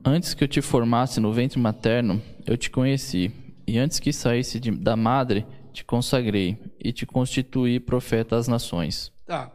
Antes 0.05 0.34
que 0.34 0.45
eu 0.45 0.49
te 0.49 0.61
formasse 0.61 1.18
no 1.18 1.32
ventre 1.32 1.59
materno, 1.59 2.22
eu 2.47 2.57
te 2.57 2.70
conheci, 2.70 3.32
e 3.66 3.78
antes 3.78 3.98
que 3.98 4.12
saísse 4.12 4.60
de, 4.60 4.70
da 4.70 4.96
madre, 4.96 5.46
te 5.72 5.84
consagrei 5.84 6.58
e 6.78 6.92
te 6.92 7.04
constituí 7.04 7.80
profeta 7.80 8.36
às 8.36 8.46
nações. 8.46 9.12
Tá. 9.26 9.50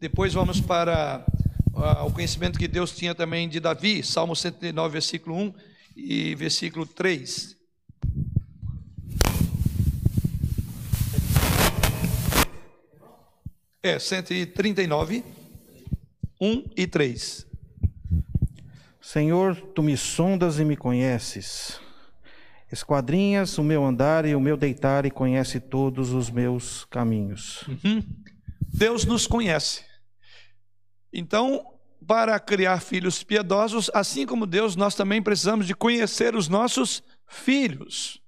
Depois 0.00 0.34
vamos 0.34 0.60
para 0.60 1.24
uh, 1.72 2.04
o 2.06 2.12
conhecimento 2.12 2.58
que 2.58 2.68
Deus 2.68 2.94
tinha 2.94 3.14
também 3.14 3.48
de 3.48 3.60
Davi, 3.60 4.02
Salmo 4.02 4.34
109, 4.34 4.92
versículo 4.92 5.36
1 5.36 5.54
e 5.96 6.34
versículo 6.34 6.84
3. 6.84 7.56
É, 13.82 13.98
139, 13.98 15.22
1 16.40 16.64
e 16.76 16.86
3. 16.86 17.46
Senhor, 19.00 19.54
tu 19.74 19.82
me 19.82 19.96
sondas 19.96 20.58
e 20.58 20.64
me 20.64 20.76
conheces. 20.76 21.83
Esquadrinhas 22.70 23.56
o 23.58 23.62
meu 23.62 23.84
andar 23.84 24.24
e 24.24 24.34
o 24.34 24.40
meu 24.40 24.56
deitar 24.56 25.06
e 25.06 25.10
conhece 25.10 25.60
todos 25.60 26.12
os 26.12 26.30
meus 26.30 26.84
caminhos. 26.86 27.62
Uhum. 27.68 28.02
Deus 28.72 29.04
nos 29.04 29.26
conhece. 29.26 29.84
Então, 31.12 31.64
para 32.06 32.38
criar 32.40 32.80
filhos 32.80 33.22
piedosos, 33.22 33.90
assim 33.94 34.26
como 34.26 34.46
Deus, 34.46 34.76
nós 34.76 34.94
também 34.94 35.22
precisamos 35.22 35.66
de 35.66 35.74
conhecer 35.74 36.34
os 36.34 36.48
nossos 36.48 37.02
filhos. 37.26 38.20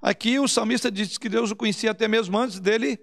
Aqui 0.00 0.38
o 0.38 0.46
salmista 0.46 0.90
diz 0.90 1.18
que 1.18 1.28
Deus 1.28 1.50
o 1.50 1.56
conhecia 1.56 1.90
até 1.90 2.06
mesmo 2.06 2.38
antes 2.38 2.60
dele 2.60 2.98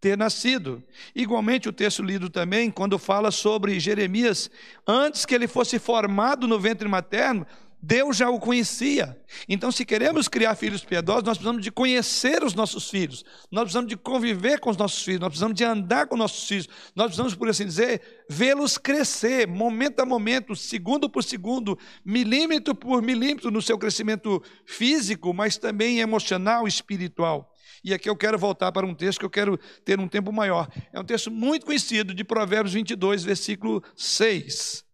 ter 0.00 0.18
nascido. 0.18 0.82
Igualmente, 1.14 1.68
o 1.68 1.72
texto 1.72 2.02
lido 2.02 2.28
também, 2.28 2.70
quando 2.70 2.98
fala 2.98 3.30
sobre 3.30 3.80
Jeremias, 3.80 4.50
antes 4.86 5.24
que 5.24 5.34
ele 5.34 5.48
fosse 5.48 5.78
formado 5.78 6.46
no 6.46 6.60
ventre 6.60 6.86
materno, 6.86 7.46
Deus 7.86 8.16
já 8.16 8.30
o 8.30 8.40
conhecia. 8.40 9.14
Então, 9.46 9.70
se 9.70 9.84
queremos 9.84 10.26
criar 10.26 10.54
filhos 10.54 10.82
piedosos, 10.82 11.22
nós 11.22 11.36
precisamos 11.36 11.62
de 11.62 11.70
conhecer 11.70 12.42
os 12.42 12.54
nossos 12.54 12.88
filhos, 12.88 13.24
nós 13.50 13.64
precisamos 13.64 13.90
de 13.90 13.96
conviver 13.96 14.58
com 14.58 14.70
os 14.70 14.76
nossos 14.76 15.02
filhos, 15.02 15.20
nós 15.20 15.28
precisamos 15.28 15.54
de 15.54 15.64
andar 15.64 16.06
com 16.06 16.14
os 16.14 16.18
nossos 16.18 16.48
filhos, 16.48 16.68
nós 16.96 17.06
precisamos, 17.06 17.34
por 17.34 17.48
assim 17.48 17.66
dizer, 17.66 18.24
vê-los 18.28 18.78
crescer, 18.78 19.46
momento 19.46 20.00
a 20.00 20.06
momento, 20.06 20.56
segundo 20.56 21.10
por 21.10 21.22
segundo, 21.22 21.78
milímetro 22.02 22.74
por 22.74 23.02
milímetro 23.02 23.50
no 23.50 23.60
seu 23.60 23.76
crescimento 23.76 24.42
físico, 24.64 25.34
mas 25.34 25.58
também 25.58 26.00
emocional 26.00 26.66
espiritual. 26.66 27.52
E 27.84 27.92
aqui 27.92 28.08
eu 28.08 28.16
quero 28.16 28.38
voltar 28.38 28.72
para 28.72 28.86
um 28.86 28.94
texto 28.94 29.18
que 29.18 29.26
eu 29.26 29.30
quero 29.30 29.58
ter 29.84 30.00
um 30.00 30.08
tempo 30.08 30.32
maior. 30.32 30.68
É 30.90 30.98
um 30.98 31.04
texto 31.04 31.30
muito 31.30 31.66
conhecido 31.66 32.14
de 32.14 32.24
Provérbios 32.24 32.72
22, 32.72 33.24
versículo 33.24 33.82
6. 33.94 34.84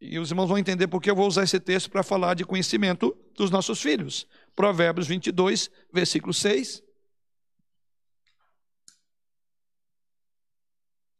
E 0.00 0.18
os 0.18 0.30
irmãos 0.30 0.48
vão 0.48 0.56
entender 0.56 0.88
porque 0.88 1.10
eu 1.10 1.14
vou 1.14 1.26
usar 1.26 1.42
esse 1.42 1.60
texto 1.60 1.90
para 1.90 2.02
falar 2.02 2.34
de 2.34 2.44
conhecimento 2.44 3.14
dos 3.36 3.50
nossos 3.50 3.82
filhos. 3.82 4.26
Provérbios 4.56 5.06
22, 5.06 5.70
versículo 5.92 6.32
6. 6.32 6.82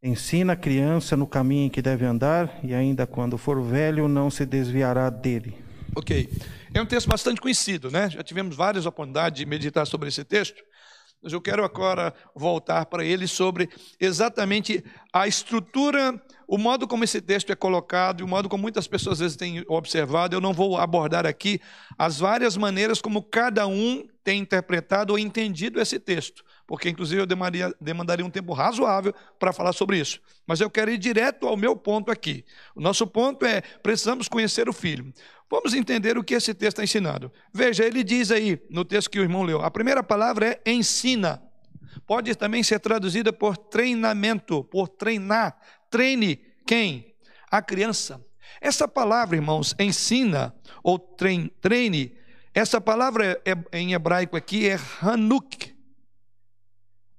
Ensina 0.03 0.55
a 0.55 0.57
criança 0.57 1.15
no 1.15 1.27
caminho 1.27 1.67
em 1.67 1.69
que 1.69 1.83
deve 1.83 2.07
andar, 2.07 2.59
e 2.65 2.73
ainda 2.73 3.07
quando 3.07 3.37
for 3.37 3.63
velho, 3.63 4.09
não 4.09 4.31
se 4.31 4.47
desviará 4.47 5.11
dele. 5.11 5.63
Ok. 5.95 6.31
É 6.73 6.81
um 6.81 6.87
texto 6.87 7.07
bastante 7.07 7.39
conhecido, 7.39 7.91
né? 7.91 8.09
Já 8.09 8.23
tivemos 8.23 8.57
várias 8.57 8.87
oportunidades 8.87 9.39
de 9.39 9.45
meditar 9.45 9.87
sobre 9.87 10.09
esse 10.09 10.25
texto, 10.25 10.63
mas 11.23 11.33
eu 11.33 11.41
quero 11.41 11.65
agora 11.65 12.15
voltar 12.35 12.87
para 12.87 13.05
ele 13.05 13.27
sobre 13.27 13.69
exatamente 13.99 14.83
a 15.13 15.27
estrutura, 15.29 16.21
o 16.49 16.57
modo 16.57 16.89
como 16.89 17.05
esse 17.05 17.21
texto 17.21 17.53
é 17.53 17.55
colocado 17.55 18.21
e 18.21 18.25
o 18.25 18.29
modo 18.29 18.49
como 18.49 18.63
muitas 18.63 18.87
pessoas 18.87 19.15
às 19.15 19.21
vezes 19.21 19.37
têm 19.37 19.65
observado. 19.69 20.35
Eu 20.35 20.41
não 20.41 20.53
vou 20.53 20.79
abordar 20.79 21.27
aqui 21.27 21.61
as 21.99 22.19
várias 22.19 22.57
maneiras 22.57 23.01
como 23.01 23.23
cada 23.23 23.67
um 23.67 24.07
tem 24.25 24.41
interpretado 24.41 25.13
ou 25.13 25.19
entendido 25.19 25.81
esse 25.81 25.99
texto 25.99 26.45
porque 26.71 26.89
inclusive 26.89 27.21
eu 27.21 27.27
demandaria, 27.27 27.75
demandaria 27.81 28.25
um 28.25 28.31
tempo 28.31 28.53
razoável 28.53 29.13
para 29.41 29.53
falar 29.53 29.73
sobre 29.73 29.99
isso. 29.99 30.21
Mas 30.47 30.61
eu 30.61 30.71
quero 30.71 30.89
ir 30.89 30.99
direto 30.99 31.49
ao 31.49 31.57
meu 31.57 31.75
ponto 31.75 32.13
aqui. 32.13 32.45
O 32.77 32.81
nosso 32.81 33.09
ponto 33.09 33.45
é: 33.45 33.61
precisamos 33.83 34.29
conhecer 34.29 34.69
o 34.69 34.73
filho. 34.73 35.13
Vamos 35.51 35.75
entender 35.75 36.17
o 36.17 36.23
que 36.23 36.33
esse 36.33 36.55
texto 36.55 36.81
está 36.81 36.85
ensinando. 36.85 37.33
Veja, 37.53 37.85
ele 37.85 38.05
diz 38.05 38.31
aí 38.31 38.63
no 38.71 38.85
texto 38.85 39.11
que 39.11 39.19
o 39.19 39.23
irmão 39.23 39.43
leu: 39.43 39.61
a 39.63 39.69
primeira 39.69 40.01
palavra 40.01 40.61
é 40.65 40.71
ensina. 40.71 41.43
Pode 42.07 42.33
também 42.37 42.63
ser 42.63 42.79
traduzida 42.79 43.33
por 43.33 43.57
treinamento, 43.57 44.63
por 44.63 44.87
treinar. 44.87 45.59
Treine 45.91 46.37
quem? 46.65 47.17
A 47.51 47.61
criança. 47.61 48.25
Essa 48.61 48.87
palavra, 48.87 49.35
irmãos, 49.35 49.75
ensina 49.77 50.55
ou 50.85 51.01
treine, 51.01 52.17
essa 52.55 52.81
palavra 52.81 53.43
é, 53.45 53.51
é, 53.51 53.79
em 53.81 53.93
hebraico 53.93 54.37
aqui 54.37 54.69
é 54.69 54.79
hanuk 55.03 55.80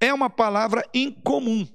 é 0.01 0.11
uma 0.11 0.29
palavra 0.29 0.83
incomum. 0.93 1.67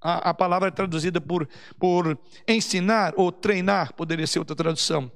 A, 0.00 0.30
a 0.30 0.34
palavra 0.34 0.68
é 0.68 0.70
traduzida 0.70 1.20
por, 1.20 1.48
por 1.78 2.18
ensinar 2.48 3.12
ou 3.16 3.30
treinar, 3.30 3.92
poderia 3.92 4.26
ser 4.26 4.38
outra 4.38 4.56
tradução. 4.56 5.12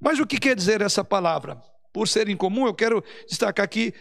Mas 0.00 0.18
o 0.18 0.26
que 0.26 0.38
quer 0.38 0.56
dizer 0.56 0.82
essa 0.82 1.04
palavra? 1.04 1.62
Por 1.92 2.08
ser 2.08 2.28
incomum, 2.28 2.66
eu 2.66 2.74
quero 2.74 3.02
destacar 3.28 3.64
aqui 3.64 3.94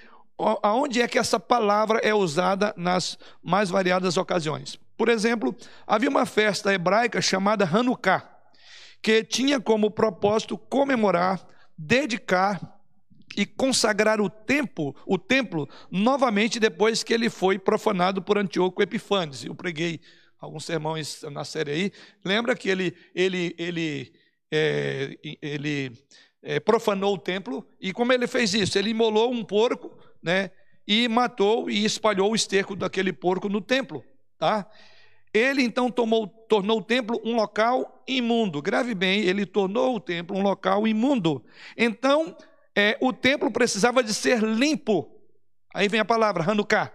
aonde 0.64 1.02
é 1.02 1.08
que 1.08 1.20
essa 1.20 1.40
palavra 1.40 2.00
é 2.00 2.14
usada 2.14 2.74
nas 2.78 3.18
mais 3.44 3.70
variadas 3.70 4.18
ocasiões. 4.18 4.80
Por 4.98 5.10
exemplo, 5.10 5.56
havia 5.86 6.10
uma 6.10 6.26
festa 6.26 6.74
hebraica 6.74 7.22
chamada 7.22 7.66
Hanukkah, 7.66 8.30
que 9.02 9.24
tinha 9.24 9.60
como 9.60 9.92
propósito 9.92 10.58
comemorar, 10.58 11.46
dedicar 11.78 12.79
e 13.40 13.46
consagrar 13.46 14.20
o 14.20 14.30
templo, 14.30 14.94
o 15.06 15.18
templo 15.18 15.70
novamente 15.90 16.60
depois 16.60 17.04
que 17.04 17.14
ele 17.14 17.30
foi 17.30 17.58
profanado 17.58 18.22
por 18.22 18.38
Antíoco 18.38 18.84
Epifanes. 18.84 19.46
Eu 19.46 19.56
preguei 19.56 20.02
alguns 20.42 20.66
sermões 20.66 21.24
na 21.32 21.46
série 21.46 21.72
aí. 21.72 21.92
Lembra 22.26 22.54
que 22.54 22.68
ele 22.68 22.94
ele 23.16 23.56
ele 23.58 24.12
é, 24.52 25.18
ele 25.42 25.94
é, 26.44 26.60
profanou 26.60 27.14
o 27.14 27.18
templo 27.18 27.66
e 27.80 27.94
como 27.94 28.12
ele 28.12 28.28
fez 28.28 28.54
isso? 28.54 28.78
Ele 28.78 28.90
imolou 28.90 29.32
um 29.32 29.42
porco, 29.42 29.98
né? 30.22 30.52
E 30.86 31.08
matou 31.08 31.70
e 31.70 31.86
espalhou 31.86 32.34
o 32.34 32.36
esterco 32.36 32.76
daquele 32.76 33.14
porco 33.14 33.48
no 33.48 33.62
templo, 33.62 34.04
tá? 34.38 34.70
Ele 35.34 35.62
então 35.62 35.90
tomou, 35.90 36.28
tornou 36.28 36.80
o 36.80 36.84
templo 36.84 37.22
um 37.24 37.38
local 37.38 38.04
imundo. 38.06 38.62
Grave 38.62 38.94
bem, 38.94 39.22
ele 39.22 39.46
tornou 39.46 39.96
o 39.96 40.00
templo 40.00 40.36
um 40.36 40.42
local 40.42 40.86
imundo. 40.86 41.42
Então, 41.78 42.36
é, 42.80 42.98
o 43.02 43.12
templo 43.12 43.52
precisava 43.52 44.02
de 44.02 44.14
ser 44.14 44.42
limpo. 44.42 45.12
Aí 45.74 45.90
vem 45.90 46.00
a 46.00 46.06
palavra, 46.06 46.50
Hanukkah. 46.50 46.92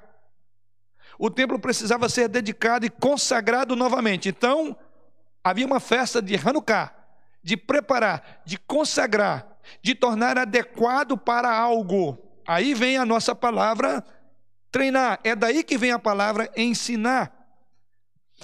O 1.18 1.30
templo 1.30 1.58
precisava 1.58 2.08
ser 2.08 2.28
dedicado 2.28 2.86
e 2.86 2.90
consagrado 2.90 3.76
novamente. 3.76 4.28
Então, 4.28 4.76
havia 5.42 5.66
uma 5.66 5.78
festa 5.78 6.22
de 6.22 6.34
Hanukkah, 6.34 6.92
de 7.42 7.56
preparar, 7.56 8.42
de 8.44 8.58
consagrar, 8.58 9.58
de 9.82 9.94
tornar 9.94 10.38
adequado 10.38 11.18
para 11.18 11.54
algo. 11.54 12.18
Aí 12.46 12.72
vem 12.74 12.96
a 12.96 13.04
nossa 13.04 13.34
palavra 13.34 14.02
treinar. 14.72 15.20
É 15.22 15.36
daí 15.36 15.62
que 15.62 15.78
vem 15.78 15.92
a 15.92 15.98
palavra 15.98 16.50
ensinar. 16.56 17.32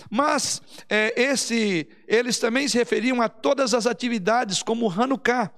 Mas 0.09 0.63
é, 0.89 1.21
esse, 1.21 1.89
eles 2.07 2.39
também 2.39 2.69
se 2.69 2.79
referiam 2.79 3.21
a 3.21 3.29
todas 3.29 3.75
as 3.75 3.87
atividades 3.87 4.63
como 4.63 4.91
Hanukkah. 4.91 5.51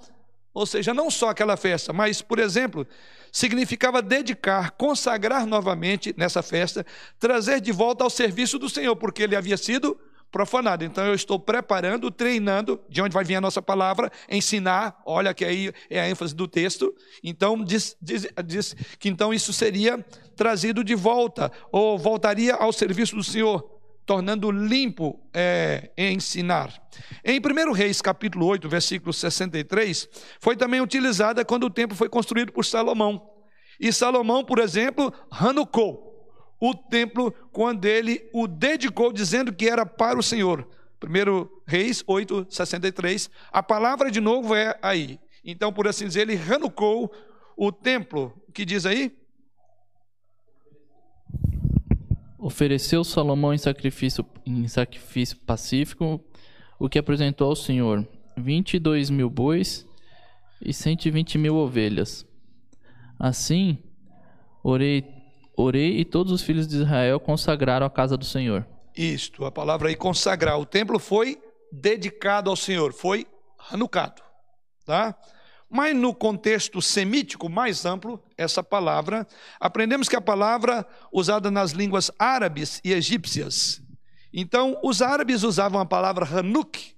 Ou 0.54 0.66
seja, 0.66 0.92
não 0.92 1.10
só 1.10 1.30
aquela 1.30 1.56
festa, 1.56 1.92
mas, 1.92 2.20
por 2.20 2.38
exemplo, 2.38 2.86
significava 3.30 4.02
dedicar, 4.02 4.72
consagrar 4.72 5.46
novamente 5.46 6.14
nessa 6.16 6.42
festa, 6.42 6.84
trazer 7.18 7.60
de 7.60 7.72
volta 7.72 8.04
ao 8.04 8.10
serviço 8.10 8.58
do 8.58 8.68
Senhor, 8.68 8.94
porque 8.96 9.22
ele 9.22 9.34
havia 9.34 9.56
sido 9.56 9.98
profanado. 10.30 10.84
Então 10.84 11.06
eu 11.06 11.14
estou 11.14 11.38
preparando, 11.38 12.10
treinando, 12.10 12.80
de 12.88 13.00
onde 13.02 13.14
vai 13.14 13.24
vir 13.24 13.36
a 13.36 13.40
nossa 13.40 13.60
palavra, 13.60 14.10
ensinar, 14.28 15.00
olha 15.04 15.34
que 15.34 15.44
aí 15.44 15.72
é 15.88 16.00
a 16.00 16.08
ênfase 16.08 16.34
do 16.34 16.48
texto. 16.48 16.94
Então 17.22 17.62
diz, 17.62 17.96
diz, 18.00 18.26
diz 18.44 18.74
que 18.98 19.08
então 19.08 19.32
isso 19.32 19.52
seria 19.52 20.04
trazido 20.34 20.82
de 20.82 20.94
volta, 20.94 21.52
ou 21.70 21.98
voltaria 21.98 22.54
ao 22.54 22.72
serviço 22.72 23.14
do 23.14 23.22
Senhor 23.22 23.81
tornando 24.04 24.50
limpo 24.50 25.20
é, 25.32 25.90
ensinar. 25.96 26.72
Em 27.24 27.38
1 27.38 27.72
Reis, 27.72 28.02
capítulo 28.02 28.46
8, 28.46 28.68
versículo 28.68 29.12
63, 29.12 30.08
foi 30.40 30.56
também 30.56 30.80
utilizada 30.80 31.44
quando 31.44 31.64
o 31.64 31.70
templo 31.70 31.96
foi 31.96 32.08
construído 32.08 32.52
por 32.52 32.64
Salomão. 32.64 33.30
E 33.78 33.92
Salomão, 33.92 34.44
por 34.44 34.58
exemplo, 34.58 35.12
ranucou 35.30 36.12
o 36.60 36.74
templo 36.74 37.32
quando 37.50 37.84
ele 37.84 38.28
o 38.32 38.46
dedicou, 38.46 39.12
dizendo 39.12 39.52
que 39.52 39.68
era 39.68 39.84
para 39.84 40.18
o 40.18 40.22
Senhor. 40.22 40.68
1 41.02 41.48
Reis 41.66 42.04
8, 42.06 42.46
63. 42.48 43.30
A 43.50 43.62
palavra 43.62 44.10
de 44.10 44.20
novo 44.20 44.54
é 44.54 44.78
aí. 44.80 45.18
Então, 45.44 45.72
por 45.72 45.88
assim 45.88 46.06
dizer, 46.06 46.22
ele 46.22 46.36
ranucou 46.36 47.12
o 47.56 47.72
templo. 47.72 48.32
O 48.48 48.52
que 48.52 48.64
diz 48.64 48.86
aí? 48.86 49.12
Ofereceu 52.44 53.04
Salomão 53.04 53.54
em 53.54 53.58
sacrifício, 53.58 54.26
em 54.44 54.66
sacrifício 54.66 55.36
pacífico 55.46 56.20
o 56.76 56.88
que 56.88 56.98
apresentou 56.98 57.48
ao 57.48 57.54
Senhor: 57.54 58.04
vinte 58.36 58.74
e 58.74 58.80
dois 58.80 59.10
mil 59.10 59.30
bois 59.30 59.86
e 60.60 60.72
cento 60.72 61.06
e 61.06 61.10
vinte 61.12 61.38
mil 61.38 61.54
ovelhas. 61.54 62.26
Assim, 63.16 63.78
orei, 64.60 65.04
orei 65.56 66.00
e 66.00 66.04
todos 66.04 66.32
os 66.32 66.42
filhos 66.42 66.66
de 66.66 66.78
Israel 66.78 67.20
consagraram 67.20 67.86
a 67.86 67.90
casa 67.90 68.16
do 68.16 68.24
Senhor. 68.24 68.66
Isto, 68.96 69.44
a 69.44 69.52
palavra 69.52 69.88
aí 69.88 69.94
consagrar. 69.94 70.58
O 70.58 70.66
templo 70.66 70.98
foi 70.98 71.40
dedicado 71.70 72.50
ao 72.50 72.56
Senhor, 72.56 72.92
foi 72.92 73.24
anucado, 73.70 74.20
tá? 74.84 75.16
Mas 75.74 75.96
no 75.96 76.14
contexto 76.14 76.82
semítico 76.82 77.48
mais 77.48 77.86
amplo, 77.86 78.22
essa 78.36 78.62
palavra, 78.62 79.26
aprendemos 79.58 80.06
que 80.06 80.14
a 80.14 80.20
palavra 80.20 80.86
usada 81.10 81.50
nas 81.50 81.70
línguas 81.70 82.10
árabes 82.18 82.78
e 82.84 82.92
egípcias. 82.92 83.80
Então, 84.30 84.78
os 84.82 85.00
árabes 85.00 85.42
usavam 85.42 85.80
a 85.80 85.86
palavra 85.86 86.26
Hanuk 86.26 86.94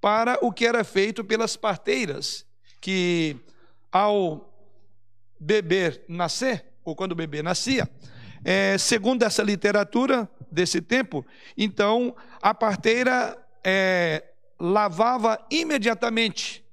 para 0.00 0.38
o 0.40 0.50
que 0.50 0.64
era 0.64 0.82
feito 0.84 1.22
pelas 1.22 1.54
parteiras, 1.54 2.46
que 2.80 3.36
ao 3.92 4.50
beber 5.38 6.02
nascer, 6.08 6.64
ou 6.82 6.96
quando 6.96 7.12
o 7.12 7.16
bebê 7.16 7.42
nascia, 7.42 7.86
é, 8.42 8.78
segundo 8.78 9.22
essa 9.22 9.42
literatura 9.42 10.26
desse 10.50 10.80
tempo, 10.80 11.26
então 11.58 12.16
a 12.40 12.54
parteira 12.54 13.36
é, 13.62 14.24
lavava 14.58 15.38
imediatamente 15.50 16.63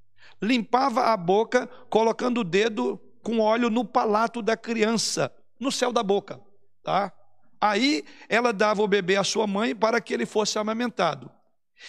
limpava 0.42 1.06
a 1.06 1.18
boca, 1.18 1.68
colocando 1.90 2.42
o 2.42 2.44
dedo 2.44 3.00
com 3.22 3.40
óleo 3.40 3.70
no 3.70 3.86
palato 3.86 4.42
da 4.42 4.58
criança, 4.58 5.32
no 5.60 5.72
céu 5.72 5.92
da 5.94 6.02
boca, 6.02 6.42
tá? 6.84 7.14
Aí 7.60 8.04
ela 8.28 8.52
dava 8.52 8.82
o 8.82 8.88
bebê 8.88 9.16
à 9.16 9.24
sua 9.24 9.46
mãe 9.46 9.76
para 9.76 10.02
que 10.02 10.14
ele 10.14 10.26
fosse 10.26 10.58
amamentado. 10.58 11.32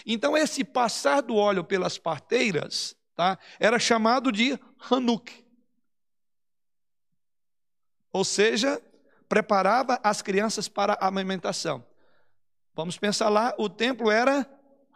Então 0.05 0.37
esse 0.37 0.63
passar 0.65 1.23
do 1.23 1.37
óleo 1.37 1.65
pelas 1.65 1.97
parteiras, 1.97 2.95
tá? 3.17 3.39
Era 3.59 3.79
chamado 3.79 4.31
de 4.31 4.59
Hanuk. 4.91 5.43
Ou 8.13 8.25
seja, 8.25 8.83
preparava 9.27 9.99
as 10.05 10.21
crianças 10.21 10.69
para 10.69 10.93
a 11.01 11.09
amamentação. 11.09 11.83
Vamos 12.75 12.99
pensar 12.99 13.31
lá, 13.31 13.55
o 13.59 13.69
templo 13.69 14.11
era 14.11 14.47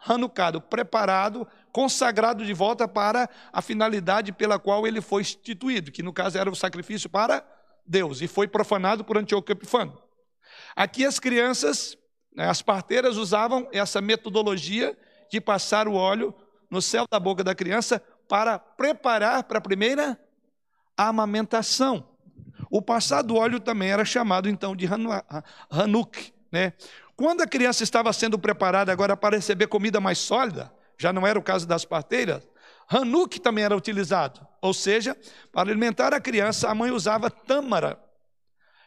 Hanukkado, 0.05 0.61
preparado 0.61 1.47
consagrado 1.77 2.43
de 2.43 2.53
volta 2.55 2.87
para 2.87 3.29
a 3.53 3.61
finalidade 3.61 4.31
pela 4.31 4.57
qual 4.57 4.87
ele 4.87 4.99
foi 4.99 5.21
instituído, 5.21 5.91
que 5.91 6.01
no 6.01 6.11
caso 6.11 6.35
era 6.35 6.49
o 6.49 6.55
sacrifício 6.55 7.07
para 7.07 7.45
Deus, 7.85 8.19
e 8.19 8.27
foi 8.27 8.47
profanado 8.47 9.03
por 9.03 9.15
Antíoco 9.15 9.51
Epifano. 9.51 9.95
Aqui 10.75 11.05
as 11.05 11.19
crianças, 11.19 11.95
né, 12.35 12.49
as 12.49 12.63
parteiras 12.63 13.15
usavam 13.15 13.69
essa 13.71 14.01
metodologia 14.01 14.97
de 15.29 15.39
passar 15.39 15.87
o 15.87 15.93
óleo 15.93 16.33
no 16.67 16.81
céu 16.81 17.05
da 17.11 17.19
boca 17.19 17.43
da 17.43 17.53
criança 17.53 18.01
para 18.27 18.57
preparar 18.57 19.43
para 19.43 19.59
a 19.59 19.61
primeira 19.61 20.19
amamentação. 20.97 22.09
O 22.71 22.81
passar 22.81 23.21
do 23.21 23.35
óleo 23.35 23.59
também 23.59 23.91
era 23.91 24.03
chamado 24.03 24.49
então 24.49 24.75
de 24.75 24.89
Hanuk, 25.69 26.33
né? 26.51 26.73
Quando 27.15 27.41
a 27.41 27.47
criança 27.47 27.83
estava 27.83 28.11
sendo 28.13 28.39
preparada 28.39 28.91
agora 28.91 29.15
para 29.15 29.35
receber 29.35 29.67
comida 29.67 30.01
mais 30.01 30.17
sólida, 30.17 30.75
já 30.97 31.13
não 31.13 31.25
era 31.25 31.37
o 31.37 31.43
caso 31.43 31.67
das 31.67 31.85
parteiras, 31.85 32.47
Hanuk 32.89 33.39
também 33.39 33.63
era 33.63 33.75
utilizado. 33.75 34.45
Ou 34.61 34.73
seja, 34.73 35.15
para 35.51 35.69
alimentar 35.69 36.13
a 36.13 36.21
criança, 36.21 36.69
a 36.69 36.75
mãe 36.75 36.91
usava 36.91 37.29
tâmara. 37.29 38.01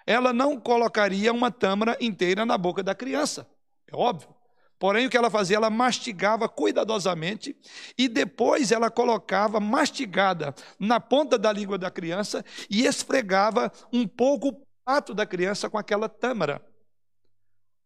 Ela 0.07 0.33
não 0.33 0.59
colocaria 0.59 1.33
uma 1.33 1.51
tâmara 1.51 1.97
inteira 2.01 2.45
na 2.47 2.57
boca 2.57 2.83
da 2.83 2.95
criança, 2.95 3.47
é 3.91 3.97
óbvio. 3.97 4.35
Porém, 4.79 5.07
o 5.07 5.11
que 5.11 5.17
ela 5.17 5.29
fazia? 5.29 5.59
Ela 5.59 5.69
mastigava 5.69 6.49
cuidadosamente 6.49 7.55
e 7.99 8.09
depois 8.09 8.73
ela 8.73 8.91
colocava 8.91 9.61
mastigada 9.61 10.55
na 10.79 10.99
ponta 10.99 11.39
da 11.39 11.53
língua 11.53 11.77
da 11.77 11.91
criança 11.91 12.43
e 12.71 12.87
esfregava 12.87 13.71
um 13.93 14.09
pouco 14.09 14.49
o 14.49 14.67
pato 14.83 15.13
da 15.13 15.27
criança 15.27 15.69
com 15.69 15.77
aquela 15.77 16.09
tâmara. 16.09 16.65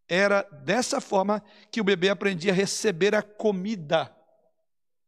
Era 0.07 0.43
dessa 0.43 1.01
forma 1.01 1.43
que 1.71 1.81
o 1.81 1.83
bebê 1.83 2.09
aprendia 2.09 2.51
a 2.51 2.55
receber 2.55 3.15
a 3.15 3.21
comida 3.23 4.15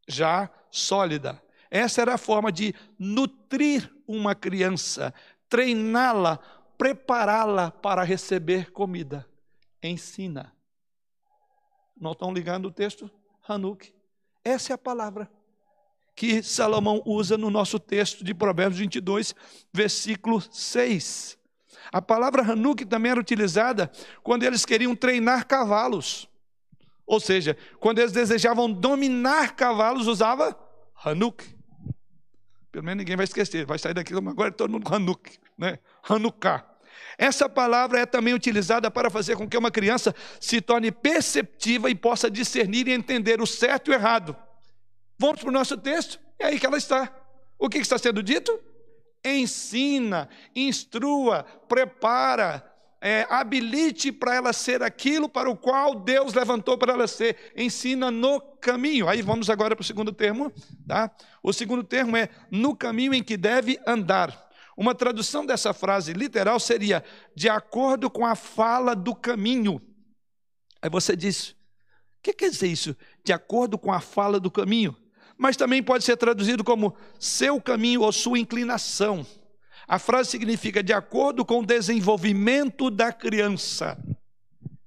já 0.08 0.50
sólida. 0.70 1.40
Essa 1.70 2.02
era 2.02 2.14
a 2.14 2.18
forma 2.18 2.50
de 2.50 2.74
nutrir 2.98 3.92
uma 4.06 4.34
criança, 4.34 5.12
treiná-la, 5.48 6.38
prepará-la 6.76 7.70
para 7.70 8.02
receber 8.02 8.72
comida. 8.72 9.26
Ensina. 9.82 10.52
Não 12.00 12.12
estão 12.12 12.32
ligando 12.32 12.66
o 12.66 12.72
texto? 12.72 13.10
Hanuk. 13.46 13.92
Essa 14.44 14.72
é 14.72 14.74
a 14.74 14.78
palavra 14.78 15.30
que 16.18 16.42
Salomão 16.42 17.00
usa 17.06 17.38
no 17.38 17.48
nosso 17.48 17.78
texto 17.78 18.24
de 18.24 18.34
Provérbios 18.34 18.80
22, 18.80 19.34
versículo 19.72 20.40
6. 20.40 21.37
A 21.92 22.02
palavra 22.02 22.42
Hanuk 22.42 22.84
também 22.84 23.10
era 23.10 23.20
utilizada 23.20 23.90
quando 24.22 24.42
eles 24.42 24.64
queriam 24.64 24.94
treinar 24.94 25.46
cavalos. 25.46 26.28
Ou 27.06 27.18
seja, 27.18 27.56
quando 27.80 27.98
eles 28.00 28.12
desejavam 28.12 28.70
dominar 28.70 29.56
cavalos, 29.56 30.06
usava 30.06 30.58
Hanuk. 31.04 31.44
Pelo 32.70 32.84
menos 32.84 32.98
ninguém 32.98 33.16
vai 33.16 33.24
esquecer, 33.24 33.64
vai 33.64 33.78
sair 33.78 33.94
daqui 33.94 34.14
agora 34.14 34.52
todo 34.52 34.70
mundo 34.70 34.92
Hanuk, 34.92 35.38
né? 35.56 35.78
Hanukkah. 36.06 36.64
Essa 37.16 37.48
palavra 37.48 38.00
é 38.00 38.06
também 38.06 38.34
utilizada 38.34 38.90
para 38.90 39.10
fazer 39.10 39.36
com 39.36 39.48
que 39.48 39.56
uma 39.56 39.70
criança 39.70 40.14
se 40.38 40.60
torne 40.60 40.92
perceptiva 40.92 41.90
e 41.90 41.94
possa 41.94 42.30
discernir 42.30 42.86
e 42.86 42.92
entender 42.92 43.40
o 43.40 43.46
certo 43.46 43.88
e 43.88 43.90
o 43.90 43.94
errado. 43.94 44.36
Vamos 45.18 45.40
para 45.40 45.48
o 45.48 45.52
nosso 45.52 45.76
texto? 45.76 46.20
É 46.38 46.46
aí 46.46 46.60
que 46.60 46.66
ela 46.66 46.76
está. 46.78 47.12
O 47.58 47.68
que 47.68 47.78
está 47.78 47.98
sendo 47.98 48.22
dito? 48.22 48.56
Ensina, 49.24 50.28
instrua, 50.54 51.44
prepara, 51.68 52.64
é, 53.00 53.26
habilite 53.30 54.10
para 54.10 54.34
ela 54.34 54.52
ser 54.52 54.82
aquilo 54.82 55.28
para 55.28 55.48
o 55.48 55.56
qual 55.56 55.94
Deus 55.94 56.34
levantou 56.34 56.76
para 56.76 56.92
ela 56.92 57.06
ser. 57.06 57.52
Ensina 57.56 58.10
no 58.10 58.40
caminho. 58.40 59.08
Aí 59.08 59.22
vamos 59.22 59.48
agora 59.48 59.76
para 59.76 59.82
o 59.82 59.86
segundo 59.86 60.12
termo. 60.12 60.52
Tá? 60.86 61.10
O 61.42 61.52
segundo 61.52 61.84
termo 61.84 62.16
é 62.16 62.28
no 62.50 62.74
caminho 62.74 63.14
em 63.14 63.22
que 63.22 63.36
deve 63.36 63.78
andar. 63.86 64.48
Uma 64.76 64.94
tradução 64.94 65.44
dessa 65.44 65.72
frase 65.72 66.12
literal 66.12 66.60
seria 66.60 67.04
de 67.34 67.48
acordo 67.48 68.08
com 68.10 68.24
a 68.24 68.34
fala 68.34 68.94
do 68.94 69.14
caminho. 69.14 69.80
Aí 70.80 70.90
você 70.90 71.16
diz: 71.16 71.50
o 71.50 71.54
que 72.22 72.32
quer 72.32 72.50
dizer 72.50 72.68
isso? 72.68 72.96
De 73.24 73.32
acordo 73.32 73.78
com 73.78 73.92
a 73.92 74.00
fala 74.00 74.38
do 74.38 74.50
caminho. 74.50 74.96
Mas 75.38 75.56
também 75.56 75.82
pode 75.82 76.02
ser 76.02 76.16
traduzido 76.16 76.64
como 76.64 76.96
seu 77.18 77.60
caminho 77.60 78.02
ou 78.02 78.10
sua 78.10 78.40
inclinação. 78.40 79.24
A 79.86 79.98
frase 79.98 80.30
significa 80.30 80.82
de 80.82 80.92
acordo 80.92 81.44
com 81.44 81.60
o 81.60 81.66
desenvolvimento 81.66 82.90
da 82.90 83.12
criança. 83.12 83.96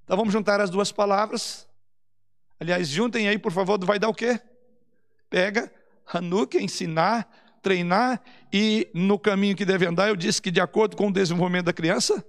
Então 0.03 0.17
vamos 0.17 0.33
juntar 0.33 0.59
as 0.59 0.69
duas 0.69 0.91
palavras. 0.91 1.65
Aliás, 2.59 2.89
juntem 2.89 3.29
aí, 3.29 3.39
por 3.39 3.53
favor, 3.53 3.83
vai 3.83 3.97
dar 3.97 4.09
o 4.09 4.13
quê? 4.13 4.39
Pega, 5.29 5.73
Hanuk, 6.13 6.57
ensinar, 6.57 7.27
treinar 7.61 8.21
e 8.51 8.89
no 8.93 9.17
caminho 9.17 9.55
que 9.55 9.65
deve 9.65 9.87
andar, 9.87 10.09
eu 10.09 10.15
disse 10.15 10.41
que 10.41 10.51
de 10.51 10.59
acordo 10.59 10.97
com 10.97 11.07
o 11.07 11.13
desenvolvimento 11.13 11.65
da 11.65 11.73
criança, 11.73 12.23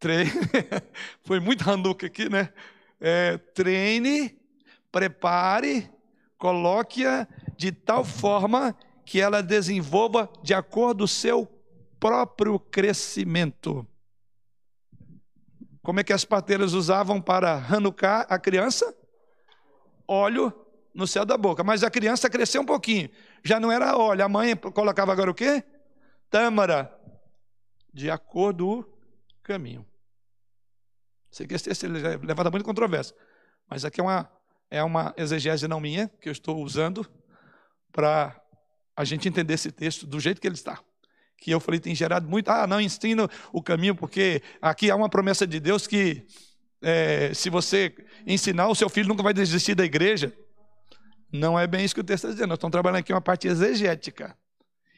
treine, 0.00 0.32
foi 1.22 1.38
muito 1.38 1.68
Hanukkah 1.68 2.06
aqui, 2.06 2.28
né? 2.28 2.52
É, 3.00 3.36
treine, 3.38 4.36
prepare, 4.92 5.90
coloque-a 6.38 7.26
de 7.56 7.72
tal 7.72 8.04
forma 8.04 8.76
que 9.04 9.20
ela 9.20 9.42
desenvolva 9.42 10.30
de 10.42 10.54
acordo 10.54 10.98
com 10.98 11.04
o 11.04 11.08
seu 11.08 11.46
próprio 11.98 12.58
crescimento. 12.58 13.86
Como 15.82 15.98
é 15.98 16.04
que 16.04 16.12
as 16.12 16.24
parteiras 16.24 16.74
usavam 16.74 17.20
para 17.20 17.54
Hanukkah 17.54 18.26
a 18.28 18.38
criança? 18.38 18.94
Óleo 20.06 20.52
no 20.94 21.06
céu 21.06 21.24
da 21.24 21.36
boca. 21.36 21.64
Mas 21.64 21.82
a 21.82 21.90
criança 21.90 22.30
cresceu 22.30 22.62
um 22.62 22.66
pouquinho. 22.66 23.10
Já 23.42 23.58
não 23.58 23.72
era 23.72 23.96
óleo. 23.96 24.24
A 24.24 24.28
mãe 24.28 24.54
colocava 24.54 25.12
agora 25.12 25.30
o 25.30 25.34
quê? 25.34 25.64
Tâmara. 26.30 26.96
De 27.92 28.10
acordo 28.10 28.84
com 28.84 29.40
o 29.40 29.42
caminho. 29.42 29.84
Sei 31.30 31.46
que 31.46 31.54
esse 31.54 31.64
texto 31.64 31.86
levanta 31.88 32.50
muito 32.50 32.64
controvérsia. 32.64 33.16
Mas 33.68 33.84
aqui 33.84 34.00
é 34.00 34.04
uma, 34.04 34.30
é 34.72 34.82
uma 34.82 35.12
exegese 35.18 35.68
não 35.68 35.78
minha, 35.78 36.10
que 36.18 36.30
eu 36.30 36.32
estou 36.32 36.64
usando 36.64 37.06
para 37.92 38.34
a 38.96 39.04
gente 39.04 39.28
entender 39.28 39.52
esse 39.52 39.70
texto 39.70 40.06
do 40.06 40.18
jeito 40.18 40.40
que 40.40 40.48
ele 40.48 40.54
está. 40.54 40.80
Que 41.36 41.50
eu 41.50 41.60
falei, 41.60 41.78
tem 41.78 41.94
gerado 41.94 42.26
muito. 42.26 42.48
Ah, 42.48 42.66
não 42.66 42.80
ensino 42.80 43.28
o 43.52 43.62
caminho, 43.62 43.94
porque 43.94 44.42
aqui 44.62 44.90
há 44.90 44.96
uma 44.96 45.10
promessa 45.10 45.46
de 45.46 45.60
Deus 45.60 45.86
que 45.86 46.26
é, 46.80 47.34
se 47.34 47.50
você 47.50 47.94
ensinar, 48.26 48.68
o 48.68 48.74
seu 48.74 48.88
filho 48.88 49.08
nunca 49.08 49.22
vai 49.22 49.34
desistir 49.34 49.74
da 49.74 49.84
igreja. 49.84 50.32
Não 51.30 51.58
é 51.58 51.66
bem 51.66 51.84
isso 51.84 51.94
que 51.94 52.00
o 52.00 52.04
texto 52.04 52.24
está 52.24 52.32
dizendo. 52.32 52.48
Nós 52.48 52.56
estamos 52.56 52.72
trabalhando 52.72 53.00
aqui 53.00 53.12
uma 53.12 53.20
parte 53.20 53.48
exegética. 53.48 54.34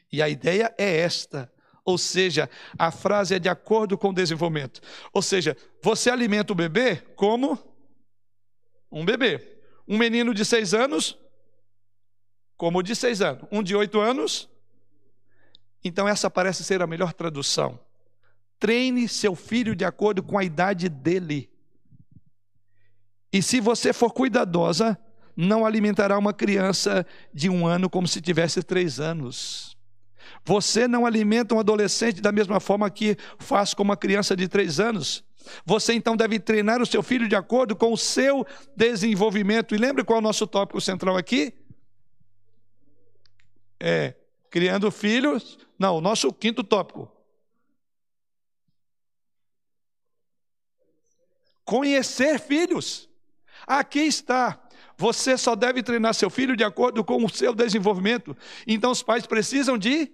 E 0.09 0.21
a 0.21 0.29
ideia 0.29 0.73
é 0.77 0.99
esta. 1.01 1.51
Ou 1.83 1.97
seja, 1.97 2.49
a 2.79 2.91
frase 2.91 3.35
é 3.35 3.39
de 3.39 3.49
acordo 3.49 3.97
com 3.97 4.09
o 4.09 4.13
desenvolvimento. 4.13 4.79
Ou 5.11 5.21
seja, 5.21 5.57
você 5.83 6.09
alimenta 6.09 6.53
o 6.53 6.55
bebê 6.55 6.95
como 7.17 7.59
um 8.89 9.03
bebê. 9.03 9.54
Um 9.87 9.97
menino 9.97 10.33
de 10.33 10.43
seis 10.43 10.73
anos, 10.73 11.17
como 12.57 12.79
o 12.79 12.83
de 12.83 12.95
seis 12.95 13.21
anos. 13.21 13.47
Um 13.51 13.61
de 13.61 13.75
oito 13.75 13.99
anos. 13.99 14.49
Então, 15.83 16.07
essa 16.07 16.29
parece 16.29 16.63
ser 16.63 16.81
a 16.81 16.87
melhor 16.87 17.13
tradução. 17.13 17.79
Treine 18.59 19.07
seu 19.07 19.35
filho 19.35 19.75
de 19.75 19.85
acordo 19.85 20.23
com 20.23 20.37
a 20.37 20.43
idade 20.43 20.89
dele. 20.89 21.49
E 23.31 23.41
se 23.41 23.59
você 23.59 23.91
for 23.93 24.11
cuidadosa, 24.11 24.97
não 25.35 25.65
alimentará 25.65 26.17
uma 26.17 26.33
criança 26.33 27.05
de 27.33 27.49
um 27.49 27.67
ano 27.67 27.89
como 27.89 28.07
se 28.07 28.21
tivesse 28.21 28.63
três 28.63 28.99
anos. 28.99 29.77
Você 30.45 30.87
não 30.87 31.05
alimenta 31.05 31.53
um 31.53 31.59
adolescente 31.59 32.21
da 32.21 32.31
mesma 32.31 32.59
forma 32.59 32.89
que 32.89 33.17
faz 33.37 33.73
com 33.73 33.83
uma 33.83 33.97
criança 33.97 34.35
de 34.35 34.47
três 34.47 34.79
anos. 34.79 35.23
Você 35.65 35.93
então 35.93 36.15
deve 36.15 36.39
treinar 36.39 36.81
o 36.81 36.85
seu 36.85 37.01
filho 37.03 37.27
de 37.27 37.35
acordo 37.35 37.75
com 37.75 37.91
o 37.91 37.97
seu 37.97 38.45
desenvolvimento. 38.75 39.75
E 39.75 39.77
lembre 39.77 40.03
qual 40.03 40.17
é 40.17 40.19
o 40.19 40.23
nosso 40.23 40.45
tópico 40.47 40.79
central 40.81 41.17
aqui? 41.17 41.53
É 43.79 44.15
criando 44.49 44.89
filhos. 44.89 45.57
Não, 45.77 45.97
o 45.97 46.01
nosso 46.01 46.31
quinto 46.31 46.63
tópico. 46.63 47.11
Conhecer 51.65 52.39
filhos. 52.39 53.09
Aqui 53.67 53.99
está. 53.99 54.61
Você 54.97 55.37
só 55.37 55.55
deve 55.55 55.83
treinar 55.83 56.13
seu 56.13 56.29
filho 56.29 56.55
de 56.55 56.63
acordo 56.63 57.03
com 57.03 57.23
o 57.23 57.29
seu 57.29 57.53
desenvolvimento. 57.53 58.37
Então 58.65 58.91
os 58.91 59.03
pais 59.03 59.25
precisam 59.25 59.77
de 59.77 60.09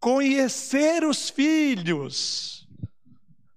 conhecer 0.00 1.04
os 1.04 1.30
filhos 1.30 2.63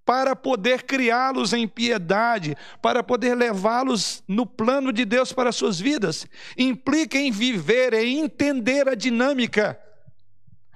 para 0.07 0.37
poder 0.37 0.83
criá-los 0.83 1.51
em 1.51 1.67
piedade, 1.67 2.55
para 2.81 3.03
poder 3.03 3.35
levá-los 3.35 4.23
no 4.25 4.45
plano 4.45 4.93
de 4.93 5.03
Deus 5.03 5.33
para 5.33 5.49
as 5.49 5.57
suas 5.57 5.81
vidas. 5.81 6.25
Implica 6.57 7.17
em 7.17 7.29
viver, 7.29 7.93
em 7.93 8.19
entender 8.19 8.87
a 8.87 8.95
dinâmica. 8.95 9.77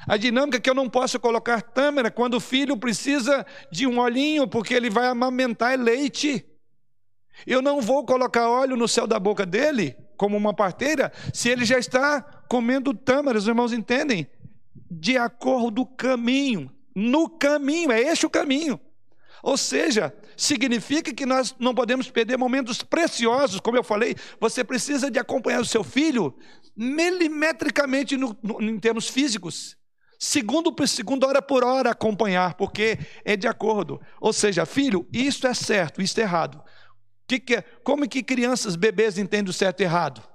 A 0.06 0.18
dinâmica 0.18 0.60
que 0.60 0.70
eu 0.70 0.74
não 0.74 0.90
posso 0.90 1.18
colocar 1.18 1.62
tâmara 1.62 2.12
quando 2.12 2.34
o 2.34 2.42
filho 2.42 2.76
precisa 2.76 3.46
de 3.72 3.88
um 3.88 4.00
olhinho, 4.00 4.50
porque 4.50 4.74
ele 4.74 4.90
vai 4.90 5.08
amamentar 5.08 5.80
leite. 5.80 6.46
Eu 7.48 7.62
não 7.62 7.80
vou 7.80 8.06
colocar 8.06 8.50
óleo 8.50 8.76
no 8.76 8.88
céu 8.88 9.08
da 9.08 9.18
boca 9.18 9.46
dele, 9.46 9.96
como 10.18 10.36
uma 10.36 10.54
parteira, 10.54 11.10
se 11.34 11.48
ele 11.48 11.64
já 11.64 11.80
está 11.80 12.22
comendo 12.50 12.94
tâmara, 12.94 13.38
os 13.38 13.48
irmãos 13.48 13.72
entendem? 13.72 14.28
De 14.90 15.18
acordo 15.18 15.86
com 15.86 15.94
o 15.94 15.96
caminho. 15.96 16.70
No 16.94 17.30
caminho, 17.30 17.94
é 17.94 18.02
este 18.02 18.26
o 18.26 18.30
caminho. 18.30 18.78
Ou 19.44 19.58
seja, 19.58 20.14
significa 20.38 21.14
que 21.14 21.26
nós 21.26 21.56
não 21.60 21.74
podemos 21.74 22.10
perder 22.10 22.38
momentos 22.38 22.84
preciosos, 22.84 23.60
como 23.60 23.78
eu 23.78 23.84
falei, 23.84 24.16
você 24.40 24.64
precisa 24.64 25.10
de 25.10 25.20
acompanhar 25.20 25.62
o 25.62 25.66
seu 25.66 25.84
filho 25.84 26.36
milimetricamente 26.76 28.16
no, 28.18 28.38
no, 28.42 28.62
em 28.62 28.80
termos 28.80 29.08
físicos. 29.08 29.76
segundo 30.20 30.72
por 30.72 30.88
segundo, 30.88 31.26
hora 31.26 31.42
por 31.42 31.64
hora 31.64 31.90
acompanhar, 31.92 32.54
porque 32.54 33.00
é 33.26 33.36
de 33.36 33.48
acordo. 33.48 34.00
Ou 34.20 34.32
seja, 34.32 34.66
filho, 34.68 35.08
isto 35.12 35.48
é 35.48 35.54
certo, 35.54 36.02
isto 36.02 36.20
é 36.20 36.22
errado. 36.22 36.64
Que 37.28 37.40
que 37.40 37.56
é? 37.56 37.62
Como 37.84 38.08
que 38.08 38.22
crianças, 38.22 38.76
bebês 38.76 39.18
entendem 39.18 39.50
o 39.50 39.54
certo 39.54 39.82
e 39.82 39.84
errado? 39.84 40.31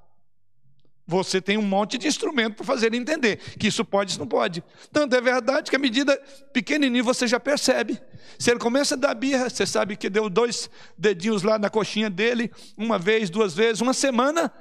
Você 1.06 1.40
tem 1.40 1.56
um 1.56 1.62
monte 1.62 1.96
de 1.96 2.08
instrumento 2.08 2.56
para 2.56 2.66
fazer 2.66 2.86
ele 2.86 2.96
entender 2.96 3.36
que 3.58 3.68
isso 3.68 3.84
pode, 3.84 4.10
isso 4.10 4.18
não 4.18 4.26
pode. 4.26 4.62
Tanto 4.92 5.14
é 5.14 5.20
verdade 5.20 5.70
que 5.70 5.76
a 5.76 5.78
medida 5.78 6.16
pequenininho 6.52 7.04
você 7.04 7.28
já 7.28 7.38
percebe. 7.38 8.00
Se 8.38 8.50
ele 8.50 8.58
começa 8.58 8.96
a 8.96 8.98
dar 8.98 9.14
birra, 9.14 9.48
você 9.48 9.64
sabe 9.64 9.96
que 9.96 10.10
deu 10.10 10.28
dois 10.28 10.68
dedinhos 10.98 11.44
lá 11.44 11.58
na 11.58 11.70
coxinha 11.70 12.10
dele, 12.10 12.50
uma 12.76 12.98
vez, 12.98 13.30
duas 13.30 13.54
vezes, 13.54 13.80
uma 13.80 13.94
semana. 13.94 14.52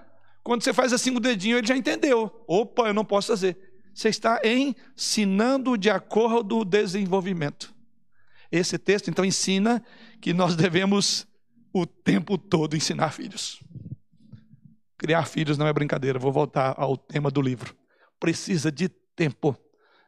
Quando 0.44 0.64
você 0.64 0.72
faz 0.72 0.94
assim 0.94 1.10
o 1.16 1.20
dedinho, 1.20 1.58
ele 1.58 1.66
já 1.66 1.76
entendeu. 1.76 2.32
Opa, 2.48 2.90
eu 2.90 2.94
não 2.94 3.04
posso 3.04 3.30
fazer. 3.30 3.58
Você 3.92 4.10
está 4.10 4.40
ensinando 4.44 5.76
de 5.76 5.90
acordo 5.90 6.58
com 6.58 6.62
o 6.62 6.66
desenvolvimento. 6.66 7.74
Esse 8.52 8.78
texto, 8.78 9.10
então, 9.10 9.26
ensina 9.26 9.84
que 10.22 10.32
nós 10.32 10.56
devemos 10.56 11.26
o 11.74 11.88
tempo 11.88 12.38
todo 12.38 12.76
ensinar 12.76 13.12
filhos. 13.12 13.60
Criar 14.98 15.26
filhos 15.26 15.58
não 15.58 15.68
é 15.68 15.74
brincadeira, 15.74 16.18
vou 16.18 16.32
voltar 16.32 16.74
ao 16.78 16.96
tema 16.96 17.30
do 17.30 17.42
livro. 17.42 17.76
Precisa 18.20 18.72
de 18.72 18.90
tempo. 18.90 19.58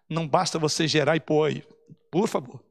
Não 0.09 0.27
basta 0.27 0.57
você 0.57 0.88
gerar 0.88 1.15
e 1.15 1.19
pôr 1.19 1.49
aí. 1.49 1.64
Por 2.09 2.27
favor. 2.27 2.64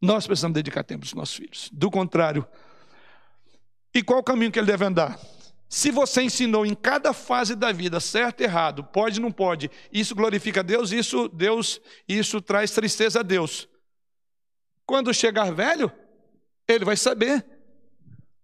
Nós 0.00 0.26
precisamos 0.26 0.54
dedicar 0.54 0.84
tempo 0.84 1.04
aos 1.04 1.14
nossos 1.14 1.34
filhos. 1.34 1.70
Do 1.72 1.90
contrário. 1.90 2.46
E 3.94 4.02
qual 4.02 4.20
o 4.20 4.24
caminho 4.24 4.50
que 4.52 4.58
ele 4.58 4.66
deve 4.66 4.84
andar? 4.84 5.18
Se 5.68 5.90
você 5.90 6.22
ensinou 6.22 6.64
em 6.64 6.74
cada 6.74 7.12
fase 7.12 7.54
da 7.54 7.72
vida, 7.72 7.98
certo 7.98 8.40
errado, 8.40 8.84
pode 8.84 9.20
não 9.20 9.32
pode, 9.32 9.70
isso 9.92 10.14
glorifica 10.14 10.60
a 10.60 10.62
Deus, 10.62 10.92
isso 10.92 11.28
Deus, 11.28 11.80
isso 12.08 12.40
traz 12.40 12.70
tristeza 12.70 13.20
a 13.20 13.22
Deus. 13.22 13.68
Quando 14.86 15.12
chegar 15.12 15.52
velho, 15.52 15.90
ele 16.68 16.84
vai 16.84 16.96
saber 16.96 17.44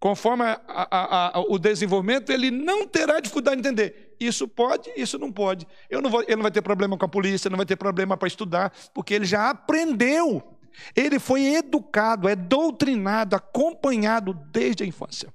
conforme 0.03 0.43
a, 0.43 0.61
a, 0.67 1.39
a, 1.39 1.41
o 1.43 1.57
desenvolvimento, 1.61 2.33
ele 2.33 2.51
não 2.51 2.89
terá 2.89 3.21
dificuldade 3.21 3.63
de 3.63 3.69
entender. 3.69 4.17
Isso 4.19 4.49
pode, 4.49 4.91
isso 4.97 5.17
não 5.17 5.31
pode. 5.31 5.65
Não 5.89 6.11
vou, 6.11 6.23
ele 6.23 6.35
não 6.35 6.43
vai 6.43 6.51
ter 6.51 6.61
problema 6.61 6.99
com 6.99 7.05
a 7.05 7.09
polícia, 7.09 7.49
não 7.49 7.57
vai 7.57 7.65
ter 7.65 7.77
problema 7.77 8.17
para 8.17 8.27
estudar, 8.27 8.73
porque 8.93 9.15
ele 9.15 9.25
já 9.25 9.49
aprendeu. 9.49 10.59
Ele 10.97 11.21
foi 11.21 11.55
educado, 11.55 12.29
é 12.29 12.35
doutrinado, 12.35 13.37
acompanhado 13.37 14.35
desde 14.51 14.83
a 14.83 14.87
infância. 14.87 15.33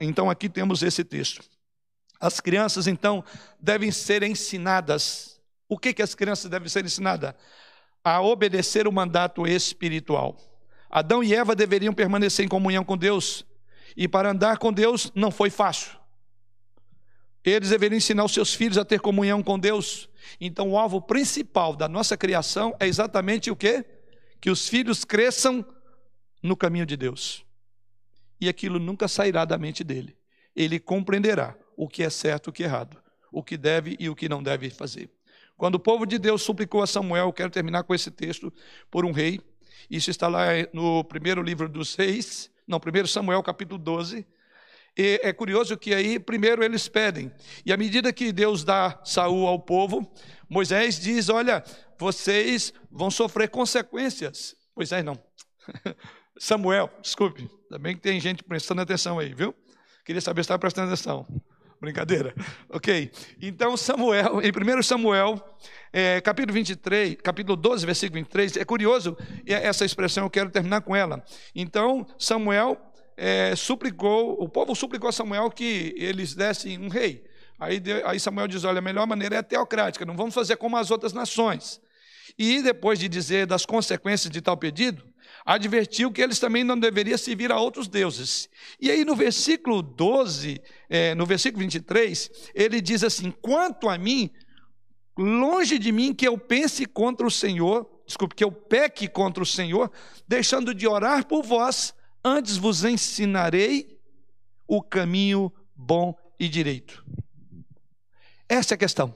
Então 0.00 0.30
aqui 0.30 0.48
temos 0.48 0.82
esse 0.82 1.04
texto. 1.04 1.44
As 2.18 2.40
crianças, 2.40 2.86
então, 2.86 3.22
devem 3.60 3.90
ser 3.90 4.22
ensinadas. 4.22 5.38
O 5.68 5.76
que, 5.76 5.92
que 5.92 6.00
as 6.00 6.14
crianças 6.14 6.50
devem 6.50 6.70
ser 6.70 6.82
ensinadas? 6.82 7.34
A 8.02 8.22
obedecer 8.22 8.88
o 8.88 8.92
mandato 8.92 9.46
espiritual. 9.46 10.34
Adão 10.94 11.24
e 11.24 11.34
Eva 11.34 11.56
deveriam 11.56 11.92
permanecer 11.92 12.44
em 12.44 12.48
comunhão 12.48 12.84
com 12.84 12.96
Deus, 12.96 13.44
e 13.96 14.06
para 14.06 14.30
andar 14.30 14.58
com 14.58 14.72
Deus 14.72 15.10
não 15.12 15.28
foi 15.28 15.50
fácil. 15.50 15.90
Eles 17.44 17.70
deveriam 17.70 17.98
ensinar 17.98 18.24
os 18.24 18.32
seus 18.32 18.54
filhos 18.54 18.78
a 18.78 18.84
ter 18.84 19.00
comunhão 19.00 19.42
com 19.42 19.58
Deus. 19.58 20.08
Então, 20.40 20.70
o 20.70 20.78
alvo 20.78 21.02
principal 21.02 21.74
da 21.74 21.88
nossa 21.88 22.16
criação 22.16 22.76
é 22.78 22.86
exatamente 22.86 23.50
o 23.50 23.56
quê? 23.56 23.84
Que 24.40 24.48
os 24.48 24.68
filhos 24.68 25.04
cresçam 25.04 25.66
no 26.40 26.56
caminho 26.56 26.86
de 26.86 26.96
Deus. 26.96 27.44
E 28.40 28.48
aquilo 28.48 28.78
nunca 28.78 29.08
sairá 29.08 29.44
da 29.44 29.58
mente 29.58 29.82
dele. 29.82 30.16
Ele 30.54 30.78
compreenderá 30.78 31.56
o 31.76 31.88
que 31.88 32.04
é 32.04 32.08
certo 32.08 32.46
e 32.46 32.50
o 32.50 32.52
que 32.52 32.62
é 32.62 32.66
errado, 32.66 33.02
o 33.32 33.42
que 33.42 33.56
deve 33.56 33.96
e 33.98 34.08
o 34.08 34.14
que 34.14 34.28
não 34.28 34.40
deve 34.40 34.70
fazer. 34.70 35.10
Quando 35.56 35.74
o 35.74 35.80
povo 35.80 36.06
de 36.06 36.20
Deus 36.20 36.42
suplicou 36.42 36.82
a 36.82 36.86
Samuel, 36.86 37.32
quero 37.32 37.50
terminar 37.50 37.82
com 37.82 37.92
esse 37.94 38.12
texto, 38.12 38.52
por 38.90 39.04
um 39.04 39.10
rei, 39.10 39.40
isso 39.90 40.10
está 40.10 40.28
lá 40.28 40.46
no 40.72 41.04
primeiro 41.04 41.42
livro 41.42 41.68
dos 41.68 41.94
reis, 41.94 42.50
não, 42.66 42.80
primeiro 42.80 43.06
Samuel, 43.06 43.42
capítulo 43.42 43.78
12. 43.78 44.26
E 44.96 45.20
é 45.22 45.32
curioso 45.32 45.76
que 45.76 45.92
aí, 45.92 46.18
primeiro 46.18 46.62
eles 46.62 46.88
pedem, 46.88 47.32
e 47.66 47.72
à 47.72 47.76
medida 47.76 48.12
que 48.12 48.32
Deus 48.32 48.62
dá 48.62 49.00
Saul 49.04 49.46
ao 49.46 49.58
povo, 49.58 50.10
Moisés 50.48 51.00
diz: 51.00 51.28
Olha, 51.28 51.64
vocês 51.98 52.72
vão 52.90 53.10
sofrer 53.10 53.48
consequências. 53.48 54.54
Moisés 54.74 55.04
não. 55.04 55.20
Samuel, 56.38 56.90
desculpe, 57.02 57.48
também 57.68 57.94
que 57.94 58.00
tem 58.00 58.20
gente 58.20 58.42
prestando 58.42 58.80
atenção 58.80 59.18
aí, 59.18 59.34
viu? 59.34 59.54
Queria 60.04 60.20
saber 60.20 60.42
se 60.42 60.46
estava 60.46 60.58
prestando 60.58 60.88
atenção. 60.88 61.26
Brincadeira. 61.84 62.34
Ok. 62.70 63.10
Então, 63.40 63.76
Samuel, 63.76 64.40
em 64.42 64.50
1 64.50 64.82
Samuel, 64.82 65.40
é, 65.92 66.20
capítulo 66.20 66.54
23, 66.54 67.16
capítulo 67.22 67.56
12, 67.56 67.86
versículo 67.86 68.18
23, 68.20 68.56
é 68.56 68.64
curioso 68.64 69.16
essa 69.46 69.84
expressão, 69.84 70.24
eu 70.24 70.30
quero 70.30 70.50
terminar 70.50 70.80
com 70.80 70.96
ela. 70.96 71.24
Então, 71.54 72.06
Samuel 72.18 72.76
é, 73.16 73.54
suplicou, 73.54 74.42
o 74.42 74.48
povo 74.48 74.74
suplicou 74.74 75.08
a 75.08 75.12
Samuel 75.12 75.50
que 75.50 75.94
eles 75.96 76.34
dessem 76.34 76.78
um 76.78 76.88
rei. 76.88 77.24
Aí, 77.58 77.80
aí 78.04 78.18
Samuel 78.18 78.48
diz: 78.48 78.64
olha, 78.64 78.78
a 78.78 78.82
melhor 78.82 79.06
maneira 79.06 79.36
é 79.36 79.42
teocrática, 79.42 80.04
não 80.04 80.16
vamos 80.16 80.34
fazer 80.34 80.56
como 80.56 80.76
as 80.76 80.90
outras 80.90 81.12
nações. 81.12 81.80
E 82.38 82.62
depois 82.62 82.98
de 82.98 83.08
dizer 83.08 83.46
das 83.46 83.64
consequências 83.64 84.30
de 84.30 84.40
tal 84.40 84.56
pedido, 84.56 85.02
advertiu 85.44 86.10
que 86.10 86.22
eles 86.22 86.38
também 86.38 86.64
não 86.64 86.78
deveriam 86.78 87.18
servir 87.18 87.52
a 87.52 87.60
outros 87.60 87.86
deuses. 87.86 88.48
E 88.80 88.90
aí 88.90 89.04
no 89.04 89.14
versículo 89.14 89.82
12, 89.82 90.60
é, 90.88 91.14
no 91.14 91.26
versículo 91.26 91.62
23, 91.62 92.30
ele 92.54 92.80
diz 92.80 93.04
assim: 93.04 93.30
Quanto 93.30 93.88
a 93.88 93.98
mim, 93.98 94.30
longe 95.16 95.78
de 95.78 95.92
mim 95.92 96.14
que 96.14 96.26
eu 96.26 96.38
pense 96.38 96.86
contra 96.86 97.26
o 97.26 97.30
Senhor, 97.30 97.88
desculpe, 98.06 98.34
que 98.34 98.44
eu 98.44 98.50
peque 98.50 99.06
contra 99.06 99.42
o 99.42 99.46
Senhor, 99.46 99.92
deixando 100.26 100.74
de 100.74 100.88
orar 100.88 101.26
por 101.26 101.42
vós, 101.42 101.94
antes 102.24 102.56
vos 102.56 102.84
ensinarei 102.84 103.98
o 104.66 104.80
caminho 104.82 105.52
bom 105.76 106.16
e 106.40 106.48
direito. 106.48 107.04
Essa 108.48 108.74
é 108.74 108.76
a 108.76 108.78
questão. 108.78 109.14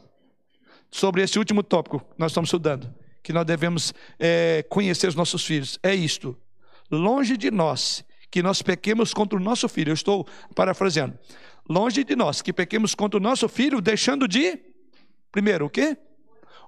Sobre 0.90 1.22
esse 1.22 1.38
último 1.38 1.62
tópico 1.62 2.00
que 2.00 2.18
nós 2.18 2.32
estamos 2.32 2.48
estudando 2.48 2.94
que 3.28 3.32
nós 3.34 3.44
devemos 3.44 3.92
é, 4.18 4.64
conhecer 4.70 5.06
os 5.06 5.14
nossos 5.14 5.44
filhos. 5.44 5.78
É 5.82 5.94
isto. 5.94 6.34
Longe 6.90 7.36
de 7.36 7.50
nós 7.50 8.02
que 8.30 8.42
nós 8.42 8.62
pequemos 8.62 9.12
contra 9.12 9.38
o 9.38 9.42
nosso 9.42 9.68
filho. 9.68 9.90
Eu 9.90 9.94
estou 9.94 10.26
parafraseando. 10.54 11.18
Longe 11.68 12.02
de 12.04 12.16
nós 12.16 12.40
que 12.40 12.54
pequemos 12.54 12.94
contra 12.94 13.20
o 13.20 13.22
nosso 13.22 13.46
filho, 13.46 13.82
deixando 13.82 14.26
de, 14.26 14.58
primeiro, 15.30 15.66
o 15.66 15.68
quê? 15.68 15.98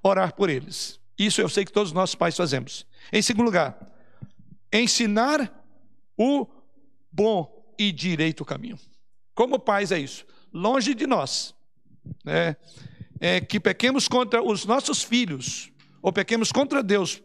Orar 0.02 0.34
por 0.34 0.50
eles. 0.50 1.00
Isso 1.18 1.40
eu 1.40 1.48
sei 1.48 1.64
que 1.64 1.72
todos 1.72 1.92
os 1.92 1.94
nossos 1.94 2.14
pais 2.14 2.36
fazemos. 2.36 2.86
Em 3.10 3.22
segundo 3.22 3.46
lugar, 3.46 3.78
ensinar 4.70 5.64
o 6.14 6.46
bom 7.10 7.72
e 7.78 7.90
direito 7.90 8.44
caminho. 8.44 8.78
Como 9.34 9.58
pais 9.58 9.92
é 9.92 9.98
isso? 9.98 10.26
Longe 10.52 10.92
de 10.94 11.06
nós, 11.06 11.54
né? 12.22 12.54
É, 13.18 13.40
que 13.40 13.58
pequemos 13.58 14.08
contra 14.08 14.42
os 14.42 14.66
nossos 14.66 15.02
filhos, 15.02 15.70
ou 16.02 16.12
pequemos 16.12 16.52
contra 16.52 16.82
Deus, 16.82 17.22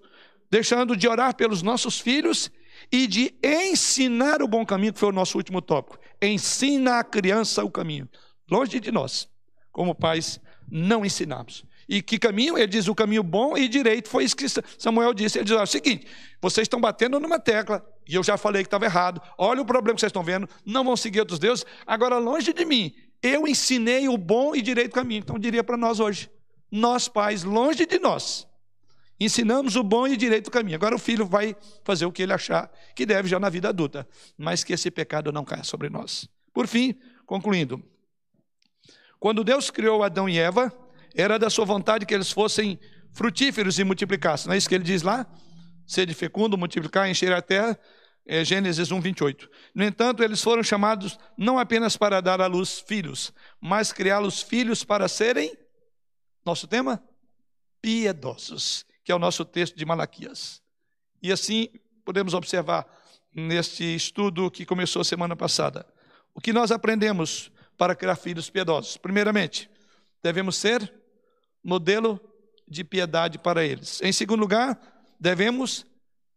deixando 0.49 0.95
de 0.95 1.07
orar 1.07 1.35
pelos 1.35 1.61
nossos 1.61 1.99
filhos 1.99 2.51
e 2.91 3.07
de 3.07 3.33
ensinar 3.43 4.41
o 4.41 4.47
bom 4.47 4.65
caminho, 4.65 4.93
que 4.93 4.99
foi 4.99 5.09
o 5.09 5.13
nosso 5.13 5.37
último 5.37 5.61
tópico. 5.61 5.99
Ensina 6.21 6.99
a 6.99 7.03
criança 7.03 7.63
o 7.63 7.71
caminho. 7.71 8.07
Longe 8.49 8.79
de 8.79 8.91
nós, 8.91 9.27
como 9.71 9.95
pais, 9.95 10.39
não 10.69 11.05
ensinamos. 11.05 11.65
E 11.87 12.01
que 12.01 12.17
caminho? 12.17 12.57
Ele 12.57 12.67
diz 12.67 12.87
o 12.87 12.95
caminho 12.95 13.21
bom 13.21 13.55
e 13.55 13.67
direito. 13.67 14.09
Foi 14.09 14.23
isso 14.23 14.35
que 14.35 14.45
Samuel 14.77 15.13
disse. 15.13 15.37
Ele 15.37 15.45
diz: 15.45 15.55
o 15.55 15.65
seguinte, 15.65 16.07
vocês 16.41 16.65
estão 16.65 16.81
batendo 16.81 17.19
numa 17.19 17.39
tecla, 17.39 17.85
e 18.07 18.15
eu 18.15 18.23
já 18.23 18.37
falei 18.37 18.63
que 18.63 18.67
estava 18.67 18.85
errado. 18.85 19.21
Olha 19.37 19.61
o 19.61 19.65
problema 19.65 19.95
que 19.95 20.01
vocês 20.01 20.09
estão 20.09 20.23
vendo, 20.23 20.49
não 20.65 20.83
vão 20.83 20.97
seguir 20.97 21.19
outros 21.19 21.37
deuses. 21.37 21.65
Agora, 21.85 22.17
longe 22.17 22.53
de 22.53 22.65
mim, 22.65 22.93
eu 23.21 23.47
ensinei 23.47 24.09
o 24.09 24.17
bom 24.17 24.55
e 24.55 24.61
direito 24.61 24.93
caminho. 24.93 25.19
Então, 25.19 25.37
diria 25.37 25.63
para 25.63 25.77
nós 25.77 25.99
hoje: 25.99 26.29
nós, 26.71 27.07
pais, 27.07 27.43
longe 27.43 27.85
de 27.85 27.99
nós, 27.99 28.47
Ensinamos 29.19 29.75
o 29.77 29.83
bom 29.83 30.05
e 30.07 30.17
direito 30.17 30.51
caminho. 30.51 30.75
Agora 30.75 30.95
o 30.95 30.99
filho 30.99 31.25
vai 31.25 31.55
fazer 31.83 32.05
o 32.05 32.11
que 32.11 32.21
ele 32.21 32.33
achar 32.33 32.69
que 32.93 33.05
deve 33.05 33.29
já 33.29 33.39
na 33.39 33.49
vida 33.49 33.69
adulta, 33.69 34.07
mas 34.37 34.63
que 34.63 34.73
esse 34.73 34.91
pecado 34.91 35.31
não 35.31 35.45
caia 35.45 35.63
sobre 35.63 35.89
nós. 35.89 36.27
Por 36.53 36.67
fim, 36.67 36.95
concluindo, 37.25 37.81
quando 39.19 39.43
Deus 39.43 39.69
criou 39.71 40.03
Adão 40.03 40.27
e 40.27 40.37
Eva, 40.37 40.71
era 41.15 41.39
da 41.39 41.49
sua 41.49 41.63
vontade 41.63 42.05
que 42.05 42.13
eles 42.13 42.31
fossem 42.31 42.77
frutíferos 43.13 43.79
e 43.79 43.83
multiplicassem. 43.85 44.47
Não 44.47 44.53
é 44.53 44.57
isso 44.57 44.67
que 44.67 44.75
ele 44.75 44.83
diz 44.83 45.01
lá? 45.01 45.25
Sede 45.87 46.13
fecundo, 46.13 46.57
multiplicar, 46.57 47.09
encher 47.09 47.31
a 47.31 47.41
terra. 47.41 47.79
É 48.27 48.43
Gênesis 48.43 48.91
1, 48.91 48.99
28. 48.99 49.49
No 49.73 49.83
entanto, 49.83 50.23
eles 50.23 50.41
foram 50.41 50.63
chamados 50.63 51.17
não 51.37 51.59
apenas 51.59 51.95
para 51.95 52.19
dar 52.21 52.41
à 52.41 52.47
luz 52.47 52.79
filhos, 52.79 53.31
mas 53.61 53.93
criá-los 53.93 54.41
filhos 54.41 54.83
para 54.83 55.07
serem, 55.07 55.55
nosso 56.43 56.67
tema? 56.67 57.01
Piedosos 57.81 58.83
que 59.05 59.11
é 59.11 59.15
o 59.15 59.19
nosso 59.19 59.45
texto 59.45 59.77
de 59.77 59.85
Malaquias. 59.85 60.61
E 61.21 61.31
assim 61.31 61.69
podemos 62.03 62.33
observar 62.33 62.87
neste 63.31 63.83
estudo 63.83 64.49
que 64.49 64.65
começou 64.65 65.03
semana 65.03 65.35
passada. 65.35 65.85
O 66.33 66.41
que 66.41 66.51
nós 66.51 66.71
aprendemos 66.71 67.51
para 67.77 67.95
criar 67.95 68.15
filhos 68.15 68.49
piedosos? 68.49 68.97
Primeiramente, 68.97 69.69
devemos 70.23 70.55
ser 70.55 70.91
modelo 71.63 72.19
de 72.67 72.83
piedade 72.83 73.37
para 73.37 73.63
eles. 73.63 74.01
Em 74.01 74.11
segundo 74.11 74.39
lugar, 74.39 75.05
devemos 75.19 75.85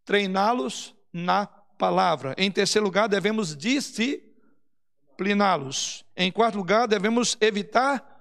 treiná-los 0.05 0.95
na 1.11 1.47
palavra. 1.47 2.35
Em 2.36 2.51
terceiro 2.51 2.85
lugar, 2.85 3.09
devemos 3.09 3.57
discipliná-los. 3.57 6.05
Em 6.15 6.31
quarto 6.31 6.59
lugar, 6.59 6.86
devemos 6.86 7.35
evitar 7.40 8.18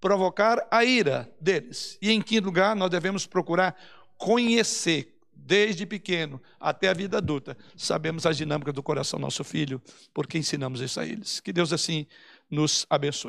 provocar 0.00 0.66
a 0.70 0.84
ira 0.84 1.30
deles. 1.40 1.98
E 2.00 2.10
em 2.10 2.20
quinto 2.20 2.46
lugar, 2.46 2.76
nós 2.76 2.90
devemos 2.90 3.26
procurar 3.26 3.76
conhecer 4.16 5.14
desde 5.34 5.86
pequeno 5.86 6.40
até 6.60 6.88
a 6.88 6.94
vida 6.94 7.18
adulta. 7.18 7.56
Sabemos 7.76 8.26
as 8.26 8.36
dinâmicas 8.36 8.74
do 8.74 8.82
coração 8.82 9.18
do 9.18 9.22
nosso 9.22 9.42
filho, 9.42 9.80
porque 10.12 10.36
ensinamos 10.36 10.80
isso 10.80 11.00
a 11.00 11.06
eles. 11.06 11.40
Que 11.40 11.52
Deus 11.52 11.72
assim 11.72 12.06
nos 12.50 12.86
abençoe. 12.90 13.26